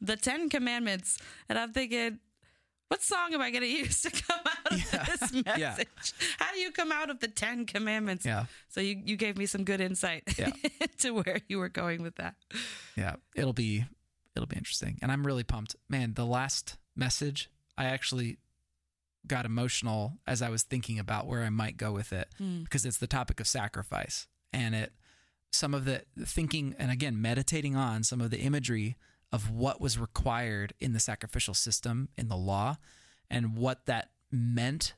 the 0.00 0.16
10 0.16 0.48
commandments 0.50 1.18
and 1.48 1.58
I'm 1.58 1.72
thinking, 1.72 2.20
what 2.88 3.02
song 3.02 3.34
am 3.34 3.40
I 3.40 3.50
going 3.50 3.62
to 3.62 3.68
use 3.68 4.02
to 4.02 4.10
come 4.10 4.40
out 4.46 4.72
of 4.72 4.90
this 4.90 5.32
message? 5.44 5.44
Yeah. 5.58 5.76
How 6.38 6.52
do 6.52 6.58
you 6.60 6.70
come 6.70 6.92
out 6.92 7.10
of 7.10 7.20
the 7.20 7.28
10 7.28 7.66
commandments? 7.66 8.24
Yeah. 8.24 8.44
So 8.68 8.80
you, 8.80 9.00
you 9.04 9.16
gave 9.16 9.36
me 9.36 9.46
some 9.46 9.64
good 9.64 9.80
insight 9.80 10.22
Yeah. 10.38 10.50
to 10.98 11.10
where 11.12 11.40
you 11.48 11.58
were 11.58 11.68
going 11.68 12.02
with 12.02 12.16
that. 12.16 12.34
yeah 12.96 13.16
it'll 13.34 13.52
be 13.52 13.84
it'll 14.34 14.46
be 14.46 14.56
interesting 14.56 14.98
and 15.02 15.10
i'm 15.10 15.26
really 15.26 15.42
pumped 15.44 15.74
man 15.88 16.12
the 16.14 16.24
last 16.26 16.76
message 16.94 17.48
i 17.78 17.84
actually 17.84 18.36
got 19.26 19.44
emotional 19.46 20.12
as 20.26 20.40
i 20.42 20.48
was 20.48 20.62
thinking 20.62 20.98
about 20.98 21.26
where 21.26 21.42
i 21.42 21.48
might 21.50 21.76
go 21.76 21.92
with 21.92 22.12
it 22.12 22.28
hmm. 22.38 22.62
because 22.62 22.84
it's 22.86 22.98
the 22.98 23.06
topic 23.06 23.40
of 23.40 23.46
sacrifice 23.48 24.26
and 24.52 24.74
it 24.74 24.92
some 25.52 25.74
of 25.74 25.84
the 25.84 26.02
thinking 26.24 26.74
and 26.78 26.90
again 26.90 27.20
meditating 27.20 27.74
on 27.76 28.02
some 28.02 28.20
of 28.20 28.30
the 28.30 28.38
imagery 28.40 28.96
of 29.32 29.50
what 29.50 29.80
was 29.80 29.98
required 29.98 30.72
in 30.80 30.92
the 30.92 31.00
sacrificial 31.00 31.54
system 31.54 32.08
in 32.16 32.28
the 32.28 32.36
law 32.36 32.76
and 33.30 33.56
what 33.56 33.86
that 33.86 34.10
meant 34.30 34.94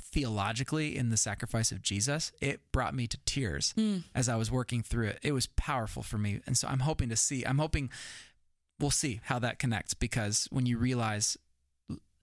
theologically 0.00 0.96
in 0.96 1.08
the 1.08 1.16
sacrifice 1.16 1.72
of 1.72 1.80
Jesus, 1.80 2.32
it 2.40 2.60
brought 2.70 2.94
me 2.94 3.06
to 3.06 3.18
tears 3.24 3.72
hmm. 3.76 3.98
as 4.14 4.28
I 4.28 4.36
was 4.36 4.50
working 4.50 4.82
through 4.82 5.08
it. 5.08 5.18
It 5.22 5.32
was 5.32 5.46
powerful 5.46 6.02
for 6.02 6.18
me. 6.18 6.40
And 6.46 6.56
so 6.56 6.68
I'm 6.68 6.80
hoping 6.80 7.08
to 7.08 7.16
see, 7.16 7.44
I'm 7.44 7.58
hoping 7.58 7.90
we'll 8.78 8.90
see 8.90 9.20
how 9.24 9.38
that 9.38 9.58
connects 9.58 9.94
because 9.94 10.48
when 10.50 10.66
you 10.66 10.76
realize 10.76 11.36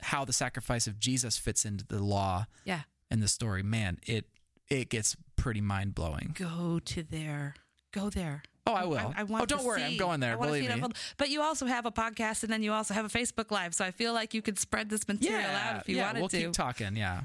how 0.02 0.24
the 0.24 0.34
sacrifice 0.34 0.88
of 0.88 1.00
Jesus 1.00 1.38
fits 1.38 1.66
into 1.66 1.86
the 1.86 2.02
law 2.02 2.46
Yeah. 2.64 2.82
and 3.10 3.22
the 3.24 3.28
story, 3.28 3.64
man, 3.64 3.98
it 4.06 4.26
it 4.70 4.90
gets 4.90 5.18
pretty 5.36 5.62
mind 5.62 5.96
blowing. 5.96 6.36
Go 6.38 6.80
to 6.86 7.02
there. 7.02 7.56
Go 7.92 8.12
there. 8.12 8.44
Oh, 8.70 8.74
I 8.74 8.86
will. 8.86 9.14
I, 9.16 9.24
want 9.24 9.44
oh, 9.44 9.46
don't 9.46 9.66
worry, 9.66 9.84
I'm 9.84 9.98
going 9.98 10.20
there. 10.20 10.38
Believe 10.38 10.70
me. 10.70 10.84
But 11.18 11.30
you 11.30 11.42
also 11.42 11.66
have 11.66 11.86
a 11.86 11.92
podcast, 11.92 12.44
and 12.44 12.52
then 12.52 12.64
you 12.64 12.72
also 12.72 12.94
have 12.94 13.06
a 13.06 13.10
Facebook 13.10 13.52
Live. 13.52 13.74
So 13.74 13.86
I 13.86 13.92
feel 13.92 14.14
like 14.14 14.34
you 14.34 14.42
could 14.42 14.60
spread 14.60 14.90
this 14.90 15.08
material 15.08 15.50
out 15.50 15.82
if 15.82 15.90
you 15.90 15.98
yeah, 15.98 16.08
wanted 16.08 16.20
we'll 16.20 16.30
to. 16.30 16.42
keep 16.42 16.54
talking. 16.54 16.96
Yeah, 16.96 17.22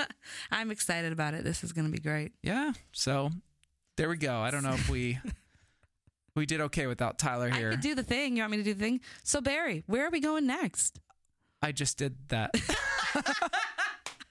I'm 0.50 0.70
excited 0.70 1.12
about 1.12 1.34
it. 1.34 1.44
This 1.44 1.64
is 1.64 1.72
going 1.72 1.86
to 1.86 1.92
be 1.92 1.98
great. 1.98 2.32
yeah. 2.42 2.72
So 2.92 3.30
there 3.96 4.08
we 4.08 4.16
go. 4.16 4.38
I 4.38 4.50
don't 4.50 4.62
know 4.62 4.74
if 4.74 4.88
we 4.88 5.18
we 6.36 6.46
did 6.46 6.60
okay 6.62 6.86
without 6.86 7.18
Tyler 7.18 7.50
I 7.52 7.56
here. 7.56 7.70
could 7.70 7.80
do 7.80 7.94
the 7.94 8.02
thing. 8.02 8.36
You 8.36 8.42
want 8.42 8.52
me 8.52 8.56
to 8.58 8.62
do 8.64 8.74
the 8.74 8.80
thing? 8.80 9.00
So 9.22 9.40
Barry, 9.40 9.84
where 9.86 10.06
are 10.06 10.10
we 10.10 10.20
going 10.20 10.46
next? 10.46 11.00
I 11.62 11.72
just 11.72 11.96
did 11.96 12.16
that. 12.28 12.54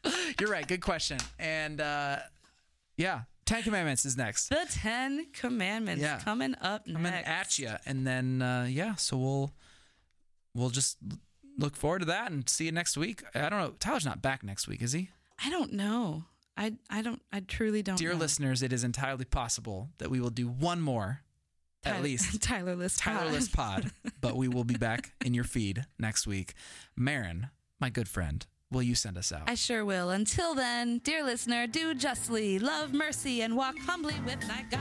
You're 0.40 0.50
right. 0.52 0.68
Good 0.68 0.82
question. 0.82 1.18
And 1.40 1.80
uh, 1.82 2.18
yeah, 2.98 3.22
Ten 3.46 3.64
Commandments 3.64 4.06
is 4.06 4.16
next. 4.18 4.50
The 4.50 4.66
Ten 4.70 5.28
Commandments 5.34 6.02
Yeah. 6.02 6.20
coming 6.20 6.56
up 6.62 6.88
next. 6.88 7.28
at 7.28 7.60
you, 7.60 7.76
and 7.86 8.06
then 8.08 8.42
uh, 8.42 8.68
yeah, 8.70 8.96
so 8.96 9.18
we'll 9.18 9.54
we'll 10.56 10.70
just 10.70 10.98
look 11.58 11.76
forward 11.76 12.00
to 12.00 12.06
that 12.06 12.32
and 12.32 12.48
see 12.50 12.66
you 12.66 12.72
next 12.72 12.98
week. 12.98 13.24
I 13.36 13.50
don't 13.50 13.60
know. 13.60 13.74
Tyler's 13.80 14.06
not 14.06 14.22
back 14.22 14.44
next 14.44 14.68
week, 14.68 14.82
is 14.82 14.94
he? 14.94 15.10
I 15.44 15.50
don't 15.50 15.74
know. 15.74 16.26
I 16.56 16.74
I 16.90 17.02
don't. 17.02 17.22
I 17.32 17.40
truly 17.42 17.82
don't. 17.82 17.98
Dear 17.98 18.14
know. 18.14 18.20
listeners, 18.20 18.62
it 18.64 18.72
is 18.72 18.84
entirely 18.84 19.26
possible 19.26 19.90
that 19.98 20.10
we 20.10 20.20
will 20.20 20.30
do 20.30 20.48
one 20.48 20.80
more, 20.82 21.22
Tyler, 21.84 21.98
at 21.98 22.04
least 22.04 22.40
Tylerless. 22.42 23.00
Pod. 23.02 23.28
Tylerless 23.28 23.52
pod, 23.52 23.92
but 24.22 24.36
we 24.38 24.48
will 24.48 24.64
be 24.64 24.76
back 24.76 25.12
in 25.26 25.34
your 25.34 25.44
feed 25.44 25.86
next 26.00 26.28
week. 26.28 26.54
Maron, 26.96 27.50
my 27.80 27.90
good 27.90 28.08
friend, 28.08 28.46
will 28.74 28.84
you 28.84 28.96
send 28.96 29.18
us 29.18 29.32
out? 29.32 29.44
I 29.48 29.56
sure 29.56 29.86
will. 29.86 30.10
Until 30.10 30.56
then, 30.56 31.00
dear 31.04 31.24
listener, 31.24 31.68
do 31.68 31.94
justly, 31.94 32.60
love 32.60 32.94
mercy, 32.94 33.42
and 33.42 33.56
walk 33.56 33.78
humbly 33.80 34.16
with 34.26 34.42
thy 34.42 34.66
God. 34.70 34.80